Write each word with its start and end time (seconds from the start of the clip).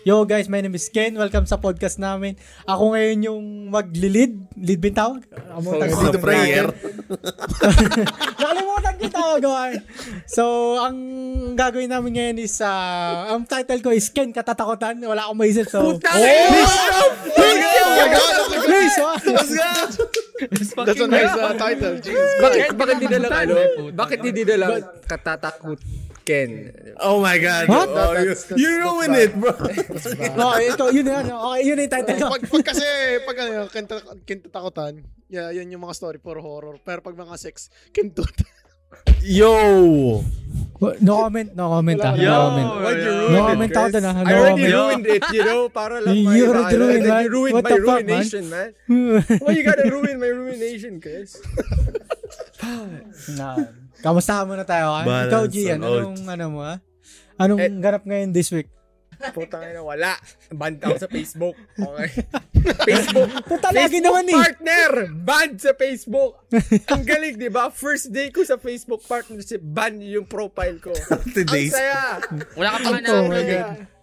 Yo 0.00 0.24
guys, 0.24 0.48
my 0.48 0.64
name 0.64 0.72
is 0.72 0.88
Ken. 0.88 1.12
Welcome 1.12 1.44
sa 1.44 1.60
podcast 1.60 2.00
namin. 2.00 2.32
Ako 2.64 2.96
ngayon 2.96 3.18
yung 3.20 3.42
magli-lead. 3.68 4.32
Lead 4.56 4.80
ba 4.80 4.86
yung 4.88 4.96
tawag? 4.98 5.20
Amo 5.52 5.66
Oh, 5.66 5.76
lead 5.76 5.92
sa 5.92 6.16
prayer. 6.16 6.66
Nakalimutan 8.40 8.94
ko 8.96 9.04
tawag. 9.12 9.40
okay. 9.44 9.72
So, 10.24 10.44
ang 10.80 10.96
gagawin 11.52 11.92
namin 11.92 12.16
ngayon 12.16 12.36
is, 12.40 12.56
ah, 12.64 13.28
ang 13.28 13.44
title 13.44 13.84
ko 13.84 13.92
is 13.92 14.08
Ken 14.08 14.32
Katatakutan. 14.32 14.96
Wala 15.04 15.28
akong 15.28 15.36
maisip. 15.36 15.68
So, 15.68 15.92
Oh, 15.92 16.00
please! 16.00 16.72
please, 18.64 18.96
ah. 18.96 19.20
Let's 19.20 19.52
go! 19.52 19.68
That's 20.80 20.96
a 20.96 21.08
nice 21.12 21.36
uh, 21.36 21.52
title. 21.52 22.00
Jesus 22.00 22.40
Bakit, 22.40 22.72
bakit 22.72 22.94
hindi 22.96 23.08
na 23.12 23.18
lang 23.20 23.32
ano? 23.44 23.54
Bakit 23.92 24.18
hindi 24.24 24.42
na 24.48 24.56
lang 24.56 24.72
katatakot 25.04 25.76
Ken? 26.22 26.50
Oh 27.00 27.18
my 27.18 27.38
God. 27.38 27.64
What? 27.66 27.88
Oh, 27.88 28.12
That's- 28.12 28.44
that's- 28.44 28.60
you 28.60 28.70
ruined 28.78 29.16
it, 29.16 29.32
bro. 29.34 29.50
Okay, 30.50 30.66
ito, 30.68 30.84
yun 30.92 31.04
na, 31.04 31.24
okay, 31.24 31.60
yun 31.64 31.80
yung 31.80 31.90
title 31.90 32.28
pag, 32.28 32.42
pag 32.44 32.64
kasi, 32.66 32.84
pag 33.24 33.36
ano, 33.40 33.66
kinta- 33.66 34.16
kintatakutan, 34.22 35.00
yeah, 35.26 35.48
yan 35.50 35.70
yung 35.70 35.82
mga 35.82 35.96
story, 35.96 36.18
puro 36.18 36.40
horror. 36.40 36.76
Pero 36.80 37.00
pag 37.00 37.14
mga 37.14 37.34
sex, 37.36 37.68
kintut. 37.90 38.32
Yo! 39.22 40.20
No 41.00 41.12
comment, 41.22 41.46
no 41.54 41.70
comment, 41.70 42.00
ah. 42.02 42.10
Wala, 42.10 42.24
No 42.26 42.34
comment. 42.42 42.68
Why'd 42.80 42.98
you 42.98 43.12
No 43.12 43.20
ruin 43.20 43.30
it, 43.30 43.46
comment 43.46 43.70
ako 43.70 43.80
Chris? 43.86 43.94
dun, 43.94 44.04
ah. 44.04 44.10
I 44.10 44.22
No 44.24 44.30
already 44.34 44.50
comment. 44.50 44.74
ruined 44.74 45.06
it, 45.06 45.22
you 45.30 45.42
know? 45.44 45.62
Para 45.68 45.94
lang 46.00 46.14
You- 46.16 46.26
may 46.26 46.36
you 46.36 46.44
already 46.48 46.74
ruined, 46.76 46.96
and 46.96 47.04
then 47.04 47.14
man. 47.14 47.22
You 47.22 47.30
ruined 47.30 47.54
What 47.54 47.64
my 47.64 47.70
fuck, 47.70 47.80
man? 47.80 47.94
ruination, 47.94 48.44
man. 48.50 48.68
Why 49.44 49.52
you 49.54 49.62
gotta 49.62 49.86
ruin 49.86 50.16
my 50.18 50.30
ruination, 50.32 50.92
Chris? 50.98 51.38
na. 53.38 53.48
Kamusta 54.00 54.40
ka 54.40 54.42
muna 54.48 54.64
tayo, 54.64 54.96
ha? 54.96 55.04
Balance 55.04 55.28
Ikaw, 55.28 55.44
Gian, 55.48 55.78
anong, 55.84 56.16
ano 56.24 56.44
mo, 56.48 56.60
ha? 56.64 56.76
Anong 57.36 57.60
Eh, 57.60 57.70
ganap 57.80 58.02
ngayon 58.08 58.32
this 58.32 58.48
week? 58.52 58.68
Putang 59.36 59.60
ina, 59.68 59.84
wala. 59.84 60.16
Banned 60.48 60.80
ako 60.80 60.96
sa 60.96 61.08
Facebook. 61.12 61.52
Okay. 61.76 62.08
Facebook. 62.88 63.28
Puta, 63.44 63.68
lagi 63.68 64.00
Facebook 64.00 64.04
naman 64.08 64.24
eh. 64.32 64.36
partner! 64.40 64.92
Banned 65.12 65.58
sa 65.60 65.72
Facebook. 65.76 66.32
Ang 66.88 67.02
galing, 67.04 67.36
di 67.36 67.52
ba? 67.52 67.68
First 67.68 68.08
day 68.08 68.32
ko 68.32 68.40
sa 68.40 68.56
Facebook 68.56 69.04
partnership, 69.04 69.60
ban 69.60 70.00
yung 70.00 70.24
profile 70.24 70.80
ko. 70.80 70.96
Ang 71.12 71.68
saya. 71.68 72.16
Wala 72.56 72.68
ka 72.72 72.78
pa 72.80 72.88
nga 72.96 73.00
na-upload. 73.04 73.48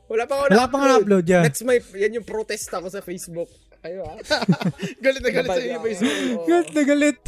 Wala 0.07 0.23
pa 0.23 0.33
ako 0.39 0.43
Wala 0.55 0.65
pa 0.71 0.77
nga 0.79 0.89
upload 1.01 1.25
yan. 1.27 1.43
That's 1.43 1.61
my, 1.67 1.77
yan 1.97 2.21
yung 2.21 2.27
protest 2.27 2.71
ako 2.71 2.87
sa 2.87 3.03
Facebook. 3.03 3.51
Ayo 3.83 4.07
ah. 4.07 4.17
galit 5.03 5.21
na 5.21 5.31
galit 5.35 5.49
sa 5.51 5.59
ako. 5.59 5.83
Facebook. 5.83 6.13
Oo. 6.13 6.47
Galit 6.47 6.71
na 6.71 6.83
galit. 6.87 7.19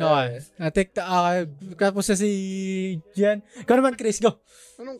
Okay. 0.00 0.40
Natik, 0.56 0.88
uh, 0.96 1.44
tapos 1.76 2.08
na 2.08 2.16
si 2.16 2.30
Gian. 3.12 3.44
Ikaw 3.60 3.74
naman, 3.76 3.94
Chris, 3.94 4.16
go. 4.16 4.40
Anong, 4.80 4.96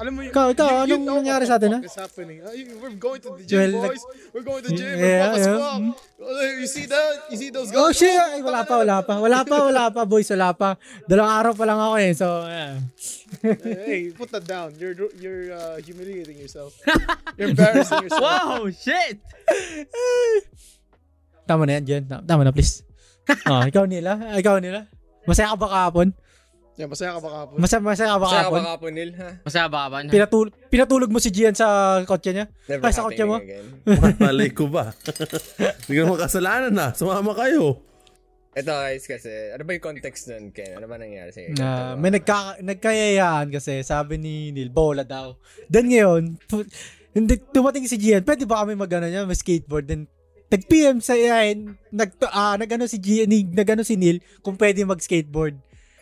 alam 0.00 0.12
mo 0.16 0.24
yung... 0.24 0.32
Ikaw, 0.32 0.46
ikaw, 0.56 0.68
you- 0.88 0.88
you 0.88 0.96
anong 0.96 1.04
know 1.04 1.16
nangyari 1.20 1.44
sa 1.44 1.60
atin, 1.60 1.76
fuck 1.76 1.84
is 1.84 2.00
happening. 2.00 2.40
Uh, 2.40 2.56
you- 2.56 2.80
we're 2.80 2.96
going 2.96 3.20
to 3.20 3.36
the 3.36 3.44
gym, 3.44 3.76
Well, 3.76 3.92
boys. 3.92 4.00
We're 4.32 4.40
going 4.40 4.64
to 4.64 4.72
the 4.72 4.78
gym. 4.80 4.96
Yeah, 4.96 5.36
we're 5.36 5.44
yeah. 5.44 5.92
Uh, 6.16 6.56
you 6.56 6.64
see 6.64 6.88
that? 6.88 7.28
You 7.28 7.36
see 7.36 7.52
those 7.52 7.68
Oh, 7.76 7.92
guys? 7.92 8.00
shit. 8.00 8.16
Ay, 8.16 8.40
wala 8.40 8.64
pa, 8.64 8.80
wala 8.80 9.04
pa. 9.04 9.20
Wala 9.20 9.44
pa, 9.44 9.56
wala 9.68 9.84
pa, 9.92 10.08
boys. 10.08 10.32
Wala 10.32 10.56
pa. 10.56 10.80
Dalawang 11.04 11.34
araw 11.44 11.52
pa 11.52 11.64
lang 11.68 11.76
ako 11.76 11.94
eh. 12.00 12.12
So, 12.16 12.26
yeah. 12.48 12.72
hey, 13.84 14.16
put 14.16 14.32
that 14.32 14.48
down. 14.48 14.72
You're 14.80 14.96
you're 15.20 15.52
uh, 15.52 15.76
humiliating 15.84 16.40
yourself. 16.40 16.72
You're 17.36 17.52
embarrassing 17.52 18.08
yourself. 18.08 18.24
Wow, 18.24 18.64
shit! 18.72 19.20
Tama 21.44 21.68
na 21.68 21.78
yan. 21.78 22.08
Tama, 22.08 22.24
tama 22.24 22.42
na, 22.48 22.52
please. 22.56 22.87
Oh, 23.48 23.62
ikaw 23.70 23.84
nila. 23.84 24.36
Ikaw 24.36 24.56
nila. 24.60 24.88
Masaya 25.28 25.52
ka 25.52 25.58
ba 25.60 25.68
kahapon? 25.68 26.08
Yeah, 26.78 26.86
masaya 26.86 27.18
ka 27.18 27.20
ba 27.20 27.30
kapon? 27.42 27.56
Masaya, 27.58 27.80
masaya 27.82 28.10
ka 28.14 28.18
ba 28.22 28.22
Masaya 28.22 28.38
ka 28.38 28.42
kahapon? 28.46 28.62
ba 28.62 28.72
kapon, 28.78 28.92
Nil? 28.94 29.10
Ha? 29.18 29.28
Masaya 29.42 29.66
ba 29.66 29.78
ka 29.82 29.88
ba? 29.90 29.96
Pinatul 30.06 30.46
pinatulog 30.70 31.10
mo 31.10 31.18
si 31.18 31.34
Gian 31.34 31.50
sa 31.50 31.66
kotse 32.06 32.30
niya? 32.30 32.46
Never 32.70 32.86
Ay, 32.86 32.94
sa 32.94 33.02
kotse 33.02 33.24
mo? 33.26 33.42
Malay 34.22 34.54
ko 34.54 34.70
ba? 34.70 34.94
Hindi 35.82 35.92
ka 35.98 36.02
naman 36.06 36.22
kasalanan 36.22 36.70
na. 36.70 36.94
Sumama 36.94 37.34
kayo. 37.34 37.82
Ito 38.54 38.70
guys 38.70 39.10
kasi, 39.10 39.50
ano 39.50 39.62
ba 39.66 39.74
yung 39.74 39.86
context 39.90 40.30
nun, 40.30 40.54
Ken? 40.54 40.78
Ano 40.78 40.86
ba 40.86 40.98
nangyari 40.98 41.34
sa'yo? 41.34 41.58
Na 41.58 41.98
may 41.98 42.14
nagka, 42.14 42.62
nagkayayaan 42.62 43.50
kasi 43.50 43.82
sabi 43.82 44.18
ni 44.18 44.54
Neil, 44.54 44.70
bola 44.70 45.02
daw. 45.02 45.34
Then 45.66 45.90
ngayon, 45.90 46.38
hindi 47.10 47.34
tumating 47.50 47.90
si 47.90 47.98
Gian, 47.98 48.22
pwede 48.22 48.46
ba 48.46 48.62
kami 48.62 48.78
magano 48.78 49.10
niya, 49.10 49.26
may 49.26 49.34
skateboard? 49.34 49.90
Then 49.90 50.06
nag-PM 50.48 50.98
sa 50.98 51.12
yan, 51.12 51.76
nag 51.88 52.10
ah, 52.26 52.56
nagano 52.56 52.84
si 52.84 52.96
ni- 53.24 53.44
nagano 53.46 53.84
si 53.84 53.94
Neil 53.94 54.20
kung 54.40 54.56
pwede 54.56 54.80
mag-skateboard. 54.82 55.56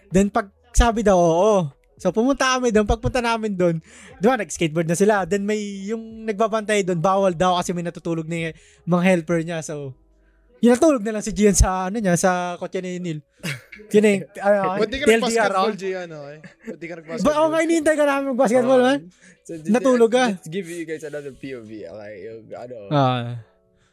Then 0.08 0.30
pag 0.30 0.48
sabi 0.70 1.02
daw, 1.02 1.16
oo. 1.16 1.56
So 1.96 2.12
pumunta 2.12 2.54
kami 2.54 2.70
doon, 2.70 2.84
pagpunta 2.84 3.18
namin 3.18 3.56
doon, 3.56 3.80
di 4.20 4.24
ba, 4.24 4.36
nag-skateboard 4.36 4.84
na 4.84 4.94
sila. 4.94 5.24
Then 5.24 5.42
may 5.42 5.58
yung 5.88 6.24
nagbabantay 6.24 6.84
doon, 6.84 7.00
bawal 7.00 7.32
daw 7.32 7.56
kasi 7.56 7.72
may 7.72 7.82
natutulog 7.82 8.28
na 8.28 8.52
yung 8.52 8.56
mga 8.84 9.02
helper 9.02 9.40
niya. 9.40 9.64
So, 9.64 9.96
yun 10.60 10.72
natulog 10.72 11.00
na 11.00 11.16
lang 11.16 11.24
si 11.24 11.32
Gian 11.32 11.52
sa 11.52 11.88
ano 11.88 11.96
niya, 11.96 12.16
sa 12.16 12.56
kotse 12.56 12.80
ni 12.80 13.00
Neil. 13.00 13.24
Yun 13.90 14.04
yung, 14.04 14.22
ano, 14.46 14.76
Ba't 14.76 14.88
di 14.88 14.98
ka 15.00 15.04
nag-basketball. 15.08 15.72
Gian, 15.74 16.08
okay? 16.12 16.36
Ba't 16.68 16.78
di 16.78 16.86
ka 16.86 16.94
Ba, 16.94 17.00
nag-basketball? 17.00 17.34
ako 17.34 17.46
nga 17.48 17.60
hinihintay 17.64 17.96
ka 17.96 18.04
namin 18.04 18.26
mag-basketball, 18.36 18.80
man. 18.84 19.00
So, 19.42 19.50
Natulog 19.64 20.12
ka. 20.12 20.24
Let's 20.36 20.48
give 20.48 20.68
you 20.68 20.84
guys 20.84 21.02
another 21.02 21.32
POV, 21.32 21.70
okay? 21.88 22.12
Yung, 22.28 22.40
ano, 22.52 22.76
Ah. 22.92 23.40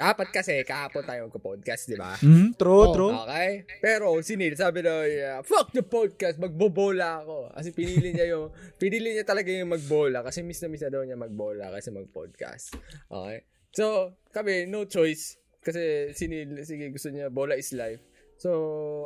Apat 0.04 0.34
kasi, 0.34 0.60
kahapon 0.62 1.02
tayo 1.02 1.28
magka-podcast, 1.28 1.88
di 1.88 1.96
ba? 1.96 2.18
Mm, 2.20 2.54
true, 2.54 2.84
Oh. 2.84 2.92
true. 2.92 3.14
Okay? 3.24 3.64
Pero 3.80 4.20
si 4.20 4.36
Neil, 4.36 4.54
sabi 4.54 4.82
na, 4.82 5.04
yeah, 5.04 5.40
fuck 5.40 5.72
the 5.72 5.82
podcast, 5.82 6.36
magbobola 6.36 7.22
ako. 7.22 7.54
Kasi 7.54 7.72
pinili 7.72 8.12
niya 8.12 8.28
yung, 8.30 8.52
pinili 8.82 9.14
niya 9.14 9.24
talaga 9.24 9.48
yung 9.48 9.72
magbola 9.72 10.20
kasi 10.22 10.42
miss 10.42 10.60
na 10.60 10.68
miss 10.68 10.84
na 10.84 10.92
daw 10.92 11.02
niya 11.02 11.16
magbola 11.16 11.72
kasi 11.72 11.90
mag-podcast. 11.90 12.76
Okay? 13.08 13.48
So, 13.72 14.14
kami, 14.30 14.68
no 14.68 14.84
choice. 14.84 15.40
Kasi 15.60 16.12
si 16.12 16.28
Neil, 16.28 16.60
sige, 16.62 16.92
gusto 16.92 17.08
niya, 17.08 17.32
bola 17.32 17.56
is 17.56 17.72
life. 17.72 18.04
So, 18.36 18.52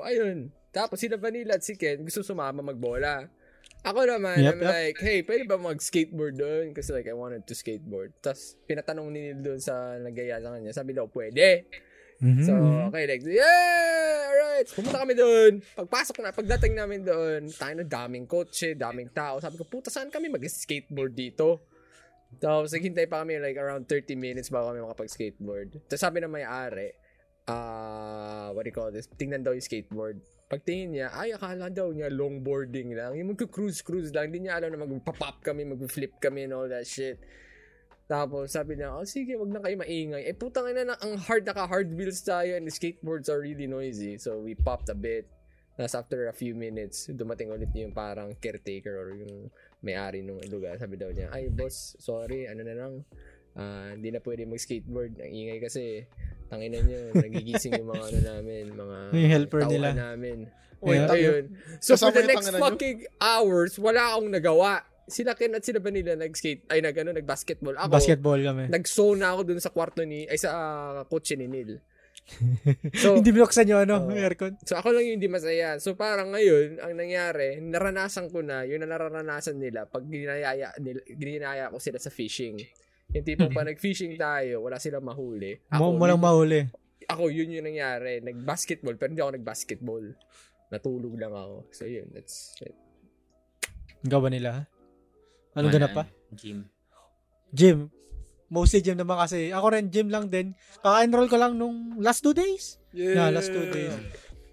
ayun. 0.01 0.49
Tapos 0.73 0.97
sila 0.97 1.17
Vanilla 1.17 1.55
at 1.55 1.63
si 1.63 1.73
Ken, 1.73 2.01
gusto 2.01 2.21
sumama 2.21 2.61
magbola. 2.61 3.29
Ako 3.85 3.99
naman, 4.03 4.41
Yep, 4.41 4.53
I'm 4.57 4.61
yep. 4.61 4.71
like, 4.73 4.97
hey, 4.99 5.19
pwede 5.23 5.43
ba 5.45 5.57
mag-skateboard 5.59 6.35
doon? 6.35 6.65
Kasi 6.73 6.91
like, 6.91 7.07
I 7.07 7.15
wanted 7.15 7.45
to 7.45 7.53
skateboard. 7.53 8.17
Tapos, 8.19 8.57
pinatanong 8.65 9.07
ni 9.13 9.31
Neil 9.31 9.39
doon 9.41 9.59
sa 9.61 9.95
nagaya 10.01 10.41
sa 10.41 10.53
kanya. 10.55 10.71
Sabi 10.73 10.91
daw, 10.97 11.07
pwede. 11.11 11.67
Mhm. 12.17 12.43
So, 12.43 12.53
okay, 12.89 13.05
like, 13.05 13.21
yeah, 13.23 14.27
alright. 14.33 14.67
Pumunta 14.73 15.05
kami 15.05 15.13
doon. 15.13 15.61
Pagpasok 15.77 16.25
na, 16.25 16.33
pagdating 16.33 16.73
namin 16.73 17.05
doon, 17.05 17.45
tayo 17.53 17.73
na 17.77 17.85
daming 17.85 18.25
kotse, 18.25 18.73
daming 18.73 19.13
tao. 19.13 19.37
Sabi 19.37 19.55
ko, 19.61 19.69
puta, 19.69 19.93
saan 19.93 20.09
kami 20.09 20.33
mag-skateboard 20.33 21.13
dito? 21.13 21.61
Tapos, 22.41 22.75
naghintay 22.75 23.07
pa 23.07 23.23
kami 23.23 23.39
like 23.39 23.55
around 23.55 23.87
30 23.87 24.19
minutes 24.19 24.51
bago 24.51 24.73
kami 24.73 24.83
makapag-skateboard. 24.83 25.79
Tapos 25.87 26.01
sabi 26.03 26.19
na 26.19 26.27
may-ari, 26.27 26.91
ah, 27.47 28.51
what 28.51 28.67
do 28.67 28.69
you 28.69 28.75
call 28.75 28.91
this? 28.91 29.07
Tingnan 29.15 29.47
daw 29.47 29.55
yung 29.55 29.63
skateboard. 29.63 30.19
Pagtingin 30.47 30.95
niya, 30.95 31.07
ay, 31.11 31.35
akala 31.35 31.67
daw 31.67 31.91
niya 31.91 32.07
longboarding 32.07 32.95
lang. 32.95 33.19
Yung 33.19 33.35
mag-cruise-cruise 33.35 34.15
lang. 34.15 34.31
Hindi 34.31 34.47
niya 34.47 34.63
alam 34.63 34.71
na 34.71 34.87
mag-pop 34.87 35.43
kami, 35.43 35.67
mag-flip 35.67 36.15
kami 36.23 36.47
and 36.47 36.55
all 36.55 36.71
that 36.71 36.87
shit. 36.87 37.19
Tapos 38.07 38.55
sabi 38.55 38.79
niya, 38.79 38.95
oh 38.95 39.03
sige, 39.03 39.35
wag 39.35 39.51
na 39.51 39.59
kayo 39.59 39.75
maingay. 39.83 40.23
Eh 40.23 40.31
putang 40.31 40.71
ina 40.71 40.87
na, 40.87 40.95
ang 41.03 41.19
hard 41.19 41.43
naka-hard 41.43 41.91
wheels 41.91 42.23
tayo 42.23 42.55
and 42.55 42.71
skateboards 42.71 43.27
are 43.27 43.43
really 43.43 43.67
noisy. 43.67 44.15
So 44.15 44.39
we 44.39 44.55
popped 44.55 44.87
a 44.87 44.95
bit. 44.95 45.27
Tapos 45.75 45.91
after 45.91 46.31
a 46.31 46.33
few 46.33 46.55
minutes, 46.55 47.11
dumating 47.11 47.51
ulit 47.51 47.69
yung 47.75 47.91
parang 47.91 48.31
caretaker 48.39 48.95
or 48.95 49.11
yung 49.11 49.51
may-ari 49.83 50.23
ng 50.23 50.47
lugar. 50.47 50.79
Sabi 50.79 50.95
daw 50.95 51.11
niya, 51.11 51.27
ay 51.35 51.51
boss, 51.51 51.99
sorry, 51.99 52.47
ano 52.47 52.63
na 52.63 52.75
lang. 52.79 52.93
Ah, 53.59 53.91
hindi 53.91 54.15
na 54.15 54.23
pwede 54.23 54.47
mag-skateboard. 54.47 55.19
Ang 55.19 55.33
ingay 55.33 55.59
kasi. 55.59 56.07
Tanginan 56.47 56.83
nyo, 56.83 56.99
nagigising 57.13 57.73
yung 57.75 57.89
mga 57.89 58.03
ano 58.05 58.19
namin, 58.25 58.63
mga 58.71 58.97
Yung 59.17 59.31
helper 59.31 59.61
nila. 59.65 59.87
namin. 59.93 60.37
Uy, 60.77 60.93
Yeah. 60.93 61.09
Ayun. 61.09 61.43
So 61.79 61.93
for 61.93 62.07
Kasama 62.07 62.13
the 62.13 62.19
yung 62.19 62.29
next 62.29 62.37
tanginan 62.39 62.53
nyo? 62.53 62.63
fucking 62.63 62.97
hours, 63.17 63.71
wala 63.77 64.01
akong 64.11 64.29
nagawa. 64.29 64.71
Sila 65.05 65.33
Ken 65.33 65.51
at 65.51 65.63
sila 65.63 65.79
Vanilla 65.79 66.13
nag-skate, 66.13 66.67
ay 66.67 66.79
nag, 66.79 66.91
ano, 66.93 67.11
nag-basketball. 67.11 67.75
Ako, 67.75 67.89
Basketball 67.89 68.39
kami. 68.39 68.67
nag-zone 68.67 69.17
na 69.17 69.31
ako 69.31 69.41
dun 69.45 69.59
sa 69.59 69.71
kwarto 69.71 70.03
ni, 70.03 70.23
ay 70.23 70.35
sa 70.35 70.49
ah, 70.51 71.03
kotse 71.03 71.33
ni 71.33 71.47
Neil. 71.47 71.79
So, 72.99 73.15
Hindi 73.15 73.31
binuksan 73.31 73.65
yung 73.65 73.87
ano, 73.87 74.03
Oo. 74.03 74.11
aircon. 74.11 74.59
so 74.61 74.75
ako 74.75 74.91
lang 74.91 75.07
yung 75.07 75.15
hindi 75.15 75.31
masaya. 75.31 75.79
So 75.79 75.95
parang 75.95 76.29
ngayon, 76.29 76.75
ang 76.77 76.93
nangyari, 76.93 77.55
naranasan 77.57 78.27
ko 78.27 78.43
na, 78.43 78.61
yun 78.61 78.83
na 78.83 78.89
naranasan 78.89 79.55
nila 79.55 79.87
pag 79.87 80.03
ginayaya, 80.03 80.75
nila, 80.77 80.99
ginayaya 81.07 81.71
ko 81.71 81.79
sila 81.79 81.97
sa 81.97 82.11
fishing. 82.11 82.59
Yung 83.15 83.23
tipong 83.23 83.53
pa 83.55 83.63
nag-fishing 83.63 84.19
tayo, 84.19 84.67
wala 84.67 84.75
silang 84.77 85.05
mahuli. 85.05 85.55
Mo 85.71 85.91
mo 85.91 85.95
yun- 85.95 86.09
lang 86.11 86.21
mahuli. 86.21 86.61
ako, 87.07 87.31
yun 87.31 87.55
yung 87.55 87.63
nangyari. 87.65 88.19
Nag-basketball, 88.19 88.99
pero 88.99 89.09
hindi 89.09 89.23
ako 89.23 89.33
nag-basketball. 89.39 90.05
Natulog 90.67 91.15
lang 91.15 91.31
ako. 91.31 91.71
So 91.71 91.87
yun, 91.87 92.11
that's 92.11 92.51
it. 92.59 92.75
Ikaw 94.03 94.19
ba 94.19 94.29
nila? 94.29 94.49
ha? 94.51 94.61
Anong 95.55 95.73
ganap 95.73 95.95
pa? 95.95 96.03
Gym. 96.35 96.67
Gym. 97.49 97.87
Mostly 98.47 98.79
gym 98.79 98.99
naman 98.99 99.17
kasi. 99.17 99.51
Ako 99.51 99.71
rin 99.71 99.87
gym 99.87 100.11
lang 100.11 100.27
din. 100.27 100.51
Kaka-enroll 100.79 101.27
ko 101.27 101.39
lang 101.39 101.55
nung 101.55 101.95
last 101.99 102.21
two 102.21 102.35
days. 102.35 102.79
Yeah. 102.91 103.27
Yeah, 103.27 103.29
last 103.31 103.51
two 103.51 103.67
days. 103.71 103.95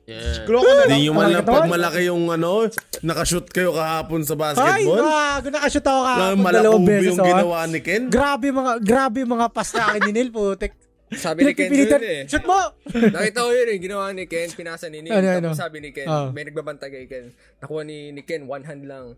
Yeah. 0.04 0.44
Glock 0.44 0.62
na 0.62 0.84
lang. 0.84 0.88
Hindi 0.92 1.08
nyo 1.08 1.12
man 1.16 1.24
lang 1.32 1.40
Katawan? 1.40 1.64
pag 1.64 1.72
malaki 1.72 2.00
yung 2.04 2.24
ano, 2.28 2.68
nakashoot 3.00 3.48
kayo 3.48 3.72
kahapon 3.72 4.20
sa 4.20 4.36
Ay, 4.36 4.40
basketball. 4.52 5.00
gago, 5.00 5.46
nakashoot 5.48 5.86
ako 5.88 6.00
kahapon 6.04 6.82
beses. 6.84 7.06
yung 7.08 7.18
oh. 7.18 7.26
ginawa 7.26 7.58
ni 7.64 7.80
Ken. 7.80 8.02
Grabe 8.12 8.46
mga, 8.52 8.72
grabe 8.84 9.20
mga 9.24 9.46
pas 9.48 9.68
na 9.72 9.82
akin 9.88 10.00
ni 10.04 10.12
Neil, 10.12 10.28
putik. 10.28 10.76
Sabi 11.14 11.46
ni 11.46 11.52
Ken 11.54 11.70
dun 11.70 12.04
eh. 12.04 12.20
shoot 12.28 12.44
mo! 12.44 12.58
Nakita 12.90 13.38
ko 13.44 13.50
yun 13.54 13.68
eh, 13.70 13.78
ginawa 13.80 14.12
ni 14.12 14.28
Ken, 14.28 14.48
pinasa 14.52 14.92
ni 14.92 15.00
Nick. 15.00 15.14
Ano, 15.14 15.28
ano? 15.30 15.50
sabi 15.56 15.80
ni 15.80 15.88
Ken, 15.88 16.04
Ah. 16.04 16.28
may 16.28 16.44
nagbabantay 16.44 16.92
kay 16.92 17.04
Ken. 17.08 17.32
Nakuha 17.64 17.80
ni, 17.82 18.12
ni 18.12 18.20
Ken, 18.20 18.44
one 18.44 18.64
hand 18.64 18.84
lang. 18.84 19.16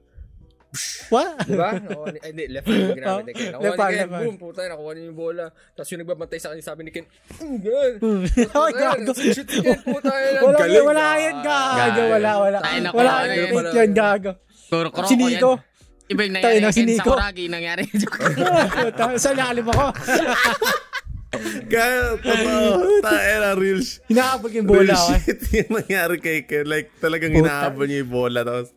What? 1.08 1.46
Diba? 1.46 1.68
Ni, 2.10 2.18
ay, 2.20 2.30
hindi, 2.34 2.44
left 2.52 2.66
hand 2.66 2.92
ginamit 2.92 3.24
ni 3.24 3.32
Ken. 3.32 3.50
Nakuha 3.54 3.86
ni 3.86 3.96
Ken, 3.96 4.08
boom, 4.10 4.36
puta, 4.36 4.60
nakuha 4.66 4.90
niya 4.92 5.04
yung 5.06 5.16
bola. 5.16 5.44
Tapos 5.72 5.88
yung 5.88 6.00
nagbabantay 6.02 6.38
sa 6.38 6.48
kanya, 6.52 6.64
sabi 6.64 6.80
ni 6.84 6.90
Ken, 6.90 7.06
mm, 7.06 7.56
gan. 7.62 7.92
Ay, 8.52 8.72
gago. 8.74 9.10
Shoot 9.14 9.48
si 9.48 9.58
Ken, 9.62 9.80
puta, 9.80 10.12
yun. 10.12 10.34
Wala, 10.46 10.58
galing. 10.58 10.84
wala 10.84 11.04
yan, 11.16 11.36
gago. 11.40 12.02
Wala, 12.12 12.30
wala. 12.38 12.58
Wala, 12.92 13.12
fake 13.24 13.72
yan, 13.72 13.90
gago. 13.94 14.30
Si 15.06 15.14
Nico. 15.14 15.52
Iba 16.06 16.22
yung 16.22 16.34
Tayo 16.38 16.54
nangyari 16.54 16.60
na, 16.62 16.70
si 16.70 16.82
Nico. 16.86 17.10
Sakuragi, 17.14 17.44
nangyari. 17.50 17.82
Sa 19.24 19.30
lalim 19.34 19.66
ako. 19.66 19.86
Kaya, 21.66 22.14
totoo, 22.16 23.02
tayo 23.02 23.34
na 23.42 23.50
real, 23.58 23.80
sh- 23.82 23.98
Hinahabol 24.06 24.50
yung 24.54 24.66
real 24.70 24.86
bola 24.86 24.94
ako. 24.94 25.10
eh. 25.10 25.20
shit 25.20 25.40
yung 25.58 25.72
nangyari 25.74 26.16
kay 26.22 26.38
Ken. 26.46 26.64
Like, 26.64 26.94
talagang 26.96 27.34
hinahabol 27.34 27.90
niya 27.90 28.06
yung 28.06 28.12
bola. 28.14 28.40
Tapos, 28.46 28.70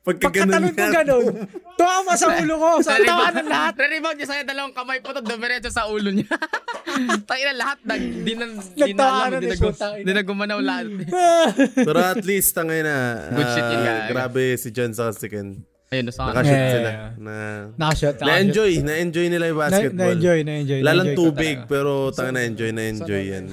pagka 0.00 0.32
Pagkatalon 0.32 0.72
ko 0.72 0.86
ganun, 0.88 1.24
tuwa 1.78 2.14
sa 2.16 2.28
ulo 2.40 2.54
ko. 2.56 2.70
Sa 2.80 2.96
tawa 2.96 3.28
ng 3.36 3.48
lahat. 3.48 3.72
Re-rebound 3.76 4.16
niya 4.16 4.28
sa'yo, 4.32 4.42
dalawang 4.48 4.72
kamay 4.72 4.98
po 5.04 5.12
to, 5.12 5.20
dumiretso 5.20 5.68
sa 5.68 5.92
ulo 5.92 6.08
niya. 6.08 6.28
Tayo 7.30 7.42
na 7.52 7.54
lahat, 7.54 7.78
nag, 7.84 8.00
di 8.00 8.32
na, 8.32 8.44
di 8.56 8.92
na 8.96 9.04
alam, 9.28 9.40
di 9.44 9.48
na, 9.52 9.56
gu- 9.60 9.70
puta, 9.70 9.86
ina. 10.00 10.04
di 10.08 10.12
na 10.16 10.22
gumanaw 10.24 10.58
lahat. 10.64 10.88
Pero 11.88 12.00
at 12.00 12.24
least, 12.24 12.56
tangay 12.56 12.80
na. 12.80 13.28
Good 13.28 13.48
shit 13.52 13.66
yun, 13.68 13.84
ah. 13.84 14.00
Grabe 14.08 14.44
si 14.56 14.68
John 14.72 14.96
sa 14.96 15.12
si 15.12 15.28
Ken. 15.28 15.60
Ayun, 15.90 16.06
no, 16.06 16.14
sa 16.14 16.30
Nakashoot 16.30 16.54
Yeah, 16.54 16.70
sila. 16.70 16.86
yeah, 16.86 16.94
yeah. 16.94 17.10
Na, 17.18 17.34
Nakashot. 17.74 18.14
na-enjoy. 18.22 18.70
Na-enjoy 18.78 19.26
nila 19.26 19.44
yung 19.50 19.58
Na, 19.58 19.62
basketball. 19.66 19.98
na-enjoy, 20.06 20.38
na-enjoy. 20.46 20.80
Lalang 20.86 21.02
na-enjoy 21.02 21.18
ko 21.18 21.22
tubig, 21.34 21.56
pero 21.66 21.90
tanga 22.14 22.30
na-enjoy, 22.30 22.70
na-enjoy 22.70 23.22
yan. 23.26 23.44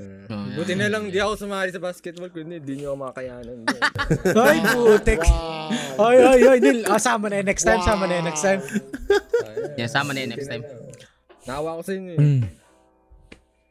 Buti 0.58 0.74
na 0.74 0.90
lang, 0.90 1.06
di 1.06 1.22
ako 1.22 1.32
sumali 1.38 1.70
sa 1.70 1.78
basketball, 1.78 2.34
kundi 2.34 2.58
di 2.58 2.82
nyo 2.82 2.86
ako 2.90 2.96
makakayanan. 2.98 3.58
Ay, 4.42 4.58
putik. 4.74 5.22
Ay, 5.94 6.16
ay, 6.18 6.40
ay, 6.42 6.58
Nil. 6.58 6.78
Ah, 6.82 6.98
sama 6.98 7.30
na 7.30 7.38
yun 7.38 7.46
next 7.46 7.62
time, 7.62 7.78
sama 7.78 8.10
na 8.10 8.14
yun 8.18 8.26
next 8.26 8.42
time. 8.42 8.58
Yeah, 9.78 9.86
sama 9.86 10.10
na 10.10 10.26
yun 10.26 10.34
next 10.34 10.50
time. 10.50 10.66
Nakawa 11.46 11.78
ko 11.78 11.82
sa 11.86 11.92
inyo. 11.94 12.14
Mm. 12.18 12.42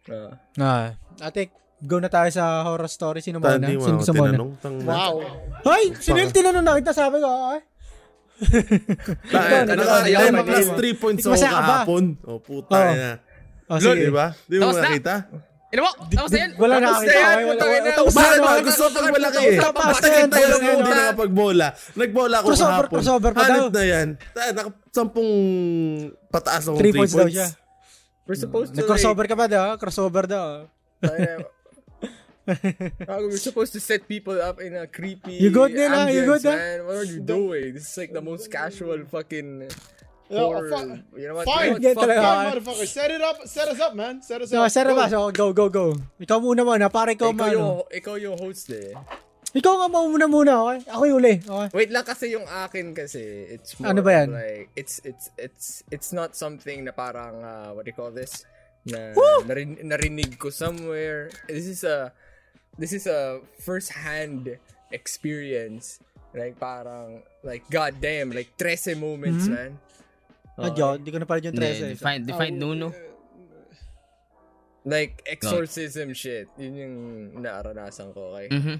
Ah. 0.08 0.32
Ah, 0.56 0.88
ate, 1.28 1.52
go 1.78 2.00
na 2.00 2.08
tayo 2.08 2.32
sa 2.32 2.64
horror 2.64 2.88
story. 2.88 3.20
Sino 3.20 3.44
muna? 3.44 3.60
Sino 3.60 4.00
gusto 4.00 4.16
muna? 4.16 4.40
Wow. 4.64 5.20
Ay, 5.68 5.92
si 6.00 6.16
Nil, 6.16 6.32
tinanong 6.32 6.64
na 6.64 6.80
kita, 6.80 6.96
sabi 6.96 7.20
ko, 7.20 7.28
ay. 7.52 7.60
Tayo, 9.26 9.54
Ano 9.66 9.82
ayaw 10.00 10.20
tayo 10.20 10.32
mag- 10.34 10.48
plus 10.48 10.68
3 10.70 10.94
points 10.96 11.24
ako 11.24 11.36
kahapon. 11.40 12.04
Oh, 12.24 12.40
puta 12.40 12.78
na. 12.94 13.12
Oh, 13.66 13.78
Lord, 13.78 13.96
sige. 13.96 14.06
di 14.06 14.14
ba? 14.14 14.28
Di 14.46 14.56
mo 14.58 14.70
na. 14.70 14.82
nakita? 14.82 15.16
Ino 15.74 15.82
mo, 15.82 15.92
tapos 16.06 16.30
na 16.30 16.38
yan. 16.38 16.52
Wala 16.54 16.74
na 16.76 16.86
Tapos 16.86 17.02
na 17.02 17.10
yan, 17.10 17.38
wala, 17.42 17.64
wala. 17.66 17.78
na. 17.82 17.92
Tapos 17.98 18.14
na, 18.14 18.26
ba 18.38 18.62
gusto 18.62 18.84
pag 18.86 19.06
malaki 19.10 19.42
eh? 19.42 19.58
Tapos 19.58 19.84
Basta 19.84 20.06
na, 20.06 20.14
kita 20.14 20.28
tapos 20.30 20.46
lang 20.46 20.62
na, 20.62 20.70
hindi 20.70 20.92
nakapagbola. 20.94 21.68
Nagbola 21.98 22.36
ako 22.38 22.48
kahapon. 22.54 22.90
crossover 22.94 23.32
pa 23.34 23.44
daw. 23.44 23.66
na 23.68 23.84
yan. 23.84 24.08
Sampung 24.88 25.30
pataas 26.30 26.64
akong 26.64 26.78
3 26.78 26.94
3 26.94 26.94
points 26.94 27.16
daw 27.16 27.26
siya. 27.26 27.48
We're 28.24 28.38
supposed 28.38 28.72
to 28.72 28.80
Nag-crossover 28.80 29.26
ka 29.26 29.36
ba 29.36 29.46
daw? 29.50 29.74
Crossover 29.76 30.24
daw. 30.24 30.70
Gago, 33.08 33.30
we're 33.32 33.38
supposed 33.40 33.72
to 33.74 33.80
set 33.80 34.08
people 34.08 34.36
up 34.42 34.60
in 34.60 34.76
a 34.76 34.88
creepy 34.88 35.34
You 35.40 35.50
good, 35.50 35.72
Nila? 35.72 36.12
You 36.12 36.28
ambience, 36.28 36.44
good, 36.44 36.46
ah? 36.46 36.56
man. 36.56 36.78
What 36.86 36.96
are 36.96 37.08
you 37.08 37.20
doing? 37.24 37.74
This 37.74 37.88
is 37.88 37.96
like 37.98 38.12
the 38.12 38.22
most 38.22 38.52
casual 38.52 39.00
fucking 39.08 39.72
Yeah, 40.28 40.40
horror. 40.40 40.68
fu- 40.72 41.20
you 41.20 41.28
know 41.30 41.36
what? 41.40 41.46
Fine. 41.46 41.80
You 41.80 41.80
know 41.80 41.88
what? 41.94 41.96
Fuck 41.96 42.04
talaga. 42.04 42.24
Fine, 42.24 42.46
motherfucker. 42.52 42.88
Set 42.88 43.10
it 43.12 43.22
up. 43.22 43.38
Set 43.48 43.68
us 43.70 43.80
up, 43.80 43.94
man. 43.96 44.20
Set 44.22 44.42
us 44.42 44.50
So, 44.52 44.60
up. 44.64 44.72
sir 44.72 44.84
Go. 44.88 44.96
ba? 44.96 45.06
So, 45.08 45.32
go, 45.32 45.54
go, 45.54 45.66
go. 45.70 45.86
Ikaw 46.20 46.38
muna 46.44 46.62
muna, 46.68 46.92
para 46.92 47.16
ikaw 47.16 47.32
Ikaw 47.32 47.48
yung, 47.54 47.84
ikaw 47.92 48.16
yung 48.20 48.36
host 48.40 48.72
eh. 48.76 48.92
Ikaw 49.54 49.74
nga 49.80 49.88
mauna 49.88 50.26
muna, 50.26 50.52
okay? 50.66 50.80
Ako 50.90 51.02
yung 51.06 51.18
uli, 51.22 51.36
okay? 51.46 51.70
Wait 51.78 51.94
lang 51.94 52.02
kasi 52.02 52.34
yung 52.34 52.48
akin 52.50 52.98
kasi 52.98 53.22
it's 53.54 53.78
more 53.78 53.94
Ano 53.94 54.02
ba 54.02 54.26
yan? 54.26 54.34
like 54.34 54.74
it's 54.74 54.98
it's 55.06 55.30
it's 55.38 55.86
it's 55.94 56.10
not 56.10 56.34
something 56.34 56.82
na 56.82 56.90
parang 56.90 57.38
uh, 57.46 57.70
what 57.70 57.86
do 57.86 57.94
you 57.94 57.96
call 57.96 58.10
this 58.10 58.50
na 58.90 59.14
narin, 59.46 59.78
narinig 59.86 60.42
ko 60.42 60.50
somewhere. 60.50 61.30
This 61.46 61.70
is 61.70 61.86
a 61.86 62.10
this 62.78 62.94
is 62.94 63.06
a 63.08 63.42
first 63.62 63.92
hand 63.94 64.58
experience. 64.92 66.00
Like 66.34 66.58
parang 66.58 67.22
like 67.46 67.62
god 67.70 68.02
damn 68.02 68.34
like 68.34 68.50
13 68.58 68.98
moments 68.98 69.46
man. 69.48 69.78
Ah, 70.58 70.70
John, 70.70 71.02
hindi 71.02 71.10
ko 71.10 71.18
na 71.18 71.26
pala 71.26 71.42
yung 71.42 71.58
Hindi, 71.58 71.94
13. 71.94 71.98
define, 71.98 72.22
define 72.30 72.56
Nuno. 72.62 72.94
Like 74.86 75.24
exorcism 75.26 76.14
shit. 76.14 76.46
Yun 76.60 76.74
yung 76.76 76.96
naranasan 77.42 78.14
ko 78.14 78.36
okay. 78.38 78.50
Mhm. 78.52 78.78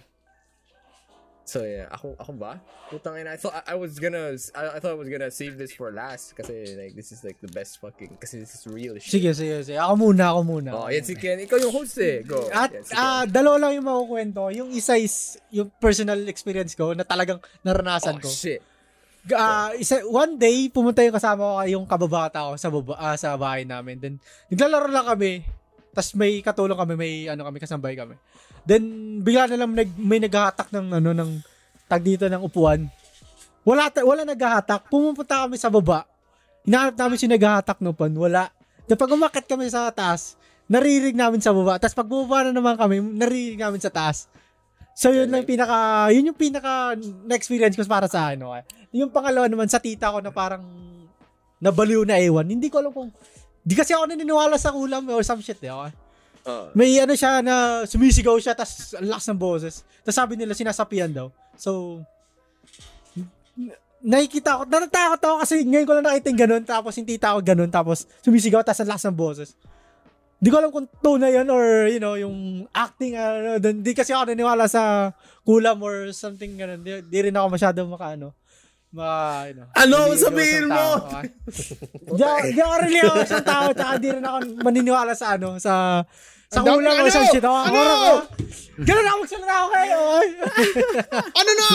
So 1.44 1.68
yeah, 1.68 1.92
ako 1.92 2.16
ako 2.16 2.32
ba? 2.40 2.56
Putang 2.88 3.20
ina. 3.20 3.36
I 3.36 3.40
thought 3.40 3.52
I, 3.52 3.74
I 3.74 3.76
was 3.76 4.00
gonna 4.00 4.32
I, 4.56 4.62
I 4.76 4.78
thought 4.80 4.96
I 4.96 5.00
was 5.00 5.12
gonna 5.12 5.28
save 5.28 5.60
this 5.60 5.76
for 5.76 5.92
last 5.92 6.40
kasi 6.40 6.72
like 6.80 6.96
this 6.96 7.12
is 7.12 7.20
like 7.28 7.36
the 7.44 7.52
best 7.52 7.84
fucking 7.84 8.16
kasi 8.16 8.40
this 8.40 8.56
is 8.56 8.64
real 8.64 8.96
shit. 8.96 9.20
Sige, 9.20 9.36
sige, 9.36 9.60
sige. 9.68 9.76
Ako 9.76 10.08
muna, 10.08 10.32
ako 10.32 10.42
muna. 10.48 10.72
Oh, 10.72 10.88
yan 10.88 11.04
si 11.04 11.20
Ken. 11.20 11.44
Ikaw 11.44 11.58
yung 11.60 11.76
host 11.76 12.00
eh. 12.00 12.24
Go. 12.24 12.48
At 12.48 12.72
Ken. 12.72 12.96
ah, 12.96 13.28
dalawa 13.28 13.68
lang 13.68 13.84
yung 13.84 13.88
makukwento. 13.92 14.48
Yung 14.56 14.72
isa 14.72 14.96
is 14.96 15.36
yung 15.52 15.68
personal 15.84 16.24
experience 16.32 16.80
ko 16.80 16.96
na 16.96 17.04
talagang 17.04 17.44
naranasan 17.60 18.18
oh, 18.18 18.24
ko. 18.24 18.32
shit. 18.32 18.64
Ah, 19.32 19.72
isa, 19.76 20.04
one 20.04 20.36
day, 20.36 20.68
pumunta 20.68 21.00
yung 21.00 21.16
kasama 21.16 21.40
ko, 21.40 21.64
yung 21.64 21.86
kababata 21.88 22.44
ko 22.44 22.60
sa, 22.60 22.68
baba, 22.68 22.94
ah, 23.00 23.16
sa 23.16 23.40
bahay 23.40 23.64
namin. 23.64 23.96
Then, 23.96 24.16
naglalaro 24.52 24.92
lang 24.92 25.08
kami. 25.08 25.48
Tapos 25.96 26.12
may 26.20 26.44
katulong 26.44 26.76
kami, 26.76 26.94
may 27.00 27.14
ano 27.32 27.48
kami, 27.48 27.62
kasambay 27.62 27.96
kami. 27.96 28.20
Then, 28.64 28.84
bigla 29.24 29.52
na 29.52 29.58
lang 29.60 29.72
nag, 29.76 29.90
may 30.00 30.20
naghahatak 30.24 30.72
ng, 30.72 30.88
ano, 31.00 31.12
ng, 31.12 31.32
tag 31.88 32.02
dito 32.02 32.26
ng 32.26 32.42
upuan. 32.42 32.88
Wala, 33.68 33.92
ta- 33.92 34.08
wala 34.08 34.24
naghahatak. 34.24 34.88
Pumunta 34.88 35.46
kami 35.46 35.60
sa 35.60 35.70
baba. 35.70 36.08
Hinahanap 36.64 36.96
namin 36.96 37.18
si 37.20 37.28
naghahatak 37.28 37.80
ng 37.84 37.92
upuan. 37.92 38.14
Wala. 38.16 38.50
Then, 38.88 38.98
pag 39.00 39.12
umakit 39.12 39.46
kami 39.48 39.68
sa 39.68 39.92
taas, 39.92 40.40
naririnig 40.68 41.16
namin 41.16 41.44
sa 41.44 41.52
baba. 41.52 41.80
Tapos 41.80 41.96
pag 41.96 42.08
bumaba 42.08 42.48
na 42.48 42.52
naman 42.56 42.76
kami, 42.80 43.00
naririnig 43.00 43.60
namin 43.60 43.80
sa 43.84 43.92
taas. 43.92 44.32
So 44.94 45.10
yun 45.10 45.30
lang 45.34 45.44
pinaka, 45.44 46.10
yun 46.14 46.30
yung 46.30 46.38
pinaka 46.38 46.94
na-experience 47.26 47.74
ko 47.74 47.84
para 47.90 48.06
sa 48.06 48.30
akin. 48.30 48.46
Okay? 48.46 48.64
Yung 48.94 49.10
pangalawa 49.10 49.50
naman 49.50 49.66
sa 49.66 49.82
tita 49.82 50.14
ko 50.14 50.22
na 50.22 50.30
parang 50.30 50.62
nabaliw 51.58 52.06
na 52.06 52.22
ewan. 52.22 52.46
Hindi 52.46 52.70
ko 52.70 52.80
alam 52.80 52.94
kung, 52.94 53.10
di 53.66 53.74
kasi 53.74 53.98
ako 53.98 54.06
naniniwala 54.06 54.56
sa 54.62 54.70
ulam 54.72 55.10
or 55.10 55.26
some 55.26 55.42
shit 55.42 55.58
eh. 55.66 55.74
Okay? 55.74 55.92
May 56.76 57.00
ano 57.00 57.16
siya 57.16 57.40
na 57.40 57.88
sumisigaw 57.88 58.36
siya 58.40 58.52
tas 58.52 58.92
ang 59.00 59.08
lakas 59.08 59.32
ng 59.32 59.40
boses. 59.40 59.74
Tapos 60.04 60.18
sabi 60.18 60.34
nila 60.36 60.52
sinasapian 60.52 61.12
daw. 61.12 61.32
So, 61.56 62.04
nakikita 64.04 64.60
ko, 64.60 64.62
natatakot 64.68 65.20
ako 65.24 65.36
kasi 65.48 65.64
ngayon 65.64 65.88
ko 65.88 65.94
lang 65.96 66.06
nakita 66.12 66.28
yung 66.28 66.42
ganun, 66.44 66.64
tapos 66.68 66.92
yung 67.00 67.08
tita 67.08 67.32
ko 67.32 67.40
ganun, 67.40 67.72
tapos 67.72 68.04
sumisigaw, 68.20 68.60
tapos 68.60 68.84
ang 68.84 68.92
lakas 68.92 69.06
ng 69.08 69.18
boses. 69.18 69.50
Di 70.44 70.52
ko 70.52 70.60
alam 70.60 70.76
kung 70.76 70.92
tunay 71.00 71.40
yan 71.40 71.48
or, 71.48 71.88
you 71.88 72.04
know, 72.04 72.20
yung 72.20 72.68
acting, 72.76 73.16
ano, 73.16 73.64
dun- 73.64 73.80
di 73.80 73.96
kasi 73.96 74.12
ako 74.12 74.28
naniniwala 74.28 74.68
sa 74.68 75.16
kulam 75.48 75.80
or 75.80 76.12
something 76.12 76.60
ganun. 76.60 76.84
Di, 76.84 77.00
di 77.00 77.20
rin 77.24 77.32
ako 77.32 77.48
masyado 77.56 77.80
maka, 77.88 78.20
ano, 78.94 79.02
ma, 79.02 79.12
you 79.44 79.56
know. 79.56 79.68
Ano 79.74 80.16
sabihin 80.16 80.70
mo? 80.70 80.86
Di 82.14 82.24
ako- 82.24 82.78
religious 82.80 83.32
ang 83.32 83.44
tao, 83.44 83.68
tsaka 83.72 83.94
di 83.98 84.08
rin 84.08 84.22
ako 84.22 84.38
maniniwala 84.62 85.14
sa, 85.14 85.34
ano, 85.34 85.58
sa, 85.58 86.06
sa 86.48 86.62
Ang 86.62 86.66
dami- 86.68 86.78
kulam 86.80 86.94
or 86.94 87.02
ano? 87.02 87.10
some 87.10 87.28
shit. 87.28 87.42
Ako, 87.42 87.58
Ano? 87.58 87.82
Ganun 88.76 89.06
ako 89.06 89.18
magsalita 89.20 89.54
ako 89.56 89.68
kayo. 89.72 90.00
Ano 91.40 91.52
na? 91.52 91.68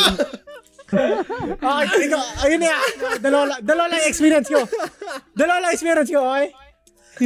okay 1.60 2.00
ikaw, 2.00 2.22
ayun 2.42 2.60
na. 2.60 2.78
Dalawa, 3.18 3.44
lang- 3.46 3.62
dalawa 3.62 3.86
lang 3.88 4.02
experience 4.02 4.48
ko. 4.48 4.62
Dalawa 5.32 5.58
lang 5.60 5.72
experience 5.72 6.08
ko, 6.08 6.22
okay? 6.24 6.48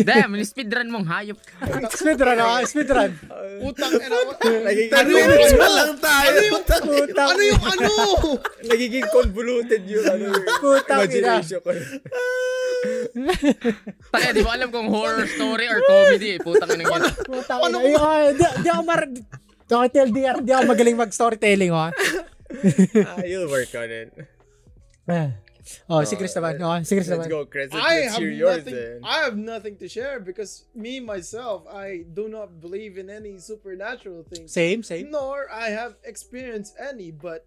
Damn, 0.01 0.33
speedrun 0.41 0.89
mong 0.89 1.05
hayop 1.05 1.37
ka. 1.37 1.69
Speedrun, 2.01 2.37
okay? 2.41 2.65
Speedrun. 2.65 3.13
Utang. 3.61 3.93
Ano, 3.93 4.17
Nagiging, 4.41 4.89
Ten 4.89 5.07
minutes 5.07 5.53
pa 5.53 5.69
lang 5.69 5.93
tayo. 6.01 6.37
Putang, 6.57 7.29
ano 7.29 7.43
yung 7.45 7.63
ano? 7.63 7.91
nagiging 8.65 9.07
convoluted 9.13 9.83
yung 9.85 10.07
ano, 10.09 10.25
yung 10.33 10.45
Putang 10.59 11.05
ina. 11.13 11.39
Tayo, 14.13 14.29
di 14.35 14.43
mo 14.43 14.51
alam 14.51 14.69
kung 14.73 14.89
horror 14.91 15.29
story 15.29 15.69
or 15.69 15.79
comedy. 15.85 16.35
eh. 16.35 16.39
Putang 16.41 16.73
ina 16.73 16.83
yan. 16.89 17.03
putang 17.29 17.61
ina. 17.69 17.79
Ay, 18.01 18.25
di, 18.35 18.45
di 18.65 18.69
ako 18.73 18.83
mar... 18.83 19.03
TLDR, 19.73 20.45
di 20.45 20.53
ako 20.53 20.63
magaling 20.69 20.97
mag-storytelling, 21.01 21.73
okay? 21.73 21.97
ah, 23.09 23.25
you'll 23.25 23.49
work 23.49 23.73
on 23.73 23.89
it. 23.89 24.13
Oh, 25.87 26.03
si 26.03 26.17
Chris 26.17 26.35
naman. 26.35 26.59
Oh, 26.59 26.75
si 26.83 26.95
Chris 26.95 27.07
Let's 27.07 27.27
naman. 27.27 27.31
go, 27.31 27.47
Chris. 27.47 27.71
Let's, 27.71 27.87
I 27.87 27.95
let's 28.03 28.15
have 28.15 28.27
nothing. 28.27 28.75
then. 28.75 28.99
I 29.03 29.17
have 29.23 29.37
nothing 29.37 29.75
to 29.79 29.87
share 29.87 30.19
because 30.19 30.67
me 30.75 30.99
myself, 30.99 31.65
I 31.71 32.03
do 32.05 32.27
not 32.27 32.59
believe 32.59 32.99
in 32.99 33.09
any 33.09 33.39
supernatural 33.39 34.27
things. 34.27 34.51
Same, 34.51 34.83
same. 34.83 35.11
Nor 35.11 35.47
I 35.51 35.71
have 35.71 35.95
experienced 36.03 36.75
any, 36.77 37.15
but 37.15 37.47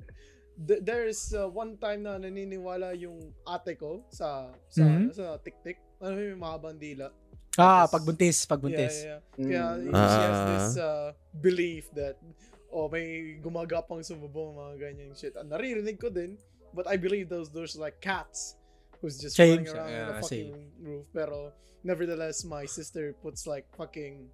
th- 0.56 0.80
there's 0.82 1.36
uh, 1.36 1.48
one 1.48 1.76
time 1.76 2.04
na 2.04 2.16
naniniwala 2.16 2.96
yung 2.96 3.20
ate 3.44 3.76
ko 3.76 4.08
sa 4.08 4.48
sa 4.72 4.82
Mhm. 4.84 5.12
sa 5.12 5.36
tik-tik. 5.40 5.80
Ano 6.00 6.16
yung 6.16 6.40
mahabang 6.40 6.80
dila? 6.80 7.12
Ah, 7.56 7.88
pagbuntis, 7.88 8.44
pagbuntis. 8.44 9.08
Yeah, 9.08 9.20
yeah, 9.40 9.40
yeah. 9.40 9.72
Mm. 9.80 9.92
Kaya 9.92 10.08
she 10.12 10.20
has 10.20 10.36
Ah. 10.36 10.48
this 10.52 10.70
uh, 10.76 11.08
belief 11.40 11.88
that 11.96 12.20
oh, 12.68 12.92
may 12.92 13.40
gumagapang 13.40 14.04
sa 14.04 14.12
bubong, 14.16 14.60
mga 14.60 14.76
ganyan 14.76 15.16
shit. 15.16 15.32
Ah, 15.36 15.48
naririnig 15.48 15.96
ko 15.96 16.12
din, 16.12 16.36
but 16.76 16.86
I 16.88 17.00
believe 17.00 17.32
those 17.32 17.50
are 17.56 17.82
like 17.82 18.04
cats 18.04 18.60
who's 19.00 19.18
just 19.18 19.36
Same, 19.40 19.64
running 19.64 19.72
around 19.72 19.90
yeah, 19.90 20.02
on 20.04 20.08
the 20.08 20.22
fucking 20.22 20.52
roof. 20.84 21.06
Pero 21.16 21.52
nevertheless, 21.84 22.44
my 22.44 22.66
sister 22.68 23.16
puts 23.24 23.48
like 23.48 23.66
fucking 23.76 24.28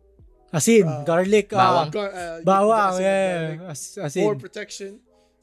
Asin, 0.51 0.83
Ah, 0.83 1.07
garlic, 1.07 1.48
bawang. 1.48 1.88
gar- 1.95 2.12
uh, 2.12 2.39
bawang, 2.43 2.75
acid 2.91 3.00
and 3.00 3.07
yeah, 3.07 3.55
garlic 3.55 3.71
as, 3.71 3.81
for 3.95 4.36
asin. 4.36 4.39
protection. 4.39 4.91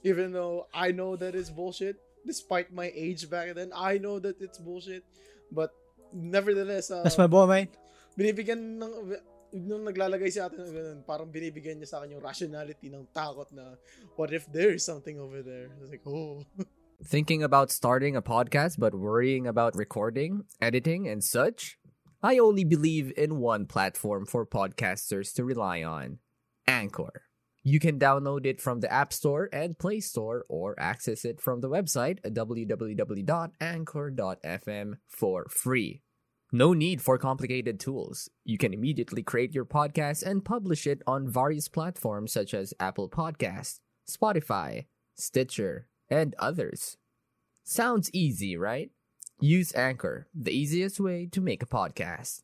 Even 0.05 0.37
though 0.37 0.69
I 0.75 0.93
know 0.93 1.17
that 1.17 1.33
it's 1.35 1.49
bullshit, 1.49 1.97
despite 2.29 2.69
my 2.77 2.93
age 2.93 3.25
back 3.31 3.57
then, 3.57 3.73
I 3.73 3.97
know 3.97 4.21
that 4.21 4.37
it's 4.45 4.61
bullshit. 4.61 5.03
But 5.51 5.73
nevertheless, 6.13 6.93
uh, 6.93 7.03
That's 7.03 7.17
my 7.17 7.27
boy, 7.27 7.49
man. 7.49 7.67
binibigyan 8.19 8.83
ng 8.83 8.93
nung 9.65 9.87
naglalagay 9.89 10.29
si 10.29 10.37
ate 10.43 10.61
ng 10.61 10.69
ganun, 10.75 11.01
parang 11.09 11.33
binibigyan 11.33 11.81
niya 11.81 11.89
sa 11.89 11.97
akin 12.05 12.19
yung 12.19 12.25
rationality 12.25 12.93
ng 12.93 13.09
takot 13.17 13.49
na 13.57 13.81
what 14.21 14.29
if 14.29 14.45
there 14.53 14.77
is 14.77 14.85
something 14.85 15.17
over 15.17 15.41
there? 15.41 15.73
I 15.73 15.81
was 15.81 15.89
like, 15.89 16.05
oh. 16.05 16.45
Thinking 17.05 17.45
about 17.45 17.71
starting 17.71 18.17
a 18.17 18.23
podcast 18.23 18.75
but 18.77 18.93
worrying 18.93 19.47
about 19.47 19.77
recording, 19.77 20.43
editing, 20.61 21.07
and 21.07 21.23
such? 21.23 21.79
I 22.25 22.39
only 22.39 22.65
believe 22.65 23.13
in 23.17 23.39
one 23.39 23.67
platform 23.67 24.27
for 24.27 24.45
podcasters 24.45 25.33
to 25.35 25.45
rely 25.45 25.85
on 25.85 26.19
Anchor. 26.67 27.23
You 27.63 27.79
can 27.79 28.01
download 28.01 28.47
it 28.47 28.61
from 28.61 28.81
the 28.81 28.93
App 28.93 29.13
Store 29.13 29.49
and 29.53 29.79
Play 29.79 30.01
Store 30.01 30.45
or 30.49 30.75
access 30.77 31.25
it 31.25 31.41
from 31.41 31.61
the 31.61 31.71
website 31.71 32.21
www.anchor.fm 32.23 34.95
for 35.07 35.47
free. 35.51 36.03
No 36.51 36.73
need 36.73 37.01
for 37.01 37.17
complicated 37.17 37.79
tools. 37.79 38.29
You 38.45 38.59
can 38.59 38.75
immediately 38.75 39.23
create 39.23 39.55
your 39.55 39.67
podcast 39.67 40.25
and 40.25 40.45
publish 40.45 40.85
it 40.85 41.01
on 41.07 41.31
various 41.31 41.69
platforms 41.69 42.33
such 42.33 42.55
as 42.55 42.75
Apple 42.81 43.09
Podcasts, 43.09 43.79
Spotify, 44.11 44.87
Stitcher, 45.15 45.87
and 46.11 46.35
others. 46.39 46.97
Sounds 47.65 48.09
easy, 48.13 48.57
right? 48.57 48.91
Use 49.41 49.73
Anchor, 49.75 50.27
the 50.35 50.51
easiest 50.51 50.99
way 50.99 51.29
to 51.31 51.41
make 51.41 51.63
a 51.63 51.69
podcast. 51.69 52.43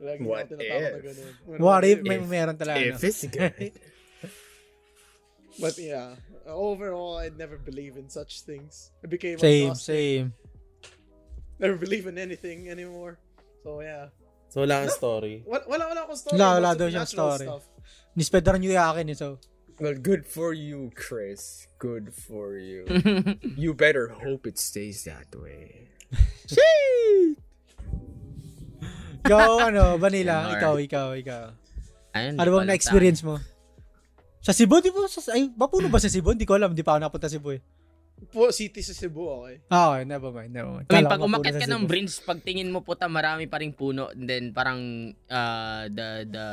Lagi 0.00 0.24
What 0.24 0.50
na 0.50 0.56
tinatakot 0.56 1.04
if? 1.04 1.18
What 1.60 1.84
if 1.84 1.98
may 2.02 2.18
If- 2.18 2.28
meron 2.28 2.56
talaga? 2.56 2.96
if 2.96 3.04
it's 3.04 3.24
good. 3.28 3.72
But 5.60 5.76
yeah, 5.76 6.16
overall, 6.46 7.18
I 7.18 7.28
never 7.28 7.58
believe 7.58 7.98
in 7.98 8.08
such 8.08 8.42
things. 8.48 8.92
I 9.04 9.08
became 9.12 9.36
Same, 9.36 9.74
agnostic. 9.76 9.92
same. 9.92 10.26
Never 11.58 11.76
believe 11.76 12.06
in 12.06 12.16
anything 12.16 12.70
anymore. 12.70 13.18
So 13.66 13.82
yeah. 13.84 14.08
So, 14.48 14.62
wala 14.64 14.82
kang 14.86 14.94
story. 14.94 15.44
Wala, 15.44 15.62
wala, 15.68 15.84
wala 15.90 16.00
akong 16.08 16.16
story. 16.16 16.38
Wala, 16.38 16.48
about 16.58 16.62
wala 16.64 16.70
daw 16.80 16.86
siyang 16.88 17.06
story. 17.10 17.46
Stuff. 17.46 17.64
Nispedar 18.16 18.54
nyo 18.58 18.70
yakin 18.72 19.10
eh, 19.10 19.18
so. 19.18 19.36
Well, 19.80 19.96
good 19.96 20.28
for 20.28 20.52
you, 20.52 20.92
Chris. 20.92 21.64
Good 21.80 22.12
for 22.12 22.60
you. 22.60 22.84
you 23.56 23.72
better 23.72 24.12
hope 24.12 24.44
it 24.44 24.60
stays 24.60 25.08
that 25.08 25.32
way. 25.32 25.88
Ikaw, 29.24 29.72
ano, 29.72 29.96
Vanilla, 29.96 30.52
ikaw, 30.52 30.76
ikaw, 30.76 31.16
ikaw. 31.16 31.56
Ayun, 32.12 32.36
Ano 32.36 32.60
bang 32.60 32.68
na-experience 32.68 33.24
mo? 33.24 33.40
Sa 34.44 34.52
Cebu, 34.52 34.84
di 34.84 34.92
ba? 34.92 35.08
Sa, 35.08 35.24
ay, 35.32 35.48
mapuno 35.48 35.88
ba 35.88 35.96
sa 35.96 36.12
Cebu? 36.12 36.36
Hindi 36.36 36.44
ko 36.44 36.60
alam, 36.60 36.76
di 36.76 36.84
pa 36.84 36.96
ako 36.96 37.00
napunta 37.00 37.32
Cebu 37.32 37.56
eh. 37.56 37.60
Po, 38.28 38.52
city 38.52 38.84
sa 38.84 38.92
Cebu, 38.92 39.32
okay. 39.32 39.64
Ah, 39.72 39.96
okay, 39.96 40.04
never 40.04 40.28
mind, 40.28 40.52
never 40.52 40.76
mind. 40.76 40.92
I 40.92 40.92
mean, 40.92 41.08
Kala 41.08 41.40
pag 41.40 41.56
sa 41.56 41.64
ka 41.64 41.72
ng 41.72 41.88
bridge, 41.88 42.20
pag 42.20 42.44
tingin 42.44 42.68
mo 42.68 42.84
puta, 42.84 43.08
marami 43.08 43.48
pa 43.48 43.56
ring 43.56 43.72
puno. 43.72 44.12
And 44.12 44.28
then 44.28 44.52
parang 44.52 45.12
uh, 45.24 45.88
the, 45.88 46.28
the, 46.28 46.46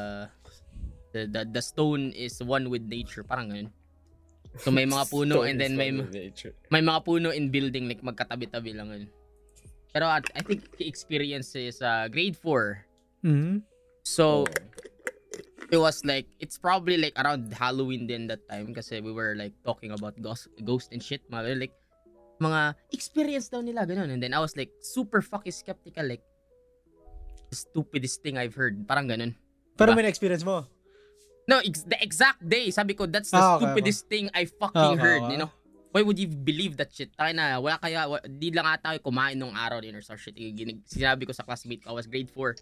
the, 1.14 1.28
the, 1.28 1.42
the 1.46 1.62
stone 1.62 2.12
is 2.12 2.42
one 2.44 2.70
with 2.70 2.84
nature. 2.84 3.24
Parang 3.24 3.52
ganun. 3.52 3.70
So 4.58 4.72
may 4.72 4.86
mga 4.86 5.10
puno 5.14 5.46
and 5.48 5.60
then 5.60 5.78
may 5.78 5.92
may 5.94 6.82
mga 6.82 7.00
puno 7.06 7.30
in 7.36 7.50
building 7.50 7.88
like 7.88 8.02
magkatabi-tabi 8.02 8.74
lang 8.76 8.90
ganun. 8.90 9.12
Pero 9.94 10.06
at, 10.10 10.26
I 10.36 10.42
think 10.44 10.68
the 10.78 10.88
experience 10.88 11.56
is 11.56 11.82
uh, 11.82 12.08
grade 12.12 12.36
4. 12.38 12.86
Mhm. 13.26 13.64
So 14.04 14.46
it 15.72 15.78
was 15.78 16.04
like 16.08 16.28
it's 16.40 16.56
probably 16.56 16.96
like 16.96 17.16
around 17.20 17.52
Halloween 17.52 18.08
din 18.08 18.28
that 18.32 18.46
time 18.48 18.72
kasi 18.72 19.04
we 19.04 19.12
were 19.12 19.36
like 19.36 19.52
talking 19.68 19.92
about 19.92 20.16
ghost, 20.24 20.48
ghost 20.64 20.96
and 20.96 21.04
shit 21.04 21.20
mga 21.28 21.60
like 21.60 21.76
mga 22.40 22.78
experience 22.96 23.52
daw 23.52 23.60
nila 23.60 23.84
ganun 23.84 24.08
and 24.14 24.24
then 24.24 24.32
I 24.32 24.40
was 24.40 24.56
like 24.56 24.72
super 24.80 25.20
fucking 25.20 25.52
skeptical 25.52 26.08
like 26.08 26.24
the 27.52 27.58
stupidest 27.58 28.24
thing 28.24 28.40
I've 28.40 28.56
heard 28.56 28.80
parang 28.88 29.12
ganun 29.12 29.36
Pero 29.78 29.94
Diba? 29.94 30.02
may 30.02 30.04
na-experience 30.10 30.42
mo. 30.42 30.66
No 31.48 31.60
ex- 31.60 31.84
the 31.84 31.98
exact 31.98 32.44
day. 32.44 32.70
Sabi 32.70 32.94
ko 32.94 33.06
that's 33.06 33.32
the 33.32 33.40
Ah, 33.40 33.56
okay, 33.56 33.66
stupidest 33.66 34.06
thing 34.06 34.28
I 34.32 34.46
fucking 34.46 34.94
Okay, 34.94 35.02
heard 35.02 35.24
okay. 35.24 35.34
you 35.34 35.40
know? 35.40 35.52
Why 35.90 36.04
would 36.04 36.20
you 36.20 36.28
believe 36.28 36.76
that 36.78 36.92
shit? 36.92 37.16
Tayo 37.16 37.32
na 37.32 37.58
wala 37.58 37.80
kaya 37.80 38.06
wa- 38.06 38.22
di 38.22 38.52
lang 38.52 38.68
ata 38.68 38.94
ako 38.94 39.10
kumain 39.10 39.34
nung 39.34 39.56
araw 39.56 39.80
din 39.80 39.96
or 39.96 40.04
some 40.04 40.20
shit 40.20 40.36
Ginig- 40.36 40.84
sinabi 40.86 41.24
ko 41.24 41.32
sa 41.32 41.42
classmate 41.42 41.82
ko 41.82 41.96
I 41.96 41.96
was 41.96 42.06
grade 42.06 42.30
4 42.30 42.60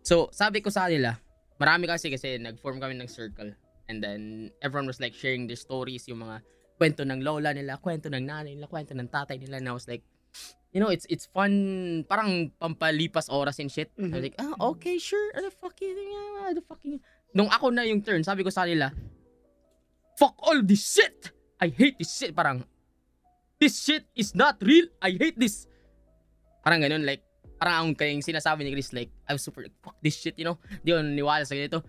so 0.00 0.30
sabi 0.30 0.62
ko 0.62 0.70
sa 0.70 0.86
kanila 0.86 1.18
marami 1.58 1.84
kasi 1.84 2.08
kasi 2.08 2.38
nag-form 2.38 2.78
kami 2.78 2.94
ng 2.94 3.10
circle. 3.10 3.50
And 3.86 3.98
then 3.98 4.50
everyone 4.62 4.86
was 4.86 4.98
like 4.98 5.14
sharing 5.14 5.46
their 5.46 5.56
stories 5.56 6.06
yung 6.06 6.20
mga 6.20 6.42
kwento 6.76 7.02
ng 7.02 7.22
lola 7.22 7.50
nila 7.50 7.78
kwento 7.78 8.06
ng 8.06 8.18
nanay 8.20 8.54
nila 8.54 8.66
kwento 8.66 8.92
ng 8.92 9.08
tatay 9.08 9.38
nila. 9.38 9.58
And 9.58 9.66
I 9.66 9.74
was 9.74 9.86
like 9.86 10.06
you 10.70 10.78
know 10.78 10.92
it's 10.92 11.08
it's 11.08 11.24
fun 11.26 11.50
parang 12.04 12.52
pampalipas 12.56 13.26
oras 13.26 13.58
and 13.58 13.68
shit. 13.68 13.88
I 13.96 14.06
was 14.06 14.12
Mhm. 14.12 14.22
like 14.22 14.36
ah 14.38 14.54
okay 14.70 14.96
sure. 14.96 15.32
Ano 15.34 15.48
fucking 15.50 15.96
ano 16.44 16.60
fucking 16.62 16.98
nung 17.36 17.46
ako 17.46 17.68
na 17.68 17.84
yung 17.84 18.00
turn 18.00 18.22
sabi 18.22 18.40
ko 18.40 18.48
sa 18.48 18.64
kanila 18.64 18.88
fuck 20.16 20.32
all 20.40 20.60
this 20.62 20.80
shit 20.82 21.28
I 21.58 21.68
hate 21.68 21.96
this 21.96 22.10
shit 22.10 22.32
parang 22.32 22.64
this 23.56 23.76
shit 23.76 24.08
is 24.12 24.32
not 24.32 24.56
real 24.60 24.88
I 24.98 25.12
hate 25.12 25.36
this 25.36 25.68
parang 26.60 26.80
ganun 26.80 27.04
like 27.04 27.20
parang 27.56 27.74
ang 27.78 27.92
kayong 27.92 28.20
sinasabi 28.20 28.64
ni 28.64 28.72
Chris 28.72 28.90
like 28.90 29.12
I'm 29.24 29.36
super 29.36 29.60
like, 29.62 29.76
fuck 29.78 29.96
this 30.00 30.16
shit 30.16 30.34
you 30.34 30.44
know 30.44 30.56
di 30.80 30.90
ako 30.90 31.00
naniwala 31.02 31.44
sa 31.44 31.52
ganito 31.52 31.84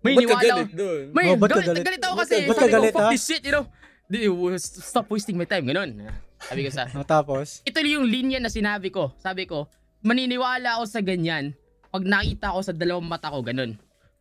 may 0.00 0.12
Ba't 0.12 0.20
ka 0.20 0.24
niwala 0.24 0.40
ako 0.40 0.48
galit 0.56 0.72
dun? 0.72 1.02
may 1.12 1.24
Oh, 1.26 1.36
ba't 1.36 1.48
ka 1.48 1.54
galit, 1.56 1.66
galit? 1.66 1.84
galit 1.84 2.02
ako 2.02 2.14
Ba't 2.14 2.22
kasi 2.22 2.34
ka- 2.34 2.46
ba't 2.46 2.56
ka 2.56 2.58
sabi 2.58 2.66
ko 2.66 2.74
galit, 2.74 2.92
fuck 2.92 3.02
ha? 3.02 3.10
this 3.12 3.22
shit 3.22 3.42
you 3.42 3.52
know 3.52 3.64
di, 4.06 4.18
stop 4.56 5.06
wasting 5.08 5.36
my 5.36 5.44
time 5.44 5.64
ganun 5.64 5.90
sabi 6.38 6.60
ko 6.62 6.70
sa 6.70 6.84
Ah, 6.94 7.02
tapos, 7.02 7.60
ito 7.62 7.80
yung 7.80 8.04
linya 8.04 8.36
na 8.36 8.46
sinabi 8.46 8.92
ko. 8.92 9.08
Sabi 9.16 9.48
ko, 9.48 9.66
maniniwala 10.00 10.78
ako 10.78 10.84
sa 10.84 11.00
ganyan 11.00 11.56
pag 11.88 12.04
nakita 12.04 12.52
ko 12.52 12.60
sa 12.60 12.70
dalawang 12.70 13.08
mata 13.08 13.32
ko, 13.32 13.40
ganun. 13.40 13.72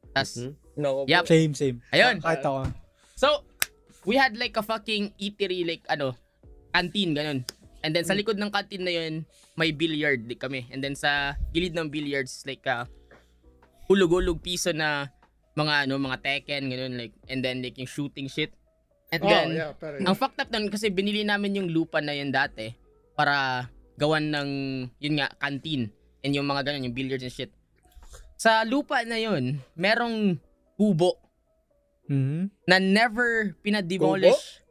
Tas, 0.10 0.40
Mhm. 0.40 0.56
No, 0.76 1.08
Yup. 1.08 1.24
same, 1.26 1.56
same. 1.56 1.80
ayun. 1.90 2.20
Kahit 2.20 2.44
ako. 2.44 2.68
So, 3.16 3.28
we 4.04 4.16
had 4.16 4.36
like 4.36 4.56
a 4.56 4.64
fucking 4.64 5.16
eatery, 5.16 5.64
like 5.64 5.84
ano, 5.88 6.14
canteen, 6.72 7.16
ganun. 7.16 7.48
And 7.80 7.96
then 7.96 8.04
sa 8.04 8.18
likod 8.18 8.36
ng 8.36 8.52
canteen 8.52 8.84
na 8.84 8.92
yun, 8.92 9.14
may 9.56 9.72
billiard 9.72 10.26
kami. 10.36 10.68
And 10.70 10.84
then 10.84 10.98
sa 10.98 11.34
gilid 11.54 11.72
ng 11.74 11.88
billiards, 11.88 12.44
like, 12.44 12.66
uh, 12.68 12.84
hulog-hulog 13.88 14.42
piso 14.42 14.74
na 14.74 15.08
mga 15.56 15.88
ano, 15.88 15.96
mga 15.96 16.20
Tekken, 16.20 16.68
ganun, 16.68 17.00
like, 17.00 17.16
and 17.32 17.40
then 17.40 17.64
like 17.64 17.78
yung 17.78 17.88
shooting 17.88 18.28
shit. 18.28 18.52
And 19.14 19.22
Oh, 19.24 19.30
then, 19.30 19.48
yeah, 19.54 19.72
pero 19.78 20.02
ang 20.02 20.18
fucked 20.18 20.42
up 20.42 20.50
nun 20.50 20.68
kasi 20.68 20.90
binili 20.90 21.22
namin 21.24 21.56
yung 21.56 21.70
lupa 21.70 22.02
na 22.02 22.12
yun 22.12 22.34
dati 22.34 22.74
para 23.16 23.70
gawan 23.96 24.34
ng, 24.34 24.50
yun 25.00 25.16
nga, 25.22 25.32
canteen. 25.40 25.88
And 26.26 26.34
yung 26.36 26.50
mga 26.50 26.68
ganun, 26.68 26.90
yung 26.90 26.98
billiards 26.98 27.24
and 27.24 27.32
shit. 27.32 27.54
Sa 28.36 28.66
lupa 28.68 29.06
na 29.08 29.16
yun, 29.16 29.62
merong 29.78 30.36
kubo 30.76 31.18
Mhm. 32.06 32.52
na 32.70 32.78
never 32.78 33.58
pinademolish. 33.60 34.62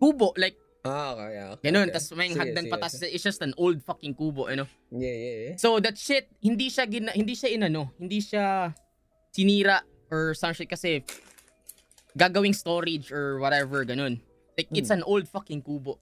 Kubo? 0.00 0.32
like, 0.34 0.56
Ah, 0.80 1.12
okay, 1.12 1.36
okay. 1.54 1.64
ganun. 1.68 1.86
okay. 1.86 1.94
Tapos 1.94 2.10
may 2.16 2.32
Sige, 2.32 2.40
hagdan 2.40 2.64
sige, 2.64 2.72
patas. 2.72 2.92
sige. 2.96 3.12
It's 3.12 3.22
just 3.22 3.44
an 3.44 3.52
old 3.54 3.84
fucking 3.84 4.16
kubo, 4.16 4.48
ano. 4.48 4.64
Yeah, 4.90 5.12
yeah, 5.12 5.36
yeah. 5.52 5.54
So 5.60 5.76
that 5.78 5.94
shit, 5.94 6.32
hindi 6.40 6.72
siya 6.72 6.88
gina, 6.88 7.12
hindi 7.12 7.36
siya 7.36 7.52
inano, 7.52 7.92
hindi 7.94 8.18
siya 8.18 8.72
sinira 9.30 9.84
or 10.08 10.32
some 10.32 10.56
shit 10.56 10.66
kasi 10.66 11.04
gagawing 12.16 12.56
storage 12.56 13.12
or 13.12 13.38
whatever 13.38 13.84
ganun. 13.84 14.18
Like 14.56 14.72
it's 14.72 14.90
an 14.90 15.04
old 15.04 15.28
fucking 15.28 15.62
kubo. 15.62 16.00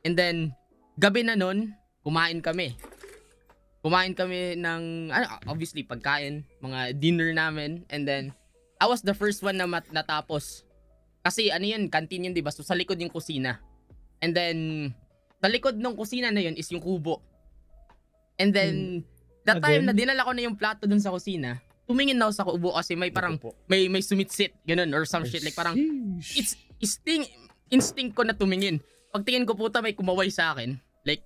And 0.00 0.14
then 0.14 0.54
gabi 0.96 1.26
na 1.26 1.34
nun, 1.34 1.74
kumain 2.00 2.40
kami. 2.40 2.78
Kumain 3.82 4.14
kami 4.14 4.54
ng 4.54 5.10
ano, 5.10 5.26
obviously 5.44 5.82
pagkain, 5.82 6.46
mga 6.62 6.94
dinner 6.96 7.34
namin 7.34 7.82
and 7.90 8.06
then 8.06 8.30
I 8.82 8.90
was 8.90 9.06
the 9.06 9.14
first 9.14 9.46
one 9.46 9.54
na 9.54 9.70
mat- 9.70 9.94
natapos. 9.94 10.66
Kasi 11.22 11.54
ano 11.54 11.62
yun, 11.62 11.86
canteen 11.86 12.26
yun, 12.26 12.34
'di 12.34 12.42
ba? 12.42 12.50
So 12.50 12.66
sa 12.66 12.74
likod 12.74 12.98
yung 12.98 13.14
kusina. 13.14 13.62
And 14.18 14.34
then 14.34 14.90
sa 15.38 15.46
likod 15.46 15.78
ng 15.78 15.94
kusina 15.94 16.34
na 16.34 16.42
yun 16.42 16.58
is 16.58 16.66
yung 16.74 16.82
kubo. 16.82 17.22
And 18.42 18.50
then, 18.50 19.02
that 19.46 19.58
And 19.58 19.62
time 19.62 19.82
na 19.86 19.94
dinala 19.94 20.26
ko 20.26 20.34
na 20.34 20.42
yung 20.42 20.58
plato 20.58 20.86
dun 20.86 20.98
sa 20.98 21.14
kusina, 21.14 21.62
tumingin 21.86 22.18
na 22.18 22.26
ako 22.26 22.34
sa 22.34 22.46
kubo 22.46 22.68
kasi 22.74 22.98
may 22.98 23.10
parang, 23.10 23.38
Naku 23.38 23.54
po. 23.54 23.58
may 23.70 23.86
may 23.86 24.02
sumitsit, 24.02 24.54
ganun, 24.66 24.90
or 24.90 25.06
some 25.06 25.22
shit. 25.22 25.42
Like 25.46 25.54
parang, 25.54 25.78
it's, 26.34 26.58
instinct, 26.82 27.30
instinct 27.70 28.18
ko 28.18 28.26
na 28.26 28.34
tumingin. 28.34 28.82
Pagtingin 29.14 29.46
ko 29.46 29.54
puta 29.54 29.78
may 29.78 29.94
kumaway 29.94 30.26
sa 30.30 30.54
akin. 30.56 30.78
Like. 31.06 31.22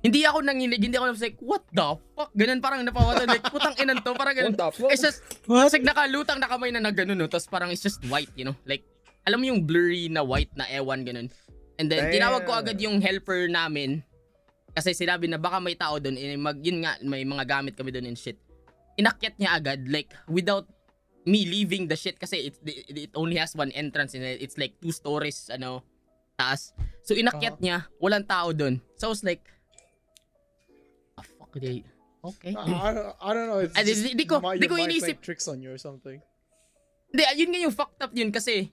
Hindi 0.00 0.24
ako 0.24 0.40
nanginig, 0.40 0.80
hindi 0.80 0.96
ako 0.96 1.12
like, 1.20 1.36
what 1.44 1.64
the 1.76 1.88
fuck? 2.16 2.32
Ganun 2.32 2.64
parang 2.64 2.80
napawatan, 2.88 3.28
like, 3.28 3.44
putang 3.52 3.76
inan 3.76 4.00
to, 4.00 4.16
parang 4.16 4.32
ganun. 4.32 4.56
What 4.56 4.60
the 4.60 4.70
fuck? 4.72 4.90
It's 4.92 5.04
just, 5.04 5.20
What? 5.44 5.68
Kasi 5.68 5.84
nakalutang 5.84 6.40
na 6.40 6.48
kamay 6.48 6.72
na 6.72 6.80
nagano 6.80 7.12
no, 7.12 7.28
tapos 7.28 7.44
parang 7.52 7.68
it's 7.68 7.84
just 7.84 8.00
white, 8.08 8.32
you 8.32 8.48
know? 8.48 8.56
Like, 8.64 8.80
alam 9.28 9.44
mo 9.44 9.52
yung 9.52 9.68
blurry 9.68 10.08
na 10.08 10.24
white 10.24 10.56
na 10.56 10.64
ewan 10.72 11.04
ganun. 11.04 11.28
And 11.76 11.92
then, 11.92 12.08
Damn. 12.08 12.16
tinawag 12.16 12.48
ko 12.48 12.52
agad 12.56 12.80
yung 12.80 13.04
helper 13.04 13.44
namin 13.52 14.00
kasi 14.72 14.96
sinabi 14.96 15.28
na 15.28 15.36
baka 15.36 15.60
may 15.60 15.76
tao 15.76 16.00
doon, 16.00 16.16
eh, 16.16 16.32
mag, 16.40 16.56
yun 16.64 16.80
nga, 16.80 16.96
may 17.04 17.20
mga 17.20 17.44
gamit 17.44 17.76
kami 17.76 17.92
doon 17.92 18.08
and 18.08 18.16
shit. 18.16 18.40
Inakyat 18.96 19.36
niya 19.36 19.60
agad, 19.60 19.84
like, 19.84 20.16
without 20.32 20.64
me 21.28 21.44
leaving 21.44 21.84
the 21.84 21.96
shit 21.96 22.16
kasi 22.16 22.48
it, 22.48 22.56
it, 22.64 23.12
it 23.12 23.12
only 23.12 23.36
has 23.36 23.52
one 23.52 23.68
entrance 23.76 24.16
and 24.16 24.24
it's 24.24 24.56
like 24.56 24.80
two 24.80 24.96
stories, 24.96 25.52
ano, 25.52 25.84
taas. 26.40 26.72
So, 27.04 27.12
inakyat 27.12 27.60
niya, 27.60 27.84
walang 28.00 28.24
tao 28.24 28.56
doon. 28.56 28.80
So, 28.96 29.08
I 29.08 29.12
was 29.12 29.20
like, 29.20 29.44
ah, 31.52 31.60
they, 31.60 31.82
okay. 32.22 32.52
I, 32.52 32.62
I, 32.62 32.90
don't, 32.92 33.10
I 33.18 33.30
don't 33.32 33.48
know. 33.48 33.60
It's 33.60 33.74
Ah, 33.74 33.82
di- 33.82 33.90
just 33.90 34.02
di- 34.04 34.14
di 34.14 34.24
ko- 34.24 34.38
my- 34.38 34.56
di 34.56 34.66
ko 34.66 34.76
inisip. 34.76 35.18
playing 35.18 35.22
tricks 35.22 35.46
on 35.46 35.58
you 35.58 35.70
or 35.70 35.78
something. 35.78 36.20
Hindi, 37.10 37.22
yun 37.36 37.48
nga 37.50 37.60
yung 37.60 37.74
fucked 37.74 38.00
up 38.00 38.12
yun 38.12 38.30
kasi 38.30 38.70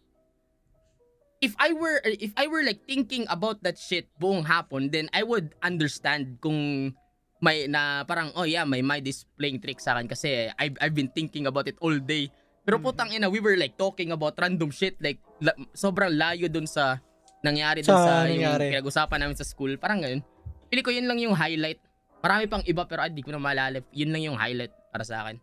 if 1.40 1.54
I 1.58 1.74
were 1.74 2.02
if 2.04 2.34
I 2.34 2.46
were 2.46 2.62
like 2.62 2.86
thinking 2.86 3.26
about 3.28 3.62
that 3.64 3.78
shit 3.78 4.10
buong 4.16 4.46
hapon, 4.46 4.90
then 4.90 5.10
I 5.10 5.22
would 5.22 5.54
understand 5.62 6.38
kung 6.38 6.94
may 7.38 7.70
na 7.70 8.02
parang 8.04 8.34
oh 8.34 8.46
yeah, 8.46 8.66
may 8.66 8.82
mind 8.82 9.06
is 9.06 9.26
playing 9.38 9.62
tricks 9.62 9.86
sa 9.86 9.94
akin 9.94 10.10
kasi 10.10 10.50
I've 10.54 10.78
I've 10.82 10.94
been 10.94 11.10
thinking 11.10 11.46
about 11.46 11.66
it 11.66 11.78
all 11.78 11.98
day. 11.98 12.30
Pero 12.62 12.78
putang 12.78 13.10
ina, 13.10 13.30
we 13.30 13.40
were 13.40 13.56
like 13.56 13.74
talking 13.74 14.12
about 14.12 14.36
random 14.36 14.70
shit 14.70 15.00
like 15.00 15.22
la- 15.40 15.56
sobrang 15.72 16.12
layo 16.12 16.52
dun 16.52 16.68
sa 16.68 17.00
nangyari 17.40 17.80
dun 17.80 17.96
Sa 17.96 18.02
sa, 18.02 18.14
nangyari. 18.26 18.68
yung 18.68 18.82
pinag-usapan 18.82 19.18
namin 19.24 19.38
sa 19.38 19.48
school. 19.48 19.78
Parang 19.78 20.04
ganun. 20.04 20.20
Pili 20.68 20.84
ko 20.84 20.92
yun 20.92 21.08
lang 21.08 21.16
yung 21.18 21.32
highlight. 21.32 21.80
Marami 22.22 22.50
pang 22.50 22.64
iba 22.66 22.84
pero 22.90 23.06
ah, 23.06 23.12
di 23.12 23.22
ko 23.22 23.32
na 23.32 23.42
maalala. 23.42 23.80
Yun 23.94 24.10
lang 24.10 24.24
yung 24.34 24.38
highlight 24.38 24.74
para 24.90 25.04
sa 25.06 25.26
akin. 25.26 25.38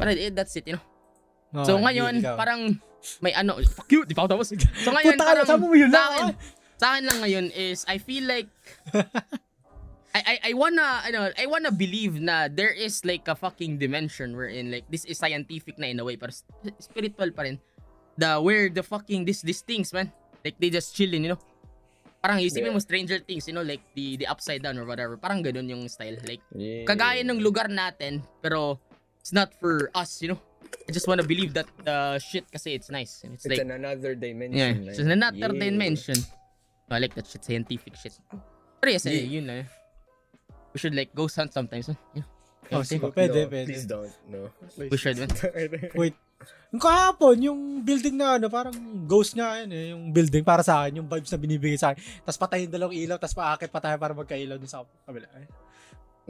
Pero 0.00 0.08
eh, 0.16 0.32
that's 0.32 0.56
it, 0.56 0.64
you 0.64 0.76
know. 0.76 0.84
So 1.66 1.76
Okay, 1.76 1.84
ngayon, 1.90 2.14
ikaw. 2.22 2.36
parang 2.38 2.60
may 3.20 3.32
ano, 3.34 3.58
fuck 3.64 3.90
you, 3.90 4.06
di 4.06 4.14
pa 4.14 4.24
ako 4.24 4.38
tapos. 4.38 4.48
So 4.54 4.90
ngayon, 4.94 5.16
Puta 5.18 5.24
parang 5.26 5.60
mo 5.60 5.74
yun 5.74 5.90
sa 5.90 6.02
akin, 6.14 6.24
ah. 6.30 6.34
sa 6.78 6.86
akin 6.94 7.04
lang 7.04 7.18
ngayon 7.20 7.46
is, 7.52 7.84
I 7.88 7.98
feel 7.98 8.24
like, 8.24 8.48
I, 10.16 10.20
I, 10.26 10.34
I 10.50 10.52
wanna, 10.54 10.86
ano, 11.06 11.30
I 11.38 11.46
wanna 11.46 11.70
believe 11.70 12.18
na 12.18 12.50
there 12.50 12.74
is 12.74 13.04
like 13.06 13.26
a 13.30 13.36
fucking 13.36 13.78
dimension 13.78 14.34
wherein 14.34 14.70
like, 14.70 14.86
this 14.90 15.04
is 15.06 15.18
scientific 15.18 15.78
na 15.78 15.86
in 15.86 16.00
a 16.00 16.04
way, 16.04 16.16
pero 16.16 16.30
spiritual 16.78 17.30
pa 17.34 17.46
rin. 17.46 17.58
The, 18.18 18.38
where 18.40 18.68
the 18.68 18.82
fucking, 18.82 19.24
this, 19.24 19.42
these 19.42 19.62
things, 19.62 19.92
man, 19.92 20.12
like 20.44 20.58
they 20.58 20.70
just 20.70 20.94
chilling, 20.94 21.24
you 21.24 21.34
know? 21.34 21.40
Parang 22.20 22.36
isipin 22.36 22.72
mo 22.72 22.78
Stranger 22.78 23.18
Things, 23.18 23.48
you 23.48 23.56
know, 23.56 23.64
like 23.64 23.80
the, 23.96 24.20
the 24.20 24.26
upside 24.28 24.60
down 24.60 24.76
or 24.76 24.84
whatever. 24.84 25.16
Parang 25.16 25.40
ganun 25.40 25.64
yung 25.68 25.88
style. 25.88 26.20
Like, 26.22 26.44
Yeah. 26.52 26.84
kagaya 26.84 27.24
ng 27.24 27.40
lugar 27.40 27.72
natin, 27.72 28.20
pero 28.44 28.76
it's 29.18 29.32
not 29.32 29.56
for 29.56 29.88
us, 29.96 30.20
you 30.20 30.28
know? 30.36 30.40
I 30.86 30.92
just 30.92 31.08
wanna 31.08 31.24
believe 31.24 31.56
that 31.56 31.66
the 31.82 32.20
shit 32.20 32.44
kasi 32.52 32.76
it's 32.76 32.92
nice. 32.92 33.24
And 33.24 33.34
it's, 33.34 33.44
It's 33.48 33.56
like, 33.56 33.64
in 33.64 33.72
another 33.72 34.12
yeah, 34.12 34.20
dimension. 34.20 34.88
it's 34.88 34.98
just 35.00 35.08
another 35.10 35.48
Yeah. 35.50 35.64
dimension. 35.64 36.18
I 36.90 36.98
like 37.00 37.14
that 37.16 37.26
shit, 37.26 37.40
scientific 37.42 37.96
shit. 37.96 38.12
Pero 38.80 38.90
yes, 38.92 39.06
eh, 39.08 39.16
Yeah. 39.16 39.40
yun 39.40 39.44
lang. 39.48 39.58
eh. 39.64 39.68
We 40.72 40.78
should 40.78 40.94
like 40.94 41.10
go 41.16 41.26
hunt 41.26 41.50
sometimes. 41.56 41.88
Huh? 41.88 41.98
Yeah. 42.14 42.26
Oh, 42.70 42.82
sige, 42.86 43.02
pwede, 43.10 43.34
no, 43.34 43.50
pwede. 43.50 43.66
Please 43.66 43.86
don't. 43.88 44.12
No. 44.30 44.50
We 44.78 44.94
should, 44.94 45.18
man. 45.18 45.30
Wait. 45.98 46.14
Yung 46.70 46.82
kahapon, 46.82 47.34
yung 47.42 47.60
building 47.82 48.14
na 48.14 48.38
ano, 48.38 48.46
parang 48.46 48.74
ghost 49.04 49.34
nga 49.34 49.58
yan 49.58 49.70
eh. 49.74 49.86
Yung 49.90 50.14
building 50.14 50.46
para 50.46 50.62
sa 50.62 50.86
akin, 50.86 51.02
yung 51.02 51.08
vibes 51.10 51.30
na 51.34 51.38
binibigay 51.42 51.74
sa 51.74 51.90
akin. 51.90 52.00
Tapos 52.22 52.38
patayin 52.38 52.70
dalawang 52.70 52.94
ilaw, 52.94 53.18
tapos 53.18 53.34
paakit 53.34 53.68
pa 53.74 53.82
tayo 53.82 53.98
para 53.98 54.14
magkailaw 54.14 54.54
dun 54.54 54.70
sa 54.70 54.86
kabila. 55.02 55.26
Eh. 55.34 55.50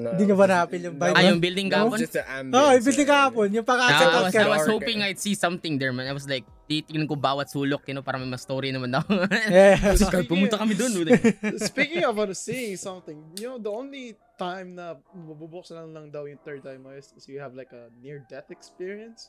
No, 0.00 0.16
Hindi 0.16 0.32
nyo 0.32 0.36
ba 0.40 0.48
na-appeal 0.48 0.82
yung 0.88 0.96
vibe? 0.96 1.12
Ah, 1.12 1.24
yung 1.28 1.40
building 1.44 1.68
No, 1.68 1.92
ambience. 1.92 2.16
Oo, 2.16 2.56
oh, 2.56 2.70
yung 2.72 2.84
building 2.88 3.08
uh, 3.08 3.12
kahapon, 3.12 3.46
yung 3.52 3.66
Ah, 3.66 3.70
pang-akit 3.74 4.00
I 4.00 4.08
out 4.08 4.24
was, 4.24 4.32
ka. 4.32 4.40
I 4.40 4.48
was 4.48 4.64
hoping 4.64 4.98
I'd 5.04 5.20
see 5.20 5.36
something 5.36 5.76
there, 5.76 5.92
man. 5.92 6.08
I 6.08 6.16
was 6.16 6.24
like, 6.24 6.48
titignan 6.64 7.04
ko 7.04 7.20
bawat 7.20 7.52
sulok, 7.52 7.84
you 7.84 7.92
know, 7.92 8.00
para 8.00 8.16
may 8.16 8.24
mas 8.24 8.40
story 8.40 8.72
naman 8.72 8.96
daw. 8.96 9.04
Yeah. 9.52 9.76
Kasi 9.92 10.08
pumunta 10.24 10.56
kami 10.56 10.72
dun. 10.72 10.96
dude. 10.96 11.12
Speaking 11.68 12.08
of 12.08 12.16
ano, 12.16 12.32
seeing 12.32 12.80
something, 12.80 13.20
you 13.36 13.52
know, 13.52 13.60
the 13.60 13.68
only 13.68 14.16
time 14.40 14.72
na 14.72 14.96
mabubuksan 15.12 15.76
lang 15.76 15.90
lang 15.92 16.06
daw 16.08 16.24
yung 16.24 16.40
third 16.40 16.64
time 16.64 16.80
is 16.96 17.12
is 17.12 17.28
you 17.28 17.36
have 17.36 17.52
like 17.52 17.74
a 17.76 17.92
near-death 18.00 18.48
experience. 18.48 19.28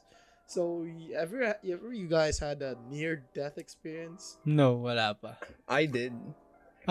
So, 0.51 0.83
ever, 1.15 1.55
ever 1.63 1.89
you 1.95 2.11
guys 2.11 2.35
had 2.35 2.59
a 2.59 2.75
near-death 2.91 3.55
experience? 3.55 4.35
No, 4.43 4.83
wala 4.83 5.15
pa. 5.15 5.39
I 5.63 5.87
did. 5.87 6.11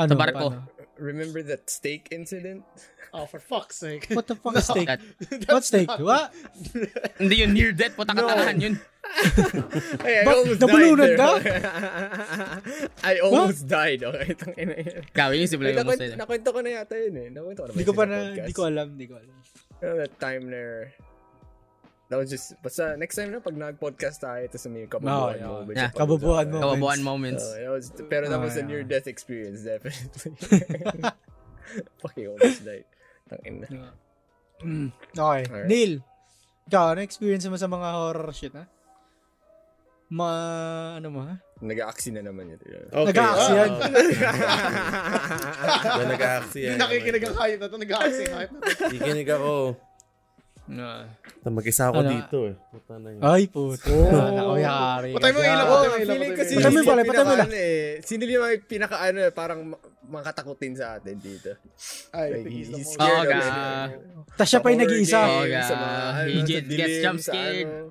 Ano, 0.00 0.08
Sa 0.08 0.16
barko. 0.16 0.64
Remember 0.96 1.44
that 1.44 1.68
steak 1.68 2.08
incident? 2.08 2.64
Oh, 3.12 3.26
for 3.28 3.36
fuck's 3.36 3.76
sake. 3.76 4.08
What 4.16 4.30
the 4.30 4.38
fuck 4.38 4.56
is 4.56 4.64
steak? 4.64 4.86
That- 4.88 5.02
What 5.50 5.64
steak? 5.66 5.90
What? 6.00 6.32
Hindi 7.20 7.44
yun, 7.44 7.52
near 7.52 7.76
death. 7.76 8.00
Puta 8.00 8.16
katalahan 8.16 8.56
yun. 8.64 8.74
Hey, 10.06 10.22
I 10.22 10.24
Ba- 10.24 10.38
almost 10.38 10.60
died 10.62 10.96
there. 10.96 11.18
I 13.02 13.12
almost 13.20 13.62
died. 13.66 14.00
Okay, 14.06 14.28
tangina 14.38 14.74
yun. 14.78 15.02
Gawin 15.10 15.36
yung 15.42 15.50
simula 15.50 15.68
yung 15.74 15.78
Nakwento, 15.82 16.04
musta. 16.06 16.16
nakwento 16.16 16.48
ko 16.54 16.58
na 16.62 16.70
yata 16.80 16.94
yun 16.96 17.14
eh. 17.18 17.28
Nakwento 17.28 17.60
ko 17.60 17.66
na 17.66 17.72
ba 17.72 17.76
Hindi 17.76 17.84
ko 17.84 17.92
yun 17.92 17.98
pa 17.98 18.04
na, 18.06 18.16
hindi 18.30 18.54
ko 18.54 18.62
alam, 18.64 18.86
hindi 18.94 19.06
ko 19.10 19.14
alam. 19.18 19.36
You 19.80 19.84
know 19.84 19.96
that 19.98 20.14
time 20.22 20.44
there, 20.48 20.94
that 22.10 22.18
was 22.18 22.26
just, 22.28 22.58
basta 22.58 22.98
next 22.98 23.14
time 23.14 23.30
na 23.30 23.38
pag 23.38 23.54
nag-podcast 23.54 24.18
tayo, 24.18 24.42
tapos 24.50 24.66
may 24.66 24.82
Oh, 24.84 24.98
yeah. 25.30 25.46
moments. 25.46 25.78
Yeah, 25.78 25.90
sa 25.94 25.98
kababuan 26.02 26.46
pag-usapan. 26.50 26.50
mo. 26.50 26.58
Kawabuan 26.60 27.00
moments. 27.06 27.44
Uh, 27.46 27.54
that 27.62 27.70
was, 27.70 27.86
pero 28.10 28.24
that 28.26 28.36
Oh, 28.36 28.44
was 28.44 28.58
a 28.58 28.60
yeah. 28.60 28.66
near-death 28.66 29.06
experience, 29.06 29.62
definitely. 29.62 30.34
Fucking 32.02 32.26
almost 32.26 32.66
died. 32.66 32.84
Tangin 33.30 33.62
na. 33.62 33.94
Mm. 34.60 34.90
Okay. 35.16 35.42
Alright. 35.46 35.70
Neil, 35.70 36.02
ikaw, 36.66 36.92
ano 36.92 37.00
experience 37.00 37.46
mo 37.46 37.54
sa 37.56 37.70
mga 37.70 37.88
horror 37.94 38.34
shit, 38.34 38.52
ha? 38.58 38.66
Ma, 40.10 40.28
ano 40.98 41.08
mo, 41.14 41.22
ha? 41.22 41.38
Nag-aaksi 41.62 42.10
na 42.10 42.26
naman 42.26 42.50
yun. 42.50 42.58
Okay. 42.58 43.14
Nag-aaksi 43.14 43.52
yan. 43.54 43.70
Nag-aaksi 46.10 46.58
yan. 46.58 46.74
Hindi 46.74 46.82
nakikinig 46.82 47.22
ang 47.24 47.36
hype 47.38 47.60
na 47.60 47.66
to, 47.70 47.76
nag-aaksing 47.78 48.30
hype 48.34 48.50
na 48.50 48.60
to. 48.66 48.84
Kikinig 48.90 49.28
ako. 49.30 49.52
No. 50.70 50.86
Mag-isa 51.50 51.90
ako 51.90 51.98
Ano? 51.98 52.10
dito 52.14 52.38
eh. 52.46 52.54
Puta 52.70 52.94
na 52.96 53.08
yun. 53.10 53.20
Ay, 53.20 53.42
puto. 53.50 53.90
Oh. 53.90 54.30
Nakuyari. 54.38 55.10
Patay 55.18 55.30
mo 55.34 55.38
ilaw, 55.42 55.66
Oh, 55.66 55.74
patay 55.74 55.88
mo 55.90 55.96
ilaw, 55.98 56.14
feeling 56.14 56.30
patay 56.30 56.40
kasi 56.40 56.52
Patay 56.54 56.70
mo 56.70 56.78
ilaw. 56.78 56.94
patay 57.02 57.24
mo 57.24 57.32
ano 57.34 57.56
eh, 57.58 57.88
sino 58.06 58.22
yung 58.22 58.44
mga 58.46 58.54
pinaka 58.64 58.96
ano 59.02 59.18
eh, 59.18 59.32
parang 59.34 59.60
ma- 59.66 59.82
makatakutin 60.10 60.74
sa 60.78 60.96
atin 60.96 61.18
dito. 61.18 61.50
Ay, 62.14 62.46
he's 62.46 62.70
the 62.70 62.78
he's 62.78 62.86
most... 62.86 62.94
scared 62.94 63.30
Oh. 63.30 63.86
Tapos 64.30 64.48
siya 64.48 64.60
pa 64.62 64.68
yung 64.70 64.78
Sa 64.78 64.84
nag-iisa. 64.86 65.18
Oh, 65.20 65.42
ano, 65.42 66.28
He 66.30 66.38
gets 66.46 66.96
jump 67.02 67.18
scared. 67.18 67.90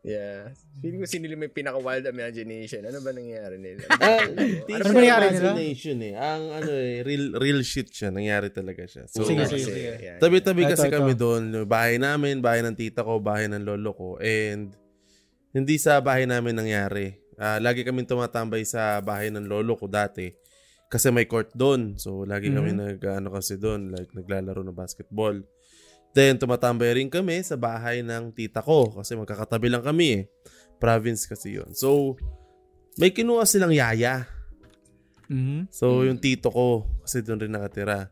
Yeah. 0.00 0.56
Feeling 0.80 0.96
ko 0.96 1.06
sino 1.06 1.28
yung 1.28 1.38
may 1.38 1.52
pinaka-wild 1.52 2.08
imagination. 2.08 2.80
Ano 2.82 3.04
ba 3.04 3.12
nangyayari 3.12 3.60
nila? 3.60 3.84
Ah, 4.00 4.24
Ano 4.24 4.32
Ano 4.32 4.80
siya 4.82 4.96
nangyari 4.96 5.26
nila? 5.28 5.52
imagination 5.52 5.96
eh. 6.00 6.14
Ang 6.16 6.42
ano 6.50 6.70
eh, 6.72 6.96
real, 7.04 7.24
real 7.36 7.60
shit 7.60 7.88
siya. 7.88 8.08
Nangyari 8.08 8.48
talaga 8.48 8.80
siya. 8.82 9.04
So, 9.06 9.22
Sige, 9.22 9.44
Kasi, 9.44 9.60
sige, 9.60 9.68
sige. 9.68 9.92
yeah. 10.00 10.16
Tabi-tabi 10.16 10.64
Ito, 10.64 10.72
kasi 10.72 10.88
ito. 10.88 10.96
kami 10.96 11.12
doon. 11.12 11.42
Bahay 11.64 12.00
namin, 12.00 12.40
bahay 12.40 12.64
ng 12.64 12.72
tita 12.72 13.04
ko, 13.04 13.20
bahay 13.20 13.44
ng 13.46 13.60
lolo 13.60 13.92
ko. 13.92 14.08
And 14.16 14.72
hindi 15.52 15.76
sa 15.76 16.00
bahay 16.00 16.24
namin 16.24 16.56
nangyari. 16.56 17.20
Ah, 17.36 17.60
lagi 17.60 17.84
kami 17.84 18.04
tumatambay 18.04 18.64
sa 18.64 19.00
bahay 19.00 19.28
ng 19.28 19.44
lolo 19.44 19.76
ko 19.76 19.84
dati. 19.84 20.32
Kasi 20.88 21.12
may 21.12 21.24
court 21.24 21.52
doon. 21.52 21.94
So, 21.94 22.24
lagi 22.24 22.48
kami 22.48 22.72
nag, 22.72 22.98
ano 23.04 23.30
kasi 23.30 23.54
doon, 23.54 23.92
like, 23.92 24.10
naglalaro 24.10 24.64
ng 24.64 24.74
basketball. 24.74 25.38
Then, 26.10 26.38
tumatambay 26.38 26.98
rin 26.98 27.08
kami 27.08 27.38
sa 27.46 27.54
bahay 27.54 28.02
ng 28.02 28.34
tita 28.34 28.60
ko. 28.60 28.90
Kasi 28.98 29.14
magkakatabi 29.14 29.70
lang 29.70 29.86
kami 29.86 30.06
eh. 30.18 30.22
Province 30.82 31.28
kasi 31.28 31.60
yon 31.60 31.70
So, 31.76 32.18
may 32.98 33.14
kinuha 33.14 33.46
silang 33.46 33.70
yaya. 33.70 34.26
Mhm. 35.30 35.70
So, 35.70 36.02
yung 36.02 36.18
tito 36.18 36.50
ko, 36.50 36.90
kasi 37.06 37.22
doon 37.22 37.46
rin 37.46 37.54
nakatira. 37.54 38.10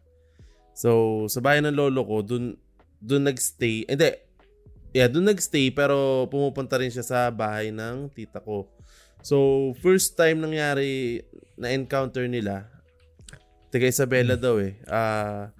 So, 0.79 1.27
sa 1.27 1.43
bahay 1.43 1.59
ng 1.59 1.75
lolo 1.75 2.07
ko, 2.07 2.23
doon, 2.23 2.55
doon 3.03 3.27
nagstay. 3.27 3.91
Hindi, 3.91 4.09
yeah, 4.95 5.11
doon 5.11 5.35
nagstay, 5.35 5.75
pero 5.75 6.31
pumupunta 6.31 6.79
rin 6.79 6.95
siya 6.95 7.03
sa 7.03 7.21
bahay 7.35 7.75
ng 7.75 8.15
tita 8.15 8.39
ko. 8.39 8.71
So, 9.27 9.71
first 9.83 10.15
time 10.15 10.39
nangyari 10.39 11.27
na 11.59 11.75
encounter 11.75 12.31
nila, 12.31 12.71
taga 13.75 13.91
Isabela 13.91 14.39
daw 14.39 14.63
eh. 14.63 14.79
Ah, 14.87 15.51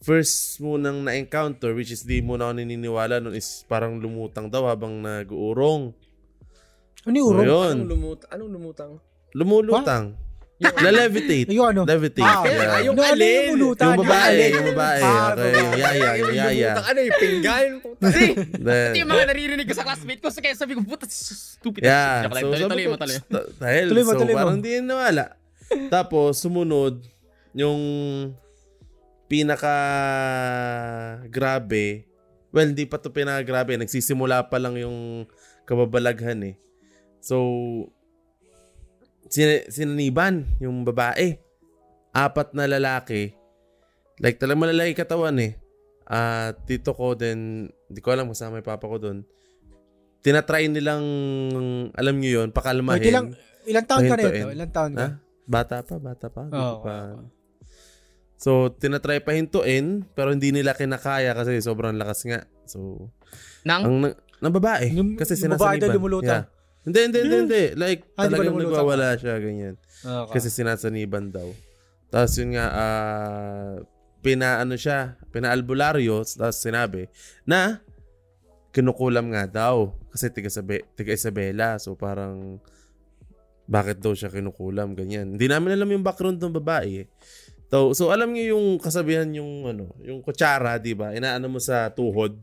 first 0.00 0.32
munang 0.58 1.04
na-encounter, 1.04 1.72
which 1.72 1.90
is 1.90 2.02
di 2.02 2.18
mo 2.18 2.34
na 2.34 2.48
ako 2.48 2.56
naniniwala 2.56 3.18
nun, 3.18 3.32
is 3.32 3.64
parang 3.64 3.96
lumutang 3.96 4.48
daw 4.48 4.64
habang 4.64 4.98
nag-uurong. 4.98 5.92
Ano 7.02 7.14
yung 7.14 7.28
So, 7.28 7.34
urong? 7.34 7.46
yun. 7.46 7.74
Anong, 7.78 7.90
lumut 7.90 8.20
anong 8.26 8.50
lumutang? 8.50 8.92
Lumulutang. 9.30 10.06
Na-levitate. 10.60 11.48
Yung 11.48 11.64
ano? 11.66 11.88
Levitate. 11.88 12.20
Ah, 12.20 12.44
yeah. 12.44 12.84
yung 12.84 12.92
Yung 12.92 12.96
ano 12.98 13.16
alin? 13.16 13.32
yung 13.32 13.52
mulutan? 13.56 13.86
Yung 13.86 14.00
babae, 14.04 14.28
alin? 14.28 14.50
yung 14.52 14.66
babae. 14.68 15.00
Ah, 15.00 15.08
Okay, 15.32 15.40
babae. 15.40 15.80
yaya, 15.80 16.08
yung 16.16 16.32
yaya. 16.36 16.70
Putang 16.70 16.86
ano 16.86 16.98
yung 17.00 17.16
pinggan? 17.16 17.68
Kasi, 17.96 18.22
ito 18.60 18.98
yung 19.00 19.10
mga 19.10 19.24
naririnig 19.26 19.64
ko 19.64 19.72
sa 19.72 19.84
classmate 19.84 20.20
ko. 20.20 20.28
So, 20.28 20.44
kaya 20.44 20.52
sabi 20.52 20.76
ko, 20.76 20.84
puta, 20.84 21.08
stupid. 21.08 21.80
Yeah. 21.80 22.28
Lang. 22.28 22.44
So, 22.52 22.68
Tuloy, 22.68 22.86
mo, 22.86 22.96
tuloy. 22.96 23.16
"Ta- 23.22 23.48
Dahil, 23.56 23.84
Tuloy 23.88 24.04
mo, 24.04 24.12
so 24.12 24.20
tuloy 24.20 24.34
mo." 24.34 24.38
parang 24.38 24.60
di 24.60 24.70
nawala. 24.80 25.24
Tapos, 25.88 26.36
sumunod, 26.36 27.08
yung 27.52 27.80
pinaka 29.30 29.76
grabe, 31.30 32.10
well, 32.50 32.66
hindi 32.66 32.82
pa 32.82 32.98
to 32.98 33.14
pinaka 33.14 33.46
grabe, 33.46 33.78
nagsisimula 33.78 34.50
pa 34.50 34.58
lang 34.58 34.74
yung 34.74 35.30
kababalaghan 35.62 36.42
eh. 36.50 36.54
So, 37.22 37.38
sin- 39.30 39.70
sinaniban 39.70 40.58
yung 40.58 40.82
babae. 40.82 41.38
Apat 42.10 42.58
na 42.58 42.66
lalaki. 42.66 43.38
Like, 44.18 44.42
talagang 44.42 44.66
malalaki 44.66 44.98
katawan 44.98 45.38
eh. 45.38 45.54
Ah, 46.10 46.50
tito 46.66 46.90
ko 46.90 47.14
din, 47.14 47.70
hindi 47.70 48.00
ko 48.02 48.10
alam 48.10 48.26
kasama 48.26 48.58
yung 48.58 48.66
papa 48.66 48.90
ko 48.90 48.98
doon. 48.98 49.22
Tinatry 50.26 50.66
nilang, 50.66 51.06
alam 51.94 52.18
nyo 52.18 52.30
yun, 52.42 52.48
pakalmahin. 52.50 52.98
Wait, 52.98 53.14
ilang, 53.14 53.28
ilang 53.62 53.86
taon 53.86 54.10
ka 54.10 54.18
na 54.18 54.26
Pahintuin. 54.26 54.42
ito? 54.42 54.48
Ilang 54.58 54.72
taon 54.74 54.92
ka? 54.98 55.06
Ha? 55.06 55.08
Bata 55.46 55.76
pa, 55.86 55.96
bata 56.02 56.26
pa. 56.28 56.42
Ko 56.50 56.82
pa. 56.82 56.96
So, 58.40 58.72
tinatry 58.72 59.20
pa 59.20 59.36
hintuin, 59.36 60.08
pero 60.16 60.32
hindi 60.32 60.48
nila 60.48 60.72
kinakaya 60.72 61.36
kasi 61.36 61.60
sobrang 61.60 61.92
lakas 61.94 62.24
nga. 62.24 62.48
So, 62.64 63.12
Nang, 63.68 63.82
ang 63.84 63.96
na, 64.00 64.08
ng 64.40 64.54
babae. 64.56 64.88
Yung- 64.96 65.20
kasi 65.20 65.36
yung 65.36 65.52
babae 65.52 65.76
sinasaniban. 65.76 65.84
daw 65.84 65.96
lumulutang. 66.00 66.44
Yeah. 66.48 66.58
Hindi, 66.80 66.98
hindi, 67.04 67.18
hindi, 67.20 67.36
hindi. 67.44 67.64
Like, 67.76 68.00
Ah, 68.16 68.24
talagang 68.24 68.56
nagwawala 68.56 69.20
siya, 69.20 69.36
ganyan. 69.36 69.76
Okay. 70.00 70.32
Kasi 70.32 70.48
sinasaniban 70.48 71.28
daw. 71.28 71.52
Tapos 72.08 72.32
yun 72.40 72.56
nga, 72.56 72.66
ah, 72.72 73.72
pinaano 74.24 74.72
siya, 74.74 75.20
pinaalbularyo, 75.28 76.24
tapos 76.24 76.56
sinabi 76.56 77.12
na 77.44 77.84
kinukulam 78.72 79.28
nga 79.36 79.44
daw. 79.44 79.92
Kasi 80.08 80.32
tiga, 80.32 80.48
sabi, 80.48 80.80
tiga 80.96 81.12
Isabela. 81.12 81.76
So 81.76 81.92
parang, 81.92 82.56
bakit 83.70 84.02
daw 84.02 84.10
siya 84.10 84.32
kinukulam, 84.32 84.96
ganyan. 84.96 85.36
Hindi 85.36 85.46
namin 85.46 85.76
alam 85.76 85.86
yung 85.86 86.02
background 86.02 86.40
ng 86.40 86.56
babae. 86.56 87.04
eh. 87.04 87.06
So, 87.70 87.94
so 87.94 88.10
alam 88.10 88.34
niyo 88.34 88.58
yung 88.58 88.82
kasabihan 88.82 89.30
yung 89.30 89.70
ano, 89.70 89.94
yung 90.02 90.18
kutsara, 90.26 90.74
'di 90.82 90.98
ba? 90.98 91.14
Inaano 91.14 91.46
mo 91.46 91.62
sa 91.62 91.86
tuhod. 91.94 92.34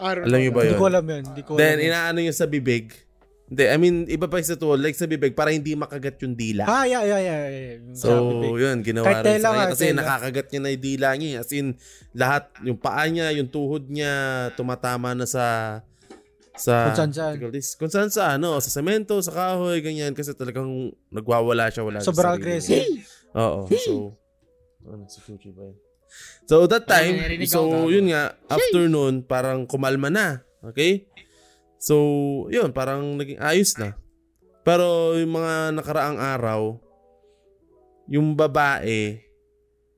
Don't 0.00 0.26
Alam 0.26 0.38
niyo 0.42 0.50
ba 0.50 0.60
that. 0.60 0.66
Hindi 0.66 0.74
yun? 0.74 0.80
ko 0.80 0.86
alam 0.88 1.04
yun. 1.06 1.22
Hindi 1.30 1.42
ko 1.46 1.50
Then 1.54 1.76
alam 1.76 1.78
yun. 1.78 1.88
inaano 1.92 2.18
niyo 2.24 2.34
sa 2.34 2.46
bibig. 2.48 2.90
Hindi, 3.50 3.62
I 3.66 3.76
mean, 3.82 4.06
iba 4.06 4.30
pa 4.30 4.38
yung 4.38 4.46
sa 4.46 4.54
tuhod, 4.54 4.78
like 4.78 4.94
sa 4.94 5.10
bibig 5.10 5.34
para 5.34 5.50
hindi 5.50 5.74
makagat 5.74 6.22
yung 6.22 6.38
dila. 6.38 6.70
Ah, 6.70 6.86
yeah, 6.86 7.02
yeah, 7.02 7.20
yeah. 7.20 7.40
yeah. 7.50 7.76
Yung 7.82 7.98
So, 7.98 8.08
yun, 8.54 8.78
ginawa 8.86 9.10
Kahit 9.10 9.26
rin 9.26 9.42
sa 9.42 9.50
kanya. 9.50 9.74
Kasi 9.74 9.84
tela. 9.90 9.98
nakakagat 10.06 10.46
niya 10.54 10.60
na 10.62 10.70
yung 10.70 10.84
dila 10.86 11.08
niya. 11.18 11.42
As 11.42 11.50
in, 11.50 11.66
lahat, 12.14 12.46
yung 12.62 12.78
paa 12.78 13.02
niya, 13.10 13.34
yung 13.34 13.50
tuhod 13.50 13.90
niya, 13.90 14.14
tumatama 14.54 15.18
na 15.18 15.26
sa 15.26 15.46
sa 16.54 16.94
Kung 16.94 17.10
saan 17.10 17.12
saan. 17.12 17.34
Kung 17.50 17.90
saan 17.90 18.10
saan, 18.14 18.38
no? 18.38 18.54
Sa 18.62 18.70
semento, 18.70 19.18
sa 19.18 19.34
kahoy, 19.34 19.82
ganyan. 19.82 20.14
Kasi 20.14 20.30
talagang 20.30 20.94
nagwawala 21.10 21.74
siya, 21.74 21.82
wala 21.82 21.98
Sobrang 22.06 22.38
aggressive. 22.38 22.86
Oo. 23.36 23.66
So, 23.70 24.16
ano, 24.86 25.06
si 25.06 25.18
Chuchi 25.22 25.54
ba 25.54 25.68
yun? 25.68 25.78
So, 26.50 26.66
that 26.66 26.90
time, 26.90 27.22
Ay, 27.22 27.46
so, 27.46 27.70
ako. 27.70 27.94
yun 27.94 28.10
nga, 28.10 28.34
afternoon, 28.50 29.22
parang 29.22 29.62
kumalma 29.66 30.10
na. 30.10 30.42
Okay? 30.66 31.06
So, 31.78 31.94
yun, 32.50 32.74
parang 32.74 33.14
naging 33.14 33.38
ayos 33.38 33.78
na. 33.78 33.94
Pero, 34.66 35.14
yung 35.14 35.38
mga 35.38 35.78
nakaraang 35.78 36.18
araw, 36.18 36.82
yung 38.10 38.34
babae, 38.34 39.22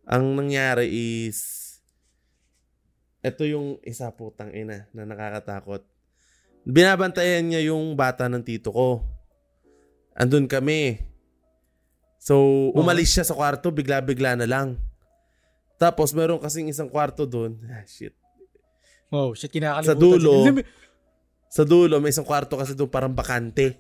ang 0.05 0.37
nangyari 0.37 0.93
is, 0.93 1.73
ito 3.25 3.49
yung 3.49 3.81
isa 3.81 4.13
putang 4.13 4.53
ina 4.53 4.91
na 4.93 5.09
nakakatakot. 5.09 5.81
Binabantayan 6.69 7.49
niya 7.49 7.73
yung 7.73 7.97
bata 7.97 8.29
ng 8.29 8.45
tito 8.45 8.71
ko. 8.71 9.03
Andun 10.15 10.47
kami. 10.47 11.12
So, 12.23 12.71
umalis 12.79 13.11
siya 13.11 13.27
sa 13.27 13.35
kwarto, 13.35 13.75
bigla-bigla 13.75 14.39
na 14.39 14.47
lang. 14.47 14.79
Tapos, 15.75 16.15
meron 16.15 16.39
kasing 16.39 16.71
isang 16.71 16.87
kwarto 16.87 17.27
doon. 17.27 17.59
Ah, 17.67 17.83
shit. 17.83 18.15
Oh, 19.11 19.35
shit, 19.35 19.51
kinakalimutan. 19.51 19.91
Sa 19.91 19.99
dulo. 19.99 20.33
Sa 21.51 21.63
dulo, 21.67 21.99
may 21.99 22.15
isang 22.15 22.23
kwarto 22.23 22.55
kasi 22.55 22.79
doon 22.79 22.87
parang 22.87 23.11
bakante. 23.11 23.75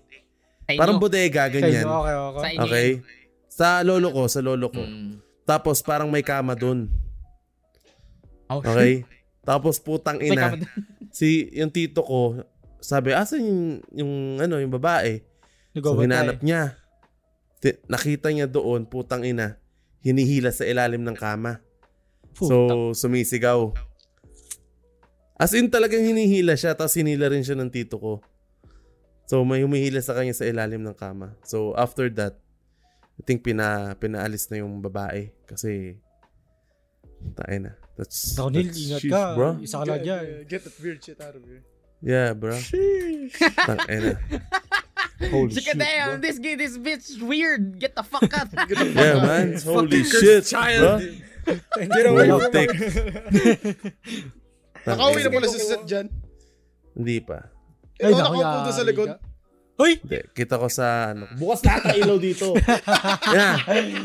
sa 0.66 0.74
inyo. 0.74 0.80
Parang 0.82 0.98
bodega, 0.98 1.46
ganyan. 1.46 1.86
okay, 1.86 1.86
Sa 1.86 2.30
okay. 2.34 2.52
Okay? 2.58 2.88
Sa 3.46 3.68
lolo 3.86 4.10
ko, 4.10 4.26
sa 4.26 4.42
lolo 4.42 4.74
ko. 4.74 4.82
Mm. 4.82 5.22
Tapos, 5.46 5.78
parang 5.78 6.10
may 6.10 6.26
kama 6.26 6.58
doon. 6.58 6.90
Oh, 8.50 8.58
Okay? 8.58 9.06
Tapos, 9.46 9.78
putang 9.78 10.18
ina. 10.18 10.58
si, 11.14 11.46
yung 11.54 11.70
tito 11.70 12.02
ko, 12.02 12.42
sabi, 12.82 13.14
asan 13.14 13.38
yung, 13.38 13.62
yung, 13.94 14.12
ano, 14.42 14.58
yung 14.58 14.74
babae? 14.74 15.22
So, 15.70 15.78
Nagbabatay. 15.78 16.02
hinanap 16.10 16.38
niya. 16.42 16.81
Ti- 17.62 17.78
nakita 17.86 18.34
niya 18.34 18.50
doon, 18.50 18.84
putang 18.84 19.22
ina, 19.22 19.54
hinihila 20.02 20.50
sa 20.50 20.66
ilalim 20.66 21.06
ng 21.06 21.14
kama. 21.14 21.62
So, 22.34 22.90
sumisigaw. 22.90 23.70
As 25.38 25.54
in, 25.54 25.70
talagang 25.70 26.02
hinihila 26.02 26.58
siya, 26.58 26.74
tapos 26.74 26.98
hinila 26.98 27.30
rin 27.30 27.46
siya 27.46 27.54
ng 27.54 27.70
tito 27.70 28.02
ko. 28.02 28.14
So, 29.30 29.46
may 29.46 29.62
humihila 29.62 30.02
sa 30.02 30.18
kanya 30.18 30.34
sa 30.34 30.42
ilalim 30.42 30.82
ng 30.82 30.96
kama. 30.98 31.38
So, 31.46 31.70
after 31.78 32.10
that, 32.18 32.42
I 33.14 33.22
think 33.22 33.46
pina, 33.46 33.94
pinaalis 33.94 34.50
na 34.50 34.58
yung 34.58 34.82
babae. 34.82 35.30
Kasi, 35.46 36.02
tayo 37.38 37.58
na. 37.62 37.72
That's, 37.94 38.34
Neil, 38.34 38.66
that's 38.66 38.80
ingat 38.80 39.00
sheesh, 39.06 39.12
ka. 39.14 39.22
bro. 39.38 39.50
Isa 39.62 39.76
ka 39.78 39.84
lang 39.86 40.02
Get, 40.02 40.06
dyan. 40.08 40.24
get 40.50 40.60
that 40.66 40.76
weird 40.82 40.98
shit 40.98 41.20
out 41.22 41.36
of 41.38 41.44
here. 41.46 41.62
Yeah, 42.02 42.34
bro. 42.34 42.58
Tayo 42.58 43.98
na. 44.02 44.12
Holy 45.22 45.52
Shit, 45.52 45.64
shit, 45.64 45.78
damn, 45.78 46.08
bro. 46.08 46.20
this 46.20 46.38
kid, 46.38 46.58
this 46.58 46.74
bitch 46.76 47.20
weird. 47.20 47.78
Get 47.78 47.94
the 47.94 48.02
fuck 48.02 48.26
out. 48.32 48.48
Yeah, 48.72 49.20
man. 49.20 49.54
Holy 49.58 50.02
shit, 50.02 50.50
bro. 50.50 50.98
Get 51.74 52.06
away 52.06 52.26
Wow, 52.28 52.38
from 52.38 52.52
thick. 52.52 52.70
Nakauwi 54.82 55.20
na 55.22 55.30
pala 55.30 55.46
si 55.46 55.58
Seth 55.58 55.84
dyan. 55.84 56.06
Hindi 56.92 57.18
pa. 57.22 57.48
Ito, 57.96 58.10
naku, 58.10 58.34
nakaupo 58.34 58.58
doon 58.60 58.68
sa 58.68 58.82
yari 58.82 58.90
likod. 58.90 59.08
ka. 59.08 59.16
Hoy! 59.72 59.92
Hindi, 59.96 60.18
kita 60.36 60.54
ko 60.56 60.66
sa 60.68 60.86
ano. 61.10 61.24
Bukas 61.34 61.64
lahat 61.64 61.82
ng 61.88 61.96
ilaw 61.98 62.16
dito. 62.18 62.46
yeah. 63.34 63.56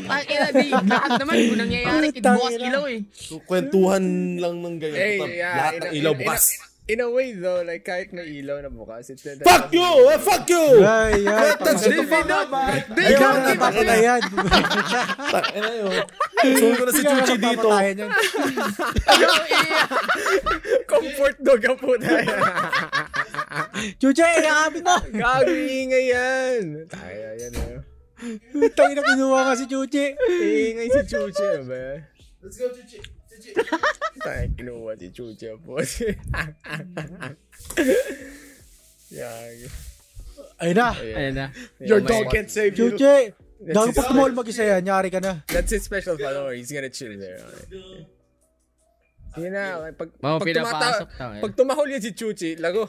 Ang 0.08 0.24
ina, 0.24 0.46
di, 0.50 0.66
lahat 0.72 1.10
naman 1.20 1.34
kung 1.36 1.60
nangyayari, 1.60 2.06
Ay, 2.08 2.14
kinubukas 2.14 2.48
tangina. 2.48 2.66
ilaw 2.66 2.84
eh. 2.88 3.00
So, 3.12 3.32
kwentuhan 3.44 4.04
lang 4.38 4.54
ng 4.58 4.76
ganyan. 4.80 4.96
Hey, 4.98 5.18
Puta, 5.20 5.28
yeah, 5.30 5.54
lahat 5.54 5.72
ng 5.76 5.84
a- 5.84 5.94
ilaw 5.94 6.12
in- 6.14 6.20
bukas. 6.24 6.42
In 6.88 7.00
a 7.04 7.10
way 7.12 7.36
though, 7.36 7.60
like 7.68 7.84
kahit 7.84 8.16
may 8.16 8.40
ilaw 8.40 8.64
na 8.64 8.72
bukas, 8.72 9.12
it's 9.12 9.20
Fuck 9.20 9.68
you! 9.76 10.08
Eh, 10.08 10.16
fuck 10.16 10.48
you! 10.48 10.80
Ay, 10.80 11.20
ay. 11.20 11.52
That's 11.60 11.84
tangina. 11.84 12.00
the 12.00 12.04
fuck 12.08 12.30
up, 12.32 12.48
man. 12.48 12.80
Ay, 12.96 13.12
Ikaw 13.12 13.28
gano'n 13.28 13.44
na 13.44 13.52
na 13.52 13.60
bakit 13.60 13.84
na 13.84 13.96
yan? 14.00 14.20
Yun. 15.68 16.00
Sumunod 16.56 16.76
ko 16.80 16.84
na 16.88 16.92
si 16.96 17.02
Chuchi 17.04 17.36
dito. 17.36 17.68
Yan. 17.68 18.08
comfort 20.88 21.36
dog 21.44 21.60
ang 21.68 21.76
puta. 21.76 22.08
Chuche, 24.00 24.24
nakapit 24.40 24.80
mo! 24.80 24.96
Gago 25.12 25.52
ingay 25.52 26.04
yan. 26.08 26.88
Tayo 26.88 27.26
yan 27.36 27.52
eh. 27.52 27.84
Tayo 28.72 28.92
na 28.96 29.02
kinuha 29.04 29.40
ka 29.44 29.52
si 29.60 29.68
Chuche. 29.68 30.16
Ingay 30.16 30.88
si 30.88 31.00
Chuchi 31.04 31.44
ano 31.52 31.68
ba? 31.68 32.00
Let's 32.40 32.56
go, 32.56 32.72
Chuchi. 32.72 33.17
Chuchi. 33.38 33.52
Tayo 34.18 34.44
kinuha 34.58 34.92
si 34.98 35.08
Chuchi 35.14 35.46
ang 35.46 35.62
puta. 35.62 35.86
Yag. 39.08 39.58
Ayun 40.58 40.76
na. 40.76 40.88
Ayun 40.94 41.34
na. 41.34 41.46
Your 41.80 42.00
dog 42.02 42.28
can't 42.28 42.50
save 42.50 42.74
you. 42.76 42.92
Chuche! 42.92 43.32
Dahil 43.58 43.90
pag 43.90 44.06
tumol 44.06 44.30
mag-isa 44.34 44.62
yan, 44.62 44.86
nyari 44.86 45.10
ka 45.10 45.18
na. 45.18 45.42
That's 45.50 45.74
his 45.74 45.82
special 45.82 46.14
follower. 46.14 46.54
He's 46.54 46.70
gonna 46.70 46.90
chill 46.90 47.14
there. 47.18 47.42
Sige 49.34 49.48
na. 49.50 49.90
Pag, 49.94 50.08
Mga 50.18 50.36
pag, 50.38 50.46
tumata, 50.54 50.88
tayo. 51.18 51.40
pag 51.42 51.52
tumahol 51.58 51.88
yan 51.90 52.02
si 52.02 52.10
Chuchi, 52.14 52.54
lago. 52.58 52.86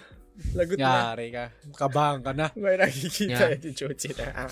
Lagot 0.55 0.77
na. 0.77 1.13
Nyari 1.13 1.27
ka. 1.33 1.45
Kabahan 1.73 2.21
ka 2.21 2.31
na. 2.37 2.47
May 2.53 2.77
nakikita 2.77 3.49
Yeah. 3.49 3.57
si 3.59 3.69
Chuchi 3.73 4.13
na. 4.13 4.45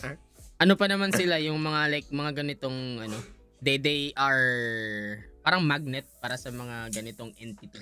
Ano 0.58 0.74
pa 0.74 0.90
naman 0.90 1.14
sila, 1.14 1.38
yung 1.38 1.62
mga 1.62 1.82
like, 1.94 2.10
mga 2.10 2.32
ganitong, 2.42 2.98
ano, 2.98 3.18
they, 3.62 3.78
they 3.78 4.10
are 4.18 5.22
parang 5.48 5.64
magnet 5.64 6.04
para 6.20 6.36
sa 6.36 6.52
mga 6.52 6.92
ganitong 6.92 7.32
entity. 7.40 7.80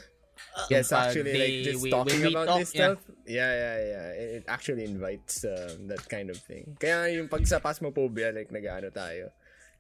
Yes, 0.70 0.94
Pag 0.94 1.10
actually, 1.10 1.34
they- 1.34 1.42
like 1.42 1.58
just 1.66 1.82
we- 1.82 1.90
talking 1.90 2.22
when 2.22 2.30
we 2.30 2.32
about 2.32 2.46
talk, 2.46 2.60
this 2.62 2.72
yeah. 2.72 2.94
stuff. 2.94 3.00
Yeah, 3.26 3.52
yeah, 3.52 3.78
yeah. 3.82 4.08
It, 4.14 4.28
it 4.32 4.44
actually 4.46 4.86
invites 4.86 5.42
um, 5.44 5.90
that 5.90 6.06
kind 6.06 6.30
of 6.30 6.38
thing. 6.38 6.78
Kaya 6.78 7.10
yung 7.12 7.26
pag 7.26 7.42
sa 7.44 7.58
Phasmophobia, 7.58 8.30
like 8.30 8.54
nag-ano 8.54 8.94
tayo. 8.94 9.34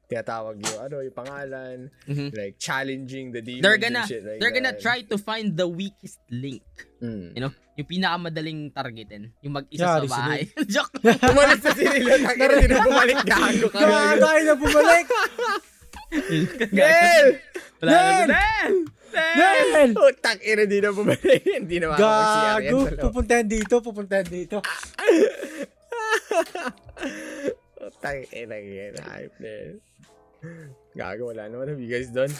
tinatawag 0.06 0.62
yung 0.62 0.78
ano, 0.80 1.02
yung 1.02 1.17
pangalan, 1.17 1.78
Mhm. 2.06 2.30
like 2.38 2.62
challenging 2.62 3.34
the 3.34 3.41
demons 3.41 3.65
They're 3.65 3.82
gonna 3.82 4.06
and 4.06 4.08
shit 4.08 4.21
like 4.21 4.38
they're 4.38 4.54
gonna 4.54 4.78
that. 4.78 4.86
try 4.86 5.02
to 5.02 5.17
find 5.17 5.58
the 5.58 5.65
weakest 5.65 6.21
link. 6.30 6.62
Mm. 7.02 7.34
You 7.34 7.41
know, 7.41 7.52
yung 7.74 7.89
pinakamadaling 7.89 8.69
targetin, 8.69 9.34
yung 9.41 9.58
mag-isa 9.58 9.82
Yari, 9.82 10.06
sa 10.06 10.13
bahay. 10.13 10.41
Joke. 10.69 10.93
Umalis 11.34 11.58
na 11.58 11.71
si 11.74 11.84
Nilo, 11.89 12.21
takina 12.21 12.54
din 12.54 12.69
na 12.69 12.86
bumalik 12.86 13.17
gago 13.26 13.65
ka. 13.65 13.80
Gago 13.82 14.26
ay 14.30 14.41
na 14.45 14.54
bumalik! 14.54 15.08
Nel! 16.69 17.28
Wala 17.83 17.91
na 17.91 18.01
Nel! 18.25 18.73
Nel! 19.15 19.35
Nel! 19.35 19.67
Nel! 19.71 19.91
Oh, 19.95 20.11
takina 20.15 20.63
di 20.63 20.77
na 20.79 20.89
bumalik. 20.91 21.43
Hindi 21.59 21.75
na 21.79 21.85
makakapag-CR 21.91 22.59
yan 22.61 22.71
Gago! 22.71 22.79
Pupuntahan 23.11 23.47
dito, 23.47 23.75
pupuntahan 23.79 24.27
dito. 24.27 24.57
Oh, 27.81 27.91
takina 28.01 28.55
yan. 28.57 28.93
Hype 28.97 29.38
na 29.39 29.49
yun. 29.51 29.75
Gago, 30.95 31.23
wala 31.35 31.43
naman. 31.51 31.75
Have 31.75 31.81
you 31.81 31.91
guys 31.91 32.09
done? 32.09 32.31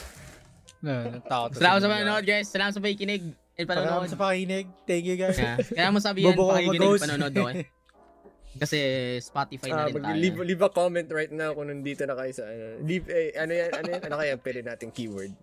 Na, 0.80 1.10
natakot. 1.10 1.58
Salamat 1.60 1.80
sa 1.84 1.90
panonood, 1.92 2.26
guys. 2.26 2.48
Salamat 2.48 2.74
sa 2.74 2.82
pakikinig. 2.82 3.24
And 3.56 3.66
Salamat 3.68 4.08
panonood. 4.08 4.12
sa 4.12 4.20
pakikinig. 4.20 4.66
Thank 4.84 5.04
you 5.04 5.16
guys. 5.16 5.38
Yeah. 5.40 5.58
Kaya 5.60 5.90
mo 5.92 6.00
sabihin, 6.00 6.36
pakikinig, 6.36 7.02
panonood 7.02 7.34
daw 7.34 7.48
eh. 7.52 7.66
Kasi 8.56 8.80
Spotify 9.20 9.68
na 9.68 9.76
Ah, 9.76 9.86
rin 9.86 9.94
mag- 9.94 10.06
tayo. 10.06 10.16
leave, 10.16 10.38
leave 10.46 10.62
a 10.62 10.70
comment 10.70 11.08
right 11.10 11.30
now 11.30 11.52
kung 11.52 11.68
nandito 11.68 12.04
na 12.04 12.14
kayo 12.14 12.32
sa 12.32 12.44
ano. 12.44 12.80
Leave, 12.82 13.06
eh, 13.08 13.36
ano 13.36 13.52
yan, 13.52 13.70
ano 13.70 13.88
yan, 13.90 14.02
ano 14.02 14.16
kaya 14.16 14.34
pwede 14.38 14.60
nating 14.62 14.92
keyword 14.92 15.34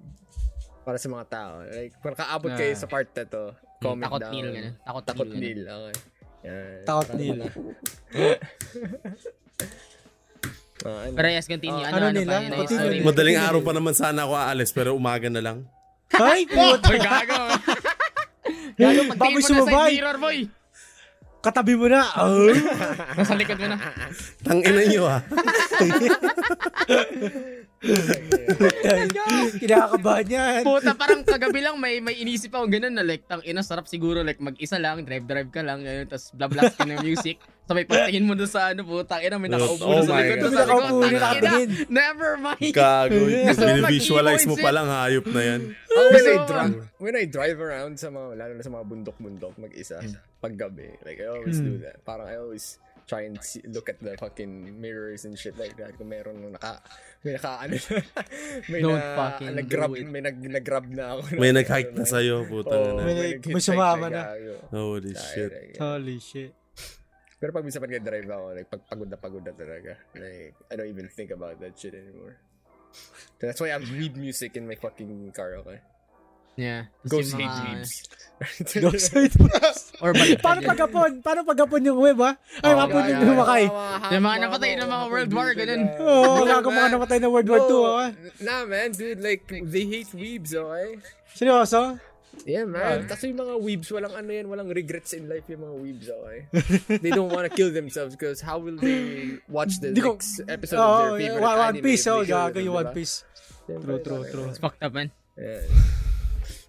para 0.83 0.97
sa 0.97 1.07
mga 1.07 1.27
tao. 1.29 1.53
Like, 1.63 1.93
kung 1.99 2.13
nakaabot 2.13 2.51
kayo 2.53 2.73
Ah. 2.73 2.79
sa 2.79 2.87
part 2.87 3.07
na 3.07 3.25
to, 3.25 3.43
comment 3.79 4.09
Takot 4.09 4.21
down. 4.21 4.33
nil, 4.33 4.49
gano'n. 4.51 4.75
Takot, 4.81 5.05
Takot 5.05 5.27
nil. 5.29 5.39
nil, 5.39 5.61
okay. 5.69 5.97
Yan. 6.43 6.81
Takot 6.83 7.09
nila. 7.15 7.45
Ah, 10.83 11.07
ano? 11.07 11.15
Pero 11.15 11.27
yes, 11.31 11.47
continue. 11.47 11.79
Ah, 11.79 11.89
ano, 11.89 11.97
ano 11.97 12.07
ano, 12.09 12.19
nila? 12.19 12.33
pa? 12.33 12.43
Ano 12.43 12.55
Continue. 12.59 12.83
story? 12.83 12.99
Madaling 13.07 13.39
araw 13.39 13.61
pa 13.63 13.71
naman 13.71 13.95
sana 13.95 14.27
ako 14.27 14.33
aalis 14.35 14.71
pero 14.75 14.91
umaga 14.93 15.31
na 15.31 15.39
lang. 15.39 15.59
Ay, 16.11 16.43
puto! 16.51 16.91
Uy, 16.91 16.99
gago. 16.99 17.39
Gago, 18.75 19.01
Pagtingin 19.07 19.39
mo 19.39 19.49
na 19.49 19.63
sa 19.63 19.87
mirror, 19.87 20.17
boy. 20.19 20.39
Katabi 21.43 21.75
mo 21.75 21.91
na. 21.91 22.07
Oh. 22.23 22.55
Nasa 23.19 23.35
likod 23.35 23.59
mo 23.59 23.75
na. 23.75 23.79
Tangina 24.47 24.83
nyo 24.87 25.03
ah. 25.11 25.21
Kinakabahan 29.59 30.27
yan. 30.27 30.63
Puta, 30.63 30.95
parang 30.95 31.27
kagabi 31.27 31.61
lang 31.61 31.77
may 31.77 31.99
may 31.99 32.15
inisip 32.23 32.55
ako 32.55 32.71
ganun 32.71 32.95
na 32.95 33.03
like, 33.03 33.27
tang 33.27 33.43
ina, 33.43 33.61
sarap 33.67 33.91
siguro 33.91 34.23
like 34.23 34.39
mag-isa 34.39 34.79
lang, 34.79 35.03
drive-drive 35.03 35.51
ka 35.51 35.61
lang, 35.67 35.83
ganun, 35.83 36.07
tapos 36.07 36.31
blablas 36.33 36.73
ka 36.79 36.87
ng 36.87 37.03
music. 37.03 37.43
Sabay 37.63 37.87
pagtingin 37.87 38.27
mo 38.27 38.35
doon 38.35 38.51
sa 38.51 38.75
ano, 38.75 38.83
puta, 38.83 39.23
ina, 39.23 39.39
may 39.39 39.51
nakaupo 39.51 39.83
Oh 39.87 40.03
na 40.03 40.07
sa 40.07 40.19
likod. 40.19 40.39
May 40.39 40.51
nakaupo, 40.51 40.95
may 40.99 41.11
Tangina, 41.11 41.23
nakatingin. 41.23 41.69
Never 41.91 42.31
mind. 42.39 42.73
Gago. 42.75 43.21
Binivisualize 43.63 44.45
mo 44.47 44.55
mag-keyboard 44.59 44.63
pa 44.63 44.71
lang 44.71 44.87
hayop 44.91 45.27
na 45.31 45.43
yan. 45.43 45.61
Oh, 45.93 46.09
when, 46.09 46.25
I 46.25 46.37
drive, 46.47 46.77
when 46.99 47.15
I 47.19 47.25
drive 47.29 47.59
around 47.61 47.95
sa 47.99 48.09
mga, 48.09 48.29
lalo 48.39 48.53
na 48.55 48.63
sa 48.63 48.73
mga 48.73 48.85
bundok-bundok 48.87 49.55
mag-isa, 49.59 49.99
paggabi, 50.39 50.99
like, 51.03 51.19
I 51.19 51.29
always 51.31 51.59
do 51.59 51.79
that. 51.83 52.03
Parang 52.07 52.27
I 52.31 52.39
always 52.39 52.79
try 53.07 53.27
and 53.27 53.37
see, 53.43 53.63
look 53.69 53.89
at 53.89 53.99
the 54.01 54.17
fucking 54.17 54.81
mirrors 54.81 55.25
and 55.25 55.37
shit 55.39 55.57
like 55.59 55.77
that. 55.77 55.99
Kung 55.99 56.09
meron 56.09 56.41
nung 56.41 56.55
naka, 56.55 56.81
may 57.23 57.35
naka, 57.37 57.53
ano 57.63 57.75
may 58.73 58.81
Don't 58.81 58.99
na, 58.99 59.17
fucking 59.19 59.53
nag-grab, 59.55 59.91
may 59.93 60.23
nag, 60.23 60.37
nag-grab 60.39 60.87
na 60.91 61.05
ako. 61.19 61.21
May 61.39 61.53
nag-hike 61.53 61.93
na 61.95 62.05
sa'yo. 62.07 62.45
Puta 62.51 62.73
Oh, 62.75 62.97
na. 62.99 63.03
May 63.05 63.15
nag-hitchhike 63.15 63.55
may 63.55 63.63
sumama 63.63 64.07
na. 64.09 64.23
Holy 64.71 65.13
shit. 65.15 65.53
Holy 65.79 66.19
shit. 66.23 66.53
Pero 67.43 67.51
pag 67.51 67.67
minsan 67.67 67.83
pag 67.83 67.91
drive 67.91 68.31
ako, 68.31 68.47
like, 68.55 68.69
pag 68.71 68.83
pagod 68.87 69.09
na 69.11 69.19
pagod 69.19 69.43
na 69.43 69.51
talaga. 69.51 69.99
Like, 70.15 70.55
I 70.71 70.75
don't 70.79 70.87
even 70.87 71.11
think 71.11 71.35
about 71.35 71.59
that 71.59 71.75
shit 71.75 71.99
anymore. 71.99 72.39
So 73.41 73.51
that's 73.51 73.59
why 73.59 73.75
I 73.75 73.83
read 73.83 74.15
music 74.15 74.55
in 74.55 74.69
my 74.69 74.79
fucking 74.79 75.33
car, 75.35 75.59
okay? 75.65 75.83
Yeah. 76.55 76.93
Ghost 77.09 77.33
hate 77.33 77.49
mga- 77.49 77.65
weebs. 77.81 77.93
Ghost 78.75 79.15
side. 79.15 79.31
Or 80.03 80.11
balik 80.13 80.43
Paano 80.43 80.61
pagkapon? 80.61 81.23
Paano 81.23 81.47
pagkapon 81.47 81.81
yung 81.81 81.97
web 81.97 82.19
ha? 82.19 82.35
Ay, 82.59 82.75
Oh, 82.75 82.77
mapon 82.77 82.99
yeah, 82.99 83.09
yung 83.09 83.21
yeah. 83.23 83.31
lumakay. 83.31 83.65
Yung 84.11 84.25
mga 84.27 84.39
napatay 84.43 84.71
ng 84.77 84.91
mga 84.91 85.05
World 85.09 85.33
War, 85.33 85.49
ganun. 85.55 85.83
Oo, 85.97 86.43
No, 86.43 86.45
gago 86.45 86.69
mga 86.69 86.77
man. 86.77 86.91
namatay 86.91 87.19
na 87.23 87.29
World 87.31 87.49
War 87.49 87.61
II 87.63 87.83
ha. 87.87 88.05
Nah, 88.43 88.61
man, 88.67 88.91
dude, 88.91 89.23
like, 89.23 89.47
they 89.47 89.87
hate 89.87 90.11
weebs, 90.13 90.53
okay? 90.53 90.99
Seryoso? 91.31 92.03
Yeah, 92.43 92.67
man. 92.67 93.07
Kasi 93.07 93.31
yung 93.31 93.39
mga 93.39 93.55
weebs, 93.63 93.89
walang 93.95 94.11
ano 94.11 94.27
yan, 94.27 94.51
walang 94.51 94.69
regrets 94.69 95.15
in 95.15 95.31
life 95.31 95.47
yung 95.47 95.63
mga 95.63 95.77
weebs, 95.79 96.07
okay? 96.11 96.39
they 97.05 97.15
don't 97.15 97.31
want 97.31 97.47
to 97.47 97.53
kill 97.55 97.71
themselves 97.71 98.19
because 98.19 98.43
how 98.43 98.59
will 98.59 98.75
they 98.75 99.39
watch 99.47 99.79
the 99.79 99.95
Di 99.95 100.03
ko- 100.03 100.19
next 100.19 100.43
episode 100.51 100.77
of 100.77 100.83
Oo, 100.83 100.99
their 101.15 101.31
favorite 101.31 101.47
One 101.47 101.57
One 101.63 101.69
anime 101.79 101.85
Piece. 101.87 102.05
Oh, 102.11 102.27
gago 102.27 102.59
yung 102.59 102.75
One 102.75 102.91
diba? 102.91 102.97
Piece. 102.99 103.23
True, 103.71 104.03
true, 104.03 104.25
true. 104.27 104.47
It's 104.51 104.59
fucked 104.59 104.83
up, 104.83 104.91
man. 104.91 105.15
Yeah. 105.39 105.63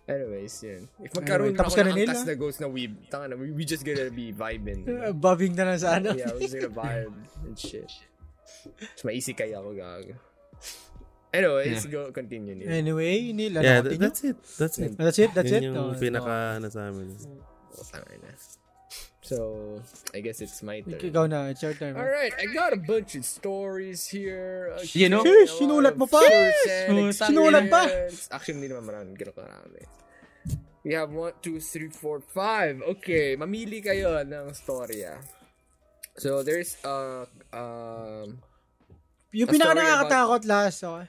Anyways, 0.04 0.60
yun. 0.60 0.84
If 1.00 1.16
magkaroon 1.16 1.56
Anyway, 1.56 1.60
tapos 1.63 1.74
ako 1.74 1.80
ka 1.80 1.84
ng 1.88 1.96
na, 1.96 2.02
angkas 2.04 2.20
ha? 2.20 2.28
na 2.28 2.36
ghost 2.36 2.60
na 2.60 2.68
weeb, 2.68 2.94
tanga 3.08 3.32
na, 3.32 3.36
we, 3.39 3.56
we 3.56 3.63
just 3.63 3.88
gonna 3.88 4.12
be 4.12 4.36
vibing. 4.36 4.84
Uh, 4.84 5.16
Bobbing 5.24 5.56
na 5.56 5.63
lang 5.63 5.80
sa 5.80 5.96
ano. 5.96 6.12
yeah, 6.12 6.28
we're 6.36 6.44
just 6.44 6.60
gonna 6.60 6.76
vibe 6.76 7.16
and 7.48 7.56
shit. 7.56 7.88
Mas 8.68 9.02
maisi 9.08 9.32
kaya 9.32 9.63
ako 9.63 9.72
gago. 9.72 10.12
Anyways, 11.34 11.88
go 11.89 12.12
continue 12.13 12.54
Neil. 12.54 12.68
Anyway, 12.70 13.32
Neil, 13.32 13.58
ano 13.58 13.63
Yeah, 13.63 13.80
continue? 13.82 13.98
that- 13.98 14.12
that's 14.12 14.22
it. 14.28 14.38
That's 14.60 14.78
it. 14.78 14.92
That's 15.00 15.20
it? 15.20 15.32
That's 15.34 15.52
it? 15.56 15.62
Yun 15.66 15.74
Oh, 15.80 15.89
yung 15.89 15.98
pinaka 15.98 16.60
na 16.60 16.68
sa 16.68 16.92
amin. 16.92 17.10
Oh, 17.74 17.84
tanga 17.88 18.13
na. 18.22 18.32
So, 19.23 19.79
I 20.12 20.19
guess 20.19 20.43
it's 20.43 20.59
my 20.59 20.83
turn. 20.83 20.99
Ikaw 20.99 21.31
na, 21.31 21.47
it's 21.47 21.63
your 21.63 21.71
turn. 21.71 21.95
All 21.95 22.03
right, 22.03 22.36
I 22.36 22.51
got 22.51 22.75
a 22.75 22.81
bunch 22.83 23.15
of 23.15 23.23
stories 23.23 24.12
here. 24.12 24.75
Uh, 24.75 24.83
You 24.91 25.07
know? 25.07 25.23
Sheesh, 25.23 25.63
sinulat 25.63 25.95
mo 25.95 26.12
pa. 26.12 26.19
Sheesh, 26.19 27.23
sinulat 27.23 27.71
pa. 27.71 27.88
Actually, 28.36 28.59
hindi 28.59 28.67
naman 28.75 28.83
maraming 28.83 29.15
ganun 29.15 29.31
karami. 29.31 29.83
We 30.83 30.91
have 30.99 31.15
one, 31.15 31.31
two, 31.39 31.63
three, 31.63 31.88
four, 31.88 32.19
five. 32.19 32.83
Okay, 32.99 33.39
mamili 33.39 33.79
kayo 33.79 34.19
ng 34.27 34.51
storya. 34.51 35.23
So, 36.19 36.43
there's 36.43 36.75
uh, 36.83 37.23
um, 37.55 38.43
Yung 39.31 39.47
pinaka 39.47 39.71
nakakatakot 39.71 40.43
last. 40.43 40.83
Okay. 40.83 41.07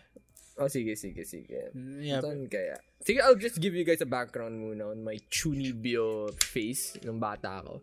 oh, 0.62 0.70
sige, 0.70 0.94
sige, 0.94 1.27
sige. 1.27 1.74
Yeah. 1.98 2.22
Saan 2.22 2.46
kaya? 2.46 2.79
Sige, 3.03 3.18
I'll 3.20 3.37
just 3.37 3.59
give 3.59 3.74
you 3.74 3.83
guys 3.83 4.00
a 4.00 4.09
background 4.09 4.55
muna 4.55 4.94
on 4.94 5.03
my 5.03 5.18
chunibyo 5.29 6.31
face 6.38 6.94
nung 7.03 7.18
bata 7.18 7.59
ako. 7.59 7.83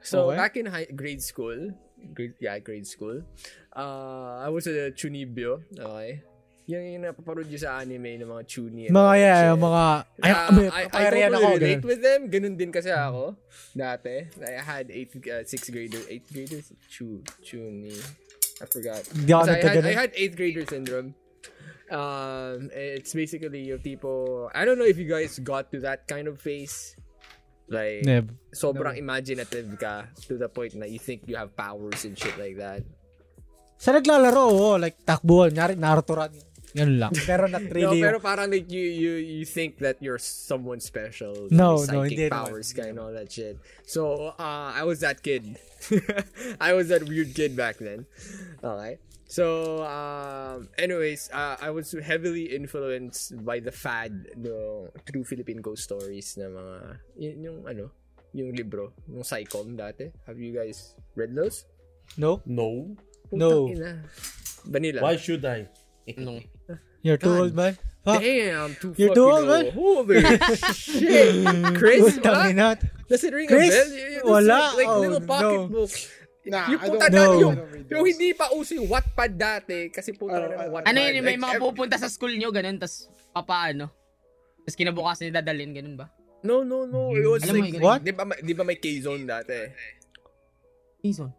So, 0.00 0.30
Okay. 0.30 0.36
back 0.36 0.54
in 0.56 0.66
high, 0.66 0.88
grade 0.88 1.20
school, 1.20 1.72
grade, 2.14 2.34
yeah, 2.40 2.56
grade 2.58 2.86
school, 2.86 3.20
uh, 3.76 4.40
I 4.40 4.48
was 4.48 4.66
a 4.66 4.90
chunibyo, 4.92 5.60
okay? 5.76 6.24
Yung, 6.70 6.84
yung 6.86 7.02
napaparod 7.02 7.50
yun 7.50 7.58
sa 7.58 7.82
anime 7.82 8.14
ng 8.22 8.30
mga 8.30 8.44
chuni. 8.46 8.86
Mga 8.88 9.12
yeah, 9.18 9.40
yung 9.50 9.58
mga 9.58 9.84
ay, 10.22 10.30
Uh, 10.30 10.50
may 10.54 10.66
I, 10.70 10.70
I 10.70 10.82
papayarihan 10.86 11.30
totally 11.34 11.50
relate 11.58 11.82
ganun. 11.82 11.90
with 11.90 12.00
them. 12.00 12.20
Ganun 12.30 12.54
din 12.54 12.70
kasi 12.70 12.90
ako. 12.94 13.34
Dati. 13.74 14.14
I 14.38 14.62
had 14.62 14.86
8th, 14.86 15.14
uh, 15.26 15.42
6th 15.42 15.68
grader, 15.74 15.98
8th 16.06 16.28
graders, 16.30 16.66
chu, 16.86 17.26
chuni. 17.42 17.90
I 18.62 18.66
forgot. 18.70 19.02
Ako 19.02 19.50
I 19.50 19.58
had. 19.58 19.82
I 19.82 19.94
had 19.98 20.12
8th 20.14 20.36
grader 20.38 20.62
syndrome. 20.64 21.18
Um, 21.90 22.70
it's 22.70 23.18
basically 23.18 23.66
yung 23.66 23.82
tipo, 23.82 24.46
I 24.54 24.62
don't 24.62 24.78
know 24.78 24.86
if 24.86 24.94
you 24.94 25.10
guys 25.10 25.42
got 25.42 25.74
to 25.74 25.82
that 25.82 26.06
kind 26.06 26.30
of 26.30 26.38
phase. 26.38 26.94
Like, 27.70 28.02
Neb. 28.02 28.34
sobrang 28.50 28.98
imaginative 28.98 29.78
ka 29.78 30.10
to 30.26 30.34
the 30.34 30.50
point 30.50 30.74
na 30.74 30.90
you 30.90 30.98
think 30.98 31.22
you 31.30 31.38
have 31.38 31.54
powers 31.54 32.02
and 32.02 32.18
shit 32.18 32.34
like 32.34 32.58
that. 32.58 32.82
Sa 33.78 33.94
naglalaro, 33.94 34.42
oh, 34.50 34.74
like 34.76 34.98
takbuhan, 35.06 35.54
nyari, 35.54 35.78
Naruto 35.78 36.18
run. 36.18 36.34
Ganun 36.70 36.98
lang. 37.02 37.10
Pero 37.26 37.50
not 37.50 37.62
No, 37.62 37.74
really. 37.74 37.98
pero 37.98 38.18
parang 38.22 38.46
like 38.46 38.70
you 38.70 38.78
you 38.82 39.12
you 39.18 39.42
think 39.42 39.82
that 39.82 39.98
you're 39.98 40.22
someone 40.22 40.78
special. 40.78 41.50
No, 41.50 41.78
no, 41.78 41.82
psychic 41.82 42.14
hindi 42.14 42.26
naman. 42.30 42.46
powers 42.46 42.70
ka 42.70 42.82
and 42.86 42.98
all 42.98 43.10
that 43.10 43.26
shit. 43.26 43.58
So, 43.86 44.30
uh, 44.38 44.70
I 44.70 44.86
was 44.86 45.02
that 45.02 45.18
kid. 45.22 45.58
I 46.62 46.70
was 46.78 46.90
that 46.94 47.06
weird 47.10 47.34
kid 47.34 47.58
back 47.58 47.82
then. 47.82 48.06
Okay. 48.62 49.02
So, 49.30 49.78
um, 49.86 50.66
anyways, 50.74 51.30
uh, 51.30 51.54
I 51.62 51.70
was 51.70 51.94
heavily 51.94 52.50
influenced 52.50 53.38
by 53.46 53.62
the 53.62 53.70
fad 53.70 54.34
no 54.34 54.90
True 55.06 55.22
Philippine 55.22 55.62
Ghost 55.62 55.86
Stories 55.86 56.34
na 56.34 56.50
mga 56.50 56.76
yun, 57.14 57.34
yung 57.46 57.58
ano, 57.62 57.84
yung 58.34 58.50
libro, 58.50 58.90
yung 59.06 59.22
Psycom 59.22 59.78
dati. 59.78 60.10
Have 60.26 60.42
you 60.42 60.50
guys 60.50 60.98
read 61.14 61.30
those? 61.30 61.62
no? 62.18 62.42
No. 62.42 62.90
No. 63.30 63.70
Ina. 63.70 64.02
Vanilla. 64.66 64.98
Why 65.06 65.14
should 65.14 65.46
I? 65.46 65.70
No. 66.18 66.42
You're 67.06 67.14
too 67.22 67.30
God. 67.30 67.38
old, 67.38 67.54
man. 67.54 67.78
Fuck. 68.02 68.18
Damn, 68.18 68.74
too 68.82 68.98
You're 68.98 69.14
too 69.14 69.30
old, 69.30 69.46
man. 69.46 69.70
old. 69.78 70.10
Holy 70.10 70.26
shit. 70.74 71.46
Chris, 71.78 72.18
Utang 72.18 72.34
wala? 72.34 72.50
ina. 72.50 72.68
Does 73.06 73.22
it 73.22 73.30
ring 73.30 73.46
Chris? 73.46 73.70
a 73.70 73.78
bell? 73.78 73.88
Y- 73.94 74.10
y- 74.10 74.26
Wala. 74.26 74.58
Like, 74.74 74.74
like 74.74 74.88
Oh, 74.90 75.00
little 75.06 75.22
no. 75.22 75.86
Nah, 76.50 76.66
Yung 76.66 76.82
I 76.82 76.86
puta 76.90 77.06
don't, 77.06 77.14
No. 77.14 77.22
dati 77.22 77.36
yung, 77.38 77.54
yung 77.86 78.04
hindi 78.10 78.28
pa 78.34 78.46
uso 78.50 78.74
yung 78.74 78.88
Wattpad 78.90 79.32
dati 79.38 79.78
kasi 79.88 80.10
puta 80.12 80.34
Ano, 80.34 80.42
na 80.42 80.48
ng 80.50 80.58
ano, 80.58 80.70
Wattpad. 80.74 80.88
Ano 80.90 80.98
yun, 80.98 81.14
may 81.22 81.36
Like, 81.38 81.44
mga 81.46 81.54
pupunta 81.62 81.94
sa 81.94 82.08
school 82.10 82.34
nyo, 82.34 82.50
ganun, 82.50 82.76
tas 82.76 83.06
papaano. 83.30 83.86
Tapos 84.60 84.74
kinabukasan 84.74 85.30
nila 85.30 85.38
dadalhin, 85.40 85.70
ganun 85.70 85.94
ba? 85.94 86.10
No, 86.42 86.66
no, 86.66 86.84
no. 86.84 87.14
It 87.14 87.22
was 87.22 87.46
Alam 87.46 87.54
mo 87.54 87.62
like, 87.62 87.74
ganun. 87.78 87.86
What? 87.86 88.00
Di 88.02 88.12
ba, 88.12 88.24
may- 88.26 88.42
di 88.42 88.52
ba 88.52 88.64
may 88.64 88.76
K-Zone 88.76 89.22
dati? 89.24 89.56
Season. 91.00 91.30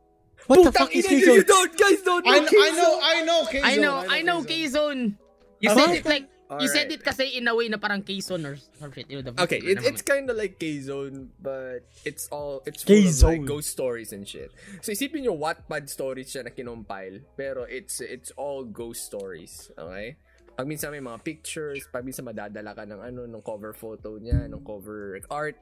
What 0.47 0.57
the 0.65 0.71
fuck 0.73 0.89
is 0.89 1.05
ina, 1.05 1.13
you 1.13 1.19
K-Zone? 1.21 1.45
don't, 1.45 1.73
guys 1.77 2.01
don't 2.01 2.25
I, 2.25 2.39
know 2.41 2.49
I 2.49 2.69
know, 2.71 2.91
I 2.97 3.17
know 3.21 3.39
K-Zone. 3.45 3.67
I 3.67 3.73
know, 3.77 3.95
I 4.09 4.19
know 4.21 4.39
K-Zone. 4.41 5.01
K-Zone. 5.13 5.61
You 5.61 5.69
said 5.69 5.89
it 5.93 6.05
like, 6.05 6.25
you 6.59 6.67
said 6.67 6.91
it 6.91 6.99
kasi 6.99 7.37
in 7.39 7.47
a 7.47 7.55
way 7.55 7.69
na 7.69 7.77
parang 7.77 8.03
K-Zone 8.03 8.43
or 8.43 8.57
shit. 8.91 9.07
You 9.07 9.23
know, 9.23 9.31
Okay, 9.39 9.61
it, 9.63 9.79
it's 9.85 10.01
kind 10.01 10.27
of 10.29 10.35
like 10.35 10.59
K-Zone, 10.59 11.31
but 11.39 11.87
it's 12.03 12.27
all, 12.27 12.59
it's 12.65 12.83
full 12.83 12.97
of 12.97 13.03
K-Zone. 13.07 13.29
like 13.29 13.45
ghost 13.45 13.69
stories 13.71 14.11
and 14.11 14.27
shit. 14.27 14.51
So 14.81 14.91
isipin 14.91 15.23
nyo 15.23 15.37
Wattpad 15.37 15.87
stories 15.87 16.27
siya 16.33 16.43
na 16.43 16.51
kinompile, 16.51 17.23
pero 17.37 17.63
it's, 17.63 18.01
it's 18.01 18.31
all 18.35 18.65
ghost 18.65 19.05
stories, 19.07 19.71
okay? 19.77 20.17
Pag 20.57 20.67
minsan 20.67 20.91
may 20.91 20.99
mga 20.99 21.23
pictures, 21.23 21.87
pag 21.87 22.03
minsan 22.03 22.27
madadala 22.27 22.75
ka 22.75 22.83
ng 22.83 22.99
ano, 22.99 23.23
ng 23.23 23.41
cover 23.41 23.71
photo 23.71 24.19
niya, 24.19 24.51
ng 24.51 24.59
cover 24.67 25.15
art. 25.31 25.55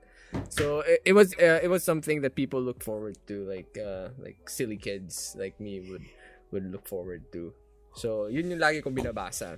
So 0.49 0.81
it, 0.81 1.01
it 1.05 1.13
was 1.13 1.33
uh, 1.37 1.61
it 1.61 1.69
was 1.69 1.85
something 1.85 2.21
that 2.21 2.33
people 2.33 2.61
look 2.61 2.81
forward 2.81 3.17
to 3.29 3.45
like 3.49 3.73
uh, 3.77 4.09
like 4.17 4.49
silly 4.49 4.77
kids 4.77 5.33
like 5.37 5.57
me 5.61 5.81
would 5.81 6.05
would 6.49 6.65
look 6.69 6.85
forward 6.89 7.29
to. 7.33 7.53
So 7.95 8.29
yun 8.29 8.51
yung 8.51 8.61
lagi 8.61 8.81
kong 8.81 8.95
binabasa. 8.95 9.57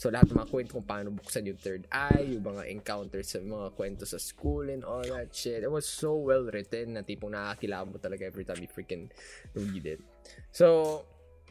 So 0.00 0.08
lahat 0.08 0.32
ng 0.32 0.40
mga 0.40 0.48
kwento 0.48 0.72
kung 0.80 0.88
paano 0.88 1.12
buksan 1.12 1.44
yung 1.44 1.60
third 1.60 1.84
eye, 1.92 2.32
yung 2.32 2.46
mga 2.46 2.72
encounters 2.72 3.36
sa 3.36 3.38
mga 3.44 3.76
kwento 3.76 4.08
sa 4.08 4.16
school 4.16 4.64
and 4.72 4.80
all 4.80 5.04
that 5.04 5.28
shit. 5.34 5.60
It 5.60 5.68
was 5.68 5.84
so 5.84 6.16
well 6.16 6.48
written 6.48 6.96
na 6.96 7.04
tipong 7.04 7.36
nakakilala 7.36 7.84
mo 7.84 8.00
talaga 8.00 8.24
every 8.24 8.48
time 8.48 8.64
you 8.64 8.70
freaking 8.70 9.12
read 9.52 9.84
it. 9.84 10.00
So 10.56 11.04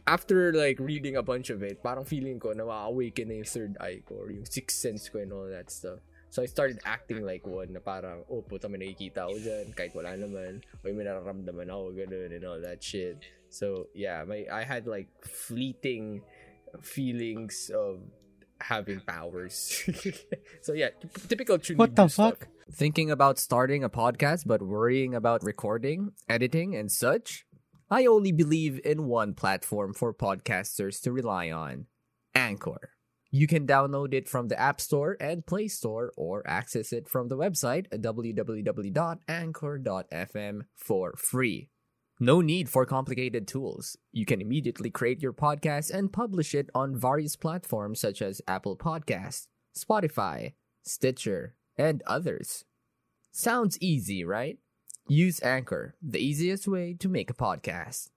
after 0.09 0.49
like 0.49 0.81
reading 0.81 1.13
a 1.13 1.21
bunch 1.21 1.53
of 1.53 1.61
it, 1.61 1.85
parang 1.85 2.09
feeling 2.09 2.41
ko 2.41 2.57
na 2.57 2.65
awaken 2.65 3.29
na 3.29 3.35
yung 3.37 3.49
third 3.49 3.77
eye 3.77 4.01
ko 4.01 4.25
or 4.25 4.33
yung 4.33 4.49
sixth 4.49 4.81
sense 4.81 5.13
ko 5.13 5.21
and 5.21 5.29
all 5.29 5.45
that 5.45 5.69
stuff. 5.69 6.01
So 6.29 6.41
I 6.41 6.49
started 6.49 6.81
acting 6.85 7.25
like 7.25 7.45
one 7.45 7.73
na 7.73 7.81
parang, 7.81 8.21
oh 8.29 8.41
puta 8.41 8.69
may 8.69 8.77
nakikita 8.77 9.29
ako 9.29 9.37
dyan 9.41 9.65
kahit 9.77 9.93
wala 9.93 10.13
naman. 10.17 10.61
O 10.81 10.89
may 10.89 11.05
nararamdaman 11.05 11.69
ako, 11.69 11.85
ganun 11.93 12.33
and 12.33 12.45
all 12.45 12.61
that 12.61 12.81
shit. 12.81 13.21
So 13.49 13.87
yeah, 13.93 14.23
my 14.27 14.45
I 14.51 14.63
had 14.63 14.87
like 14.87 15.07
fleeting 15.23 16.21
feelings 16.81 17.71
of 17.73 18.01
having 18.61 18.99
powers. 19.01 19.83
so 20.61 20.73
yeah, 20.73 20.89
t- 20.89 21.07
typical 21.27 21.57
Chunibu 21.57 21.77
What 21.77 21.95
the 21.95 22.07
stuff. 22.07 22.39
fuck? 22.39 22.47
Thinking 22.71 23.09
about 23.09 23.39
starting 23.39 23.83
a 23.83 23.89
podcast 23.89 24.43
but 24.45 24.61
worrying 24.61 25.15
about 25.15 25.43
recording, 25.43 26.11
editing, 26.27 26.75
and 26.75 26.91
such? 26.91 27.45
I 27.89 28.05
only 28.05 28.31
believe 28.31 28.79
in 28.85 29.07
one 29.07 29.33
platform 29.33 29.95
for 29.95 30.13
podcasters 30.13 31.01
to 31.01 31.11
rely 31.11 31.49
on 31.49 31.87
Anchor. 32.35 32.91
You 33.31 33.47
can 33.47 33.65
download 33.65 34.13
it 34.13 34.29
from 34.29 34.47
the 34.47 34.59
App 34.59 34.79
Store 34.81 35.17
and 35.19 35.45
Play 35.45 35.67
Store 35.67 36.11
or 36.17 36.47
access 36.47 36.91
it 36.93 37.07
from 37.09 37.27
the 37.29 37.37
website 37.37 37.85
at 37.91 38.01
www.anchor.fm 38.01 40.61
for 40.75 41.13
free. 41.17 41.69
No 42.19 42.41
need 42.43 42.67
for 42.67 42.85
complicated 42.85 43.47
tools. 43.47 43.95
You 44.11 44.27
can 44.27 44.41
immediately 44.43 44.91
create 44.91 45.23
your 45.23 45.31
podcast 45.31 45.87
and 45.87 46.11
publish 46.11 46.53
it 46.53 46.67
on 46.75 46.99
various 46.99 47.39
platforms 47.39 48.03
such 48.03 48.21
as 48.21 48.41
Apple 48.45 48.75
Podcasts, 48.75 49.47
Spotify, 49.71 50.51
Stitcher, 50.83 51.55
and 51.77 52.03
others. 52.05 52.65
Sounds 53.31 53.79
easy, 53.79 54.25
right? 54.25 54.59
Use 55.07 55.39
Anchor, 55.41 55.95
the 56.03 56.19
easiest 56.19 56.67
way 56.67 56.93
to 56.99 57.07
make 57.07 57.29
a 57.29 57.33
podcast. 57.33 58.09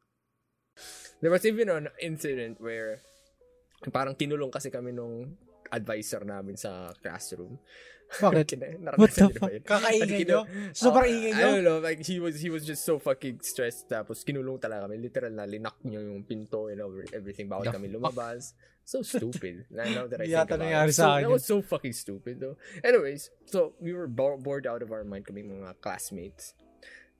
There 1.20 1.30
was 1.30 1.46
even 1.46 1.68
an 1.70 1.86
incident 2.02 2.58
where 2.58 2.98
parang 3.94 4.18
kinulong 4.18 4.50
kasi 4.50 4.74
kami 4.74 4.90
nung 4.90 5.38
advisor 5.70 6.26
namin 6.26 6.58
sa 6.58 6.90
classroom. 6.98 7.54
Bakit? 8.20 8.48
What 9.00 9.10
the 9.16 9.28
fuck? 9.32 9.52
Kakaingay 9.64 10.28
nyo? 10.28 10.44
Sobrang 10.76 11.08
Oh, 11.08 11.14
ingay 11.16 11.32
I 11.32 11.38
nyo? 11.40 11.46
don't 11.56 11.64
know, 11.64 11.78
like 11.80 12.04
he 12.04 12.20
was 12.20 12.40
he 12.44 12.52
was 12.52 12.66
just 12.68 12.84
so 12.84 13.00
fucking 13.00 13.40
stressed 13.40 13.88
tapos 13.88 14.20
kinulong 14.20 14.60
talaga 14.60 14.84
kami. 14.84 15.00
Literal 15.00 15.32
na 15.32 15.48
linak 15.48 15.80
niyo 15.86 16.04
yung 16.04 16.22
pinto 16.28 16.68
and 16.68 16.80
everything 17.14 17.48
bawal 17.48 17.64
kami 17.64 17.88
lumabas. 17.88 18.52
So 18.84 19.00
stupid. 19.06 19.64
now, 19.70 20.10
that 20.10 20.20
I 20.20 20.26
think 20.26 20.50
about 20.58 20.88
it. 20.90 20.92
So, 20.92 21.06
that 21.06 21.30
was 21.30 21.46
so 21.46 21.62
fucking 21.62 21.94
stupid 21.94 22.42
though. 22.42 22.58
Anyways, 22.82 23.30
so 23.46 23.72
we 23.78 23.94
were 23.94 24.10
bo- 24.10 24.36
bored 24.42 24.66
out 24.66 24.82
of 24.82 24.90
our 24.90 25.06
mind 25.06 25.24
kami 25.24 25.46
mga 25.46 25.78
classmates. 25.80 26.52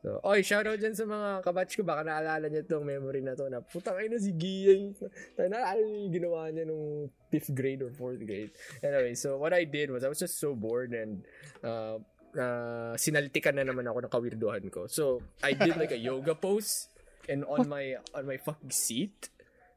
So, 0.03 0.19
oy, 0.27 0.43
shoutout 0.43 0.83
dyan 0.83 0.99
sa 0.99 1.07
mga 1.07 1.47
kabatch 1.47 1.79
ko. 1.79 1.87
Baka 1.87 2.03
naalala 2.03 2.51
niyo 2.51 2.67
tong 2.67 2.83
memory 2.83 3.23
na 3.23 3.39
to 3.39 3.47
na 3.47 3.63
putang 3.63 4.03
ina 4.03 4.19
si 4.19 4.35
Gian. 4.35 4.99
Naalala 5.39 5.79
niyo 5.79 5.95
yung 5.95 6.15
ginawa 6.19 6.51
niya 6.51 6.67
nung 6.67 7.07
5th 7.31 7.55
grade 7.55 7.87
or 7.87 7.95
4th 7.95 8.27
grade. 8.27 8.51
Anyway, 8.83 9.15
so 9.15 9.39
what 9.39 9.55
I 9.55 9.63
did 9.63 9.95
was 9.95 10.03
I 10.03 10.11
was 10.11 10.19
just 10.19 10.43
so 10.43 10.59
bored 10.59 10.91
and 10.91 11.23
uh, 11.63 12.03
uh, 12.35 12.99
sinaltikan 12.99 13.55
na 13.55 13.63
naman 13.63 13.87
ako 13.87 14.03
ng 14.03 14.11
kawirduhan 14.11 14.65
ko. 14.75 14.91
So, 14.91 15.23
I 15.39 15.55
did 15.55 15.79
like 15.79 15.95
a 15.95 16.03
yoga 16.03 16.35
pose 16.35 16.91
and 17.31 17.47
on 17.47 17.71
my 17.71 17.95
on 18.19 18.27
my 18.27 18.43
fucking 18.43 18.75
seat. 18.75 19.31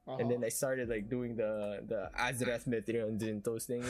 And 0.06 0.30
then 0.30 0.46
I 0.46 0.50
started 0.54 0.86
like 0.86 1.10
doing 1.10 1.34
the 1.34 1.82
the 1.82 2.14
Azrath 2.14 2.70
Metrion 2.70 3.18
Zintos 3.18 3.66
thing. 3.66 3.82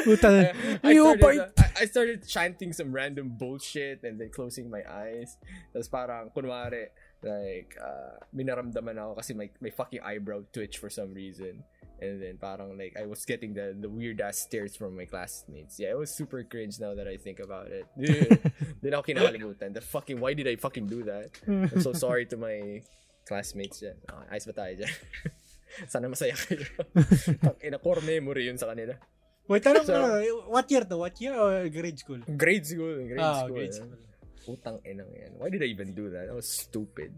Puta. 0.00 0.56
I, 0.80 0.88
I, 0.88 0.96
started, 0.96 1.52
I, 1.58 1.68
I 1.80 1.84
started 1.84 2.26
chanting 2.26 2.72
some 2.72 2.96
random 2.96 3.36
bullshit 3.36 4.00
and 4.02 4.16
then 4.18 4.32
closing 4.32 4.72
my 4.72 4.80
eyes. 4.88 5.36
Tapos 5.76 5.92
parang, 5.92 6.32
kunwari, 6.32 6.88
like, 7.20 7.76
uh, 7.76 8.16
minaramdaman 8.32 8.96
ako 8.96 9.20
kasi 9.20 9.36
my, 9.36 9.52
my 9.60 9.68
fucking 9.68 10.00
eyebrow 10.00 10.40
twitch 10.48 10.78
for 10.80 10.88
some 10.88 11.12
reason. 11.12 11.60
And 12.00 12.24
then 12.24 12.38
parang 12.40 12.80
like, 12.80 12.96
I 12.98 13.04
was 13.04 13.24
getting 13.28 13.52
the, 13.52 13.76
the 13.78 13.88
weird 13.88 14.20
ass 14.20 14.38
stares 14.38 14.74
from 14.76 14.96
my 14.96 15.04
classmates. 15.04 15.78
Yeah, 15.78 15.90
it 15.90 15.98
was 15.98 16.08
super 16.08 16.42
cringe 16.42 16.80
now 16.80 16.94
that 16.96 17.06
I 17.06 17.18
think 17.20 17.38
about 17.38 17.68
it. 17.68 17.84
Na 18.80 18.96
ako 18.96 19.12
kinakalimutan. 19.12 19.76
The 19.76 19.84
fucking, 19.84 20.20
why 20.20 20.32
did 20.32 20.48
I 20.48 20.56
fucking 20.56 20.88
do 20.88 21.04
that? 21.04 21.36
I'm 21.46 21.80
so 21.84 21.92
sorry 21.92 22.24
to 22.32 22.36
my 22.36 22.80
classmates 23.24 23.80
dyan. 23.80 23.96
Okay, 24.04 24.26
ayos 24.30 24.46
ba 24.46 24.54
tayo 24.54 24.72
dyan? 24.78 24.92
Sana 25.92 26.06
masaya 26.06 26.36
kayo. 26.38 26.62
Ina 27.66 27.82
core 27.82 28.04
memory 28.04 28.46
yun 28.46 28.60
sa 28.60 28.70
kanila. 28.70 28.94
Wait, 29.48 29.60
tanong 29.60 29.84
So- 29.84 29.92
ko, 29.92 30.48
what 30.48 30.70
year 30.70 30.84
to? 30.86 30.96
What 30.96 31.16
year 31.20 31.34
or 31.34 31.68
grade 31.68 31.98
school? 31.98 32.20
Grade 32.24 32.64
school. 32.64 32.96
Grade 33.04 33.20
Ah, 33.20 33.44
school. 33.44 33.56
grade 33.58 33.72
eh. 33.72 33.76
school. 33.76 33.96
Putang 34.44 34.78
inang 34.84 35.08
yan. 35.12 35.32
Why 35.40 35.48
did 35.48 35.64
I 35.64 35.68
even 35.72 35.92
do 35.96 36.08
that? 36.12 36.28
That 36.28 36.36
was 36.36 36.48
stupid. 36.48 37.12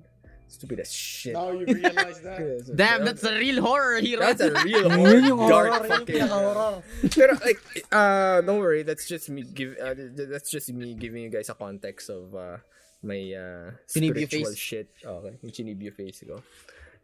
Stupid 0.46 0.78
as 0.78 0.94
shit. 0.94 1.34
Now 1.34 1.50
you 1.50 1.66
realize 1.66 2.22
that. 2.22 2.38
Damn, 2.70 3.02
that- 3.02 3.18
that's 3.18 3.26
a 3.26 3.34
real 3.34 3.58
horror 3.60 3.98
hero. 3.98 4.22
That's 4.22 4.40
a 4.46 4.54
real 4.62 4.86
horror, 4.88 5.18
yung 5.18 5.42
dark 5.50 5.74
horror, 5.74 5.90
fucking. 5.90 6.22
Pero 7.10 7.34
like, 7.42 7.58
uh, 7.90 8.40
don't 8.46 8.62
worry. 8.62 8.86
That's 8.86 9.10
just 9.10 9.26
me 9.26 9.42
give. 9.42 9.74
Uh, 9.74 9.94
th- 9.98 10.14
th- 10.14 10.28
that's 10.30 10.46
just 10.48 10.70
me 10.70 10.94
giving 10.94 11.26
you 11.26 11.30
guys 11.34 11.50
a 11.50 11.58
context 11.58 12.08
of 12.14 12.30
uh, 12.34 12.62
my 13.06 13.22
uh, 13.30 13.70
spiritual 13.86 14.50
face. 14.50 14.58
shit. 14.58 14.88
Okay, 15.00 15.38
yung 15.42 15.52
chinibyo 15.54 15.94
face 15.94 16.26
ko. 16.26 16.42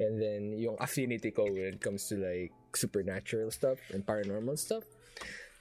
And 0.02 0.18
then 0.18 0.58
yung 0.58 0.74
affinity 0.82 1.30
ko 1.30 1.46
when 1.46 1.78
it 1.78 1.80
comes 1.80 2.10
to 2.10 2.18
like 2.18 2.50
supernatural 2.74 3.54
stuff 3.54 3.78
and 3.94 4.02
paranormal 4.02 4.58
stuff. 4.58 4.82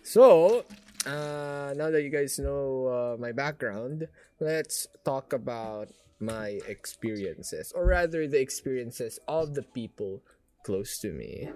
So, 0.01 0.65
uh, 1.05 1.77
now 1.77 1.93
that 1.93 2.01
you 2.01 2.09
guys 2.09 2.39
know 2.41 2.89
uh, 2.89 3.21
my 3.21 3.31
background, 3.31 4.09
let's 4.39 4.87
talk 5.05 5.33
about 5.33 5.93
my 6.19 6.57
experiences, 6.67 7.71
or 7.75 7.85
rather, 7.85 8.27
the 8.27 8.41
experiences 8.41 9.19
of 9.27 9.53
the 9.53 9.61
people 9.61 10.21
close 10.63 10.97
to 10.99 11.11
me. 11.11 11.49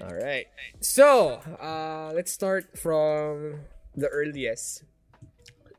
All 0.00 0.14
right. 0.14 0.46
So, 0.80 1.40
uh, 1.60 2.12
let's 2.14 2.32
start 2.32 2.76
from 2.76 3.60
the 3.94 4.08
earliest. 4.08 4.84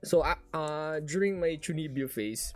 So, 0.03 0.21
uh, 0.21 0.37
uh, 0.53 0.99
during 1.01 1.39
my 1.39 1.57
Chunibyo 1.57 2.09
phase, 2.09 2.53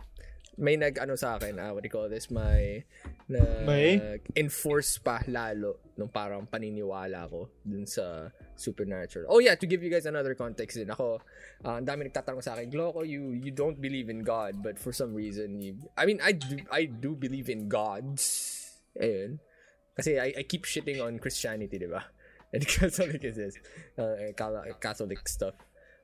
may 0.58 0.76
nag 0.76 1.00
ano 1.00 1.16
sa 1.16 1.40
akin, 1.40 1.56
ah, 1.56 1.72
what 1.72 1.82
do 1.82 1.88
you 1.88 1.94
call 1.94 2.08
this, 2.12 2.28
may 2.28 2.84
na 3.26 3.40
May? 3.64 4.20
enforce 4.36 5.00
pa 5.00 5.24
lalo 5.24 5.80
nung 5.96 6.12
parang 6.12 6.44
paniniwala 6.44 7.24
ko 7.24 7.48
dun 7.64 7.88
sa 7.88 8.28
supernatural. 8.52 9.26
Oh 9.32 9.40
yeah, 9.40 9.56
to 9.56 9.64
give 9.64 9.80
you 9.80 9.88
guys 9.88 10.04
another 10.04 10.36
context 10.36 10.76
din 10.76 10.92
ako, 10.92 11.24
ah, 11.64 11.80
ang 11.80 11.88
dami 11.88 12.04
nagtatanong 12.04 12.44
sa 12.44 12.52
akin, 12.52 12.68
Gloco, 12.68 13.00
you 13.00 13.32
you 13.32 13.50
don't 13.50 13.80
believe 13.80 14.12
in 14.12 14.20
God, 14.20 14.60
but 14.60 14.76
for 14.76 14.92
some 14.92 15.16
reason, 15.16 15.56
you, 15.58 15.80
I 15.96 16.04
mean, 16.04 16.20
I 16.20 16.36
do, 16.36 16.60
I 16.68 16.84
do 16.84 17.16
believe 17.16 17.48
in 17.48 17.72
gods. 17.72 18.60
Ayun. 19.00 19.40
Kasi 19.96 20.20
I, 20.20 20.32
I 20.36 20.42
keep 20.44 20.64
shitting 20.64 21.00
on 21.00 21.16
Christianity, 21.20 21.80
di 21.80 21.88
ba? 21.88 22.04
And 22.52 22.64
Catholic 22.68 23.24
is 23.24 23.36
this, 23.36 23.56
uh, 23.96 24.36
Catholic 24.80 25.24
stuff. 25.28 25.56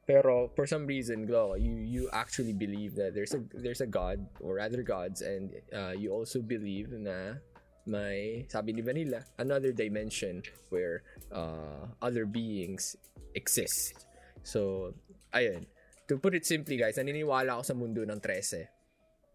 Pero 0.08 0.48
for 0.56 0.64
some 0.64 0.88
reason, 0.88 1.28
Gloco, 1.28 1.60
you 1.60 1.84
you 1.84 2.02
actually 2.16 2.56
believe 2.56 2.96
that 2.96 3.12
there's 3.12 3.36
a 3.36 3.44
there's 3.52 3.84
a 3.84 3.90
God 3.90 4.24
or 4.40 4.56
other 4.56 4.80
gods, 4.80 5.20
and 5.20 5.52
uh, 5.68 5.92
you 5.92 6.08
also 6.16 6.40
believe 6.40 6.88
na 6.96 7.36
may 7.84 8.48
sabi 8.48 8.72
ni 8.72 8.80
Vanilla 8.80 9.20
another 9.36 9.68
dimension 9.68 10.40
where 10.72 11.04
uh, 11.28 11.92
other 12.00 12.24
beings 12.24 12.96
exist. 13.36 14.08
So, 14.48 14.92
ayun. 15.36 15.68
To 16.08 16.16
put 16.16 16.32
it 16.32 16.48
simply, 16.48 16.80
guys, 16.80 16.96
naniniwala 16.96 17.60
ako 17.60 17.62
sa 17.68 17.74
mundo 17.76 18.00
ng 18.00 18.16
13. 18.16 18.64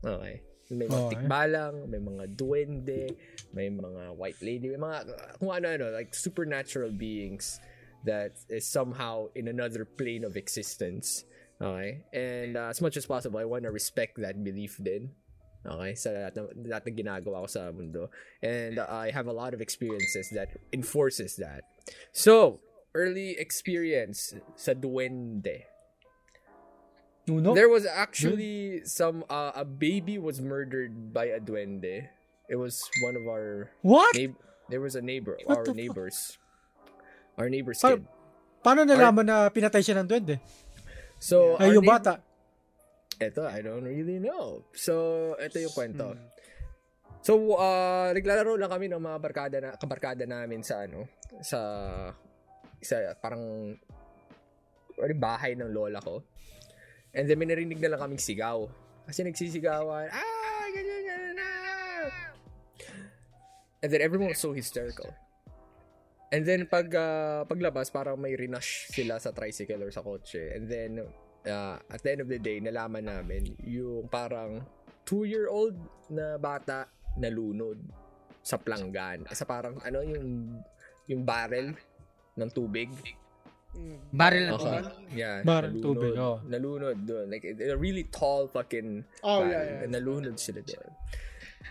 Okay. 0.01 0.41
May 0.73 0.89
mga 0.89 1.05
Okay. 1.05 1.11
tikbalang, 1.21 1.85
may 1.85 2.01
mga 2.01 2.33
duwende, 2.33 3.13
may 3.53 3.69
mga 3.69 4.17
white 4.17 4.41
lady, 4.41 4.73
may 4.73 4.81
mga 4.81 5.05
kung 5.37 5.53
ano-ano, 5.53 5.93
like 5.93 6.17
supernatural 6.17 6.89
beings 6.89 7.61
that 8.05 8.37
is 8.49 8.67
somehow 8.67 9.27
in 9.35 9.47
another 9.47 9.85
plane 9.85 10.23
of 10.23 10.35
existence. 10.35 11.23
Okay? 11.61 12.03
And 12.13 12.57
uh, 12.57 12.67
as 12.69 12.81
much 12.81 12.97
as 12.97 13.05
possible, 13.05 13.39
I 13.39 13.45
want 13.45 13.63
to 13.63 13.71
respect 13.71 14.19
that 14.19 14.43
belief 14.43 14.77
din. 14.81 15.11
Okay, 15.63 15.95
sa 15.95 16.11
lahat 16.11 16.35
ng, 16.35 16.67
lahat 16.67 16.83
ng 16.91 16.95
ginagawa 16.99 17.47
ko 17.47 17.47
sa 17.47 17.71
mundo. 17.71 18.11
And 18.43 18.79
uh, 18.79 18.87
I 18.91 19.15
have 19.15 19.27
a 19.27 19.31
lot 19.31 19.55
of 19.55 19.63
experiences 19.63 20.27
that 20.35 20.51
enforces 20.75 21.39
that. 21.39 21.63
So, 22.11 22.59
early 22.91 23.39
experience 23.39 24.35
sa 24.59 24.75
duwende. 24.75 25.63
Nuno? 27.27 27.55
There 27.55 27.69
was 27.71 27.85
actually 27.87 28.83
some, 28.83 29.23
uh, 29.29 29.55
a 29.55 29.63
baby 29.63 30.19
was 30.19 30.41
murdered 30.43 31.13
by 31.15 31.31
a 31.31 31.39
duende. 31.39 32.11
It 32.49 32.57
was 32.59 32.83
one 33.01 33.15
of 33.15 33.23
our 33.31 33.71
What? 33.81 34.11
neigh- 34.15 34.35
there 34.67 34.81
was 34.83 34.95
a 34.95 35.01
neighbor, 35.01 35.39
What 35.47 35.63
our 35.63 35.73
neighbors. 35.73 36.35
fuck? 36.35 36.42
Our 37.37 37.49
neighbor's 37.49 37.81
Pa- 37.81 37.97
kid. 37.97 38.05
Paano 38.63 38.87
nalaman 38.87 39.25
na 39.27 39.37
pinatay 39.51 39.83
siya 39.83 39.99
ng 39.99 40.07
duwende? 40.07 40.39
So, 41.19 41.59
Ay, 41.59 41.71
our 41.71 41.75
yung 41.79 41.85
neighbor- 41.87 41.99
bata. 41.99 42.13
Eto, 43.19 43.45
I 43.45 43.59
don't 43.61 43.83
really 43.85 44.17
know. 44.19 44.65
So, 44.73 44.93
ito 45.37 45.59
yung 45.59 45.71
kwento. 45.71 46.15
So, 47.23 47.55
uh, 47.55 48.11
naglalaro 48.11 48.59
lang 48.59 48.67
kami 48.67 48.91
ng 48.91 48.99
mga 48.99 49.17
barkada 49.23 49.57
na, 49.63 49.69
kabarkada 49.79 50.27
namin 50.27 50.59
sa 50.59 50.83
ano, 50.83 51.07
sa, 51.39 51.59
sa 52.83 52.95
parang, 53.23 53.71
ano, 54.99 55.13
bahay 55.15 55.55
ng 55.55 55.71
lola 55.71 56.03
ko. 56.03 56.19
And 57.15 57.29
then, 57.29 57.39
may 57.39 57.47
narinig 57.47 57.79
na 57.79 57.95
lang 57.95 58.01
kaming 58.03 58.19
sigaw. 58.19 58.67
Kasi 59.07 59.23
nagsisigawan, 59.23 60.11
ah, 60.11 60.65
ganyan, 60.75 61.01
ganyan, 61.03 61.37
ah. 61.39 62.07
And 63.79 63.87
then, 63.87 64.03
everyone 64.03 64.31
was 64.31 64.43
so 64.43 64.51
hysterical. 64.51 65.07
And 66.33 66.41
then, 66.41 66.65
pag, 66.65 66.89
uh, 66.89 67.45
paglabas, 67.45 67.93
parang 67.93 68.17
may 68.17 68.33
rinash 68.33 68.89
sila 68.89 69.21
sa 69.21 69.29
tricycle 69.29 69.85
or 69.85 69.93
sa 69.93 70.01
kotse. 70.01 70.41
And 70.57 70.65
then, 70.65 71.05
uh, 71.45 71.77
at 71.77 72.01
the 72.01 72.09
end 72.09 72.21
of 72.25 72.29
the 72.29 72.41
day, 72.41 72.57
nalaman 72.57 73.05
namin 73.05 73.53
yung 73.61 74.09
parang 74.09 74.65
two-year-old 75.05 75.77
na 76.09 76.41
bata 76.41 76.89
nalunod 77.21 77.77
sa 78.41 78.57
planggan. 78.57 79.29
Sa 79.29 79.45
parang, 79.45 79.77
ano, 79.85 80.01
yung, 80.01 80.57
yung 81.05 81.21
barrel 81.21 81.77
ng 82.33 82.49
tubig. 82.49 82.89
Barrel 84.09 84.49
na 84.49 84.53
Okay. 84.57 84.65
tubig. 84.65 84.85
Yeah. 85.13 85.37
Barrel 85.45 85.69
nalunod. 85.77 85.85
tubig, 85.85 86.13
oh. 86.17 86.37
Nalunod 86.49 86.97
doon. 87.05 87.25
Like, 87.29 87.45
a 87.45 87.77
really 87.77 88.09
tall 88.09 88.49
fucking 88.49 89.05
Oh, 89.21 89.45
barrel. 89.45 89.53
yeah, 89.53 89.63
yeah. 89.69 89.83
And 89.85 89.93
nalunod 89.93 90.41
sila 90.41 90.65
doon. 90.65 90.89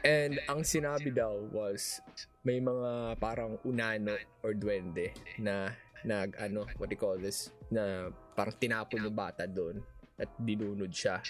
And 0.07 0.39
ang 0.47 0.63
sinabi 0.63 1.11
daw 1.11 1.35
was, 1.51 1.99
may 2.43 2.59
mga 2.59 3.19
parang 3.23 3.59
unano 3.63 4.19
or 4.43 4.55
duwende 4.55 5.15
na 5.39 5.71
nag, 6.03 6.35
ano, 6.39 6.67
what 6.79 6.91
do 6.91 6.95
you 6.95 7.01
call 7.01 7.19
this? 7.19 7.55
Na 7.71 8.11
parang 8.35 8.55
tinapon 8.59 9.07
yung 9.07 9.15
bata 9.15 9.47
doon 9.47 9.79
at 10.19 10.27
dinunod 10.43 10.91
siya. 10.91 11.23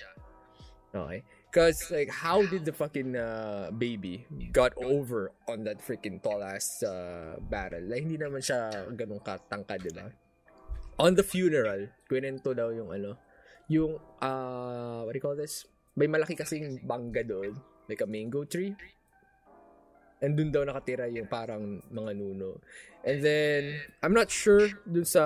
Okay? 0.92 1.20
Because, 1.48 1.84
like, 1.92 2.08
how 2.08 2.40
did 2.48 2.64
the 2.64 2.72
fucking 2.72 3.16
uh, 3.16 3.68
baby 3.76 4.24
got 4.52 4.72
over 4.80 5.32
on 5.48 5.64
that 5.68 5.84
freaking 5.84 6.16
tall-ass 6.20 6.80
uh, 6.80 7.36
barrel? 7.44 7.84
Like, 7.84 8.08
hindi 8.08 8.16
naman 8.16 8.40
siya 8.40 8.88
ganun 8.96 9.20
katangkad, 9.20 9.84
di 9.84 9.92
ba? 9.92 10.08
On 10.96 11.12
the 11.12 11.24
funeral, 11.24 11.92
kwento 12.08 12.56
daw 12.56 12.72
yung 12.72 12.92
ano, 12.92 13.20
yung, 13.68 14.00
uh, 14.20 15.04
what 15.04 15.12
do 15.12 15.20
you 15.20 15.24
call 15.24 15.36
this? 15.36 15.68
May 15.92 16.08
malaki 16.08 16.36
kasing 16.36 16.80
bangga 16.88 17.20
doon, 17.24 17.52
like 17.84 18.00
a 18.00 18.08
mango 18.08 18.48
tree. 18.48 18.72
And 20.22 20.38
dun 20.38 20.54
daw 20.54 20.62
nakatira 20.62 21.10
yung 21.10 21.26
parang 21.26 21.82
mga 21.90 22.10
nuno. 22.14 22.62
And 23.02 23.18
then, 23.18 23.62
I'm 23.98 24.14
not 24.14 24.30
sure 24.30 24.70
dun 24.86 25.02
sa 25.02 25.22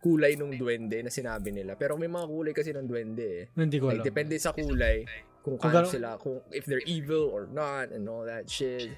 kulay 0.00 0.40
ng 0.40 0.56
duwende 0.56 1.04
na 1.04 1.12
sinabi 1.12 1.52
nila. 1.52 1.76
Pero 1.76 2.00
may 2.00 2.08
mga 2.08 2.24
kulay 2.24 2.52
kasi 2.56 2.72
ng 2.72 2.88
duwende 2.88 3.44
eh. 3.44 3.44
Hindi 3.52 3.76
ko 3.76 3.92
Like, 3.92 4.00
alam. 4.00 4.08
depende 4.08 4.34
sa 4.40 4.56
kulay. 4.56 5.04
Kung 5.44 5.60
gano- 5.60 5.84
sila, 5.84 6.16
kung 6.16 6.40
if 6.48 6.64
they're 6.64 6.84
evil 6.88 7.28
or 7.28 7.44
not, 7.44 7.92
and 7.92 8.08
all 8.08 8.24
that 8.24 8.48
shit. 8.48 8.88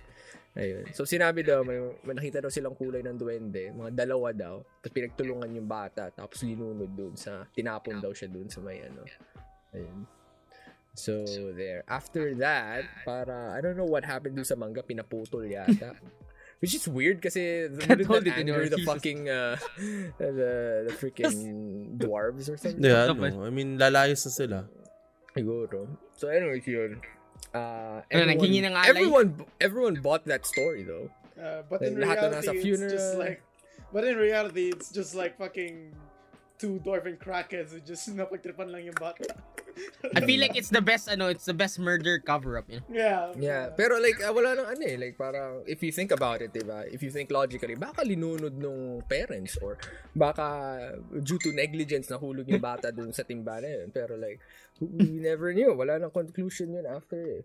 Ayun. 0.56 0.88
So, 0.94 1.02
sinabi 1.04 1.44
daw, 1.44 1.66
may, 1.66 1.76
may 2.00 2.14
nakita 2.16 2.40
daw 2.40 2.48
silang 2.48 2.72
kulay 2.72 3.02
ng 3.02 3.18
duwende. 3.18 3.74
Mga 3.76 3.92
dalawa 3.92 4.30
daw. 4.32 4.54
Tapos 4.80 4.94
pinagtulungan 4.94 5.50
yung 5.52 5.68
bata. 5.68 6.08
Tapos 6.08 6.40
linunod 6.46 6.88
dun 6.88 7.12
sa, 7.12 7.44
tinapon 7.50 7.98
daw 7.98 8.14
siya 8.14 8.30
dun 8.30 8.46
sa 8.48 8.62
may 8.62 8.80
ano. 8.80 9.02
Ayun. 9.74 10.06
So, 10.96 11.24
there. 11.52 11.84
After 11.88 12.34
that, 12.40 12.84
para, 13.04 13.52
I 13.52 13.60
don't 13.60 13.76
know 13.76 13.84
what 13.84 14.04
happened 14.04 14.36
dun 14.36 14.44
sa 14.48 14.56
manga, 14.56 14.80
pinaputol 14.82 15.44
yata. 15.52 15.92
Which 16.56 16.72
is 16.72 16.88
weird 16.88 17.20
kasi 17.20 17.68
wouldn't 17.68 18.26
it 18.26 18.32
anger 18.32 18.64
the 18.72 18.80
fucking, 18.80 19.28
uh, 19.28 19.60
the, 20.18 20.88
the 20.88 20.94
freaking 20.96 22.00
dwarves 22.00 22.48
or 22.48 22.56
something? 22.56 22.80
Yeah, 22.80 23.12
ano. 23.12 23.44
I 23.44 23.52
mean, 23.52 23.76
lalayas 23.76 24.24
na 24.24 24.32
sila. 24.32 24.58
Siguro. 25.36 25.84
So 26.16 26.32
anyways, 26.32 26.64
yun. 26.64 27.04
Uh, 27.52 28.00
Ano, 28.08 28.32
naghingi 28.32 28.64
ng 28.64 28.72
alay? 28.72 28.88
everyone, 28.88 29.28
everyone 29.60 30.00
bought 30.00 30.24
that 30.24 30.48
story 30.48 30.80
though. 30.80 31.12
Uh, 31.36 31.60
but 31.68 31.84
Like, 31.84 31.92
in 31.92 31.96
reality, 32.00 32.48
it's 32.48 32.62
funeral. 32.64 32.88
just 32.96 33.18
like, 33.20 33.44
but 33.92 34.04
in 34.08 34.16
reality, 34.16 34.72
it's 34.72 34.88
just 34.88 35.12
like 35.12 35.36
fucking 35.36 35.92
two 36.58 36.80
dwarven 36.84 37.16
crackheads 37.20 37.72
who 37.72 37.80
just 37.80 38.08
napagtripan 38.12 38.72
lang 38.72 38.84
yung 38.84 38.98
bata. 38.98 39.24
I 40.16 40.24
feel 40.24 40.40
like 40.40 40.56
it's 40.56 40.72
the 40.72 40.80
best, 40.80 41.08
ano, 41.08 41.28
it's 41.28 41.44
the 41.44 41.52
best 41.52 41.78
murder 41.78 42.18
cover-up, 42.18 42.64
you 42.68 42.80
know? 42.80 42.88
yeah. 42.88 43.28
Yeah, 43.36 43.64
pero 43.76 44.00
like 44.00 44.16
uh, 44.24 44.32
wala 44.32 44.56
nang 44.56 44.68
ano 44.72 44.82
eh, 44.88 44.96
like 44.96 45.20
parang 45.20 45.68
if 45.68 45.84
you 45.84 45.92
think 45.92 46.16
about 46.16 46.40
it, 46.40 46.56
'di 46.56 46.64
ba? 46.64 46.88
If 46.88 47.04
you 47.04 47.12
think 47.12 47.28
logically, 47.28 47.76
baka 47.76 48.00
linunod 48.00 48.56
nung 48.56 49.04
parents 49.04 49.60
or 49.60 49.76
baka 50.16 50.96
due 51.20 51.36
to 51.44 51.52
negligence 51.52 52.08
nahulog 52.08 52.48
yung 52.48 52.64
bata 52.64 52.88
dun 52.88 53.12
sa 53.12 53.22
timba 53.28 53.60
na 53.60 53.68
yun. 53.68 53.92
Pero 53.92 54.16
like 54.16 54.40
we 54.80 55.20
never 55.20 55.52
knew. 55.52 55.76
Wala 55.76 56.00
nang 56.00 56.12
conclusion 56.12 56.72
yun 56.72 56.88
after 56.88 57.20
eh. 57.20 57.44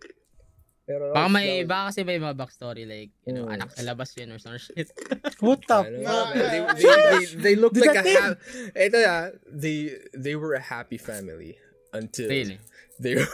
Pero 0.81 1.13
Baka 1.13 1.29
may, 1.29 1.61
baka 1.63 1.93
kasi 1.93 2.01
may 2.01 2.17
mga 2.17 2.35
backstory, 2.35 2.83
like, 2.83 3.13
you 3.23 3.31
know, 3.31 3.45
Mm. 3.47 3.55
anak 3.55 3.69
sa 3.71 3.85
labas 3.85 4.11
yun 4.17 4.33
or 4.33 4.39
some 4.41 4.57
shit. 4.57 4.89
What 5.45 5.61
the? 5.63 5.77
ano, 5.77 5.97
Nah, 6.01 6.33
they, 6.33 6.59
they, 6.81 6.83
they, 6.83 7.23
they 7.37 7.55
look 7.55 7.71
Did 7.73 7.85
like 7.85 7.93
a 7.93 8.01
that 8.01 8.05
thing? 8.05 8.17
ha- 8.17 8.37
Ito 8.75 8.97
ah, 9.05 9.25
they 9.45 9.77
they 10.11 10.35
were 10.35 10.57
a 10.57 10.63
happy 10.63 10.97
family 10.97 11.55
until 11.93 12.27
Really? 12.27 12.57
they 12.97 13.15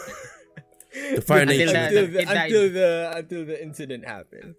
The 0.97 1.21
Fire 1.21 1.45
Until 1.45 1.69
Nation. 1.69 1.77
until 1.77 2.05
the, 2.09 2.21
until 2.25 2.65
the 2.73 2.89
until 3.15 3.41
the 3.45 3.57
incident 3.61 4.01
happened. 4.03 4.57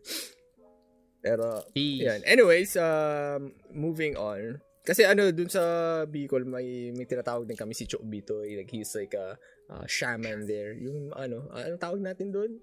Pero 1.18 1.66
Jeez. 1.74 2.07
yan. 2.07 2.20
Anyways, 2.22 2.78
um 2.78 3.53
moving 3.74 4.14
on. 4.14 4.62
Kasi 4.86 5.03
ano 5.05 5.28
dun 5.34 5.51
sa 5.51 5.61
Bicol 6.07 6.47
may 6.47 6.95
may 6.95 7.05
tinatawag 7.05 7.45
din 7.45 7.59
kami 7.59 7.74
si 7.74 7.84
Chobito, 7.84 8.41
eh, 8.41 8.62
like 8.62 8.70
he's 8.70 8.95
like 8.95 9.12
a 9.12 9.34
uh, 9.68 9.84
shaman 9.84 10.47
there. 10.47 10.72
Yung 10.72 11.11
ano, 11.12 11.51
uh, 11.51 11.61
anong 11.61 11.82
tawag 11.82 12.01
natin 12.01 12.30
doon? 12.30 12.57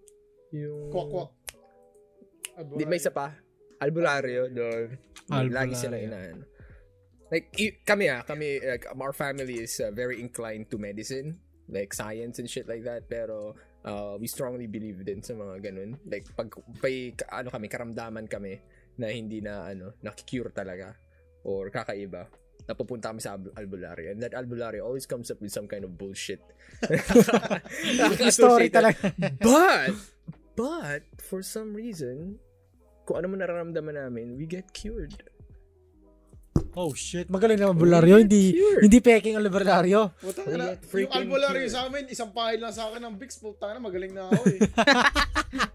Yung 0.54 0.92
Kwak 0.92 1.08
kwak. 1.10 1.30
Di 2.76 2.86
may 2.86 2.98
isa 2.98 3.12
pa. 3.12 3.34
Albularyo 3.80 4.48
doon. 4.50 4.88
Lagi 5.28 5.36
Albularyo. 5.52 5.76
sila 5.76 5.98
inaan. 6.00 6.38
Like 7.28 7.50
i- 7.58 7.78
kami 7.82 8.06
ah, 8.08 8.22
kami 8.22 8.62
like 8.62 8.86
our 8.88 9.12
family 9.12 9.66
is 9.66 9.82
uh, 9.82 9.90
very 9.92 10.22
inclined 10.22 10.70
to 10.70 10.78
medicine, 10.78 11.36
like 11.68 11.92
science 11.92 12.38
and 12.40 12.48
shit 12.48 12.70
like 12.70 12.86
that, 12.86 13.10
pero 13.10 13.58
uh, 13.84 14.14
we 14.16 14.30
strongly 14.30 14.70
believe 14.70 15.02
din 15.04 15.20
sa 15.20 15.34
mga 15.34 15.60
ganun. 15.66 15.98
Like 16.06 16.30
pag 16.32 16.48
ka- 16.54 17.32
ano 17.34 17.50
kami 17.50 17.68
karamdaman 17.68 18.30
kami 18.30 18.62
na 18.96 19.10
hindi 19.12 19.42
na 19.44 19.68
ano, 19.68 19.98
nakikure 20.00 20.54
talaga 20.54 20.96
or 21.44 21.68
kakaiba 21.68 22.30
napupunta 22.66 23.14
kami 23.14 23.22
sa 23.22 23.38
al- 23.38 23.54
albularyo. 23.54 24.12
And 24.14 24.20
that 24.26 24.34
albularyo 24.34 24.82
always 24.82 25.06
comes 25.06 25.30
up 25.30 25.40
with 25.42 25.54
some 25.54 25.70
kind 25.70 25.86
of 25.86 25.98
bullshit. 25.98 26.42
Story 28.34 28.70
talaga. 28.74 29.14
But, 29.40 29.94
but, 30.58 31.02
for 31.22 31.46
some 31.46 31.78
reason, 31.78 32.42
kung 33.06 33.22
ano 33.22 33.30
man 33.30 33.46
nararamdaman 33.46 33.96
namin, 33.96 34.36
we 34.36 34.50
get 34.50 34.74
cured. 34.74 35.14
Oh 36.76 36.92
shit, 36.92 37.32
magaling 37.32 37.56
naman 37.56 37.80
bularyo. 37.80 38.20
Hindi, 38.20 38.52
Cured. 38.60 38.84
hindi 38.84 39.00
peking 39.00 39.40
ang 39.40 39.48
bularyo. 39.48 40.12
Puta 40.20 40.44
na, 40.52 40.76
yung 40.76 41.14
albularyo 41.16 41.68
sa 41.72 41.88
amin, 41.88 42.12
isang 42.12 42.36
pahil 42.36 42.60
lang 42.60 42.76
sa 42.76 42.92
akin 42.92 43.00
ng 43.00 43.16
Vicks. 43.16 43.40
Puta 43.40 43.72
na, 43.72 43.80
magaling 43.80 44.12
na 44.12 44.28
ako 44.28 44.44
eh. 44.52 44.60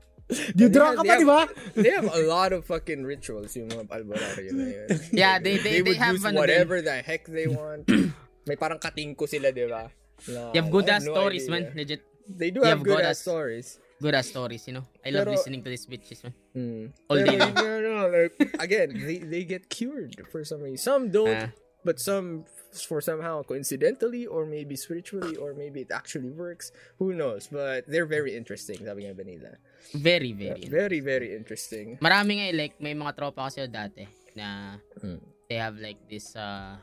Deodorant 0.55 0.97
ka 0.97 1.03
pa, 1.03 1.15
They 1.15 1.19
di 1.19 1.27
ba? 1.27 1.41
They 1.75 1.91
have 1.91 2.09
a 2.09 2.23
lot 2.27 2.53
of 2.53 2.65
fucking 2.65 3.03
rituals, 3.05 3.55
yung 3.57 3.69
mga 3.69 3.91
albularyo 3.91 4.51
na 4.55 4.65
yun. 4.71 4.89
Yeah, 5.11 5.39
they, 5.39 5.59
they, 5.59 5.81
they, 5.81 5.83
would 5.83 5.97
have, 5.99 6.15
use 6.15 6.25
ano 6.25 6.39
whatever 6.39 6.81
the 6.83 7.03
heck 7.03 7.27
they 7.27 7.47
want. 7.47 7.87
May 8.47 8.57
parang 8.57 8.79
katingko 8.79 9.29
sila, 9.29 9.51
di 9.53 9.67
ba? 9.67 9.91
Na, 10.31 10.53
You 10.55 10.63
have 10.63 10.71
good 10.71 10.89
ass 10.89 11.05
no 11.05 11.15
stories, 11.15 11.45
idea. 11.49 11.53
man. 11.55 11.63
Legit. 11.75 12.03
They 12.31 12.51
do 12.55 12.61
You 12.63 12.71
have 12.71 12.79
have 12.79 12.87
good 12.87 12.97
good 13.03 13.05
ass 13.11 13.19
ass- 13.19 13.27
stories. 13.27 13.69
Good 14.01 14.15
ass 14.17 14.29
stories, 14.33 14.65
you 14.65 14.73
know? 14.81 14.87
I 15.05 15.11
love 15.13 15.29
Pero- 15.29 15.37
listening 15.37 15.61
to 15.67 15.69
these 15.69 15.85
bitches, 15.85 16.25
man. 16.25 16.33
Mm. 16.57 16.85
All 17.11 17.17
Pero 17.21 17.27
day 17.27 17.37
like, 17.39 17.55
no, 17.55 17.75
no, 17.85 17.95
like, 18.09 18.35
again, 18.65 18.89
they, 18.97 19.19
they 19.19 19.45
get 19.45 19.69
cured 19.69 20.17
for 20.33 20.41
some 20.45 20.63
reason. 20.65 20.79
Some 20.81 21.11
don't, 21.13 21.37
Ah. 21.37 21.49
but 21.85 22.01
some 22.01 22.45
for 22.71 23.01
somehow 23.03 23.43
coincidentally 23.43 24.25
or 24.25 24.47
maybe 24.47 24.77
spiritually 24.77 25.35
or 25.37 25.53
maybe 25.53 25.83
it 25.85 25.91
actually 25.93 26.31
works. 26.31 26.73
Who 26.99 27.13
knows? 27.13 27.49
But 27.53 27.85
they're 27.91 28.07
very 28.09 28.33
interesting, 28.37 28.81
sabi 28.87 29.05
nga 29.05 29.13
ba 29.13 29.25
nila. 29.27 29.59
Very, 29.95 30.33
very. 30.33 30.65
Very, 30.69 31.01
very 31.01 31.35
interesting. 31.35 31.99
Marami 31.99 32.39
nga, 32.39 32.47
like, 32.55 32.75
may 32.79 32.95
mga 32.95 33.13
tropa 33.17 33.49
kasi 33.51 33.67
dati 33.67 34.07
na 34.37 34.79
Mm. 35.03 35.19
they 35.49 35.59
have 35.59 35.75
like 35.77 35.99
this, 36.07 36.37
uh, 36.37 36.79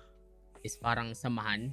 this 0.60 0.76
parang 0.76 1.16
samahan. 1.16 1.72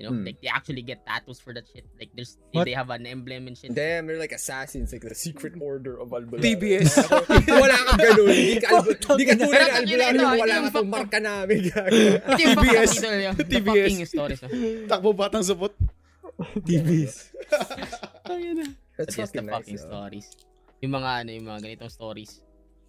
You 0.00 0.08
know, 0.08 0.16
Hmm. 0.16 0.24
like 0.24 0.40
they 0.40 0.48
actually 0.48 0.80
get 0.80 1.04
tattoos 1.04 1.44
for 1.44 1.52
that 1.52 1.68
shit. 1.68 1.84
Like 2.00 2.08
there's 2.16 2.40
What? 2.56 2.64
they 2.64 2.72
have 2.72 2.88
an 2.88 3.04
emblem 3.04 3.44
and 3.44 3.54
shit. 3.54 3.76
Damn, 3.76 4.08
they're 4.08 4.16
like 4.16 4.32
assassins, 4.32 4.96
like 4.96 5.04
the 5.04 5.12
secret 5.12 5.60
order 5.60 6.00
of 6.00 6.08
Albularyo. 6.08 6.40
TBS. 6.40 6.96
wala 7.44 7.76
kang 7.76 8.00
ganun. 8.00 8.32
Hindi 8.32 8.56
ka, 8.64 8.68
albu- 8.80 8.96
hindi 8.96 9.24
ka 9.28 9.34
tunay 9.36 9.60
na 9.60 9.76
Albularyo 9.76 10.24
wala 10.40 10.54
ka 10.56 10.68
itong 10.72 10.72
fuck- 10.72 10.88
marka 10.88 11.18
namin. 11.20 11.68
TBS. 12.32 12.90
TBS. 13.44 13.60
fucking 13.60 14.08
stories. 14.08 14.40
Takbo 14.88 15.12
batang 15.12 15.44
supot. 15.44 15.76
TVs. 16.64 17.36
That's 18.24 18.72
That's 18.96 19.16
just 19.20 19.32
the 19.36 19.44
fucking 19.44 19.52
nice. 19.52 19.56
fucking 19.68 19.80
stories. 19.84 20.26
Yung 20.80 20.92
mga 20.96 21.10
ano, 21.24 21.30
yung 21.32 21.46
mga 21.48 21.60
ganitong 21.64 21.92
stories. 21.92 22.40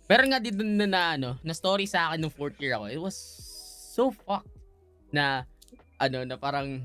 Pero 0.08 0.24
nga 0.28 0.40
din 0.44 0.56
na, 0.76 0.88
na 0.88 1.04
ano, 1.16 1.30
na 1.44 1.56
story 1.56 1.88
sa 1.88 2.12
akin 2.12 2.20
nung 2.20 2.34
fourth 2.34 2.60
year 2.60 2.76
ako, 2.76 2.86
it 2.92 3.00
was 3.00 3.16
so 3.92 4.12
fucked 4.12 4.52
na 5.12 5.44
ano, 6.00 6.24
na 6.24 6.36
parang 6.40 6.84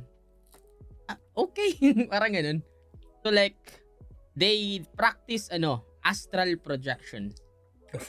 ah, 1.07 1.19
okay, 1.35 1.75
parang 2.13 2.35
ganun. 2.35 2.59
So 3.23 3.31
like, 3.31 3.59
they 4.35 4.83
practice 4.95 5.51
ano, 5.51 5.83
astral 6.03 6.55
projection. 6.63 7.35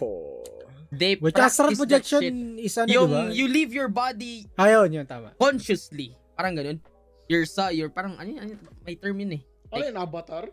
Oh. 0.01 0.41
They 0.93 1.17
Which 1.17 1.35
practice 1.35 1.59
astral 1.59 1.77
projection 1.77 2.57
is 2.61 2.77
ano, 2.77 2.89
Yung 2.89 3.09
diba? 3.09 3.33
you 3.33 3.45
leave 3.49 3.71
your 3.73 3.89
body 3.89 4.47
Ayun, 4.57 5.01
yun, 5.01 5.05
tama. 5.05 5.33
consciously. 5.37 6.13
Parang 6.37 6.53
ganun. 6.53 6.77
You're 7.27 7.49
sa, 7.49 7.73
you're 7.73 7.91
parang, 7.91 8.15
ano, 8.15 8.29
ano, 8.39 8.53
may 8.85 8.95
term 8.95 9.19
yun 9.19 9.41
eh. 9.41 9.41
Ano 9.73 9.83
yun, 9.83 9.97
avatar? 9.99 10.47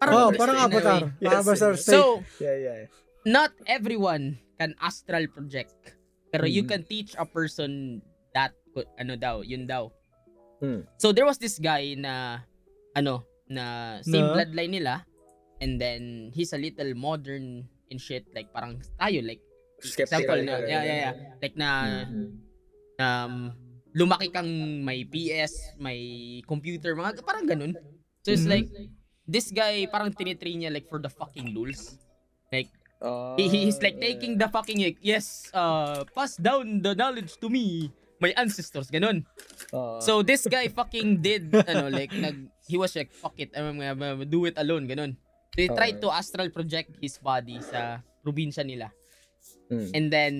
Oh, 0.00 0.30
parang 0.30 0.56
a 0.56 0.66
way. 0.66 0.78
avatar. 0.78 1.00
Yes, 1.18 1.26
Parang 1.26 1.42
avatar 1.42 1.72
yes. 1.74 1.82
state. 1.82 1.94
So, 1.98 2.22
Yeah, 2.38 2.56
yeah. 2.56 2.78
not 3.26 3.50
everyone 3.66 4.38
can 4.54 4.74
astral 4.78 5.26
project. 5.26 5.74
Pero 6.28 6.44
you 6.44 6.62
Mhm. 6.62 6.68
can 6.68 6.82
teach 6.84 7.16
a 7.16 7.24
person 7.24 7.98
that 8.30 8.54
ano 8.94 9.18
daw, 9.18 9.42
yun 9.42 9.66
daw. 9.66 9.90
Hmm. 10.62 10.86
So 10.98 11.10
there 11.10 11.26
was 11.26 11.38
this 11.38 11.58
guy 11.58 11.98
na 11.98 12.44
ano, 12.94 13.26
na 13.48 13.98
same 14.04 14.22
Na? 14.22 14.34
bloodline 14.36 14.72
nila 14.76 14.94
and 15.58 15.80
then 15.80 16.30
he's 16.30 16.54
a 16.54 16.60
little 16.60 16.94
modern 16.94 17.66
in 17.88 17.96
shit 17.98 18.28
like 18.36 18.52
parang 18.52 18.78
tayo 19.00 19.18
like 19.24 19.40
Skeptical. 19.80 20.36
example 20.36 20.40
na 20.44 20.54
yeah 20.62 20.82
yeah 20.84 20.98
yeah 21.00 21.14
like 21.40 21.56
na 21.56 21.70
Mhm. 22.06 22.28
um 23.00 23.34
lumaki 23.96 24.28
kang 24.30 24.46
may 24.84 25.02
PS, 25.02 25.74
may 25.80 25.98
computer, 26.44 26.94
mga 26.94 27.24
parang 27.24 27.48
ganun. 27.48 27.72
So 28.22 28.30
it's 28.30 28.44
Mhm. 28.44 28.52
like 28.52 28.68
this 29.28 29.52
guy 29.52 29.84
parang 29.92 30.08
tinitrain 30.10 30.64
niya 30.64 30.72
like 30.72 30.88
for 30.88 30.96
the 30.98 31.12
fucking 31.12 31.52
lulz. 31.52 32.00
Like 32.48 32.72
Uh, 32.98 33.38
he, 33.38 33.46
he's 33.46 33.78
like 33.78 33.94
taking 34.02 34.34
the 34.34 34.50
fucking 34.50 34.82
like, 34.82 34.98
yes, 34.98 35.46
uh, 35.54 36.02
pass 36.18 36.34
down 36.34 36.82
the 36.82 36.98
knowledge 36.98 37.38
to 37.38 37.46
me. 37.46 37.94
My 38.18 38.34
ancestors, 38.34 38.90
ganun. 38.90 39.22
uh, 39.70 40.02
So 40.02 40.26
this 40.26 40.50
guy 40.50 40.66
fucking 40.66 41.22
did, 41.22 41.54
ano, 41.54 41.94
like, 41.94 42.10
nag, 42.10 42.50
he 42.66 42.74
was 42.74 42.90
like, 42.98 43.14
fuck 43.14 43.38
it, 43.38 43.54
I'm 43.54 43.78
gonna, 43.78 44.26
do 44.26 44.50
it 44.50 44.58
alone, 44.58 44.90
ganun. 44.90 45.14
They 45.54 45.70
tried 45.70 46.02
to 46.02 46.10
astral 46.10 46.50
project 46.50 46.98
his 46.98 47.22
body 47.22 47.62
sa 47.62 48.02
probinsya 48.26 48.66
nila. 48.66 48.90
Mm. 49.70 49.90
And 49.94 50.06
then, 50.10 50.34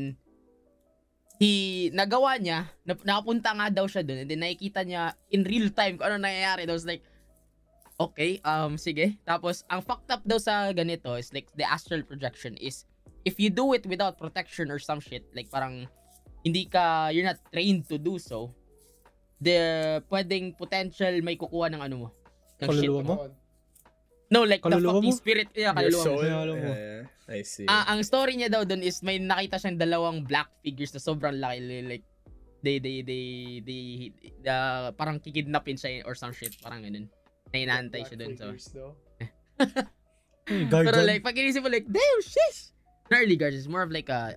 he, 1.38 1.94
nagawa 1.94 2.42
niya, 2.42 2.66
nap, 2.82 3.06
nakapunta 3.06 3.54
nga 3.54 3.70
daw 3.70 3.86
siya 3.86 4.02
doon, 4.02 4.26
and 4.26 4.30
then 4.34 4.42
nakikita 4.42 4.82
niya 4.82 5.14
in 5.30 5.46
real 5.46 5.70
time 5.70 5.94
kung 5.94 6.10
ano 6.10 6.18
nangyayari. 6.18 6.66
I 6.66 6.74
was 6.74 6.82
like, 6.82 7.06
okay, 7.98 8.40
um, 8.46 8.78
sige. 8.78 9.18
Tapos, 9.26 9.66
ang 9.68 9.82
fucked 9.82 10.10
up 10.10 10.22
daw 10.24 10.38
sa 10.38 10.70
ganito 10.72 11.12
is 11.18 11.34
like, 11.34 11.50
the 11.58 11.66
astral 11.66 12.02
projection 12.02 12.54
is, 12.56 12.86
if 13.26 13.38
you 13.42 13.50
do 13.50 13.74
it 13.74 13.84
without 13.84 14.16
protection 14.16 14.70
or 14.70 14.78
some 14.78 15.02
shit, 15.02 15.26
like 15.34 15.50
parang, 15.50 15.86
hindi 16.46 16.64
ka, 16.64 17.10
you're 17.10 17.26
not 17.26 17.42
trained 17.52 17.84
to 17.90 17.98
do 17.98 18.16
so, 18.16 18.54
the, 19.42 20.00
pwedeng 20.08 20.56
potential 20.56 21.12
may 21.22 21.34
kukuha 21.34 21.74
ng 21.74 21.82
ano 21.82 21.94
mo. 21.96 22.08
Ng 22.62 22.70
shit 22.74 22.90
Kaluluwa 22.90 23.02
mo? 23.04 23.14
No, 24.30 24.44
like 24.44 24.62
the 24.62 24.70
Kaluluwa 24.70 25.02
fucking 25.02 25.14
mo? 25.14 25.20
spirit. 25.20 25.48
Yeah, 25.54 25.74
your 25.74 25.90
kaluluwa 25.90 25.98
mo. 25.98 26.04
soul. 26.04 26.22
Mo. 26.22 26.54
Yeah, 26.54 26.78
yeah. 26.78 27.02
I 27.28 27.44
see. 27.44 27.68
Ah, 27.68 27.84
ang 27.92 28.00
story 28.00 28.40
niya 28.40 28.48
daw 28.48 28.64
doon 28.64 28.80
is 28.80 29.04
may 29.04 29.20
nakita 29.20 29.60
siyang 29.60 29.76
dalawang 29.76 30.24
black 30.24 30.48
figures 30.64 30.96
na 30.96 31.00
sobrang 31.00 31.36
laki 31.36 31.84
like 31.84 32.06
they 32.64 32.80
they 32.80 33.04
they 33.04 33.24
they 33.60 33.82
uh, 34.48 34.90
parang 34.96 35.20
kikidnapin 35.20 35.76
siya 35.76 36.02
or 36.08 36.16
some 36.16 36.32
shit 36.32 36.56
parang 36.64 36.80
ganun. 36.88 37.04
Na 37.48 37.56
inaantay 37.58 38.02
siya 38.04 38.16
doon 38.18 38.34
so. 38.58 38.96
Guardian. 40.48 40.92
Pero 40.92 41.00
like 41.04 41.22
pag 41.22 41.36
inisip 41.36 41.60
mo 41.60 41.68
like 41.68 41.88
damn 41.88 42.20
shit. 42.24 42.72
Early 43.08 43.36
guards 43.36 43.56
is 43.56 43.68
more 43.68 43.82
of 43.84 43.92
like 43.92 44.08
a 44.08 44.36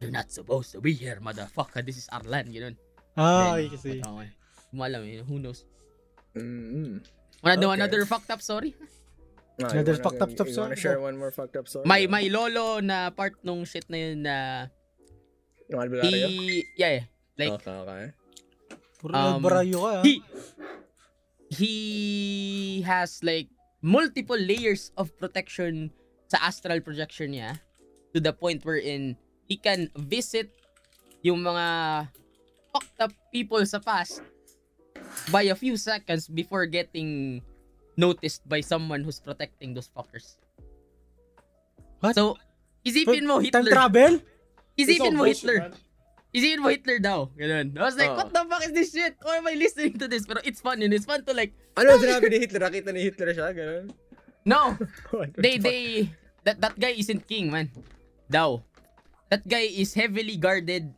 you're 0.00 0.12
not 0.12 0.28
supposed 0.32 0.72
to 0.72 0.80
be 0.80 0.92
here 0.92 1.20
motherfucker 1.20 1.84
this 1.84 1.96
is 1.96 2.08
our 2.12 2.24
land 2.24 2.48
ganun. 2.52 2.76
ah, 3.16 3.56
Then, 3.56 3.64
okay, 3.64 3.66
kasi. 3.72 3.90
Okay. 4.00 4.28
Mo 4.72 4.80
alam 4.84 5.02
eh, 5.04 5.20
who 5.20 5.36
knows. 5.40 5.64
Mm-hmm. 6.36 7.00
Wanna 7.42 7.56
do 7.60 7.68
Okay. 7.68 7.76
another 7.80 8.00
fucked 8.04 8.30
up 8.30 8.40
story? 8.40 8.72
Ah, 9.60 9.68
Another 9.72 9.96
fucked 10.00 10.20
up 10.20 10.32
stuff, 10.32 10.48
You 10.48 10.56
so- 10.56 10.62
wanna 10.64 10.76
share 10.80 11.00
one 11.00 11.16
more 11.20 11.32
fucked 11.32 11.56
up 11.60 11.68
story? 11.68 11.84
May 11.84 12.08
may 12.08 12.28
lolo 12.32 12.80
na 12.80 13.12
part 13.12 13.36
nung 13.44 13.64
shit 13.68 13.84
na 13.92 13.98
yun 14.00 14.24
na 14.24 14.36
Yung 15.68 15.80
albularyo? 15.84 16.08
he 16.08 16.64
yeah, 16.80 16.92
yeah. 17.00 17.04
like 17.36 17.52
okay, 17.60 17.76
okay. 17.84 18.04
Puro 19.00 19.12
um, 19.16 19.40
barayo 19.40 19.80
ka, 19.80 19.92
ah. 20.00 20.02
he 20.04 20.20
he 21.50 22.82
has 22.86 23.20
like 23.22 23.48
multiple 23.82 24.38
layers 24.38 24.92
of 24.96 25.10
protection 25.18 25.90
sa 26.30 26.38
astral 26.46 26.78
projection 26.80 27.34
niya 27.34 27.58
to 28.14 28.22
the 28.22 28.30
point 28.30 28.62
wherein 28.62 29.18
he 29.50 29.58
can 29.58 29.90
visit 30.06 30.54
yung 31.26 31.42
mga 31.42 32.06
fucked 32.70 32.98
up 33.02 33.12
people 33.34 33.60
sa 33.66 33.82
past 33.82 34.22
by 35.34 35.50
a 35.50 35.56
few 35.58 35.74
seconds 35.74 36.30
before 36.30 36.70
getting 36.70 37.42
noticed 37.98 38.46
by 38.46 38.62
someone 38.62 39.02
who's 39.02 39.18
protecting 39.18 39.74
those 39.74 39.90
fuckers. 39.90 40.38
What? 41.98 42.14
So, 42.14 42.38
isipin 42.86 43.26
mo 43.26 43.42
Time 43.42 43.66
Hitler. 43.66 43.74
travel? 43.74 44.12
Isipin 44.78 45.18
mo 45.18 45.26
Hitler. 45.26 45.68
man. 45.68 45.74
Isipin 46.30 46.62
mo 46.62 46.70
Hitler 46.70 47.02
daw. 47.02 47.26
Ganun. 47.34 47.74
I 47.74 47.82
was 47.82 47.98
like, 47.98 48.14
Oo. 48.14 48.18
what 48.22 48.30
the 48.30 48.42
fuck 48.46 48.62
is 48.62 48.70
this 48.70 48.94
shit? 48.94 49.18
Why 49.18 49.42
am 49.42 49.46
I 49.50 49.58
listening 49.58 49.98
to 49.98 50.06
this? 50.06 50.30
Pero 50.30 50.38
it's 50.46 50.62
fun 50.62 50.78
and 50.78 50.94
it's 50.94 51.06
fun 51.06 51.26
to 51.26 51.34
like, 51.34 51.50
Ano 51.74 51.98
sinabi 51.98 52.30
ni 52.30 52.38
Hitler? 52.38 52.62
Nakita 52.70 52.90
ni 52.94 53.02
Hitler 53.02 53.34
siya? 53.34 53.50
Ganun? 53.50 53.90
no, 54.46 54.78
they, 55.42 55.58
they, 55.58 56.08
that, 56.46 56.62
that 56.62 56.78
guy 56.78 56.94
isn't 56.94 57.26
king, 57.26 57.50
man. 57.50 57.68
Daw. 58.30 58.62
That 59.28 59.46
guy 59.46 59.66
is 59.66 59.94
heavily 59.94 60.38
guarded 60.38 60.94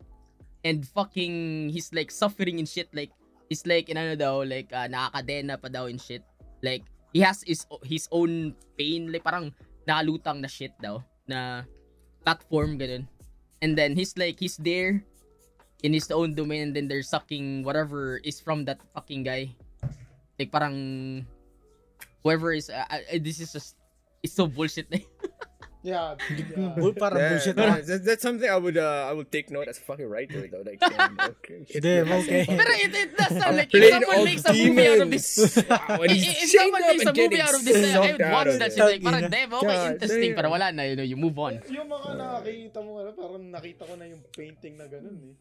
and 0.65 0.85
fucking, 0.85 1.69
he's 1.73 1.89
like 1.97 2.13
suffering 2.13 2.61
and 2.61 2.69
shit. 2.69 2.93
Like, 2.93 3.11
he's 3.49 3.65
like, 3.65 3.89
in 3.89 3.97
ano 3.97 4.17
daw, 4.17 4.45
like, 4.45 4.69
uh, 4.69 4.89
nakakadena 4.89 5.57
pa 5.57 5.69
daw 5.73 5.89
and 5.89 6.01
shit. 6.01 6.23
Like, 6.61 6.85
he 7.13 7.21
has 7.25 7.41
his, 7.45 7.65
his 7.85 8.05
own 8.13 8.53
pain. 8.77 9.09
Like, 9.09 9.25
parang 9.25 9.57
nakalutang 9.89 10.45
na 10.45 10.49
shit 10.49 10.77
daw. 10.77 11.01
Na 11.25 11.65
platform, 12.21 12.77
ganun. 12.77 13.09
And 13.65 13.77
then, 13.77 13.97
he's 13.97 14.17
like, 14.17 14.37
he's 14.37 14.61
there 14.61 15.05
in 15.83 15.93
his 15.93 16.11
own 16.11 16.35
domain 16.35 16.71
and 16.71 16.77
then 16.77 16.87
they're 16.89 17.03
sucking 17.03 17.63
whatever 17.63 18.19
is 18.23 18.41
from 18.41 18.65
that 18.67 18.79
fucking 18.95 19.23
guy. 19.23 19.55
Like, 20.39 20.51
parang, 20.51 21.27
whoever 22.23 22.53
is, 22.53 22.71
uh, 22.71 22.85
uh, 22.91 23.19
this 23.21 23.41
is 23.41 23.53
just, 23.53 23.77
it's 24.23 24.33
so 24.35 24.47
bullshit 24.47 24.87
Yeah. 25.83 26.15
yeah. 26.31 26.79
Bull, 26.79 26.95
parang 26.95 27.19
Yeah, 27.19 27.29
bullshit 27.35 27.57
no, 27.59 27.67
na. 27.67 27.75
that's, 27.83 28.07
that's 28.07 28.23
something 28.23 28.47
I 28.47 28.55
would 28.55 28.79
uh, 28.79 29.11
I 29.11 29.13
would 29.13 29.35
take 29.35 29.51
note 29.51 29.67
as 29.67 29.83
a 29.83 29.85
fucking 29.85 30.07
writer 30.07 30.47
though. 30.47 30.63
Like, 30.63 30.79
damn, 30.79 31.19
okay. 31.43 31.67
Damn, 31.83 32.07
okay. 32.23 32.47
Pero 32.47 32.71
it, 32.71 32.95
it 32.95 33.11
does 33.19 33.35
sound 33.35 33.59
like 33.59 33.75
if 33.75 33.91
someone 33.91 34.23
makes 34.23 34.47
a 34.47 34.55
movie 34.55 34.87
out 34.87 35.03
of 35.03 35.11
this. 35.11 35.27
demons. 35.35 36.15
He's 36.15 36.23
if 36.23 36.39
if 36.39 36.49
someone 36.55 36.83
makes 36.87 37.03
a 37.03 37.13
movie 37.13 37.43
out 37.43 37.55
of 37.59 37.63
this, 37.67 37.79
I 37.83 37.99
would 37.99 38.23
watch 38.23 38.55
that 38.63 38.71
it. 38.71 38.75
shit. 38.79 38.87
Like, 38.87 39.03
parang, 39.03 39.27
damn, 39.27 39.51
okay, 39.59 39.67
God 39.67 39.91
interesting. 39.99 40.23
damn. 40.23 40.37
Pero 40.39 40.49
wala 40.55 40.67
na, 40.71 40.83
you 40.87 40.95
know, 40.95 41.03
you 41.03 41.19
move 41.19 41.35
on. 41.43 41.59
Yung 41.67 41.91
mga 41.91 42.09
nakakita 42.15 42.79
mo, 42.79 42.91
parang 43.19 43.45
nakita 43.51 43.83
ko 43.83 43.93
na 43.99 44.07
yung 44.07 44.23
painting 44.31 44.79
na 44.79 44.87
ganun 44.87 45.19
eh. 45.19 45.35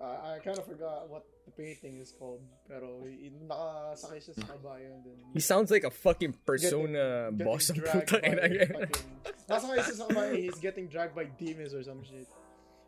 Uh, 0.00 0.34
I 0.34 0.38
kind 0.42 0.58
of 0.58 0.66
forgot 0.66 1.08
what 1.08 1.22
the 1.46 1.52
painting 1.54 1.98
is 2.02 2.10
called. 2.18 2.42
Pero 2.68 3.00
y- 3.06 3.30
nakasakay 3.46 4.18
siya 4.20 4.34
sa 4.34 4.46
kabayo. 4.58 4.90
and 4.90 5.02
Then, 5.06 5.16
He 5.32 5.40
sounds 5.40 5.70
like 5.70 5.84
a 5.84 5.90
fucking 5.94 6.34
persona 6.44 7.30
getting 7.30 7.46
boss 7.46 7.70
ng 7.70 7.78
dragged 7.78 8.10
puta. 8.10 8.20
by 8.20 8.26
ina. 8.26 8.66
fucking... 8.66 9.06
Nasakay 9.48 9.78
siya 9.86 9.94
sa 9.94 10.04
kabayo, 10.10 10.32
he's 10.34 10.58
getting 10.58 10.86
dragged 10.90 11.14
by 11.14 11.24
demons 11.38 11.72
or 11.72 11.82
some 11.86 12.02
shit. 12.02 12.26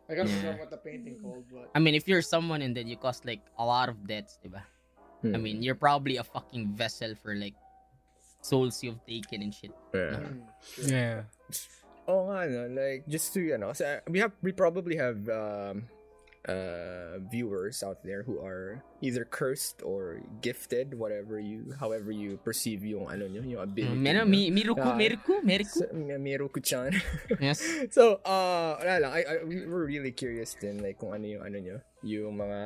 I 0.07 0.15
kind 0.15 0.27
of 0.27 0.35
forgot 0.35 0.59
what 0.59 0.69
the 0.71 0.79
painting 0.83 1.19
called, 1.23 1.47
but... 1.51 1.71
I 1.75 1.79
mean, 1.79 1.95
if 1.95 2.07
you're 2.07 2.23
someone 2.23 2.61
and 2.61 2.75
then 2.75 2.87
you 2.87 2.95
cause 2.95 3.23
like 3.23 3.41
a 3.59 3.63
lot 3.65 3.87
of 3.89 4.03
deaths, 4.07 4.39
diba? 4.43 4.63
I 5.23 5.33
Hmm. 5.33 5.41
mean, 5.41 5.63
you're 5.63 5.75
probably 5.79 6.15
a 6.21 6.23
fucking 6.23 6.75
vessel 6.77 7.15
for 7.23 7.33
like 7.33 7.55
souls 8.43 8.83
you've 8.83 9.01
taken 9.07 9.41
and 9.41 9.51
shit. 9.55 9.71
Yeah. 9.95 10.15
Hmm, 10.15 10.39
sure. 10.61 10.85
Yeah. 10.91 11.19
Oh, 12.07 12.29
nga, 12.29 12.45
no, 12.47 12.61
like 12.71 13.03
just 13.09 13.33
to 13.33 13.41
you 13.41 13.57
know, 13.57 13.73
kasi, 13.75 13.83
uh, 13.83 13.99
we 14.07 14.19
have 14.23 14.31
we 14.45 14.53
probably 14.55 14.95
have 14.95 15.17
um, 15.27 15.89
uh, 16.47 17.19
viewers 17.29 17.83
out 17.83 18.01
there 18.03 18.23
who 18.23 18.39
are 18.39 18.81
either 19.01 19.23
cursed 19.25 19.83
or 19.83 20.19
gifted, 20.41 20.97
whatever 20.97 21.39
you, 21.39 21.75
however 21.79 22.09
you 22.11 22.39
perceive 22.43 22.83
yung 22.83 23.05
ano 23.07 23.27
nyo, 23.27 23.43
yung 23.43 23.61
ability. 23.61 23.95
Mero, 23.95 24.23
nyo. 24.23 24.31
mi, 24.31 24.49
miruku, 24.49 24.81
Ah. 24.81 24.95
meriku, 24.97 25.43
meriku. 25.43 25.83
So, 25.83 25.91
Miruku-chan. 25.93 26.91
Yes. 27.43 27.61
so, 27.91 28.19
uh, 28.25 28.79
wala 28.81 28.93
lang, 28.99 29.11
I, 29.13 29.21
I, 29.23 29.33
we 29.43 29.65
were 29.67 29.85
really 29.85 30.11
curious 30.11 30.55
din, 30.57 30.81
like, 30.81 30.97
kung 30.97 31.13
ano 31.13 31.27
yung 31.27 31.43
ano 31.45 31.57
nyo, 31.59 31.77
yung 32.01 32.33
mga, 32.39 32.59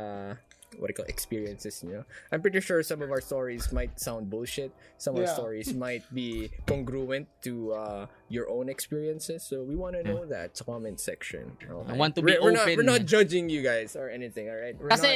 what 0.78 0.88
do 0.88 0.92
you 0.92 0.98
call 0.98 1.06
experiences, 1.06 1.84
you 1.84 1.92
know. 1.92 2.04
I'm 2.32 2.42
pretty 2.42 2.62
sure 2.62 2.82
some 2.84 3.02
of 3.02 3.12
our 3.12 3.22
stories 3.22 3.72
might 3.72 4.00
sound 4.00 4.30
bullshit. 4.30 4.72
Some 4.98 5.16
of 5.16 5.22
our 5.24 5.32
stories 5.34 5.74
might 5.86 6.04
be 6.14 6.50
congruent 6.66 7.28
to 7.44 7.74
uh, 7.74 8.06
your 8.30 8.50
own 8.50 8.70
experiences. 8.70 9.44
So 9.44 9.64
we 9.64 9.76
want 9.76 9.96
to 9.96 10.04
know 10.04 10.26
that 10.26 10.60
comment 10.66 11.00
section. 11.00 11.58
Okay? 11.60 11.92
I 11.92 11.96
want 11.96 12.16
to 12.16 12.22
be 12.22 12.34
we're, 12.40 12.52
we're 12.52 12.56
Not, 12.56 12.68
we're 12.68 12.88
not 12.88 13.06
judging 13.06 13.50
you 13.50 13.62
guys 13.62 13.96
or 13.96 14.10
anything, 14.10 14.50
all 14.50 14.56
right? 14.56 14.76
We're 14.80 14.90
Kasi 14.90 15.08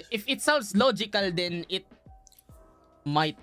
not- 0.00 0.08
if 0.10 0.24
it 0.26 0.40
sounds 0.40 0.74
logical 0.76 1.30
then 1.30 1.64
it 1.68 1.84
might 3.04 3.36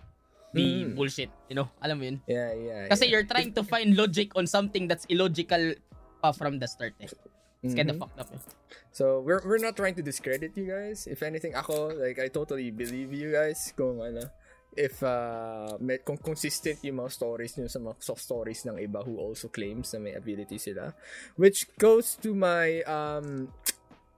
be 0.53 0.83
Mm. 0.83 0.95
bullshit, 0.95 1.29
you 1.47 1.55
know? 1.55 1.69
Alam 1.81 1.95
mo 1.99 2.03
yun? 2.03 2.17
yeah, 2.27 2.51
yeah. 2.51 2.87
Kasi 2.91 3.05
yeah. 3.07 3.11
you're 3.15 3.27
trying 3.29 3.53
to 3.55 3.63
find 3.63 3.95
logic 3.95 4.35
on 4.35 4.43
something 4.47 4.87
that's 4.89 5.05
illogical 5.07 5.75
pa 6.21 6.31
from 6.35 6.59
the 6.59 6.67
start 6.67 6.91
eh. 6.99 7.07
It's 7.61 7.77
Mhm. 7.77 7.93
fucked 7.97 8.17
up 8.17 8.29
eh. 8.33 8.41
So 8.89 9.21
we're 9.21 9.45
we're 9.45 9.61
not 9.61 9.77
trying 9.77 9.93
to 9.93 10.01
discredit 10.01 10.57
you 10.57 10.65
guys. 10.65 11.05
If 11.05 11.21
anything, 11.21 11.53
ako 11.53 11.93
like 11.93 12.17
I 12.17 12.27
totally 12.27 12.73
believe 12.73 13.13
you 13.13 13.29
guys 13.31 13.69
kung 13.77 14.01
ano 14.01 14.33
if 14.73 15.03
uh 15.03 15.75
may, 15.77 15.99
kung 16.01 16.17
consistent 16.17 16.81
yung 16.81 16.97
mga 17.03 17.11
stories 17.11 17.53
niyo 17.59 17.69
sa 17.69 17.77
mga 17.77 18.01
soft 18.01 18.23
stories 18.23 18.65
ng 18.65 18.79
iba 18.79 19.03
who 19.05 19.19
also 19.19 19.51
claims 19.51 19.93
na 19.93 19.99
may 20.01 20.13
ability 20.17 20.57
sila. 20.57 20.95
Which 21.37 21.69
goes 21.77 22.17
to 22.25 22.33
my 22.33 22.81
um 22.89 23.53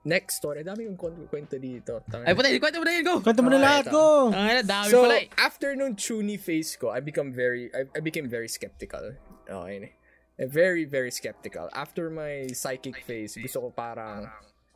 next 0.04 0.40
story. 0.40 0.64
Dami 0.64 0.84
yung 0.88 1.00
kwento, 1.00 1.56
dito. 1.56 2.04
Tangina. 2.12 2.28
Ay, 2.28 2.36
patay, 2.36 2.60
kwento 2.60 2.80
mo 2.80 2.86
na 2.86 2.92
yun, 2.92 3.04
go! 3.08 3.16
Kwento 3.24 3.40
mo 3.40 3.48
na 3.48 3.56
Okay, 3.56 3.66
lahat 3.68 3.86
ito. 3.88 3.92
ko. 3.96 4.04
Ang 4.36 4.46
ina, 4.52 4.62
dami 4.62 4.88
so 4.92 5.00
pala 5.04 5.16
eh. 5.20 5.28
after 5.40 5.70
nung 5.80 5.96
chuny 5.96 6.36
phase 6.36 6.76
ko, 6.76 6.92
I 6.92 7.00
become 7.00 7.32
very 7.32 7.72
I, 7.72 7.88
I 7.96 8.00
became 8.04 8.28
very 8.28 8.48
skeptical. 8.48 9.16
Okay. 9.48 9.96
Eh, 10.40 10.50
Very 10.50 10.86
very 10.86 11.12
skeptical. 11.12 11.70
After 11.74 12.10
my 12.10 12.50
psychic 12.54 12.98
phase, 13.06 13.38
gusto 13.38 13.62
ko 13.62 13.70
parang 13.70 14.26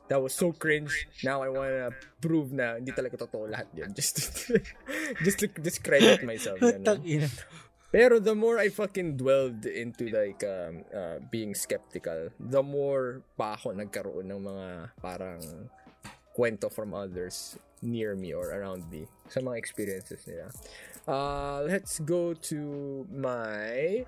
that 0.08 0.22
was 0.22 0.32
so 0.34 0.54
cringe. 0.54 1.10
Now 1.26 1.42
I 1.42 1.50
wanna 1.50 1.92
prove 2.22 2.54
na 2.54 2.78
hindi 2.78 2.94
talaga 2.94 3.18
totoo 3.26 3.50
lahat 3.50 3.68
yun. 3.74 3.90
Just 3.98 4.22
to, 4.22 4.62
just 5.26 5.42
to 5.42 5.48
discredit 5.50 6.22
myself. 6.24 6.62
ganun. 6.62 6.86
Tangina. 6.88 7.28
Pero 7.88 8.20
the 8.20 8.36
more 8.36 8.60
I 8.60 8.68
fucking 8.68 9.16
dwelled 9.16 9.64
into 9.66 10.12
like 10.12 10.44
um, 10.44 10.84
uh, 10.92 11.24
being 11.32 11.56
skeptical, 11.56 12.30
the 12.36 12.62
more 12.62 13.24
pa 13.40 13.56
ako 13.56 13.72
nagkaroon 13.74 14.28
ng 14.28 14.44
mga 14.44 14.68
parang 15.00 15.42
kwento 16.36 16.70
from 16.70 16.94
others 16.94 17.58
near 17.82 18.14
me 18.14 18.36
or 18.36 18.52
around 18.54 18.86
me 18.92 19.08
sa 19.32 19.40
mga 19.40 19.58
experiences 19.58 20.22
nila. 20.28 20.52
Uh, 21.08 21.64
let's 21.64 21.98
go 22.04 22.36
to 22.36 23.08
my 23.08 24.04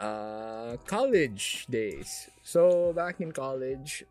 uh, 0.00 0.74
college 0.88 1.68
days. 1.70 2.32
So, 2.42 2.92
back 2.96 3.20
in 3.20 3.30
college, 3.30 4.02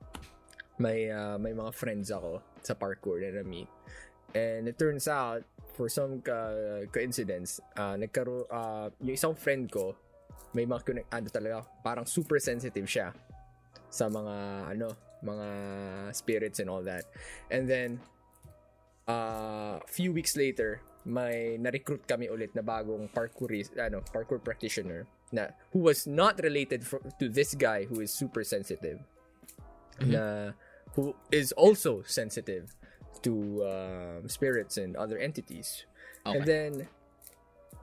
may 0.80 1.12
uh, 1.12 1.36
may 1.36 1.52
mga 1.52 1.74
friends 1.76 2.14
ako 2.14 2.40
sa 2.64 2.78
parkour 2.78 3.20
na 3.20 3.42
na-meet. 3.42 3.68
And 4.32 4.70
it 4.70 4.78
turns 4.78 5.10
out, 5.10 5.42
for 5.74 5.90
some 5.90 6.22
uh, 6.30 6.86
coincidence, 6.94 7.60
uh, 7.76 7.98
nagkaro 7.98 8.46
uh, 8.48 8.88
yung 9.02 9.18
isang 9.18 9.34
friend 9.34 9.66
ko, 9.68 9.98
may 10.54 10.70
mga 10.70 10.82
connect, 10.86 11.08
ano 11.10 11.28
talaga, 11.28 11.58
parang 11.82 12.06
super 12.06 12.38
sensitive 12.38 12.86
siya 12.86 13.10
sa 13.90 14.06
mga, 14.06 14.36
ano, 14.70 14.94
mga 15.26 15.48
spirits 16.14 16.62
and 16.62 16.70
all 16.70 16.86
that. 16.86 17.10
And 17.50 17.66
then, 17.66 17.98
uh, 19.10 19.82
few 19.90 20.14
weeks 20.14 20.38
later, 20.38 20.86
may 21.10 21.58
na-recruit 21.58 22.06
kami 22.06 22.30
ulit 22.30 22.54
na 22.54 22.62
bagong 22.62 23.10
parkourist, 23.10 23.74
ano, 23.82 24.06
parkour 24.14 24.38
practitioner 24.38 25.10
na 25.32 25.53
who 25.71 25.80
was 25.80 26.07
not 26.07 26.39
related 26.41 26.86
fro- 26.86 27.03
to 27.19 27.30
this 27.30 27.53
guy 27.55 27.86
who 27.86 28.01
is 28.01 28.11
super 28.13 28.43
sensitive. 28.43 28.99
Na 29.99 30.51
who 30.95 31.15
is 31.32 31.51
also 31.53 32.01
sensitive 32.05 32.75
to 33.21 33.63
um, 33.67 34.30
spirits 34.30 34.77
and 34.77 34.95
other 34.95 35.17
entities. 35.17 35.86
And 36.25 36.45
then 36.45 36.88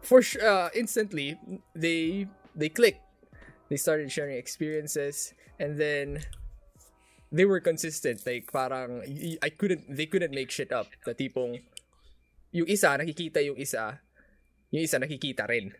for 0.00 0.22
sh- 0.22 0.40
uh, 0.40 0.70
instantly 0.74 1.38
they 1.74 2.26
they 2.54 2.68
clicked. 2.68 3.02
They 3.68 3.76
started 3.76 4.10
sharing 4.10 4.36
experiences. 4.38 5.34
And 5.58 5.80
then 5.80 6.22
they 7.32 7.44
were 7.44 7.60
consistent. 7.60 8.24
Like 8.24 8.50
parang 8.52 9.02
I 9.42 9.50
couldn't 9.50 9.84
they 9.88 10.06
couldn't 10.06 10.32
make 10.32 10.50
shit 10.50 10.72
up. 10.72 10.88
The 11.04 11.14
tipong 11.14 11.60
yung 12.56 12.68
isa 12.72 12.96
nakikita 12.96 13.44
yung 13.44 13.60
isa 13.60 14.00
yung 14.72 14.82
isa 14.82 14.96
nakikita 14.96 15.44
rin 15.44 15.76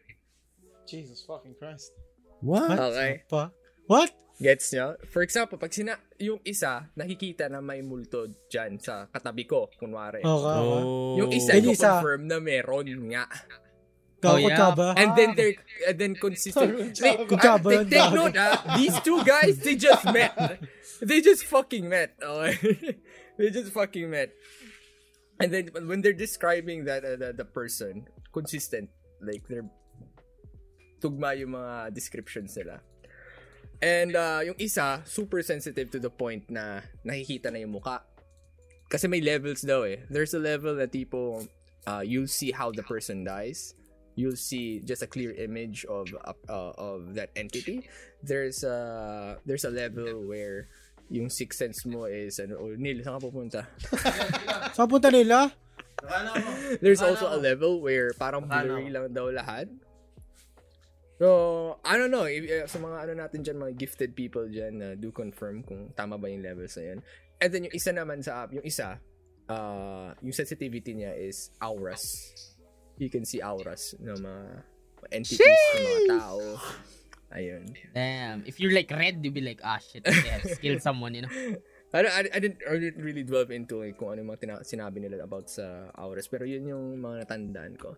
Jesus 0.87 1.23
fucking 1.27 1.55
Christ. 1.59 1.93
What? 2.41 2.79
okay 2.79 3.23
Pa? 3.29 3.51
What? 3.87 4.11
Gets 4.37 4.69
nyo? 4.77 5.01
For 5.09 5.25
example, 5.25 5.57
pag 5.57 5.73
sina 5.73 5.97
yung 6.21 6.45
isa, 6.45 6.93
nakikita 6.93 7.49
na 7.49 7.65
may 7.65 7.81
multo 7.81 8.29
dyan 8.53 8.77
sa 8.77 9.09
katabi 9.09 9.49
ko, 9.49 9.73
kunwari. 9.81 10.21
Okay. 10.21 10.29
okay. 10.29 10.61
Oh. 10.85 11.17
Yung 11.17 11.31
isa, 11.33 11.57
Yung 11.57 11.73
isa. 11.73 11.97
confirm 11.97 12.29
na 12.29 12.37
meron 12.37 12.85
nga. 13.09 13.25
Kakot 14.21 14.37
Oh, 14.37 14.37
yeah. 14.37 14.73
ba? 14.77 14.89
And 14.97 15.17
then 15.17 15.33
they're, 15.37 15.57
and 15.89 15.97
then 15.97 16.13
consistent. 16.17 16.97
They, 17.01 17.17
Kutsaba 17.25 17.65
uh, 17.65 17.73
yun, 17.81 17.89
take, 17.89 18.13
note, 18.13 18.37
ah, 18.37 18.77
these 18.77 18.97
two 19.01 19.25
guys, 19.25 19.57
they 19.61 19.77
just 19.77 20.05
met. 20.09 20.37
They 21.01 21.21
just 21.21 21.45
fucking 21.45 21.89
met. 21.89 22.17
Okay? 22.21 22.97
they 23.41 23.49
just 23.53 23.73
fucking 23.73 24.09
met. 24.09 24.33
And 25.41 25.53
then 25.53 25.69
when 25.85 26.01
they're 26.01 26.17
describing 26.17 26.85
that 26.89 27.05
uh, 27.05 27.17
the, 27.17 27.33
the 27.37 27.45
person, 27.45 28.09
consistent, 28.33 28.89
like 29.21 29.45
they're 29.49 29.69
tugma 31.07 31.39
yung 31.39 31.55
mga 31.55 31.95
descriptions 31.95 32.59
nila. 32.59 32.83
And 33.79 34.17
uh, 34.17 34.41
yung 34.43 34.59
isa, 34.59 35.05
super 35.07 35.43
sensitive 35.43 35.93
to 35.93 36.01
the 36.01 36.11
point 36.11 36.49
na 36.51 36.83
nakikita 37.05 37.53
na 37.53 37.63
yung 37.63 37.77
muka. 37.77 38.03
Kasi 38.91 39.07
may 39.07 39.21
levels 39.21 39.63
daw 39.63 39.87
eh. 39.87 40.03
There's 40.11 40.35
a 40.35 40.43
level 40.43 40.75
na 40.75 40.91
tipo, 40.91 41.45
uh, 41.87 42.03
you'll 42.03 42.31
see 42.31 42.51
how 42.51 42.73
the 42.73 42.83
person 42.83 43.23
dies. 43.23 43.75
You'll 44.17 44.39
see 44.41 44.81
just 44.81 45.05
a 45.05 45.07
clear 45.07 45.37
image 45.37 45.85
of 45.93 46.09
uh, 46.25 46.33
uh, 46.49 46.73
of 46.81 47.13
that 47.21 47.37
entity. 47.37 47.85
There's 48.25 48.65
a 48.65 49.37
there's 49.45 49.69
a 49.69 49.73
level 49.73 50.25
where 50.25 50.73
yung 51.13 51.29
sixth 51.29 51.61
sense 51.61 51.85
mo 51.85 52.09
is 52.09 52.41
ano, 52.41 52.57
oh, 52.57 52.73
Neil, 52.81 53.05
saan 53.05 53.21
ka 53.21 53.29
pupunta? 53.29 53.61
Saan 54.77 54.89
punta 54.89 55.13
nila? 55.13 55.53
There's 56.81 57.05
also 57.05 57.29
a 57.29 57.37
level 57.37 57.85
where 57.85 58.17
parang 58.17 58.49
blurry 58.49 58.89
lang 58.89 59.13
daw 59.13 59.29
lahat. 59.29 59.69
So, 61.17 61.81
I 61.81 61.97
don't 61.97 62.13
know. 62.13 62.29
If, 62.29 62.45
uh, 62.45 62.69
sa 62.69 62.77
mga 62.77 62.97
ano 63.09 63.13
natin 63.17 63.41
dyan, 63.41 63.57
mga 63.57 63.75
gifted 63.81 64.13
people 64.13 64.45
dyan 64.45 64.73
na 64.77 64.89
do 64.93 65.09
confirm 65.09 65.65
kung 65.65 65.89
tama 65.97 66.21
ba 66.21 66.29
yung 66.29 66.45
levels 66.45 66.77
na 66.77 66.93
yan. 66.93 66.99
And 67.41 67.49
then 67.53 67.63
yung 67.69 67.77
isa 67.77 67.91
naman 67.93 68.21
sa 68.21 68.45
app, 68.45 68.53
yung 68.53 68.65
isa, 68.65 69.01
uh, 69.49 70.13
yung 70.21 70.37
sensitivity 70.37 70.93
niya 70.93 71.17
is 71.17 71.53
auras. 71.61 72.33
You 73.01 73.09
can 73.09 73.25
see 73.25 73.41
auras 73.41 73.97
ng 73.97 74.17
mga 74.21 74.45
entities, 75.13 75.41
ng 75.77 75.85
mga 75.85 76.21
tao. 76.21 76.41
Ayun. 77.33 77.65
Damn. 77.93 78.45
If 78.47 78.61
you're 78.61 78.73
like 78.73 78.89
red, 78.93 79.21
you'll 79.21 79.35
be 79.35 79.45
like, 79.45 79.61
ah 79.65 79.81
shit, 79.81 80.05
they 80.05 80.13
have 80.33 80.45
killed 80.61 80.81
someone, 80.81 81.17
you 81.17 81.25
know? 81.25 81.33
I, 81.97 82.03
don't- 82.05 82.13
I, 82.13 82.23
I, 82.29 82.39
didn't, 82.45 82.61
I 82.69 82.77
didn't 82.77 83.01
really 83.01 83.25
delve 83.25 83.51
into 83.51 83.81
like, 83.81 83.97
kung 83.97 84.13
ano 84.13 84.21
yung 84.21 84.31
mga 84.37 84.41
tina- 84.45 84.65
sinabi 84.69 85.01
nila 85.01 85.25
about 85.25 85.49
sa 85.49 85.89
auras. 85.97 86.29
Pero 86.29 86.45
yun 86.45 86.69
yung 86.69 87.01
mga 87.01 87.25
natandaan 87.25 87.81
ko. 87.81 87.97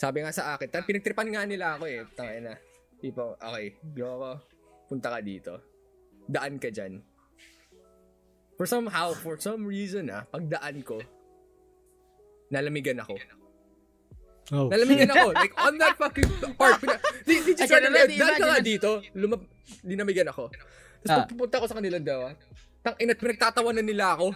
Sabi 0.00 0.24
nga 0.24 0.32
sa 0.32 0.56
akin, 0.56 0.72
tan 0.72 0.88
pinagtripan 0.88 1.28
nga 1.28 1.44
nila 1.44 1.76
ako 1.76 1.84
eh. 1.84 2.08
Tangin 2.16 2.48
na. 2.48 2.56
Tipo, 2.96 3.36
okay, 3.36 3.76
go 3.92 4.16
ako. 4.16 4.30
Punta 4.88 5.12
ka 5.12 5.20
dito. 5.20 5.60
Daan 6.24 6.56
ka 6.56 6.72
dyan. 6.72 7.04
For 8.56 8.64
somehow, 8.64 9.12
for 9.12 9.36
some 9.36 9.68
reason 9.68 10.08
ah, 10.08 10.24
pagdaan 10.24 10.80
ko, 10.80 11.00
nalamigan 12.48 12.96
ako. 13.00 13.16
Oh. 14.56 14.68
Nalamigan 14.72 15.12
ako. 15.12 15.36
Like, 15.36 15.54
on 15.60 15.76
that 15.76 15.96
fucking 16.00 16.28
part. 16.56 16.80
Pina, 16.80 16.96
di, 17.28 17.34
di 17.44 17.52
just 17.56 17.68
already 17.68 18.16
dahil 18.16 18.36
ka 18.40 18.46
nga 18.56 18.60
dito, 18.64 18.90
lumab, 19.16 19.44
linamigan 19.84 20.28
ako. 20.32 20.48
Tapos 21.04 21.24
Ah. 21.24 21.28
pupunta 21.28 21.60
ko 21.60 21.66
sa 21.68 21.76
kanila 21.76 21.96
daw, 22.00 22.20
ah, 22.28 22.34
tang 22.80 22.96
ina't 23.00 23.20
pinagtatawanan 23.20 23.84
nila 23.84 24.16
ako. 24.16 24.32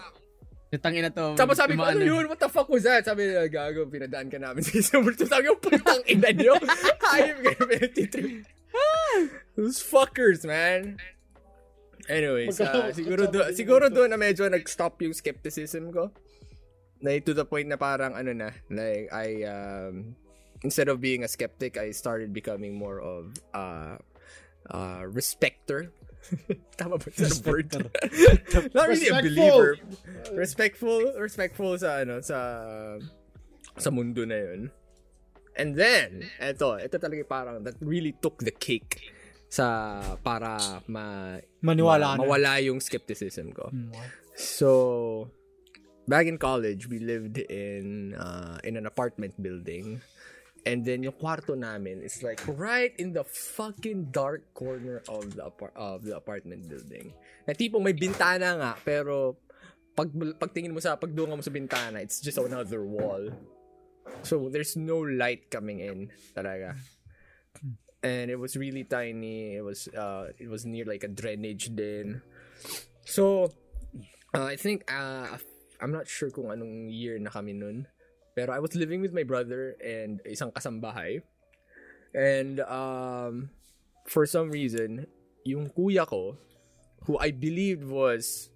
Yung 0.82 1.06
na 1.06 1.12
to. 1.14 1.38
Tapos 1.38 1.56
sabi 1.58 1.78
ko, 1.78 1.86
ano 1.86 2.02
yun? 2.02 2.26
What 2.26 2.42
the 2.42 2.50
fuck 2.50 2.66
was 2.68 2.82
that? 2.82 3.06
Sabi 3.06 3.30
nila, 3.30 3.46
gago, 3.46 3.86
pinadaan 3.86 4.26
ka 4.30 4.38
namin 4.42 4.62
sa 4.66 4.74
isang 4.78 5.06
multo. 5.06 5.26
Sabi 5.28 5.46
ko, 5.46 5.58
putang 5.60 6.02
ina 6.10 6.34
nyo. 6.34 6.58
Hayop 7.14 7.38
kayo, 7.38 7.62
pinagtitrip. 7.70 8.46
Those 9.54 9.78
fuckers, 9.78 10.42
man. 10.42 10.98
Anyways, 12.10 12.60
uh, 12.60 12.92
siguro, 12.92 13.30
do, 13.30 13.40
siguro 13.56 13.88
doon 13.88 14.12
na 14.12 14.18
medyo 14.20 14.44
nag-stop 14.44 15.00
yung 15.00 15.16
skepticism 15.16 15.88
ko. 15.88 16.12
Like, 17.00 17.24
to 17.24 17.32
the 17.32 17.46
point 17.48 17.68
na 17.68 17.80
parang, 17.80 18.12
ano 18.12 18.36
na, 18.36 18.52
like, 18.68 19.08
I, 19.08 19.46
um, 19.48 20.16
instead 20.60 20.92
of 20.92 21.00
being 21.00 21.24
a 21.24 21.30
skeptic, 21.30 21.78
I 21.80 21.96
started 21.96 22.34
becoming 22.34 22.76
more 22.76 23.00
of, 23.00 23.32
uh, 23.54 23.96
uh, 24.68 25.02
respecter. 25.08 25.92
Tama 26.80 26.96
ba 26.96 27.08
sa 27.10 27.28
word? 27.44 27.70
Not 28.76 28.86
really 28.88 29.08
a 29.08 29.20
believer. 29.20 29.76
Respectful, 30.32 31.14
respectful 31.18 31.76
sa, 31.78 32.02
ano, 32.02 32.20
sa, 32.20 32.38
sa 33.76 33.88
mundo 33.90 34.24
na 34.24 34.38
yun. 34.38 34.60
And 35.54 35.78
then, 35.78 36.26
eto, 36.42 36.74
ito 36.76 36.98
talaga 36.98 37.22
parang 37.22 37.62
that 37.62 37.78
really 37.78 38.10
took 38.18 38.42
the 38.42 38.50
cake 38.50 38.98
sa 39.46 40.00
para 40.18 40.82
ma, 40.90 41.38
Maniwala 41.62 42.14
ma- 42.14 42.16
na. 42.18 42.20
mawala 42.26 42.50
yung 42.58 42.82
skepticism 42.82 43.54
ko. 43.54 43.70
Hmm, 43.70 43.94
So, 44.34 45.30
back 46.10 46.26
in 46.26 46.42
college, 46.42 46.90
we 46.90 46.98
lived 46.98 47.38
in 47.38 48.18
uh, 48.18 48.58
in 48.66 48.74
an 48.74 48.82
apartment 48.82 49.38
building. 49.38 50.02
And 50.64 50.80
then 50.80 51.04
yung 51.04 51.12
kwarto 51.20 51.52
namin 51.52 52.00
is 52.00 52.24
like 52.24 52.40
right 52.48 52.96
in 52.96 53.12
the 53.12 53.24
fucking 53.24 54.08
dark 54.08 54.48
corner 54.56 55.04
of 55.12 55.36
the 55.36 55.52
of 55.76 56.08
the 56.08 56.16
apartment 56.16 56.64
building. 56.72 57.12
Na 57.44 57.52
tipong 57.52 57.84
may 57.84 57.92
bintana 57.92 58.56
nga, 58.56 58.72
pero 58.80 59.36
pag 59.92 60.08
pagtingin 60.40 60.72
mo 60.72 60.80
sa 60.80 60.96
pagdunga 60.96 61.36
mo 61.36 61.44
sa 61.44 61.52
bintana, 61.52 62.00
it's 62.00 62.24
just 62.24 62.40
another 62.40 62.80
wall. 62.80 63.28
So 64.24 64.48
there's 64.48 64.72
no 64.72 65.04
light 65.04 65.52
coming 65.52 65.84
in 65.84 66.08
talaga. 66.32 66.80
And 68.00 68.32
it 68.32 68.40
was 68.40 68.56
really 68.56 68.84
tiny. 68.84 69.60
It 69.60 69.64
was 69.64 69.88
uh 69.92 70.32
it 70.40 70.48
was 70.48 70.64
near 70.64 70.88
like 70.88 71.04
a 71.04 71.12
drainage 71.12 71.76
din. 71.76 72.24
So 73.04 73.52
uh, 74.32 74.48
I 74.48 74.56
think 74.56 74.88
uh 74.88 75.36
I'm 75.76 75.92
not 75.92 76.08
sure 76.08 76.32
kung 76.32 76.48
anong 76.48 76.88
year 76.88 77.20
na 77.20 77.28
kami 77.28 77.52
nun. 77.52 77.84
Pero 78.34 78.50
I 78.50 78.58
was 78.58 78.74
living 78.74 78.98
with 79.00 79.14
my 79.14 79.22
brother 79.22 79.78
and 79.78 80.18
isang 80.26 80.50
kasambahay. 80.50 81.22
And 82.14 82.62
um 82.66 83.54
for 84.06 84.26
some 84.26 84.50
reason, 84.52 85.06
yung 85.44 85.70
kuya 85.72 86.06
ko, 86.06 86.36
who 87.04 87.18
I 87.18 87.30
believed 87.30 87.84
was 87.84 88.48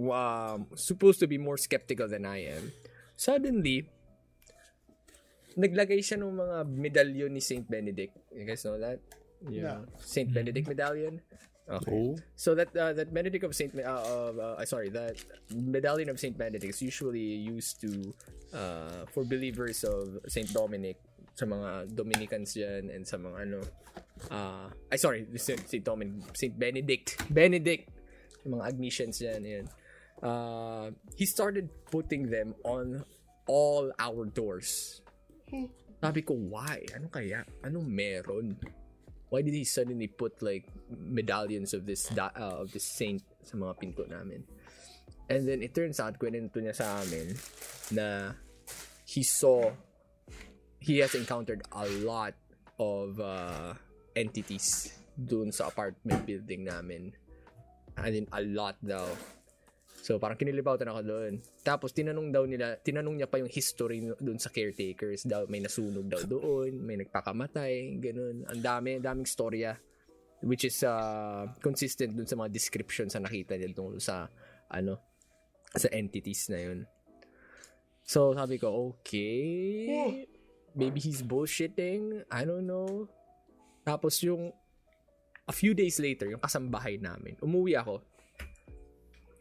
um, 0.00 0.66
supposed 0.76 1.20
to 1.20 1.26
be 1.26 1.38
more 1.38 1.56
skeptical 1.56 2.08
than 2.08 2.24
I 2.24 2.52
am, 2.52 2.72
suddenly, 3.16 3.88
naglagay 5.56 6.04
siya 6.04 6.20
ng 6.20 6.36
mga 6.36 6.56
medallion 6.68 7.32
ni 7.32 7.40
Saint 7.40 7.64
Benedict. 7.64 8.12
You 8.32 8.44
guys 8.44 8.64
know 8.64 8.76
that? 8.76 9.00
Yeah. 9.48 9.88
Saint 10.00 10.32
Benedict 10.32 10.68
medallion. 10.68 11.20
Okay. 11.66 11.90
Oh. 11.90 12.14
So 12.38 12.54
that 12.54 12.70
uh, 12.78 12.94
that 12.94 13.10
Benedict 13.10 13.42
of 13.42 13.50
Saint 13.50 13.74
uh, 13.74 13.82
of 13.82 14.38
uh, 14.38 14.62
sorry 14.64 14.88
that 14.94 15.18
medallion 15.50 16.08
of 16.08 16.20
Saint 16.22 16.38
Benedict 16.38 16.70
is 16.70 16.82
usually 16.82 17.42
used 17.42 17.82
to 17.82 18.14
uh, 18.54 19.02
for 19.10 19.26
believers 19.26 19.82
of 19.82 20.22
Saint 20.30 20.46
Dominic 20.54 21.02
sa 21.34 21.42
mga 21.42 21.90
Dominicans 21.90 22.54
yan 22.54 22.88
and 22.94 23.02
sa 23.02 23.18
mga 23.18 23.36
ano 23.50 23.60
uh, 24.30 24.70
ay 24.94 24.96
sorry 24.96 25.26
Saint, 25.34 25.58
Saint 25.66 25.82
Dominic 25.82 26.22
Saint 26.38 26.54
Benedict 26.54 27.18
Benedict 27.34 27.90
yung 28.46 28.62
mga 28.62 28.64
Agnesians 28.70 29.18
yan 29.18 29.42
yan. 29.42 29.66
Uh, 30.22 30.94
he 31.18 31.26
started 31.26 31.66
putting 31.90 32.30
them 32.30 32.54
on 32.62 33.02
all 33.50 33.90
our 33.98 34.24
doors. 34.24 35.02
Sabi 35.98 36.22
ko 36.22 36.38
why? 36.38 36.86
Ano 36.94 37.10
kaya? 37.10 37.42
Anong 37.66 37.90
meron 37.90 38.54
why 39.36 39.44
did 39.44 39.52
he 39.52 39.68
suddenly 39.68 40.08
put 40.08 40.40
like 40.40 40.64
medallions 40.88 41.76
of 41.76 41.84
this 41.84 42.08
uh, 42.16 42.32
of 42.40 42.72
this 42.72 42.88
saint 42.88 43.20
sa 43.44 43.60
mga 43.60 43.76
pinto 43.76 44.08
namin? 44.08 44.40
And 45.28 45.44
then 45.44 45.60
it 45.60 45.76
turns 45.76 46.00
out 46.00 46.16
kwento 46.16 46.56
niya 46.56 46.72
sa 46.72 47.04
amin 47.04 47.36
na 47.92 48.32
he 49.04 49.20
saw 49.20 49.68
he 50.80 51.04
has 51.04 51.12
encountered 51.12 51.68
a 51.68 51.84
lot 52.00 52.32
of 52.80 53.20
uh, 53.20 53.76
entities 54.16 54.96
dun 55.20 55.52
sa 55.52 55.68
apartment 55.68 56.24
building 56.24 56.64
namin. 56.64 57.12
And 58.00 58.16
in 58.16 58.24
a 58.32 58.40
lot 58.40 58.80
daw 58.80 59.04
so 60.06 60.22
parang 60.22 60.38
kinilibatan 60.38 60.86
ako 60.86 61.02
doon. 61.02 61.32
Tapos 61.66 61.90
tinanong 61.90 62.30
daw 62.30 62.46
nila 62.46 62.78
tinanong 62.78 63.18
niya 63.18 63.26
pa 63.26 63.42
yung 63.42 63.50
history 63.50 64.06
doon 64.22 64.38
sa 64.38 64.54
caretakers. 64.54 65.26
Daw 65.26 65.50
may 65.50 65.58
nasunog 65.58 66.06
daw 66.06 66.22
doon 66.22 66.78
may 66.78 66.94
nagpakamatay 67.02 67.98
ganun. 67.98 68.46
Ang 68.46 68.62
dami 68.62 69.02
daming 69.02 69.26
storya 69.26 69.74
which 70.46 70.62
is 70.62 70.86
uh, 70.86 71.50
consistent 71.58 72.14
dun 72.14 72.30
sa 72.30 72.38
mga 72.38 72.54
descriptions 72.54 73.18
na 73.18 73.26
nakita 73.26 73.58
nila 73.58 73.74
tungkol 73.74 73.98
sa 73.98 74.30
ano 74.70 75.02
sa 75.74 75.90
entities 75.90 76.46
na 76.54 76.62
yun. 76.62 76.78
So 78.06 78.30
sabi 78.38 78.62
ko 78.62 78.94
okay. 78.94 80.22
Maybe 80.78 81.02
he's 81.02 81.26
bullshitting. 81.26 82.30
I 82.30 82.46
don't 82.46 82.68
know. 82.68 83.10
Tapos 83.82 84.22
yung 84.22 84.54
a 85.46 85.54
few 85.54 85.72
days 85.74 85.98
later 86.02 86.26
yung 86.26 86.42
kasambahay 86.42 86.98
namin 86.98 87.38
umuwi 87.38 87.78
ako 87.78 88.02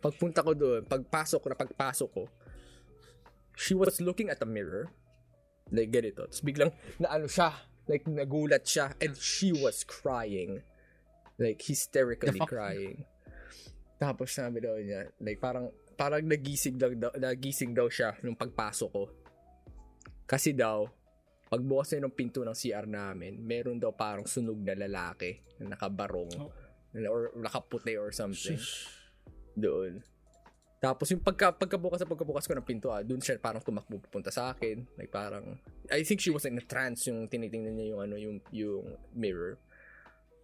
pagpunta 0.05 0.45
ko 0.45 0.53
doon 0.53 0.85
pagpasok 0.85 1.39
ko 1.41 1.47
na 1.49 1.57
pagpasok 1.57 2.09
ko 2.13 2.23
she 3.55 3.73
was 3.73 3.97
looking 4.03 4.29
at 4.29 4.43
a 4.43 4.47
mirror 4.47 4.91
like 5.73 5.89
ganito. 5.89 6.27
Tapos 6.27 6.43
biglang 6.43 6.71
naano 7.01 7.25
siya 7.25 7.55
like 7.89 8.05
nagulat 8.05 8.67
siya 8.67 8.93
and 9.01 9.17
she 9.17 9.55
was 9.55 9.81
crying. 9.87 10.61
Like 11.35 11.59
hysterically 11.59 12.39
The 12.39 12.47
crying. 12.47 13.07
Tapos 13.97 14.35
sabi 14.35 14.61
daw 14.61 14.77
niya 14.77 15.09
like 15.23 15.39
parang 15.39 15.71
parang 15.95 16.21
nagising 16.27 16.75
daw, 16.75 16.91
daw 16.91 17.11
nagising 17.15 17.71
daw 17.71 17.87
siya 17.87 18.19
nung 18.21 18.37
pagpasok 18.37 18.89
ko. 18.91 19.03
Kasi 20.27 20.51
daw 20.51 20.85
pagbukas 21.47 21.95
niya 21.95 22.05
ng 22.05 22.15
pinto 22.15 22.41
ng 22.43 22.57
CR 22.57 22.87
namin 22.89 23.37
meron 23.39 23.77
daw 23.77 23.93
parang 23.93 24.25
sunog 24.25 24.57
na 24.59 24.73
lalaki 24.73 25.45
na 25.61 25.77
nakabarong 25.77 26.33
or 27.05 27.29
nakaputi 27.37 27.93
or 27.93 28.09
something 28.09 28.57
doon. 29.57 30.03
Tapos 30.85 31.09
yung 31.09 31.23
pagka, 31.23 31.49
pagkabukas 31.49 32.03
sa 32.03 32.07
pagkabukas 32.07 32.45
ko 32.45 32.53
ng 32.53 32.67
pinto, 32.67 32.93
ah, 32.93 33.01
doon 33.01 33.17
siya 33.17 33.41
parang 33.41 33.63
tumakbo 33.63 33.97
papunta 33.97 34.29
sa 34.29 34.53
akin. 34.53 34.85
Like 34.99 35.09
parang, 35.09 35.57
I 35.89 36.05
think 36.05 36.21
she 36.21 36.29
was 36.29 36.45
in 36.45 36.61
a 36.61 36.65
trance 36.65 37.09
yung 37.09 37.25
tinitingnan 37.25 37.73
niya 37.73 37.97
yung 37.97 38.01
ano, 38.05 38.15
yung, 38.19 38.37
yung 38.53 38.85
mirror. 39.15 39.57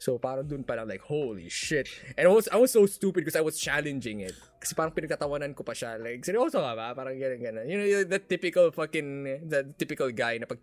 So 0.02 0.18
parang 0.18 0.50
doon 0.50 0.66
parang 0.66 0.90
like, 0.90 1.06
holy 1.06 1.46
shit. 1.46 1.86
And 2.18 2.26
I 2.26 2.34
was, 2.34 2.50
I 2.50 2.58
was 2.58 2.74
so 2.74 2.90
stupid 2.90 3.22
because 3.22 3.38
I 3.38 3.46
was 3.46 3.62
challenging 3.62 4.26
it. 4.26 4.34
Kasi 4.58 4.74
parang 4.74 4.98
pinagtatawanan 4.98 5.54
ko 5.54 5.62
pa 5.62 5.78
siya. 5.78 6.02
Like, 6.02 6.26
seryoso 6.26 6.58
ka 6.58 6.74
ba? 6.74 6.98
Parang 6.98 7.14
ganun 7.14 7.38
ganun. 7.38 7.66
You 7.70 7.78
know, 7.78 8.10
that 8.10 8.26
typical 8.26 8.74
fucking, 8.74 9.46
that 9.46 9.78
typical 9.78 10.10
guy 10.10 10.42
na 10.42 10.50
pag, 10.50 10.58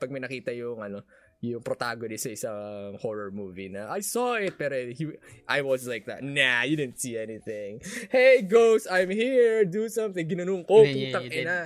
pag 0.00 0.08
may 0.08 0.24
nakita 0.24 0.56
yung 0.56 0.80
ano, 0.80 1.04
yung 1.40 1.64
protagonist 1.64 2.28
sa 2.28 2.32
isang 2.32 2.60
horror 3.00 3.32
movie 3.32 3.72
na 3.72 3.88
I 3.88 4.04
saw 4.04 4.36
it 4.36 4.60
pero 4.60 4.76
he, 4.76 5.16
I 5.48 5.64
was 5.64 5.88
like 5.88 6.04
that 6.04 6.20
nah 6.20 6.68
you 6.68 6.76
didn't 6.76 7.00
see 7.00 7.16
anything 7.16 7.80
hey 8.12 8.44
ghost 8.44 8.84
I'm 8.92 9.08
here 9.08 9.64
do 9.64 9.88
something 9.88 10.20
ginanong 10.20 10.68
ko 10.68 10.84
Yeah, 10.84 10.92
yeah, 10.92 11.00
putang 11.16 11.26
did. 11.32 11.40
ina 11.48 11.58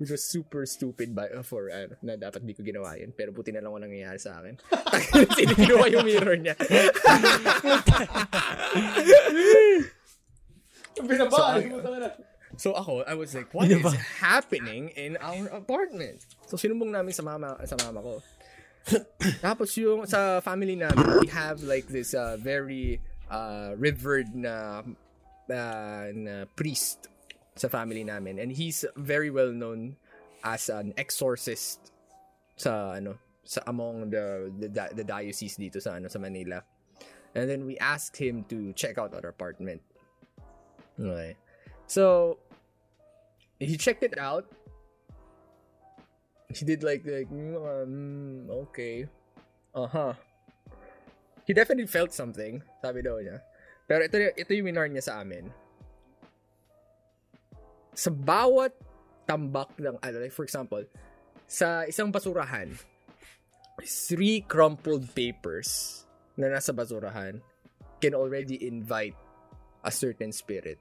which 0.00 0.08
was 0.08 0.24
super 0.24 0.62
stupid 0.64 1.10
by 1.12 1.26
uh, 1.28 1.42
for 1.42 1.68
ano, 1.68 1.92
na 2.00 2.16
dapat 2.16 2.40
di 2.46 2.54
ko 2.56 2.64
ginawa 2.64 2.96
yun 2.96 3.12
pero 3.12 3.28
buti 3.28 3.52
na 3.52 3.60
lang 3.60 3.68
wala 3.68 3.84
nangyayari 3.84 4.16
sa 4.16 4.40
akin 4.40 4.56
sinikinuha 5.36 5.92
yung 5.92 6.08
mirror 6.08 6.38
niya 6.38 6.56
Binabahan 10.98 11.62
So, 11.62 11.68
mo 11.70 11.78
talaga. 11.78 12.08
So 12.58 12.68
ako, 12.74 13.06
I 13.06 13.14
was 13.14 13.30
like, 13.30 13.54
what 13.54 13.70
is 13.70 13.86
happening 14.18 14.90
in 14.98 15.14
our 15.22 15.46
apartment? 15.54 16.26
So 16.50 16.58
sinumbong 16.58 16.90
namin 16.90 17.14
sa 17.14 17.22
mama 17.22 17.54
sa 17.62 17.78
mama 17.78 18.02
ko. 18.02 18.18
Tapos 19.44 19.76
yung 19.76 20.06
sa 20.06 20.40
family 20.40 20.76
namin, 20.76 21.20
we 21.20 21.28
have 21.28 21.62
like 21.62 21.88
this 21.88 22.14
uh, 22.14 22.36
very 22.40 23.00
uh, 23.30 23.76
revered 23.76 24.32
na 24.34 24.82
uh, 25.48 26.06
na 26.12 26.44
priest 26.56 27.08
sa 27.58 27.68
family 27.68 28.06
namin 28.06 28.38
and 28.38 28.54
he's 28.54 28.86
very 28.94 29.30
well 29.34 29.50
known 29.50 29.98
as 30.46 30.70
an 30.70 30.94
exorcist 30.94 31.90
sa 32.54 32.94
ano 32.94 33.18
sa 33.42 33.64
among 33.66 34.10
the 34.10 34.52
the, 34.56 34.68
the 34.94 35.04
diocese 35.04 35.58
dito 35.58 35.82
sa 35.82 35.98
ano 35.98 36.08
sa 36.08 36.18
Manila. 36.18 36.62
And 37.34 37.48
then 37.48 37.66
we 37.68 37.76
asked 37.78 38.16
him 38.16 38.44
to 38.48 38.72
check 38.72 38.96
out 38.96 39.12
our 39.12 39.28
apartment. 39.28 39.82
Okay. 40.98 41.36
So 41.86 42.38
he 43.60 43.76
checked 43.76 44.02
it 44.02 44.16
out. 44.18 44.46
He 46.48 46.64
did 46.64 46.80
like 46.80 47.04
like 47.04 47.28
mm, 47.28 48.48
okay. 48.68 49.04
Uh-huh. 49.76 50.16
He 51.44 51.52
definitely 51.52 51.88
felt 51.88 52.12
something, 52.12 52.60
sabi 52.80 53.04
daw 53.04 53.20
niya. 53.20 53.44
Pero 53.88 54.04
ito 54.04 54.16
ito 54.16 54.50
yung 54.52 54.68
minar 54.68 54.88
niya 54.88 55.12
sa 55.12 55.20
amin. 55.20 55.48
Sa 57.92 58.08
bawat 58.12 58.72
tambak 59.28 59.76
ng 59.76 59.96
ano, 60.00 60.16
like 60.20 60.32
for 60.32 60.44
example, 60.44 60.84
sa 61.44 61.84
isang 61.84 62.08
basurahan, 62.08 62.72
three 63.84 64.44
crumpled 64.44 65.04
papers 65.12 66.04
na 66.36 66.48
nasa 66.48 66.72
basurahan 66.72 67.40
can 68.00 68.16
already 68.16 68.56
invite 68.64 69.16
a 69.84 69.92
certain 69.92 70.32
spirit. 70.32 70.80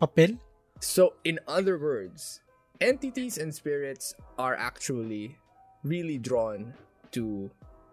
Papel? 0.00 0.40
So, 0.82 1.14
in 1.22 1.38
other 1.46 1.78
words, 1.78 2.42
entities 2.82 3.38
and 3.38 3.54
spirits 3.54 4.14
are 4.38 4.58
actually 4.58 5.38
really 5.86 6.18
drawn 6.18 6.74
to 7.14 7.50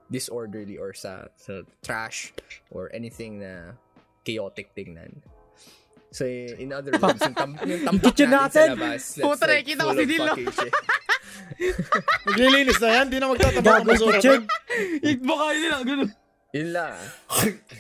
disorderly 0.09 0.77
or 0.77 0.93
sa, 0.93 1.29
sa 1.37 1.61
trash 1.85 2.33
or 2.73 2.89
anything 2.93 3.39
na 3.39 3.77
chaotic 4.25 4.73
tingnan. 4.73 5.21
So, 6.09 6.25
in 6.25 6.73
other 6.73 6.97
words, 6.97 7.21
yung, 7.21 7.37
tam, 7.37 7.53
yung 7.65 7.81
tambak 7.87 8.17
Kitchen 8.17 8.33
natin, 8.33 8.49
sa 8.49 8.61
natin! 8.73 8.81
labas, 8.81 9.03
that's 9.13 9.41
like 9.45 9.65
ko 9.69 9.73
full 9.77 10.01
of 10.01 10.09
fucking 10.09 10.51
shit. 10.57 10.73
Maglilinis 12.25 12.79
na 12.81 12.89
yan, 12.97 13.05
di 13.13 13.17
na 13.21 13.27
magtatabak 13.29 13.61
ng 13.61 13.85
Gago 13.85 13.89
basura. 13.93 14.17
kitchen. 14.17 14.41
Baka 15.21 15.45
yun 15.53 15.69
lang, 15.69 15.83
ganun. 15.85 16.09
Yun 16.49 16.73
lang. 16.73 16.97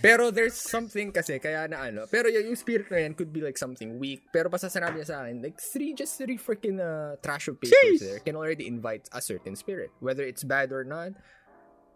pero 0.05 0.29
there's 0.29 0.53
something 0.53 1.09
kasi, 1.09 1.41
kaya 1.41 1.65
na 1.65 1.89
ano. 1.89 2.05
Pero 2.05 2.29
yung, 2.29 2.53
yung 2.53 2.59
spirit 2.59 2.85
na 2.93 3.01
yan 3.01 3.17
could 3.17 3.33
be 3.33 3.41
like 3.41 3.57
something 3.57 3.97
weak. 3.97 4.29
Pero 4.29 4.45
basta 4.45 4.69
sinabi 4.69 5.01
niya 5.01 5.07
sa 5.09 5.17
akin, 5.25 5.41
like 5.41 5.57
three, 5.57 5.97
just 5.97 6.21
three 6.21 6.37
freaking 6.37 6.77
uh, 6.77 7.17
trash 7.25 7.49
of 7.49 7.57
papers 7.57 7.97
there 7.97 8.21
can 8.21 8.37
already 8.37 8.69
invite 8.69 9.09
a 9.09 9.21
certain 9.21 9.57
spirit. 9.57 9.89
Whether 9.99 10.21
it's 10.21 10.45
bad 10.45 10.69
or 10.69 10.85
not, 10.85 11.17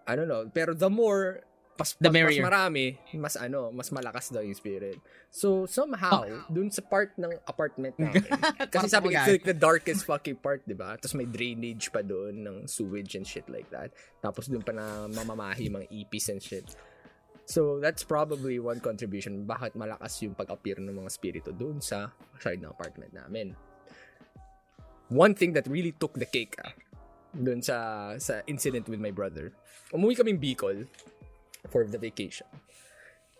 I 0.09 0.17
don't 0.17 0.28
know. 0.28 0.49
Pero 0.49 0.74
the 0.74 0.89
more, 0.89 1.45
pas, 1.74 1.97
The 1.97 2.07
pas, 2.07 2.13
mas 2.13 2.13
merrier. 2.13 2.43
marami, 2.45 2.86
mas 3.17 3.36
ano, 3.36 3.74
mas 3.74 3.89
malakas 3.89 4.30
daw 4.30 4.45
yung 4.45 4.53
spirit. 4.53 5.01
So 5.34 5.65
somehow, 5.65 6.26
dun 6.47 6.69
sa 6.69 6.86
part 6.86 7.17
ng 7.17 7.34
apartment 7.49 7.97
namin, 8.01 8.21
kasi 8.69 8.88
sabi 8.89 9.11
ko, 9.11 9.17
it's 9.17 9.41
like 9.41 9.47
the 9.49 9.57
darkest 9.57 10.05
fucking 10.05 10.38
part, 10.38 10.61
di 10.69 10.78
ba? 10.78 10.93
Tapos 11.01 11.17
may 11.17 11.26
drainage 11.26 11.89
pa 11.89 12.05
doon 12.05 12.45
ng 12.45 12.57
sewage 12.69 13.17
and 13.17 13.26
shit 13.26 13.45
like 13.49 13.67
that. 13.74 13.89
Tapos 14.21 14.45
doon 14.47 14.61
pa 14.61 14.71
na 14.71 15.09
mamamahi 15.09 15.69
mga 15.69 15.88
ipis 15.89 16.30
and 16.30 16.41
shit. 16.41 16.69
So, 17.43 17.84
that's 17.84 18.07
probably 18.07 18.55
one 18.63 18.80
contribution 18.80 19.43
bakit 19.43 19.76
malakas 19.76 20.15
yung 20.24 20.32
pag-appear 20.32 20.80
ng 20.80 20.95
mga 20.95 21.11
spirito 21.11 21.51
doon 21.51 21.84
sa 21.84 22.15
side 22.39 22.63
ng 22.63 22.71
apartment 22.71 23.11
namin. 23.11 23.51
One 25.11 25.36
thing 25.36 25.51
that 25.59 25.67
really 25.67 25.91
took 25.91 26.15
the 26.15 26.24
cake 26.24 26.55
ah, 26.63 26.71
doon 27.36 27.59
sa 27.59 28.13
sa 28.15 28.45
incident 28.47 28.88
with 28.88 29.03
my 29.03 29.11
brother. 29.11 29.51
Umuwi 29.91 30.15
kaming 30.15 30.39
Bicol 30.39 30.88
for 31.70 31.86
the 31.86 31.97
vacation. 31.97 32.47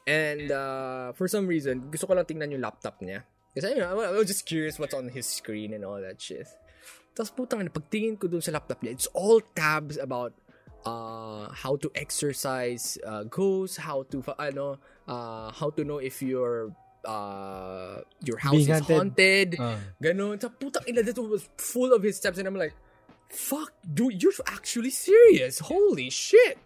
And 0.08 0.52
uh, 0.52 1.14
for 1.14 1.28
some 1.28 1.48
reason, 1.48 1.92
gusto 1.92 2.08
ko 2.08 2.14
lang 2.14 2.26
tingnan 2.28 2.52
yung 2.52 2.62
laptop 2.62 3.00
niya. 3.00 3.24
Kasi 3.56 3.78
you 3.78 3.82
know, 3.86 3.94
I 4.00 4.12
was 4.12 4.28
just 4.28 4.46
curious 4.46 4.80
what's 4.80 4.94
on 4.94 5.10
his 5.10 5.26
screen 5.26 5.74
and 5.74 5.86
all 5.86 6.02
that 6.02 6.20
shit. 6.20 6.48
Tapos 7.14 7.30
putang 7.32 7.62
ina, 7.62 7.70
pagtingin 7.70 8.18
ko 8.18 8.28
dun 8.28 8.42
sa 8.42 8.52
laptop 8.52 8.82
niya, 8.82 8.98
it's 8.98 9.08
all 9.14 9.40
tabs 9.54 9.96
about 10.02 10.34
uh, 10.84 11.48
how 11.54 11.78
to 11.78 11.88
exercise 11.96 12.98
uh, 13.06 13.24
ghosts, 13.30 13.78
how 13.78 14.04
to, 14.10 14.20
ano, 14.40 14.82
uh, 15.08 15.54
how 15.54 15.70
to 15.70 15.86
know 15.86 16.02
if 16.02 16.20
your 16.20 16.74
uh, 17.06 18.02
your 18.24 18.38
house 18.38 18.66
Being 18.66 18.72
is 18.72 18.88
haunted. 18.88 19.50
Ah. 19.60 19.78
Ganon. 20.02 20.42
Sa 20.42 20.50
putang 20.50 20.88
ina, 20.88 21.04
that 21.04 21.16
was 21.20 21.48
full 21.58 21.94
of 21.94 22.04
his 22.04 22.18
steps 22.18 22.40
and 22.40 22.48
I'm 22.48 22.56
like, 22.58 22.74
fuck, 23.30 23.72
dude, 23.86 24.22
you're 24.22 24.34
actually 24.48 24.92
serious. 24.92 25.60
Holy 25.60 26.10
shit. 26.10 26.58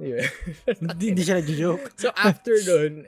Anyway. 0.00 0.28
Hindi, 0.80 1.22
siya 1.24 1.40
nag-joke. 1.40 1.96
so 1.96 2.12
after 2.16 2.56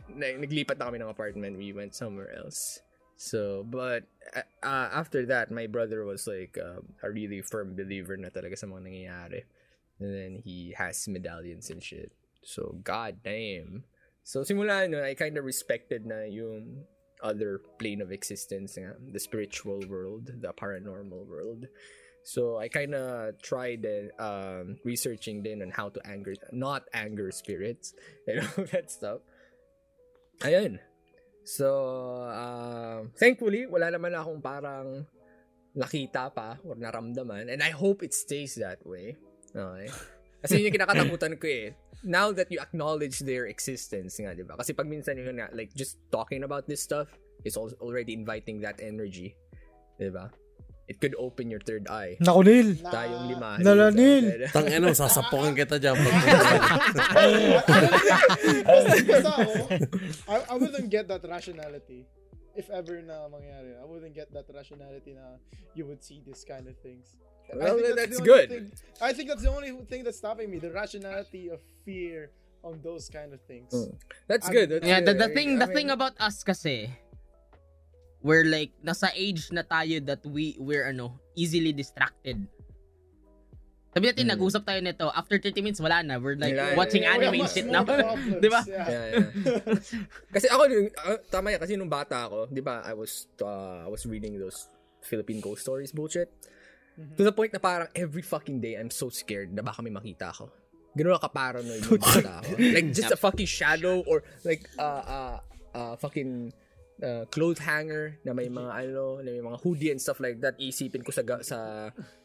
na- 0.09 0.39
naglipat 0.41 0.79
na 0.79 0.89
kami 0.89 0.99
ng 0.99 1.09
apartment. 1.09 1.59
We 1.59 1.73
went 1.73 1.95
somewhere 1.95 2.33
else. 2.33 2.81
So, 3.19 3.67
but 3.67 4.07
uh, 4.31 4.47
uh, 4.63 4.89
after 4.95 5.27
that, 5.27 5.51
my 5.51 5.67
brother 5.67 6.05
was 6.05 6.27
like 6.27 6.57
um, 6.63 6.95
a 7.03 7.11
really 7.11 7.43
firm 7.43 7.75
believer 7.75 8.17
na 8.17 8.31
talaga 8.31 8.57
sa 8.57 8.71
mga 8.71 8.87
nangyayari. 8.87 9.43
And 9.99 10.15
then 10.15 10.33
he 10.39 10.73
has 10.79 11.03
medallions 11.11 11.69
and 11.71 11.83
shit. 11.83 12.15
So, 12.47 12.79
god 12.87 13.19
damn. 13.27 13.83
So, 14.23 14.47
simula 14.47 14.87
nun, 14.87 15.03
I 15.03 15.19
kind 15.19 15.35
of 15.37 15.45
respected 15.45 16.07
na 16.07 16.31
yung 16.31 16.87
other 17.23 17.59
plane 17.79 18.01
of 18.01 18.13
existence, 18.13 18.79
nga, 18.79 18.95
the 18.95 19.19
spiritual 19.19 19.83
world, 19.91 20.31
the 20.39 20.55
paranormal 20.55 21.27
world. 21.27 21.67
So 22.29 22.61
I 22.61 22.69
kind 22.69 22.93
of 22.93 23.41
tried 23.41 23.89
uh, 23.89 24.13
um, 24.21 24.77
researching 24.85 25.41
then 25.41 25.65
on 25.65 25.73
how 25.73 25.89
to 25.89 26.01
anger, 26.05 26.37
not 26.53 26.85
anger 26.93 27.33
spirits, 27.33 27.97
you 28.29 28.45
know 28.45 28.69
that 28.69 28.93
stuff. 28.93 29.25
Ayun. 30.45 30.77
So 31.49 31.73
um, 32.29 33.17
thankfully 33.17 33.65
wala 33.65 33.89
naman 33.89 34.13
akong 34.13 34.45
parang 34.45 35.09
nakita 35.73 36.29
pa 36.29 36.61
or 36.69 36.77
naramdaman, 36.77 37.49
and 37.49 37.65
I 37.65 37.73
hope 37.73 38.05
it 38.05 38.13
stays 38.13 38.61
that 38.61 38.85
way. 38.85 39.17
Okay. 39.57 39.89
Kasi 40.45 40.61
yun 40.61 40.69
yung 40.69 40.85
kinakatakutan 40.85 41.33
ko 41.41 41.49
eh. 41.49 41.73
Now 42.05 42.29
that 42.37 42.53
you 42.53 42.61
acknowledge 42.61 43.25
their 43.25 43.49
existence 43.49 44.21
nga, 44.21 44.37
di 44.37 44.45
ba? 44.45 44.53
Kasi 44.61 44.77
pag 44.77 44.85
minsan 44.85 45.17
yun 45.17 45.41
nga, 45.41 45.49
like, 45.51 45.73
just 45.73 45.97
talking 46.13 46.45
about 46.45 46.69
this 46.69 46.85
stuff 46.85 47.09
is 47.43 47.57
al- 47.57 47.75
already 47.81 48.13
inviting 48.13 48.61
that 48.63 48.79
energy. 48.79 49.35
Di 49.99 50.13
ba? 50.13 50.31
It 50.89 51.01
could 51.05 51.13
open 51.21 51.53
your 51.53 51.61
third 51.61 51.85
eye. 51.93 52.17
Naku, 52.17 52.43
Neil. 52.49 52.73
Tayong 52.81 53.29
lima. 53.29 53.61
Nalanil. 53.61 54.49
Tang 54.49 54.65
ina, 54.73 54.97
sasapukin 54.97 55.53
kita 55.53 55.77
dyan. 55.77 56.01
Pag 56.03 57.33
I, 60.29 60.37
I 60.49 60.55
wouldn't 60.57 60.89
get 60.91 61.09
that 61.09 61.25
rationality. 61.29 62.07
If 62.57 62.71
ever 62.71 62.99
na 63.05 63.29
mangyari, 63.31 63.77
I 63.79 63.85
wouldn't 63.87 64.15
get 64.17 64.33
that 64.35 64.49
rationality 64.51 65.15
na 65.15 65.39
you 65.77 65.87
would 65.87 66.03
see 66.03 66.25
this 66.27 66.43
kind 66.43 66.67
of 66.67 66.75
things. 66.83 67.15
I 67.53 67.57
Well, 67.57 67.77
think 67.79 67.97
that's 67.97 68.19
only 68.19 68.27
good. 68.29 68.49
thing- 68.51 68.73
I 69.01 69.13
think 69.13 69.29
that's 69.29 69.43
the 69.45 69.53
only 69.53 69.71
thing 69.89 70.03
that's 70.05 70.19
stopping 70.19 70.51
me, 70.51 70.59
the 70.59 70.73
rationality 70.73 71.49
of 71.49 71.61
fear 71.85 72.33
on 72.65 72.81
those 72.83 73.09
kind 73.09 73.33
of 73.33 73.41
things. 73.47 73.71
Mm. 73.73 73.95
That's 74.27 74.47
I'm- 74.49 74.55
good. 74.57 74.69
That's 74.73 74.85
Yeah, 74.89 75.01
the, 75.01 75.15
good. 75.15 75.21
the 75.23 75.29
thing 75.37 75.49
I 75.57 75.59
the 75.63 75.67
mean, 75.71 75.77
thing 75.77 75.89
about 75.95 76.13
us 76.19 76.43
kasi 76.43 76.91
we're 78.21 78.45
like 78.45 78.75
nasa 78.83 79.09
age 79.15 79.51
na 79.51 79.63
tayo 79.63 80.03
that 80.03 80.23
we 80.27 80.59
we're 80.59 80.87
ano 80.87 81.19
easily 81.35 81.71
distracted. 81.73 82.39
Sabi 83.89 84.05
natin 84.05 84.29
Mm. 84.29 84.33
nag-usap 84.37 84.63
tayo 84.69 84.81
nito 84.85 85.07
after 85.11 85.41
30 85.41 85.65
minutes 85.65 85.81
wala 85.81 86.05
na 86.05 86.21
we're 86.21 86.37
like 86.37 86.53
na. 86.53 86.77
watching 86.77 87.03
Yeah, 87.09 87.17
anime 87.17 87.41
have 87.41 87.51
shit 87.51 87.65
problems, 87.67 88.37
'Di 88.45 88.49
ba? 88.53 88.61
Yeah. 88.69 88.85
Yeah, 88.87 89.05
yeah. 89.09 89.27
kasi 90.29 90.47
ako 90.47 90.63
yung- 90.69 90.93
ah, 90.99 91.19
tama 91.33 91.57
yan 91.57 91.61
kasi 91.61 91.73
nung 91.75 91.89
bata 91.89 92.29
ako, 92.29 92.53
'di 92.53 92.61
ba? 92.61 92.85
I 92.85 92.93
was 92.93 93.27
uh, 93.41 93.83
I 93.83 93.91
was 93.91 94.05
reading 94.05 94.37
those 94.37 94.69
Philippine 95.01 95.41
ghost 95.41 95.65
stories 95.65 95.91
bullshit. 95.91 96.29
To 96.99 97.23
the 97.23 97.31
point 97.33 97.55
na 97.55 97.63
parang 97.63 97.89
every 97.95 98.23
fucking 98.23 98.59
day 98.59 98.75
I'm 98.77 98.91
so 98.91 99.07
scared 99.09 99.55
na 99.55 99.63
baka 99.63 99.81
may 99.81 99.91
makita 99.91 100.35
ako. 100.35 100.51
Ganoon 100.93 101.17
ka 101.17 101.31
paranoid 101.33 101.81
nung 101.81 102.03
bata 102.13 102.45
ako. 102.45 102.51
Like 102.59 102.91
just 102.93 103.15
a 103.15 103.19
fucking 103.19 103.49
shadow 103.49 104.05
or 104.05 104.21
like 104.45 104.69
uh 104.77 105.03
uh, 105.07 105.37
uh 105.73 105.95
fucking 105.97 106.51
uh, 107.03 107.25
clothes 107.31 107.63
hanger 107.63 108.19
na 108.27 108.35
may 108.35 108.51
mga 108.51 108.71
ano, 108.71 109.23
na 109.23 109.31
may 109.31 109.43
mga 109.43 109.59
hoodie 109.63 109.91
and 109.91 110.01
stuff 110.03 110.21
like 110.21 110.39
that. 110.43 110.59
Isipin 110.59 111.07
ko 111.07 111.11
sa 111.15 111.23
sa 111.43 111.59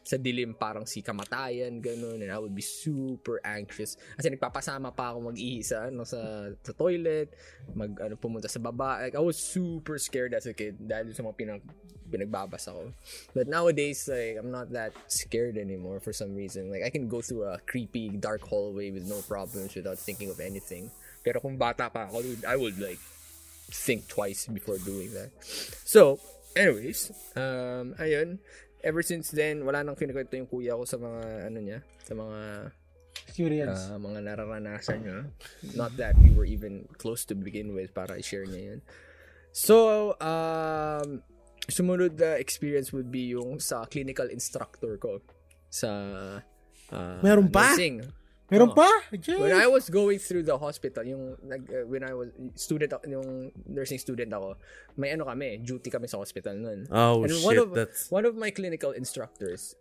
sa 0.04 0.16
dilim 0.20 0.52
parang 0.52 0.84
si 0.84 1.00
kamatayan 1.00 1.80
ganun 1.80 2.20
and 2.20 2.30
I 2.30 2.38
would 2.38 2.54
be 2.54 2.64
super 2.64 3.40
anxious. 3.42 3.96
Kasi 4.18 4.34
nagpapasama 4.34 4.92
pa 4.92 5.14
ako 5.14 5.32
mag-ihi 5.32 5.64
sa 5.64 5.88
ano 5.88 6.04
sa 6.04 6.50
sa 6.60 6.72
toilet, 6.74 7.32
mag 7.72 7.94
ano 8.02 8.14
pumunta 8.18 8.50
sa 8.50 8.60
baba. 8.60 9.00
Like 9.00 9.16
I 9.16 9.22
was 9.22 9.38
super 9.38 9.96
scared 9.96 10.34
as 10.34 10.46
a 10.46 10.54
kid 10.54 10.76
dahil 10.78 11.14
sa 11.14 11.22
mga 11.22 11.36
pinag 11.38 11.64
pinagbabasa 12.04 12.70
ko. 12.70 12.92
But 13.32 13.48
nowadays 13.48 14.06
like 14.10 14.36
I'm 14.36 14.52
not 14.52 14.70
that 14.76 14.92
scared 15.08 15.56
anymore 15.56 15.98
for 16.04 16.12
some 16.12 16.36
reason. 16.36 16.68
Like 16.68 16.84
I 16.84 16.90
can 16.90 17.08
go 17.08 17.24
through 17.24 17.48
a 17.48 17.58
creepy 17.64 18.12
dark 18.12 18.44
hallway 18.44 18.92
with 18.92 19.08
no 19.08 19.24
problems 19.24 19.74
without 19.74 19.96
thinking 19.96 20.28
of 20.28 20.38
anything. 20.38 20.92
Pero 21.24 21.40
kung 21.40 21.56
bata 21.56 21.88
pa 21.88 22.04
ako, 22.04 22.20
dude, 22.20 22.44
I 22.44 22.52
would 22.52 22.76
like 22.76 23.00
think 23.74 24.06
twice 24.06 24.46
before 24.46 24.78
doing 24.78 25.10
that. 25.18 25.34
So, 25.82 26.22
anyways, 26.54 27.10
um, 27.34 27.98
ayun. 27.98 28.38
Ever 28.84 29.02
since 29.02 29.32
then, 29.32 29.64
wala 29.64 29.82
nang 29.82 29.96
kinikwento 29.96 30.36
yung 30.36 30.46
kuya 30.46 30.76
ko 30.76 30.84
sa 30.84 31.00
mga, 31.00 31.48
ano 31.50 31.58
niya, 31.58 31.80
sa 32.04 32.12
mga, 32.14 32.70
Experience. 33.24 33.88
ah, 33.88 33.96
mga 33.96 34.20
nararanasan 34.20 34.98
niya. 35.02 35.18
Not 35.74 35.96
that 35.96 36.14
we 36.20 36.30
were 36.36 36.44
even 36.44 36.84
close 37.00 37.24
to 37.26 37.34
begin 37.34 37.72
with 37.72 37.90
para 37.96 38.20
i-share 38.20 38.44
niya 38.44 38.76
yun. 38.76 38.80
So, 39.56 40.12
um, 40.20 41.24
sumunod 41.70 42.20
na 42.20 42.36
experience 42.36 42.92
would 42.92 43.08
be 43.08 43.32
yung 43.32 43.56
sa 43.56 43.88
clinical 43.88 44.28
instructor 44.28 45.00
ko 45.00 45.24
sa 45.72 45.88
ah, 46.92 47.18
Meron 47.24 47.48
pa? 47.48 47.72
nursing. 47.72 48.04
Meron 48.54 48.70
oh. 48.70 48.78
pa? 48.78 48.90
When 49.10 49.50
I 49.50 49.66
was 49.66 49.90
going 49.90 50.22
through 50.22 50.46
the 50.46 50.54
hospital, 50.54 51.02
yung 51.02 51.34
nag 51.42 51.66
uh, 51.66 51.90
when 51.90 52.06
I 52.06 52.14
was 52.14 52.30
student 52.54 52.94
yung 53.02 53.50
nursing 53.66 53.98
student 53.98 54.30
ako, 54.30 54.54
may 54.94 55.10
ano 55.10 55.26
kami, 55.26 55.58
duty 55.58 55.90
kami 55.90 56.06
sa 56.06 56.22
hospital 56.22 56.54
noon. 56.54 56.86
Oh, 56.86 57.26
And 57.26 57.34
shit. 57.34 57.42
one 57.42 57.58
of 57.58 57.74
That's... 57.74 58.06
one 58.14 58.22
of 58.22 58.38
my 58.38 58.54
clinical 58.54 58.94
instructors 58.94 59.74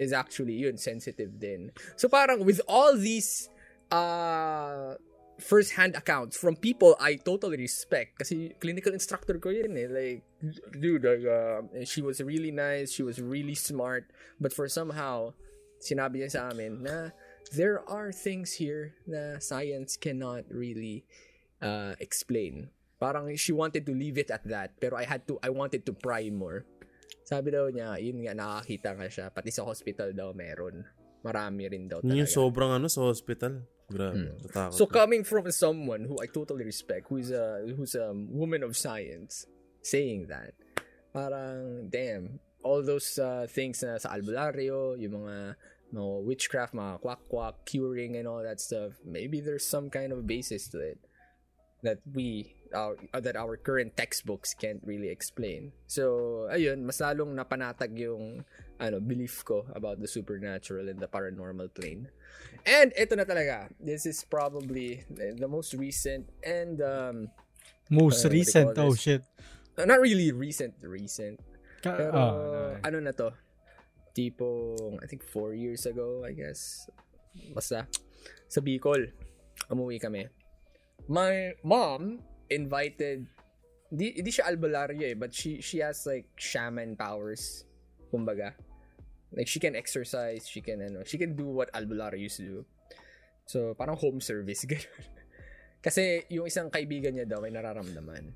is 0.00 0.16
actually 0.16 0.56
yun 0.56 0.80
sensitive 0.80 1.36
din. 1.36 1.68
So 2.00 2.08
parang 2.08 2.48
with 2.48 2.64
all 2.64 2.96
these 2.96 3.52
uh 3.92 4.96
first-hand 5.38 5.98
accounts 5.98 6.38
from 6.38 6.54
people 6.54 6.94
I 7.02 7.18
totally 7.18 7.58
respect 7.58 8.22
kasi 8.22 8.54
clinical 8.62 8.94
instructor 8.94 9.34
ko 9.42 9.50
yun 9.50 9.74
eh 9.74 9.90
like 9.90 10.22
dude 10.78 11.02
like, 11.02 11.26
uh, 11.26 11.66
she 11.82 12.06
was 12.06 12.22
really 12.22 12.54
nice 12.54 12.94
she 12.94 13.02
was 13.02 13.18
really 13.18 13.58
smart 13.58 14.06
but 14.38 14.54
for 14.54 14.70
somehow 14.70 15.34
sinabi 15.82 16.22
niya 16.22 16.38
sa 16.38 16.54
amin 16.54 16.86
na 16.86 17.10
there 17.52 17.84
are 17.84 18.08
things 18.08 18.56
here 18.56 18.96
na 19.04 19.36
science 19.38 20.00
cannot 20.00 20.48
really 20.48 21.04
uh, 21.60 21.92
explain 22.00 22.72
parang 22.96 23.28
she 23.36 23.52
wanted 23.52 23.84
to 23.84 23.92
leave 23.92 24.16
it 24.16 24.32
at 24.32 24.44
that 24.48 24.72
pero 24.80 24.96
I 24.96 25.04
had 25.04 25.28
to 25.28 25.36
I 25.44 25.52
wanted 25.52 25.84
to 25.84 25.92
pry 25.92 26.32
more 26.32 26.64
sabi 27.28 27.52
daw 27.52 27.68
niya 27.68 28.00
yun 28.00 28.24
nga 28.24 28.32
nakakita 28.32 28.96
nga 28.96 29.08
siya 29.08 29.26
pati 29.28 29.52
sa 29.52 29.68
hospital 29.68 30.12
daw 30.16 30.32
meron 30.32 30.84
marami 31.24 31.68
rin 31.68 31.88
daw 31.88 32.04
talaga 32.04 32.20
yung 32.20 32.28
sobrang 32.28 32.70
ano 32.76 32.86
sa 32.86 33.08
hospital. 33.08 33.64
Grabe. 33.88 34.32
Natakot. 34.44 34.76
So 34.76 34.84
coming 34.88 35.24
from 35.24 35.48
someone 35.52 36.04
who 36.04 36.16
I 36.20 36.28
totally 36.28 36.64
respect, 36.64 37.08
who's 37.08 37.32
a 37.32 37.64
who's 37.64 37.96
a 37.96 38.12
woman 38.12 38.64
of 38.64 38.76
science, 38.76 39.48
saying 39.84 40.28
that, 40.28 40.56
parang 41.12 41.88
damn, 41.92 42.40
all 42.64 42.80
those 42.80 43.20
uh, 43.20 43.48
things 43.48 43.84
na 43.84 44.00
sa 44.00 44.16
albularyo, 44.16 44.96
yung 44.96 45.24
mga 45.24 45.56
no 45.94 46.18
witchcraft, 46.18 46.74
mga 46.74 46.98
quack-quack, 47.00 47.62
curing 47.62 48.18
and 48.18 48.26
all 48.26 48.42
that 48.42 48.58
stuff, 48.58 48.98
maybe 49.06 49.38
there's 49.38 49.62
some 49.62 49.86
kind 49.88 50.10
of 50.10 50.26
basis 50.26 50.66
to 50.74 50.82
it 50.82 50.98
that 51.86 52.02
we 52.10 52.56
our, 52.74 52.98
uh, 53.14 53.20
that 53.22 53.36
our 53.38 53.54
current 53.54 53.94
textbooks 53.94 54.50
can't 54.58 54.82
really 54.82 55.06
explain. 55.06 55.70
So, 55.86 56.48
ayun, 56.50 56.82
mas 56.82 56.98
lalong 56.98 57.38
napanatag 57.38 57.94
yung 57.94 58.42
ano, 58.82 58.98
belief 58.98 59.46
ko 59.46 59.62
about 59.70 60.02
the 60.02 60.10
supernatural 60.10 60.90
and 60.90 60.98
the 60.98 61.06
paranormal 61.06 61.70
plane. 61.70 62.10
And 62.66 62.90
ito 62.98 63.14
na 63.14 63.22
talaga. 63.22 63.70
This 63.78 64.08
is 64.10 64.24
probably 64.26 65.04
the 65.12 65.46
most 65.46 65.76
recent 65.78 66.26
and 66.42 66.82
um 66.82 67.16
Most 67.92 68.24
Uh, 68.24 68.32
recent. 68.32 68.72
Oh, 68.80 68.96
shit. 68.96 69.22
not 69.76 70.00
really 70.00 70.32
recent 70.32 70.72
recent 70.80 71.36
Ka- 71.82 71.98
pero 71.98 72.10
oh, 72.14 72.16
no. 72.16 72.80
ano 72.80 72.98
na 73.04 73.12
to 73.12 73.28
tipo 74.14 74.78
I 75.02 75.06
think 75.10 75.26
four 75.26 75.52
years 75.52 75.84
ago 75.84 76.22
I 76.22 76.32
guess. 76.32 76.86
Basta 77.50 77.90
sa 78.46 78.60
Bicol 78.62 79.10
umuwi 79.68 79.98
kami. 79.98 80.30
My 81.10 81.52
mom 81.66 82.22
invited 82.48 83.26
di, 83.90 84.14
di 84.14 84.30
siya 84.30 84.48
albularyo 84.48 85.02
eh 85.02 85.18
but 85.18 85.34
she 85.34 85.58
she 85.58 85.82
has 85.82 86.06
like 86.06 86.30
shaman 86.38 86.94
powers 86.94 87.66
kumbaga. 88.08 88.54
Like 89.34 89.50
she 89.50 89.58
can 89.58 89.74
exercise 89.74 90.46
she 90.46 90.62
can 90.62 90.78
ano 90.78 91.02
she 91.02 91.18
can 91.18 91.34
do 91.34 91.50
what 91.50 91.74
albularyo 91.74 92.22
used 92.22 92.38
to 92.38 92.46
do. 92.46 92.58
So 93.44 93.74
parang 93.74 93.98
home 93.98 94.22
service 94.22 94.62
ganun. 94.70 95.10
Kasi 95.84 96.24
yung 96.32 96.48
isang 96.48 96.72
kaibigan 96.72 97.12
niya 97.12 97.28
daw 97.28 97.44
may 97.44 97.52
nararamdaman. 97.52 98.32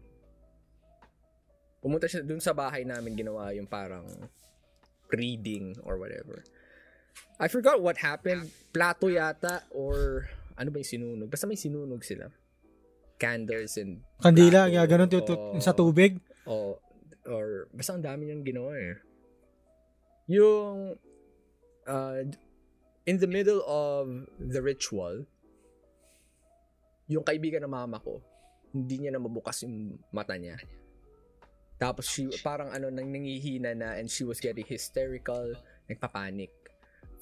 Pumunta 1.81 2.05
siya 2.11 2.21
dun 2.27 2.43
sa 2.43 2.53
bahay 2.53 2.85
namin 2.85 3.17
ginawa 3.17 3.55
yung 3.57 3.65
parang 3.65 4.05
reading 5.13 5.77
or 5.85 5.97
whatever. 5.97 6.45
I 7.39 7.47
forgot 7.49 7.81
what 7.81 7.99
happened. 8.03 8.51
Plato 8.75 9.09
yata 9.09 9.63
or 9.71 10.27
ano 10.59 10.69
ba 10.71 10.83
yung 10.83 10.91
sinunog? 10.91 11.31
Basta 11.31 11.47
may 11.47 11.59
sinunog 11.59 12.03
sila. 12.03 12.29
Candles 13.19 13.79
and 13.79 14.03
Kandila, 14.23 14.71
plato 14.71 14.87
ganun 14.87 15.09
tu- 15.11 15.23
o- 15.27 15.59
sa 15.59 15.75
tubig. 15.75 16.19
o 16.47 16.79
or 17.29 17.69
basta 17.75 17.93
ang 17.95 18.03
dami 18.03 18.27
niyang 18.27 18.47
ginawa 18.47 18.73
eh. 18.75 18.97
Yung 20.31 20.97
uh, 21.87 22.21
in 23.05 23.17
the 23.19 23.27
middle 23.27 23.63
of 23.65 24.09
the 24.39 24.61
ritual, 24.61 25.25
yung 27.09 27.25
kaibigan 27.25 27.65
ng 27.65 27.73
mama 27.73 27.99
ko, 28.01 28.21
hindi 28.73 29.01
niya 29.01 29.17
na 29.17 29.23
mabukas 29.23 29.65
yung 29.65 29.97
mata 30.13 30.37
niya. 30.37 30.61
Tapos 31.79 32.11
she, 32.11 32.27
parang 32.43 32.75
ano, 32.75 32.91
nang 32.91 33.15
nangihina 33.15 33.75
na 33.75 33.95
and 33.95 34.11
she 34.11 34.27
was 34.27 34.43
getting 34.43 34.67
hysterical, 34.67 35.55
nagpapanik. 35.87 36.51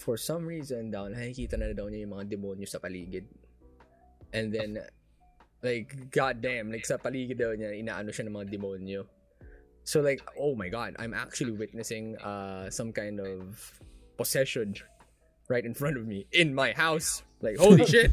For 0.00 0.16
some 0.16 0.44
reason 0.48 0.92
daw, 0.92 1.08
nakikita 1.08 1.60
na 1.60 1.72
daw 1.76 1.88
niya 1.88 2.08
yung 2.08 2.14
mga 2.16 2.26
demonyo 2.36 2.66
sa 2.68 2.80
paligid. 2.80 3.28
And 4.32 4.52
then, 4.52 4.80
like, 5.60 6.12
goddamn, 6.12 6.72
like 6.72 6.84
sa 6.84 6.96
paligid 6.96 7.36
daw 7.40 7.52
niya, 7.52 7.76
inaano 7.76 8.12
siya 8.12 8.28
ng 8.28 8.36
mga 8.36 8.48
demonyo. 8.56 9.04
So 9.86 10.02
like, 10.02 10.20
oh 10.34 10.58
my 10.58 10.68
god, 10.68 10.96
I'm 10.98 11.14
actually 11.14 11.54
witnessing 11.54 12.18
uh 12.18 12.68
some 12.74 12.90
kind 12.90 13.22
of 13.22 13.54
possession 14.18 14.74
right 15.46 15.64
in 15.64 15.78
front 15.78 15.96
of 15.96 16.10
me 16.10 16.26
in 16.32 16.50
my 16.50 16.74
house. 16.74 17.22
Like, 17.40 17.56
holy 17.56 17.86
shit. 17.94 18.10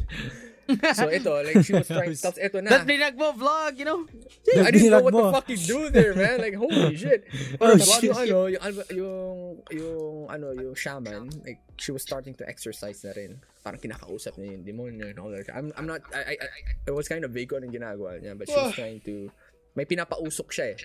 so 0.96 1.08
ito, 1.12 1.32
like 1.44 1.60
she 1.64 1.72
was 1.76 1.88
trying, 1.88 2.16
tapos 2.24 2.40
ito 2.40 2.58
na. 2.64 2.70
That 2.72 2.88
binag 2.88 3.16
mo 3.16 3.32
vlog, 3.36 3.76
you 3.76 3.84
know? 3.84 4.08
I 4.56 4.70
didn't 4.72 4.90
know 4.90 5.04
what 5.04 5.12
the 5.12 5.28
fuck 5.32 5.46
you 5.48 5.60
do 5.60 5.90
there, 5.90 6.14
man. 6.16 6.40
Like, 6.40 6.56
holy 6.56 6.96
shit. 7.00 7.28
Oh, 7.60 7.76
Pero 7.76 7.80
shit. 7.80 8.08
yung 8.08 8.16
ano, 8.16 8.38
yung, 8.48 8.60
yung, 8.90 9.36
yung, 9.70 10.16
ano, 10.32 10.46
yung 10.56 10.74
shaman, 10.74 11.28
like, 11.44 11.60
she 11.76 11.92
was 11.92 12.00
starting 12.02 12.32
to 12.40 12.44
exercise 12.48 13.04
na 13.04 13.12
rin. 13.12 13.40
Parang 13.60 13.80
kinakausap 13.80 14.36
niya 14.40 14.56
yung 14.56 14.64
demonyo 14.64 15.04
and 15.08 15.18
all 15.20 15.32
that. 15.32 15.48
I'm, 15.52 15.72
I'm 15.76 15.88
not, 15.88 16.00
I, 16.12 16.32
I, 16.32 16.34
I, 16.40 16.48
I 16.88 16.92
was 16.92 17.08
kind 17.08 17.24
of 17.24 17.32
vague 17.32 17.52
on 17.52 17.64
yung 17.64 17.72
ginagawa 17.72 18.20
niya, 18.20 18.36
but 18.36 18.48
she 18.48 18.56
was 18.56 18.72
trying 18.80 19.00
to, 19.04 19.28
may 19.76 19.84
pinapausok 19.84 20.48
siya 20.52 20.76
eh. 20.76 20.78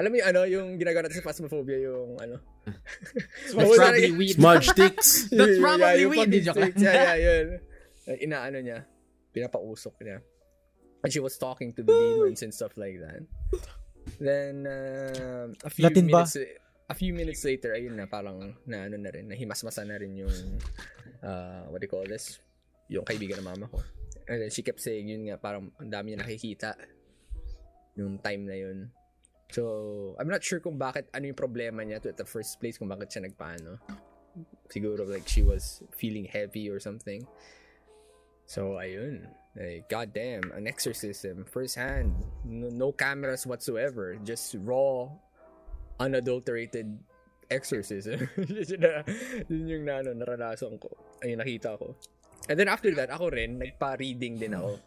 Alam 0.00 0.16
mo 0.16 0.16
yung 0.16 0.28
ano, 0.32 0.40
yung 0.48 0.66
ginagawa 0.80 1.04
natin 1.04 1.20
sa 1.20 1.26
Phasmophobia, 1.28 1.76
yung 1.76 2.16
ano. 2.16 2.40
That's 3.52 3.52
probably 3.76 4.12
weed. 4.16 4.32
Smudge 4.32 4.72
sticks. 4.72 5.28
That's 5.28 5.58
Yeah, 5.58 5.60
probably 5.60 6.00
yung 6.00 6.10
weed. 6.16 6.44
lang. 6.46 6.56
sticks. 6.56 6.80
Yeah, 6.80 6.94
yeah, 6.96 7.16
yun. 7.20 7.46
Like, 8.10 8.26
inaano 8.26 8.58
niya. 8.58 8.82
Pinapausok 9.30 9.94
niya. 10.02 10.18
And 11.06 11.14
she 11.14 11.22
was 11.22 11.38
talking 11.38 11.70
to 11.78 11.86
the 11.86 11.94
demons 11.94 12.42
and 12.42 12.50
stuff 12.50 12.74
like 12.74 12.98
that. 12.98 13.22
Then, 14.18 14.66
uh, 14.66 15.54
a 15.62 15.70
few 15.70 15.86
Latin 15.86 16.10
ba? 16.10 16.26
minutes, 16.26 16.36
a 16.90 16.96
few 16.98 17.14
minutes 17.14 17.46
later, 17.46 17.70
ayun 17.72 17.94
na, 17.94 18.10
parang, 18.10 18.58
na 18.66 18.90
ano 18.90 18.98
na 18.98 19.14
rin, 19.14 19.30
nahimasmasa 19.30 19.86
na 19.86 19.96
rin 19.96 20.18
yung, 20.18 20.36
uh, 21.22 21.70
what 21.70 21.78
do 21.78 21.86
you 21.86 21.92
call 21.94 22.04
this? 22.04 22.42
Yung 22.90 23.06
kaibigan 23.06 23.38
ng 23.38 23.46
mama 23.46 23.70
ko. 23.70 23.78
And 24.26 24.42
then 24.42 24.50
she 24.50 24.66
kept 24.66 24.82
saying, 24.82 25.06
yun 25.06 25.30
nga, 25.30 25.38
parang, 25.38 25.70
ang 25.78 25.88
dami 25.88 26.12
niya 26.12 26.26
nakikita. 26.26 26.74
Yung 27.94 28.18
time 28.18 28.44
na 28.44 28.56
yun. 28.58 28.90
So, 29.54 30.14
I'm 30.18 30.28
not 30.28 30.42
sure 30.42 30.58
kung 30.58 30.76
bakit, 30.76 31.06
ano 31.14 31.30
yung 31.30 31.38
problema 31.38 31.86
niya 31.86 32.02
to 32.02 32.10
at 32.10 32.18
the 32.18 32.26
first 32.26 32.58
place, 32.58 32.76
kung 32.76 32.90
bakit 32.90 33.14
siya 33.14 33.30
nagpaano. 33.30 33.78
Siguro, 34.68 35.06
like, 35.06 35.24
she 35.30 35.40
was 35.46 35.80
feeling 35.94 36.26
heavy 36.26 36.68
or 36.68 36.82
something. 36.82 37.22
So, 38.50 38.82
ayun. 38.82 39.30
Like, 39.54 39.86
goddamn, 39.86 40.50
an 40.58 40.66
exorcism, 40.66 41.46
first 41.46 41.78
hand. 41.78 42.18
No, 42.42 42.66
no 42.66 42.90
cameras 42.90 43.46
whatsoever. 43.46 44.18
Just 44.26 44.58
raw, 44.58 45.06
unadulterated 46.02 46.98
exorcism. 47.46 48.26
yun, 48.42 48.80
na, 48.82 49.06
yun 49.46 49.66
yung 49.70 49.84
na, 49.86 50.02
ano, 50.02 50.18
naranasan 50.18 50.82
ko. 50.82 50.90
Ayun, 51.22 51.38
nakita 51.38 51.78
ko. 51.78 51.94
And 52.50 52.58
then 52.58 52.66
after 52.66 52.90
that, 52.98 53.14
ako 53.14 53.30
rin, 53.30 53.62
nagpa-reading 53.62 54.42
din 54.42 54.58
ako. 54.58 54.82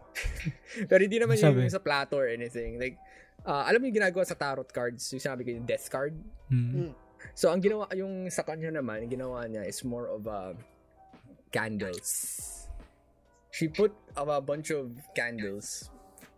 Pero 0.88 1.00
hindi 1.04 1.20
naman 1.20 1.36
Sabi? 1.36 1.68
yung 1.68 1.76
sa 1.76 1.84
plato 1.84 2.16
or 2.16 2.32
anything. 2.32 2.80
Like, 2.80 2.96
ah, 3.44 3.68
alam 3.68 3.84
mo 3.84 3.92
yung 3.92 4.00
ginagawa 4.00 4.24
sa 4.24 4.40
tarot 4.40 4.72
cards? 4.72 5.04
Yung 5.12 5.20
sinabi 5.20 5.44
ko 5.44 5.52
yung 5.52 5.68
death 5.68 5.84
card? 5.92 6.16
Hmm. 6.48 6.96
So, 7.36 7.52
ang 7.52 7.60
ginawa, 7.60 7.92
yung 7.92 8.32
sa 8.32 8.40
kanya 8.40 8.72
naman, 8.72 9.04
yung 9.04 9.12
ginawa 9.20 9.44
niya 9.44 9.68
is 9.68 9.84
more 9.84 10.08
of 10.08 10.24
a 10.24 10.56
candles. 11.52 12.59
She 13.50 13.66
put 13.66 13.90
a, 14.14 14.22
a 14.22 14.40
bunch 14.40 14.70
of 14.70 14.94
candles 15.12 15.90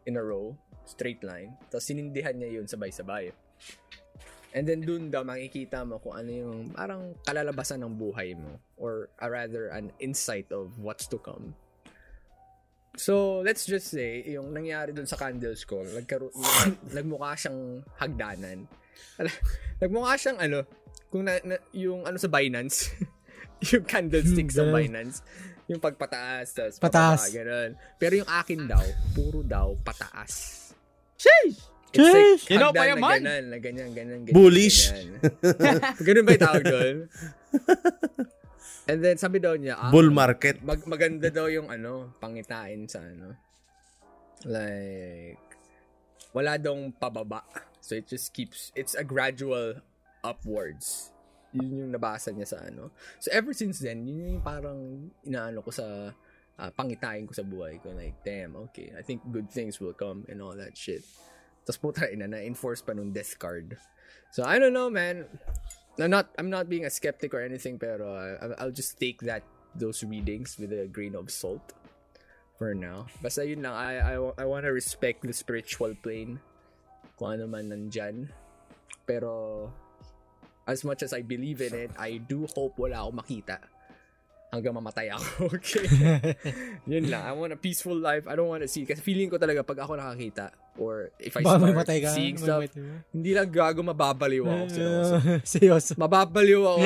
in 0.04 0.16
a 0.16 0.24
row, 0.24 0.56
straight 0.84 1.20
line. 1.22 1.54
Tapos 1.68 1.86
sinindihan 1.86 2.34
niya 2.34 2.60
yun 2.60 2.66
sabay-sabay. 2.66 3.32
And 4.52 4.68
then 4.68 4.84
dun 4.84 5.08
daw 5.08 5.24
makikita 5.24 5.80
mo 5.80 5.96
kung 5.96 6.12
ano 6.12 6.28
yung 6.28 6.56
parang 6.76 7.16
kalalabasan 7.24 7.80
ng 7.80 7.96
buhay 7.96 8.36
mo 8.36 8.60
or 8.76 9.08
uh, 9.16 9.28
rather 9.28 9.72
an 9.72 9.88
insight 9.96 10.52
of 10.52 10.76
what's 10.76 11.08
to 11.08 11.16
come. 11.16 11.56
So, 12.92 13.40
let's 13.40 13.64
just 13.64 13.88
say, 13.88 14.20
yung 14.28 14.52
nangyari 14.52 14.92
dun 14.92 15.08
sa 15.08 15.16
candles 15.16 15.64
ko, 15.64 15.80
nagkaroon, 15.80 16.28
nagmukha 16.96 17.32
siyang 17.32 17.80
hagdanan. 17.96 18.68
Nagmukha 19.80 20.12
siyang 20.20 20.36
ano, 20.36 20.68
kung 21.08 21.24
na, 21.24 21.40
na- 21.40 21.64
yung 21.72 22.04
ano 22.04 22.20
sa 22.20 22.28
Binance, 22.28 22.92
yung 23.72 23.88
candlestick 23.88 24.52
Hmm, 24.52 24.56
sa 24.60 24.64
ganun. 24.68 24.76
Binance, 24.76 25.24
yung 25.72 25.82
pagpataas, 25.82 26.46
tas 26.52 26.74
Pataas. 26.76 27.26
pababa, 27.26 27.32
ganun. 27.32 27.70
Pero 27.96 28.12
yung 28.20 28.30
akin 28.30 28.60
daw, 28.68 28.84
puro 29.16 29.40
daw 29.40 29.72
pataas. 29.80 30.32
Sheesh! 31.16 31.58
It's 31.92 32.00
like 32.00 32.16
Sheesh! 32.16 32.42
Sino 32.48 32.72
pa 32.72 32.88
hagdan 32.88 32.98
na 32.98 33.20
ganun, 33.20 33.44
na 33.48 33.58
ganyan, 33.60 33.90
ganyan, 33.92 34.20
ganyan. 34.24 34.34
Bullish. 34.34 34.90
ganyan. 34.90 35.20
ganun 36.06 36.24
ba 36.24 36.30
yung 36.34 36.44
tawag 36.44 36.64
doon? 36.64 36.96
And 38.90 38.98
then 38.98 39.14
sabi 39.14 39.38
daw 39.38 39.54
niya, 39.54 39.78
ah, 39.78 39.94
Bull 39.94 40.10
market. 40.10 40.58
mag 40.66 40.82
maganda 40.90 41.30
daw 41.30 41.46
yung 41.46 41.70
ano, 41.70 42.10
pangitain 42.18 42.90
sa 42.90 42.98
ano. 42.98 43.38
Like, 44.42 45.38
wala 46.34 46.58
daw 46.58 46.74
pababa. 46.98 47.46
So 47.78 47.94
it 47.94 48.10
just 48.10 48.34
keeps, 48.34 48.74
it's 48.74 48.98
a 48.98 49.06
gradual 49.06 49.78
upwards. 50.26 51.11
Yun 51.52 51.84
yung 51.86 51.92
nabasa 51.92 52.32
niya 52.32 52.48
sa 52.48 52.58
ano. 52.64 52.92
So 53.20 53.28
ever 53.32 53.52
since 53.52 53.80
then, 53.80 54.04
yun 54.08 54.40
yung 54.40 54.44
parang 54.44 55.12
inaano 55.24 55.60
ko 55.60 55.70
sa 55.70 56.12
ah, 56.56 56.70
pangitain 56.72 57.28
ko 57.28 57.32
sa 57.36 57.44
buhay 57.44 57.80
ko. 57.80 57.92
Like, 57.92 58.20
damn, 58.24 58.56
okay. 58.68 58.92
I 58.96 59.02
think 59.04 59.20
good 59.28 59.52
things 59.52 59.80
will 59.80 59.92
come 59.96 60.24
and 60.32 60.40
all 60.40 60.56
that 60.56 60.76
shit. 60.76 61.04
Tapos 61.62 61.78
puta 61.78 62.08
ina, 62.10 62.26
na-enforce 62.26 62.82
pa 62.82 62.96
nung 62.96 63.12
death 63.12 63.38
card. 63.38 63.76
So 64.32 64.42
I 64.42 64.56
don't 64.58 64.72
know, 64.74 64.88
man. 64.88 65.28
I'm 66.00 66.08
not 66.08 66.32
I'm 66.40 66.48
not 66.48 66.72
being 66.72 66.88
a 66.88 66.92
skeptic 66.92 67.36
or 67.36 67.44
anything, 67.44 67.76
pero 67.76 68.16
uh, 68.16 68.34
I'll- 68.40 68.58
I'll 68.58 68.74
just 68.74 68.96
take 68.96 69.20
that 69.28 69.44
those 69.76 70.00
readings 70.00 70.56
with 70.56 70.72
a 70.72 70.88
grain 70.88 71.12
of 71.12 71.28
salt 71.28 71.76
for 72.56 72.72
now. 72.72 73.12
Basta 73.20 73.44
yun 73.44 73.60
lang, 73.60 73.76
I 73.76 74.16
I, 74.16 74.16
I 74.40 74.44
want 74.48 74.64
to 74.64 74.72
respect 74.72 75.20
the 75.20 75.36
spiritual 75.36 75.92
plane 76.00 76.40
kung 77.20 77.36
ano 77.36 77.44
man 77.44 77.68
nandyan. 77.68 78.32
Pero 79.04 79.68
as 80.66 80.84
much 80.86 81.02
as 81.02 81.12
I 81.12 81.22
believe 81.22 81.60
in 81.60 81.74
it, 81.74 81.90
I 81.98 82.22
do 82.22 82.46
hope 82.54 82.78
wala 82.78 83.02
akong 83.02 83.18
makita 83.22 83.58
hanggang 84.52 84.76
mamatay 84.76 85.08
ako. 85.08 85.48
Okay. 85.56 85.88
yun 86.92 87.08
lang. 87.08 87.24
I 87.24 87.32
want 87.32 87.56
a 87.56 87.60
peaceful 87.60 87.96
life. 87.96 88.28
I 88.28 88.36
don't 88.36 88.52
want 88.52 88.60
to 88.60 88.70
see. 88.70 88.84
Kasi 88.84 89.00
feeling 89.00 89.32
ko 89.32 89.40
talaga 89.40 89.64
pag 89.64 89.80
ako 89.80 89.96
nakakita 89.96 90.52
or 90.76 91.08
if 91.16 91.34
I 91.34 91.40
may 91.40 91.72
start 91.72 91.88
ka. 91.88 92.12
seeing 92.12 92.36
stuff, 92.36 92.68
hindi 93.10 93.32
lang 93.32 93.48
gago 93.48 93.80
mababaliw 93.80 94.44
ako. 94.44 94.64
seryoso. 94.68 95.14
Seryoso. 95.56 95.92
Mababaliw 95.96 96.60
ako. 96.60 96.84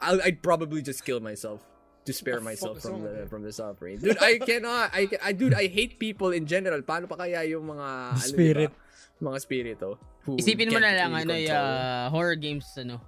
I'll, 0.00 0.20
I'd 0.22 0.40
probably 0.40 0.80
just 0.80 1.04
kill 1.04 1.20
myself 1.20 1.60
to 2.06 2.12
spare 2.16 2.40
myself 2.40 2.80
from 2.80 3.04
the 3.04 3.28
from 3.28 3.44
the 3.44 3.52
suffering. 3.52 4.00
Dude, 4.00 4.16
I 4.16 4.40
cannot. 4.40 4.94
I, 4.96 5.10
I 5.20 5.30
dude, 5.36 5.52
I 5.52 5.68
hate 5.68 6.00
people 6.00 6.32
in 6.32 6.48
general. 6.48 6.80
Paano 6.80 7.04
pa 7.04 7.20
kaya 7.20 7.44
yung 7.44 7.68
mga 7.68 8.16
ano, 8.16 8.24
Spirit. 8.24 8.70
diba? 8.72 9.20
Mga 9.20 9.38
spirito. 9.44 9.88
Who 10.24 10.36
Isipin 10.36 10.72
mo 10.72 10.78
na 10.78 10.92
lang, 10.92 11.10
really 11.14 11.48
ano, 11.48 11.56
control. 11.56 11.66
uh, 11.66 12.04
horror 12.10 12.36
games, 12.36 12.66
ano, 12.76 13.00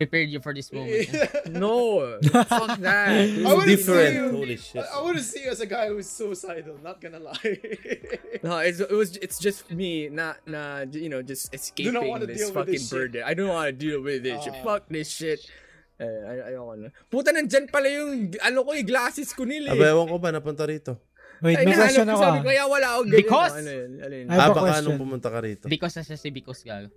prepared 0.00 0.28
you 0.32 0.40
for 0.40 0.52
this 0.56 0.72
moment. 0.76 1.08
No, 1.52 2.16
fuck 2.24 2.80
that. 2.86 3.20
I 3.20 3.52
wouldn't 3.52 3.68
Different. 3.68 4.14
you- 4.16 4.32
Holy 4.32 4.56
shit. 4.56 4.80
I, 4.80 4.96
I 4.96 5.02
wouldn't 5.04 5.24
see 5.24 5.44
you 5.44 5.50
as 5.52 5.60
a 5.60 5.68
guy 5.68 5.88
who's 5.88 6.08
suicidal. 6.08 6.76
Not 6.82 7.00
gonna 7.00 7.20
lie. 7.20 7.36
No, 8.40 8.56
it's, 8.64 8.80
it 8.80 8.88
was 8.96 9.20
it's 9.20 9.36
just 9.36 9.68
me 9.68 10.08
not 10.08 10.40
na 10.48 10.88
you 10.88 11.12
know 11.12 11.20
just 11.20 11.52
escaping 11.52 11.92
this 12.24 12.48
fucking 12.48 12.72
this 12.72 12.88
shit. 12.88 12.96
burden. 13.12 13.20
I 13.20 13.36
don't 13.36 13.52
want 13.52 13.68
to 13.68 13.76
deal 13.76 14.00
with 14.00 14.24
this. 14.24 14.40
Ah. 14.48 14.56
Fuck 14.64 14.88
this 14.88 15.12
shit. 15.12 15.44
Eh, 16.00 16.08
ay 16.08 16.56
ayoko 16.56 16.72
na. 16.80 16.88
Puta 17.12 17.28
nandyan 17.36 17.68
pala 17.68 17.84
yung 17.92 18.32
ano 18.40 18.64
ko 18.64 18.72
yung 18.72 18.88
glasses 18.88 19.36
ko 19.36 19.44
nila. 19.44 19.76
Aba, 19.76 19.84
Eh. 19.84 19.92
ewan 19.92 20.08
ko 20.08 20.16
ba, 20.16 20.32
napunta 20.32 20.64
rito? 20.64 20.96
Wait, 21.40 21.56
Ay, 21.56 21.64
may 21.64 21.76
question 21.76 22.04
ko, 22.04 22.12
ako. 22.14 22.22
Sabi 22.22 22.38
ah. 22.38 22.44
kaya 22.44 22.62
wala 22.68 22.86
ako 22.92 23.00
ganyan. 23.00 23.16
Because- 23.16 23.56
Ano 23.56 23.70
yun? 23.72 23.90
Ano 23.96 24.14
yun? 24.14 24.26
Ah, 24.28 24.36
baka 24.36 24.60
question. 24.60 24.84
anong 24.84 25.00
pumunta 25.00 25.28
ka 25.32 25.38
rito? 25.40 25.64
Because 25.66 25.94
sa 25.96 26.04
si 26.04 26.28
Because 26.28 26.60
gago. 26.62 26.88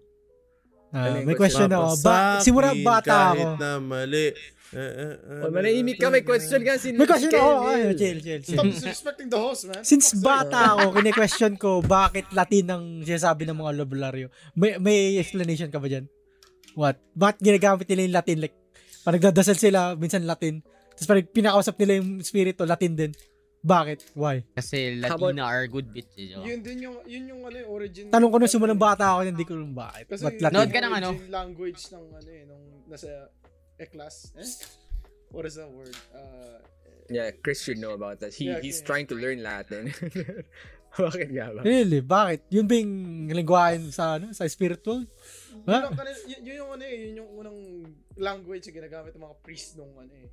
Yung 0.94 1.26
may 1.26 1.34
question 1.34 1.70
ako. 1.74 1.88
Ba, 2.06 2.38
simula 2.38 2.70
bata 2.86 3.34
kahit 3.34 3.50
ako. 3.50 3.58
na 3.58 3.70
mali. 3.82 4.30
Eh, 4.74 4.78
eh, 4.78 5.14
eh, 5.14 5.42
Oh, 5.46 5.50
manahimik 5.54 5.98
ka, 6.02 6.10
may 6.10 6.26
question 6.26 6.62
ka. 6.62 6.78
Si 6.78 6.94
May 6.94 7.06
question 7.06 7.34
ako. 7.34 7.52
Ay, 7.66 7.94
chill, 7.94 8.20
chill, 8.22 8.42
chill. 8.42 8.58
Stop 8.58 8.70
disrespecting 8.70 9.30
the 9.30 9.38
host, 9.38 9.70
man. 9.70 9.82
Since 9.82 10.22
bata 10.22 10.78
ako, 10.78 10.98
kine-question 10.98 11.54
ko 11.58 11.82
bakit 11.82 12.30
Latin 12.34 12.66
ang 12.70 12.84
sinasabi 13.02 13.46
ng 13.46 13.58
mga 13.58 13.72
lobularyo. 13.82 14.28
May, 14.54 14.78
may 14.78 15.18
explanation 15.18 15.70
ka 15.70 15.78
ba 15.78 15.90
dyan? 15.90 16.06
What? 16.74 16.98
Bakit 17.14 17.38
ginagamit 17.42 17.86
nila 17.90 18.02
yung 18.06 18.16
Latin? 18.18 18.38
Like, 18.42 18.56
parang 19.02 19.18
nagdadasal 19.22 19.58
sila, 19.58 19.94
minsan 19.94 20.26
Latin. 20.26 20.62
Tapos 20.94 21.06
parang 21.10 21.26
pinakausap 21.26 21.74
nila 21.82 22.02
yung 22.02 22.22
spirito, 22.22 22.66
Latin 22.66 22.94
din. 22.94 23.12
Bakit? 23.64 24.12
Why? 24.20 24.44
Kasi 24.52 25.00
Latina 25.00 25.48
are 25.48 25.64
good 25.72 25.88
bitches. 25.88 26.36
Oh. 26.36 26.44
Yun 26.44 26.60
din 26.60 26.84
yung 26.84 27.00
yun 27.08 27.24
yung 27.32 27.42
ano 27.48 27.56
yung 27.64 27.72
origin. 27.72 28.12
Tanong 28.12 28.28
ko 28.28 28.36
nung 28.36 28.52
simulang 28.52 28.80
bata 28.80 29.16
ako, 29.16 29.24
hindi 29.24 29.48
ko 29.48 29.56
alam 29.56 29.72
bakit. 29.72 30.06
Kasi 30.12 30.28
yung 30.28 30.44
Latin? 30.44 30.56
Note 30.60 30.74
ka 30.76 30.82
ng 30.84 30.94
ano? 31.00 31.10
origin 31.16 31.32
language 31.32 31.82
ng 31.96 32.06
ano 32.12 32.30
eh 32.30 32.44
nung 32.44 32.64
nasa 32.92 33.10
E-class. 33.80 34.36
Eh? 34.38 34.46
What 35.32 35.48
is 35.48 35.56
that 35.56 35.72
word? 35.72 35.96
Uh, 36.12 36.60
Yeah, 37.12 37.36
Chris 37.36 37.60
should 37.64 37.84
know 37.84 37.92
about 38.00 38.24
that. 38.24 38.32
He 38.32 38.48
Yeah, 38.48 38.64
he's 38.64 38.80
yeah. 38.80 38.88
trying 38.88 39.08
to 39.12 39.16
learn 39.16 39.44
Latin. 39.44 39.92
Bakit 40.94 41.30
nga 41.34 41.52
ba? 41.52 41.60
Really? 41.66 42.00
Bakit? 42.00 42.40
Yun 42.54 42.66
ba 42.70 42.74
yung 42.78 42.94
lingwahan 43.34 43.82
sa, 43.90 44.22
ano, 44.22 44.30
sa 44.32 44.46
spiritual? 44.46 45.04
yun, 45.04 45.68
Ha? 45.68 45.90
ang 45.90 45.98
kanil, 45.98 46.16
yun, 46.30 46.42
yun 46.46 46.56
yung 46.64 46.72
ano 46.78 46.84
eh, 46.86 46.98
yun 47.10 47.14
yung 47.18 47.30
unang 47.34 47.60
language 48.14 48.70
na 48.70 48.74
ginagamit 48.78 49.12
ng 49.18 49.24
mga 49.26 49.38
priest 49.42 49.74
nung 49.76 49.90
ano 49.98 50.14
eh. 50.14 50.30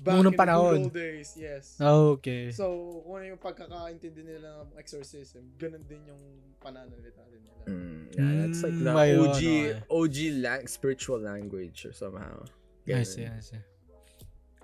In 0.00 0.24
the 0.24 0.32
panahon. 0.32 0.70
good 0.72 0.80
old 0.88 0.94
days, 0.94 1.30
yes. 1.36 1.76
Okay. 1.76 2.48
So, 2.50 2.64
kung 3.04 3.20
ano 3.20 3.36
yung 3.36 3.42
pagkakaintindi 3.42 4.22
nila 4.24 4.64
ng 4.64 4.80
exorcism, 4.80 5.44
ganun 5.60 5.84
din 5.84 6.00
yung 6.08 6.22
pananalita 6.56 7.20
din 7.28 7.42
nila. 7.44 7.62
Mm, 7.68 8.00
yeah, 8.16 8.32
that's 8.40 8.60
like 8.64 8.76
the 8.76 8.88
Mm, 8.88 9.04
yun? 9.04 9.18
OG 9.20 9.42
Okay. 9.44 9.64
OG 9.92 10.16
lang 10.40 10.60
spiritual 10.64 11.20
language 11.20 11.84
or 11.84 11.92
somehow. 11.92 12.40
I 12.88 13.04
Ganun. 13.04 13.04
see, 13.04 13.28
I 13.28 13.40
see. 13.44 13.60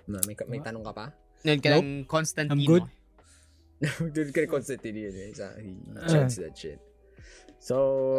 Na, 0.09 0.17
may, 0.25 0.33
may 0.49 0.59
tanong 0.59 0.81
ka 0.81 0.93
pa? 0.95 1.05
Nood 1.45 1.61
ka 1.61 1.69
Nope. 1.77 2.09
Constantino. 2.09 2.57
I'm 2.57 2.65
good. 2.65 2.85
Dude, 4.15 4.33
kay 4.33 4.49
Constantine 4.49 4.97
yun 5.05 5.13
eh. 5.13 5.29
Sa, 5.37 5.53
he 5.61 5.77
Ah. 5.93 6.09
checks 6.09 6.41
that 6.41 6.57
shit. 6.57 6.81
So, 7.61 7.75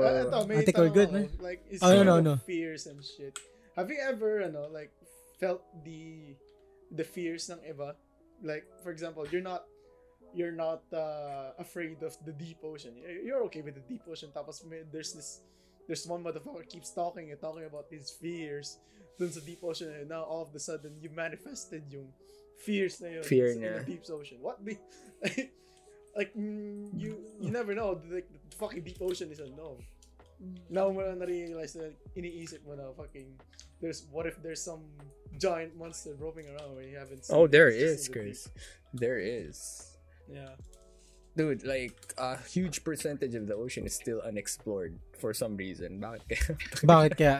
Uh, 0.07 0.23
ito, 0.31 0.39
may 0.47 0.63
I 0.63 0.63
think 0.63 0.79
we're 0.79 0.95
good, 0.95 1.11
man. 1.11 1.27
Like, 1.43 1.67
is 1.67 1.83
Oh, 1.83 1.91
no, 1.91 2.03
no, 2.03 2.23
no. 2.23 2.35
fears 2.47 2.87
and 2.87 3.03
shit. 3.03 3.35
Have 3.75 3.91
you 3.91 3.99
ever, 3.99 4.43
ano, 4.47 4.71
like, 4.71 4.91
felt 5.39 5.63
the 5.83 6.35
the 6.91 7.05
fears 7.05 7.49
ng 7.51 7.61
iba? 7.65 7.95
Like, 8.43 8.67
for 8.83 8.91
example, 8.91 9.27
you're 9.29 9.45
not 9.45 9.65
you're 10.35 10.53
not 10.53 10.85
uh, 10.93 11.57
afraid 11.59 12.03
of 12.03 12.17
the 12.25 12.33
deep 12.33 12.59
ocean. 12.63 12.95
You're 13.01 13.43
okay 13.49 13.63
with 13.63 13.75
the 13.75 13.87
deep 13.89 14.03
ocean. 14.09 14.31
Tapos 14.35 14.65
may, 14.65 14.85
there's 14.93 15.13
this 15.13 15.41
there's 15.89 16.07
one 16.07 16.23
motherfucker 16.23 16.69
keeps 16.69 16.93
talking 16.93 17.33
and 17.33 17.41
talking 17.41 17.65
about 17.65 17.89
his 17.91 18.13
fears 18.13 18.79
dun 19.19 19.33
sa 19.33 19.41
deep 19.41 19.65
ocean 19.65 19.91
and 19.91 20.07
now 20.07 20.23
all 20.23 20.45
of 20.45 20.55
a 20.55 20.61
sudden 20.61 20.95
you 21.01 21.11
manifested 21.11 21.83
yung 21.91 22.13
fears 22.61 23.01
na 23.01 23.09
yun 23.19 23.25
Fear 23.25 23.49
sa- 23.51 23.57
in 23.57 23.61
the 23.63 23.85
deep 23.89 24.05
ocean. 24.07 24.39
What 24.39 24.63
the 24.63 24.77
like 26.19 26.31
mm, 26.37 26.93
you 26.95 27.19
you 27.41 27.51
never 27.51 27.75
know 27.75 27.99
like 28.07 28.29
the 28.29 28.57
fucking 28.61 28.85
deep 28.85 29.01
ocean 29.01 29.33
is 29.33 29.41
unknown. 29.41 29.83
Now 30.71 30.93
mo 30.95 31.03
lang 31.03 31.19
na-realize 31.19 31.75
na 31.75 31.91
iniisip 32.15 32.63
mo 32.63 32.79
na 32.79 32.95
fucking 32.95 33.35
there's 33.81 34.07
what 34.11 34.27
if 34.27 34.41
there's 34.43 34.63
some 34.63 34.83
giant 35.39 35.77
monster 35.79 36.15
roving 36.19 36.47
around 36.51 36.75
where 36.75 36.85
you 36.85 36.97
haven't 36.97 37.25
seen 37.25 37.37
oh, 37.37 37.45
it, 37.45 37.53
there 37.53 37.69
it's 37.69 37.79
just 37.79 37.93
is, 37.93 38.07
in 38.07 38.13
the 38.13 38.19
Chris. 38.19 38.49
There 38.95 39.19
is. 39.19 39.57
Yeah. 40.33 40.55
Dude, 41.39 41.63
like, 41.63 41.95
a 42.19 42.35
huge 42.51 42.83
percentage 42.83 43.37
of 43.37 43.47
the 43.47 43.55
ocean 43.55 43.87
is 43.87 43.95
still 43.95 44.19
unexplored 44.27 44.99
for 45.15 45.31
some 45.31 45.55
reason. 45.55 46.03
Bakit 46.03 46.23
kaya? 46.27 46.43
Bakit 46.91 47.13
kaya? 47.15 47.37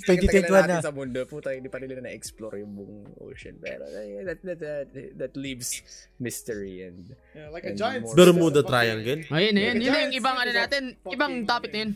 Tagal-tagal 0.00 0.48
2021 0.48 0.48
na 0.48 0.48
na. 0.48 0.64
natin 0.64 0.80
sa 0.80 0.94
mundo, 0.96 1.20
puta, 1.28 1.52
hindi 1.52 1.68
pa 1.68 1.76
nila 1.76 2.00
na-explore 2.00 2.56
yung 2.64 2.72
buong 2.72 3.04
ocean. 3.20 3.60
Pero 3.60 3.84
eh, 3.84 4.24
that, 4.24 4.40
that, 4.48 4.58
that, 4.64 4.88
that 5.20 5.32
leaves 5.36 5.84
mystery 6.16 6.88
and 6.88 7.12
Yeah, 7.36 7.52
like 7.52 7.68
a 7.68 7.76
giant 7.76 8.08
more- 8.08 8.16
Bermuda 8.16 8.64
fucking- 8.64 8.72
Triangle. 8.72 9.20
Ayun, 9.28 9.54
ayun. 9.60 9.76
Yun 9.76 9.92
yung 10.08 10.14
ibang 10.16 10.36
ano 10.40 10.50
natin. 10.56 10.82
Ibang 11.04 11.32
topic 11.44 11.68
na 11.76 11.78
yun. 11.84 11.92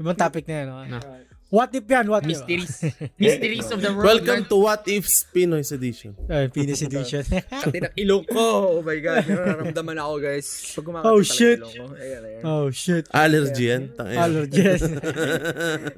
Ibang 0.00 0.16
topic 0.16 0.48
na 0.48 0.54
yan. 0.54 0.66
no? 0.66 0.80
Right. 0.96 1.28
What 1.50 1.74
if 1.74 1.82
yan? 1.84 2.06
What 2.06 2.22
if? 2.22 2.30
Mysteries. 2.30 2.72
Mysteries 3.20 3.68
of 3.68 3.82
the 3.82 3.90
world. 3.90 4.06
Welcome 4.06 4.46
to 4.46 4.56
What 4.56 4.86
If's 4.86 5.26
Pinoy's 5.26 5.74
Edition. 5.74 6.14
Ay, 6.30 6.46
Penis 6.46 6.78
edition. 6.80 7.26
Pati 7.26 7.78
ng 7.84 7.94
ilong 7.98 8.22
ko. 8.24 8.78
Oh 8.78 8.82
my 8.86 8.96
God. 8.96 9.26
Nararamdaman 9.26 9.98
ako, 9.98 10.14
guys. 10.22 10.46
Pag 10.72 10.84
kumakati 10.86 11.10
Oh, 11.10 11.18
ng 11.18 11.26
shit. 11.26 11.58
ilong 11.58 11.74
ko. 11.74 11.84
Ayan, 11.98 12.22
ayan. 12.22 12.42
oh, 12.46 12.66
shit. 12.70 13.04
Allergy 13.10 13.64
yan. 13.66 13.82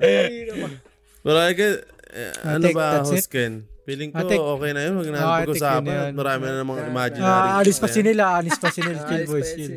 Ay, 0.01 0.49
naman. 0.49 0.73
Pero 1.23 1.37
I 1.39 1.53
guess, 1.53 1.77
eh, 2.11 2.33
ano 2.43 2.67
ba, 2.73 2.87
that's 2.99 3.13
it. 3.13 3.21
host 3.21 3.29
Ken? 3.31 3.53
Feeling 3.85 4.11
ko 4.11 4.25
think- 4.25 4.43
okay 4.43 4.71
na 4.73 4.81
yun. 4.83 4.93
Huwag 4.97 5.09
na 5.13 5.19
Ah, 5.21 5.45
think 5.45 5.53
pag-usapan. 5.53 5.85
yan. 5.85 6.11
Marami 6.17 6.43
na 6.49 6.55
namang 6.59 6.81
imaginary. 6.89 7.29
Ah, 7.29 7.61
alis 7.61 7.77
pa 7.77 7.87
Ayan. 7.87 7.95
si 7.95 8.01
nila. 8.01 8.25
Alis 8.41 8.57
pa 8.57 8.69
si 8.73 8.81
nila. 8.81 8.99
Chill 9.05 9.25
boys. 9.29 9.51
Chill. 9.53 9.75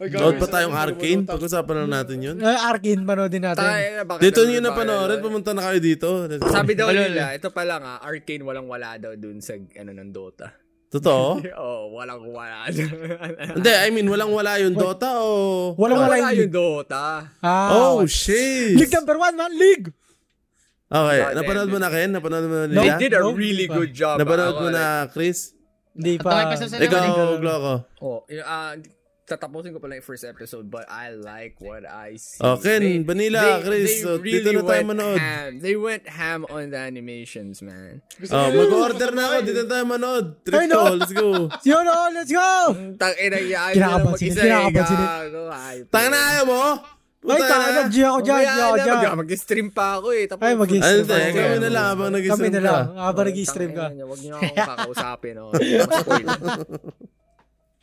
Guys, 0.00 0.38
pa 0.38 0.46
tayong 0.48 0.70
ano, 0.70 0.82
Arcane. 0.86 1.20
ano, 1.20 1.28
Pag-usapan 1.28 1.74
na 1.74 1.86
natin 1.98 2.18
yun. 2.22 2.36
Ah, 2.38 2.70
Arkin, 2.70 3.02
panoodin 3.02 3.42
natin. 3.42 3.66
Tayo 3.66 4.06
bakit 4.06 4.22
Dito 4.22 4.40
nyo 4.44 4.60
na 4.60 4.70
panoorin. 4.70 5.18
Pumunta 5.18 5.50
na 5.50 5.62
kayo 5.66 5.78
dito. 5.82 6.08
Sabi 6.46 6.78
daw 6.78 6.86
Wala, 6.86 7.02
nila, 7.02 7.24
ito 7.34 7.50
pa 7.50 7.66
lang 7.66 7.82
ah, 7.82 7.98
Arcane 7.98 8.46
walang-wala 8.46 8.94
daw 8.96 9.12
dun 9.18 9.42
sa 9.42 9.58
ano 9.58 9.90
ng 9.90 10.10
Dota. 10.14 10.54
Totoo? 10.88 11.42
oh, 11.60 11.92
walang-wala. 11.92 12.70
Hindi, 13.58 13.72
I 13.74 13.90
mean, 13.90 14.06
walang-wala 14.06 14.56
yung 14.62 14.72
Dota 14.72 15.18
o... 15.18 15.74
Walang 15.74 16.06
wala 16.06 16.14
Wala 16.14 16.30
yung 16.32 16.46
yung 16.46 16.54
Dota. 16.54 17.28
Ah, 17.42 17.68
Oh, 17.74 18.06
shit! 18.06 18.78
League 18.78 18.94
number 18.94 19.18
one, 19.18 19.34
man. 19.34 19.52
League. 19.52 19.90
Okay, 20.88 21.20
Ah, 21.20 21.36
napanood 21.36 21.68
mo 21.68 21.76
na, 21.76 21.92
Ken? 21.92 22.08
Napanood 22.08 22.46
mo 22.48 22.54
na 22.54 22.66
No. 22.70 22.80
They 22.80 22.88
nila? 22.88 22.96
did 22.96 23.12
a 23.12 23.20
No, 23.20 23.36
really 23.36 23.68
good 23.68 23.92
job. 23.92 24.16
Napanood 24.16 24.56
Ako, 24.56 24.62
mo 24.62 24.68
na, 24.72 25.04
Chris? 25.12 25.52
Hindi 25.92 26.16
okay 26.16 26.24
pa. 26.24 26.56
sa- 26.56 26.80
Ikaw, 26.80 27.36
Gloco. 27.36 27.74
Oh, 28.00 28.24
ah, 28.40 28.72
tatapusin 29.28 29.70
ko 29.70 29.78
pala 29.78 29.94
yung 29.94 30.02
first 30.02 30.24
episode 30.24 30.66
but 30.66 30.88
I 30.88 31.12
like 31.12 31.60
what 31.60 31.84
I 31.84 32.16
see. 32.16 32.40
Oh, 32.40 32.56
Ken, 32.56 33.04
Vanilla, 33.04 33.60
Chris, 33.60 34.00
so 34.00 34.16
dito 34.16 34.48
na 34.50 34.64
tayo 34.64 34.82
went 34.82 34.88
manood. 34.88 35.20
ham. 35.20 35.50
They 35.60 35.76
went 35.76 36.08
ham 36.08 36.48
on 36.48 36.72
the 36.72 36.80
animations, 36.80 37.60
man. 37.60 38.00
Oh, 38.26 38.48
mag-order 38.48 39.12
na 39.12 39.22
ako. 39.28 39.36
Dito 39.44 39.62
tayo 39.64 39.84
manood. 39.84 40.26
Trip 40.42 40.64
to. 40.66 40.82
Let's 40.96 41.12
go. 41.12 41.28
Yun, 41.68 41.84
oh, 41.84 42.08
let's 42.10 42.32
go! 42.32 42.50
Tang 42.96 43.14
ina 43.14 43.38
yan. 43.38 43.72
Kinakabahan 43.76 44.16
sila, 44.16 44.40
kinakabahan 44.40 44.88
sila. 44.88 45.06
Tanga 45.92 46.08
na 46.08 46.18
ayaw 46.32 46.44
mo? 46.44 46.62
Ay, 47.18 47.34
Puta 47.34 47.50
taka, 47.50 47.66
na. 47.66 47.78
nag-G 47.82 47.96
ako 47.98 48.18
dyan, 48.22 48.40
G 48.40 48.60
ako 48.62 48.76
dyan. 48.78 49.16
Mag-stream 49.18 49.68
pa 49.74 49.98
ako 49.98 50.08
eh. 50.14 50.24
Tapos, 50.24 50.44
Ay, 50.46 50.54
mag-stream 50.54 51.02
pa 51.02 51.14
ako. 51.18 51.34
Kami 51.34 51.56
na 51.58 51.68
lang 51.68 51.84
habang 51.84 52.08
Kami 52.08 52.16
nag-stream 52.16 52.52
na 52.54 52.60
ka. 52.62 52.70
lang. 52.70 52.86
Habang 52.94 53.26
nag-stream 53.26 53.70
ka. 53.74 53.86
Huwag 53.90 54.20
niyo 54.22 54.32
akong 54.38 54.54
kakausapin. 54.56 55.34
Oh. 55.36 55.50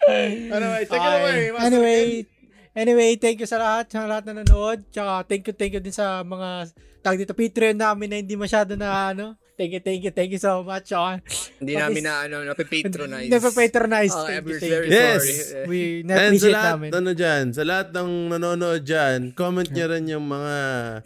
Anyway, 0.08 0.84
take 0.86 1.02
it 1.02 1.10
Ay, 1.10 1.20
away. 1.22 1.40
Master 1.52 1.68
Anyway, 1.68 2.02
Ken. 2.24 2.30
anyway, 2.76 3.10
thank 3.18 3.38
you 3.42 3.50
sa 3.50 3.58
lahat, 3.58 3.86
sa 3.90 4.06
lahat 4.06 4.24
na 4.30 4.42
nanood. 4.42 4.86
Tsaka 4.94 5.26
thank 5.26 5.44
you, 5.50 5.54
thank 5.56 5.74
you 5.74 5.82
din 5.82 5.96
sa 5.96 6.22
mga 6.22 6.70
tag 7.02 7.18
dito 7.22 7.34
Patreon 7.38 7.78
namin 7.78 8.08
na 8.10 8.18
hindi 8.22 8.36
masyado 8.38 8.74
na 8.78 9.14
ano. 9.14 9.38
Thank 9.56 9.72
you, 9.72 9.80
thank 9.80 10.04
you, 10.04 10.12
thank 10.12 10.30
you 10.30 10.38
so 10.38 10.60
much. 10.62 10.84
Tsaka, 10.86 11.24
Hindi 11.58 11.80
namin 11.80 12.04
na 12.04 12.28
ano, 12.28 12.44
napipatronize. 12.44 13.32
Napapatronize. 13.32 14.12
Oh, 14.12 14.28
Thank 14.28 14.44
you, 14.46 14.60
thank 14.60 14.68
very 14.70 14.86
you. 14.86 14.92
Yes. 14.92 15.24
We 15.64 15.80
And 16.04 16.04
sa 16.04 16.12
na-appreciate 16.12 16.52
lahat, 16.52 16.74
namin. 16.76 16.90
ano 16.92 17.10
dyan, 17.12 17.44
sa 17.50 17.64
lahat 17.64 17.88
ng 17.90 18.10
nanonood 18.36 18.84
dyan, 18.84 19.20
comment 19.32 19.64
nyo 19.66 19.86
rin 19.88 20.06
yung 20.06 20.28
mga 20.28 20.54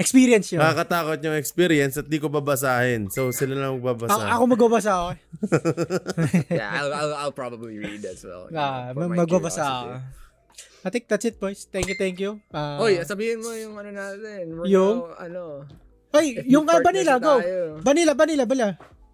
Experience 0.01 0.49
yun. 0.49 0.59
nakakatakot 0.59 1.21
yung 1.21 1.37
experience 1.37 1.93
at 1.95 2.09
di 2.09 2.17
ko 2.17 2.25
babasahin. 2.27 3.13
So, 3.13 3.29
sila 3.29 3.53
lang 3.53 3.77
magbabasa. 3.77 4.17
ako 4.17 4.43
magbabasa 4.49 4.91
ako. 4.91 5.09
yeah, 6.49 6.73
I'll, 6.73 6.89
I'll, 6.91 7.13
I'll 7.21 7.35
probably 7.35 7.77
read 7.77 8.01
as 8.01 8.25
well. 8.25 8.49
you 8.49 8.57
Ah, 8.57 8.89
know, 8.91 9.05
magbabasa 9.07 9.61
ako. 9.61 9.85
I 10.79 10.89
think 10.89 11.05
that's 11.05 11.23
it, 11.23 11.37
boys. 11.37 11.69
Thank 11.69 11.85
you, 11.85 11.95
thank 11.95 12.17
you. 12.17 12.41
Ah, 12.49 12.81
Oy, 12.81 12.97
sabihin 13.03 13.43
mo 13.43 13.51
yung 13.51 13.75
ano 13.75 13.93
natin. 13.93 14.57
We're 14.57 14.65
Yung? 14.65 14.97
now, 15.05 15.21
ano. 15.21 15.43
Ay, 16.09 16.41
yung 16.49 16.65
ah, 16.65 16.81
vanilla, 16.81 17.21
go. 17.21 17.37
tayo. 17.37 17.77
Vanilla, 17.85 18.13
vanilla, 18.17 18.43
vanilla. 18.49 18.69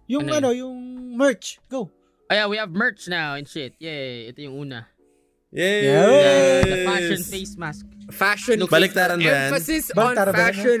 Yung 0.08 0.24
Ano 0.30 0.38
ano, 0.38 0.48
yung 0.56 0.76
merch. 1.12 1.60
Go. 1.68 1.90
Oh 2.26 2.34
yeah, 2.34 2.46
we 2.48 2.56
have 2.56 2.70
merch 2.72 3.06
now 3.06 3.34
and 3.36 3.46
shit. 3.46 3.76
Yay, 3.78 4.32
ito 4.32 4.40
yung 4.42 4.66
una. 4.66 4.88
Yay! 5.54 5.86
Yeah. 5.86 6.06
The, 6.06 6.68
the 6.68 6.78
fashion 6.84 7.20
face 7.22 7.54
mask. 7.54 7.84
Fashion. 8.10 8.56
Look, 8.58 8.70
Baliktaran 8.72 9.22
ba 9.22 9.30
yan? 9.30 9.48
Emphasis 9.54 9.94
Baliktaran 9.94 10.30
on 10.30 10.34
ba 10.34 10.40
yan? 10.40 10.46
fashion. 10.50 10.78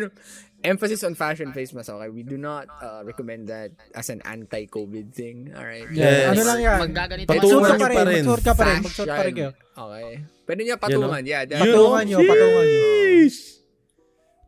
Emphasis 0.66 1.00
on 1.06 1.14
fashion 1.14 1.48
face 1.54 1.70
mask. 1.70 1.94
Okay, 1.94 2.10
we 2.10 2.26
do 2.26 2.34
not 2.34 2.66
uh, 2.82 3.06
recommend 3.06 3.46
that 3.46 3.70
as 3.94 4.10
an 4.10 4.18
anti-COVID 4.26 5.14
thing. 5.14 5.54
All 5.54 5.62
right. 5.62 5.86
Yeah. 5.94 6.32
Yes. 6.32 6.34
Ano 6.34 6.42
lang 6.42 6.58
yan? 6.58 6.78
Maggaganito. 6.90 7.28
Patungan 7.30 7.70
nyo 7.70 7.78
pa 7.78 7.88
rin. 8.02 8.22
Magsuot 8.26 8.42
ka 8.42 8.52
pa 8.56 8.62
rin. 8.66 8.78
Magsuot 8.82 9.06
pa 9.06 9.22
rin 9.22 9.34
kayo. 9.36 9.50
Okay. 9.54 10.08
Pwede 10.42 10.60
niya 10.66 10.76
patungan. 10.80 11.22
Yeah. 11.22 11.42
that- 11.46 11.62
Patungan 11.62 12.02
nyo, 12.10 12.18
patungan 12.26 12.64
nyo. 12.66 12.82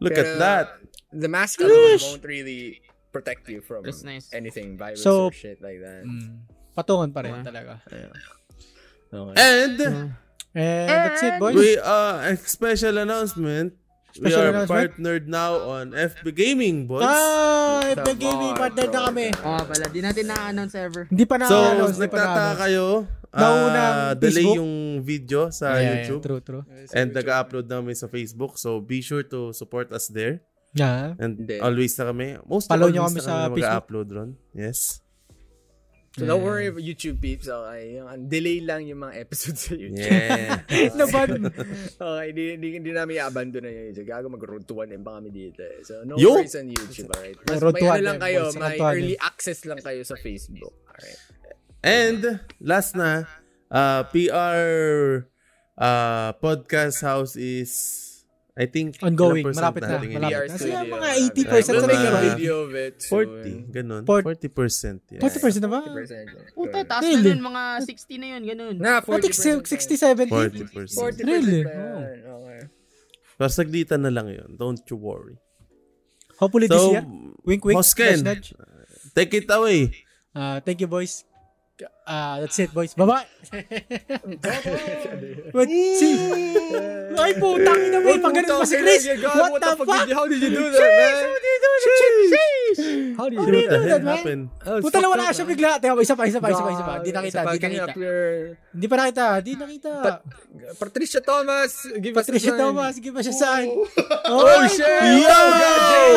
Look 0.03 0.15
at 0.19 0.27
Pero- 0.27 0.40
that. 0.43 0.66
The 1.09 1.29
mask 1.29 1.61
alone 1.61 1.97
won't 1.99 2.25
really 2.25 2.81
protect 3.09 3.49
you 3.49 3.65
from 3.65 3.83
That's 3.83 4.05
nice. 4.05 4.29
anything 4.31 4.77
virus 4.77 5.01
So- 5.03 5.29
or 5.29 5.33
shit 5.33 5.59
like 5.65 5.81
that. 5.81 6.05
Mm. 6.05 6.45
Patungan 6.77 7.11
pa 7.11 7.25
rin 7.25 7.41
talaga. 7.43 7.81
Okay. 7.83 8.07
And 9.41 9.77
And 10.59 10.89
that's 10.89 11.23
it, 11.23 11.35
boys. 11.39 11.55
we 11.55 11.79
uh 11.79 12.19
a 12.25 12.37
special 12.37 12.99
announcement. 12.99 13.73
we 14.19 14.27
Special 14.27 14.41
are 14.41 14.51
announcement? 14.51 14.69
partnered 14.97 15.25
now 15.31 15.53
on 15.69 15.93
FB 15.95 16.35
Gaming, 16.35 16.89
boys. 16.91 17.05
Ah, 17.07 17.85
Sa 17.85 18.03
Epic 18.03 18.19
Gaming, 18.19 18.53
bar, 18.57 18.66
partner 18.66 18.87
na 18.89 19.01
kami. 19.07 19.27
Oh, 19.45 19.62
pala. 19.62 19.85
Di 19.93 20.01
natin 20.03 20.25
na-announce 20.27 20.75
ever. 20.75 21.03
Hindi 21.07 21.25
pa 21.29 21.37
na 21.39 21.47
so, 21.47 21.55
na 21.55 21.87
nagtataka 21.87 22.55
kayo, 22.66 23.07
ah, 23.31 24.16
delay 24.19 24.43
Facebook? 24.43 24.57
yung 24.59 24.73
video 25.05 25.41
sa 25.55 25.77
Yeah, 25.77 25.79
yeah, 25.79 25.95
YouTube. 26.03 26.23
True, 26.25 26.41
true. 26.43 26.62
And 26.91 27.15
nag-upload 27.15 27.70
namin 27.70 27.95
sa 27.95 28.11
Facebook. 28.11 28.59
So, 28.59 28.81
be 28.83 28.99
sure 29.05 29.23
to 29.31 29.55
support 29.55 29.93
us 29.95 30.11
there. 30.11 30.43
Yeah. 30.77 31.16
And 31.16 31.39
Hindi. 31.39 31.61
always 31.61 31.97
na 31.97 32.05
kami. 32.12 32.27
Most 32.45 32.69
Follow 32.69 32.89
nyo 32.93 33.09
kami 33.09 33.19
na 33.19 33.24
sa 33.24 33.32
kami 33.49 33.61
Facebook. 33.61 33.65
mag-upload 33.65 34.09
ron. 34.12 34.31
Yes. 34.53 35.01
So 36.19 36.27
don't 36.27 36.43
worry 36.43 36.66
about 36.66 36.82
YouTube 36.82 37.23
peeps. 37.23 37.47
Okay. 37.47 37.95
Yung, 38.03 38.27
delay 38.27 38.59
lang 38.59 38.82
yung 38.90 39.07
mga 39.07 39.23
episodes 39.23 39.70
sa 39.70 39.74
YouTube. 39.78 40.03
Yeah. 40.03 40.66
Naban. 40.99 41.47
okay, 41.95 42.24
hindi, 42.35 42.45
hindi, 42.59 42.69
hindi 42.74 42.90
namin 42.90 43.23
i-abandon 43.23 43.62
na 43.62 43.70
yung 43.70 43.86
YouTube. 43.95 44.09
Gago 44.09 44.27
mag-road 44.27 44.65
to 44.66 44.74
1 44.82 44.99
pa 44.99 45.23
kami 45.23 45.31
dito 45.31 45.62
eh. 45.62 45.78
So, 45.86 46.03
no 46.03 46.19
Yo! 46.19 46.43
worries 46.43 46.59
on 46.59 46.66
YouTube, 46.74 47.07
alright? 47.15 47.39
Mas 47.47 47.62
Road 47.62 47.77
may 47.78 47.86
ano 47.86 47.93
one 47.95 48.03
lang 48.03 48.19
kayo, 48.19 48.40
boys. 48.51 48.59
may 48.59 48.78
early 48.82 49.16
access 49.23 49.62
lang 49.62 49.78
kayo 49.78 50.03
sa 50.03 50.19
Facebook. 50.19 50.74
Alright. 50.90 51.20
And 51.86 52.43
last 52.59 52.99
na, 52.99 53.31
uh, 53.70 54.03
PR 54.11 54.59
uh, 55.78 56.31
podcast 56.43 56.99
house 57.07 57.39
is 57.39 58.07
I 58.59 58.66
think 58.66 58.98
Ongoing. 58.98 59.47
Malapit 59.47 59.86
na. 59.86 60.02
Malapit 60.02 60.18
na. 60.18 60.51
Kasi 60.51 60.66
yung 60.74 60.90
mga 60.90 61.09
uh, 61.14 61.30
80% 61.30 61.47
We'll 61.47 61.62
sa 61.62 61.86
make 61.86 62.02
a 62.02 62.10
mga 62.10 62.22
video 62.35 62.55
of 62.66 62.70
it. 62.74 62.97
40, 63.06 63.70
ganun. 63.70 64.02
Fort- 64.02 64.26
40%. 64.26 65.14
Yeah. 65.14 65.22
40% 65.22 65.62
na 65.62 65.70
ba? 65.70 65.80
40%. 65.86 66.59
Puta, 66.59 66.78
taas 66.82 67.02
na 67.06 67.14
Really? 67.14 67.39
nun. 67.39 67.40
Mga 67.47 67.62
60 67.86 68.18
na 68.18 68.26
yun. 68.35 68.43
Ganun. 68.51 68.74
Na, 68.82 68.98
I 68.98 69.20
think 69.22 69.39
40%. 69.39 69.62
60, 69.62 69.94
70. 69.94 70.35
40%. 70.35 70.90
40%. 70.90 71.22
Really? 71.22 71.62
Okay. 71.62 72.62
Pero 73.39 73.48
saglitan 73.55 74.02
na 74.02 74.10
lang 74.10 74.26
yun. 74.26 74.59
Don't 74.59 74.82
you 74.90 74.98
worry. 74.98 75.39
Hopefully 76.43 76.66
this 76.66 76.82
So, 76.82 76.98
year. 76.98 77.06
Wink, 77.47 77.62
wink. 77.62 77.78
Nudge, 77.78 78.26
nudge. 78.26 78.48
take 79.14 79.30
it 79.35 79.47
away. 79.51 79.94
Uh, 80.35 80.59
thank 80.66 80.82
you, 80.82 80.90
boys. 80.90 81.22
Uh, 82.09 82.40
that's 82.40 82.56
it, 82.59 82.72
boys. 82.72 82.97
Bye-bye. 82.97 83.26
What? 85.52 85.68
See? 85.68 86.16
Ay, 87.20 87.32
putang 87.36 87.80
ina 87.85 88.01
mo. 88.01 88.16
Pag 88.16 88.32
ganun 88.32 88.48
pa 88.48 88.64
si 88.64 88.80
Chris. 88.80 89.05
What, 89.12 89.60
the 89.60 89.76
fuck? 89.76 90.09
How 90.09 90.24
did 90.24 90.40
you 90.40 90.48
do 90.48 90.72
that, 90.72 90.89
man? 90.89 91.14
How 93.18 93.28
do 93.28 93.35
you 93.36 93.44
do 93.44 93.60
that, 93.68 93.80
hell 93.85 94.01
man? 94.01 94.16
happened? 94.16 94.43
Puta 94.80 95.05
na 95.05 95.09
wala 95.12 95.28
siya 95.36 95.44
bigla. 95.44 95.76
Teka, 95.76 95.93
isa 96.01 96.16
pa, 96.16 96.24
isa 96.24 96.40
pa, 96.40 96.48
isa 96.48 96.62
pa, 96.64 96.70
isa 96.72 96.85
pa. 96.85 96.94
Hindi 97.05 97.12
nakita, 97.12 97.40
hindi 97.44 97.60
nakita. 97.60 97.93
Hindi 98.72 98.86
pa 98.89 98.97
nakita, 98.97 99.24
hindi 99.44 99.52
nakita. 99.60 99.93
Patricia 100.80 101.20
Thomas, 101.20 101.72
give 102.01 102.16
us 102.16 102.24
a 102.24 102.32
Patricia. 102.32 102.56
Thomas, 102.56 102.94
give 103.05 103.16
us 103.20 103.28
a 103.28 103.35
sign. 103.36 103.68
Oh, 104.28 104.60
shit! 104.68 104.85
Yo! 105.24 105.40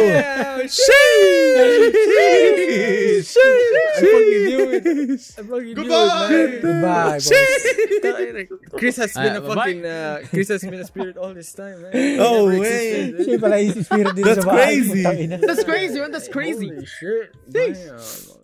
Yeah, 0.03 0.67
Sheesh! 0.67 0.91
I 3.31 4.03
fucking 4.03 4.43
knew 4.43 4.67
it. 4.67 4.83
I 4.83 5.41
fucking 5.47 5.73
knew 5.79 5.79
it, 5.79 5.80
man. 5.87 6.61
Goodbye, 6.61 7.19
boys. 7.19 7.29
Chris 8.79 8.95
has 8.97 9.13
been 9.13 9.35
a 9.35 9.37
Ah, 9.37 9.39
bye-bye. 9.41 9.55
fucking 9.55 9.85
uh, 9.85 10.21
Chris 10.29 10.47
has 10.49 10.61
been 10.61 10.73
a 10.81 10.85
spirit 10.85 11.17
all 11.17 11.33
this 11.33 11.53
time, 11.53 11.81
man. 11.83 11.91
Oh, 12.19 12.47
Never 12.49 12.59
way. 12.61 13.09
existed. 13.09 13.27
Siya 13.27 13.37
pala 13.41 13.57
yung 13.61 13.83
spirit 13.83 14.13
din 14.15 14.23
That's 14.25 14.41
sa 14.43 14.49
bahay. 14.49 14.55
crazy. 14.57 15.03
That's 15.41 15.63
crazy, 15.63 15.97
man. 15.99 16.11
That's 16.11 16.27
crazy. 16.29 16.67
Holy 16.69 16.85
shit. 16.85 17.27
Damn. 17.49 18.40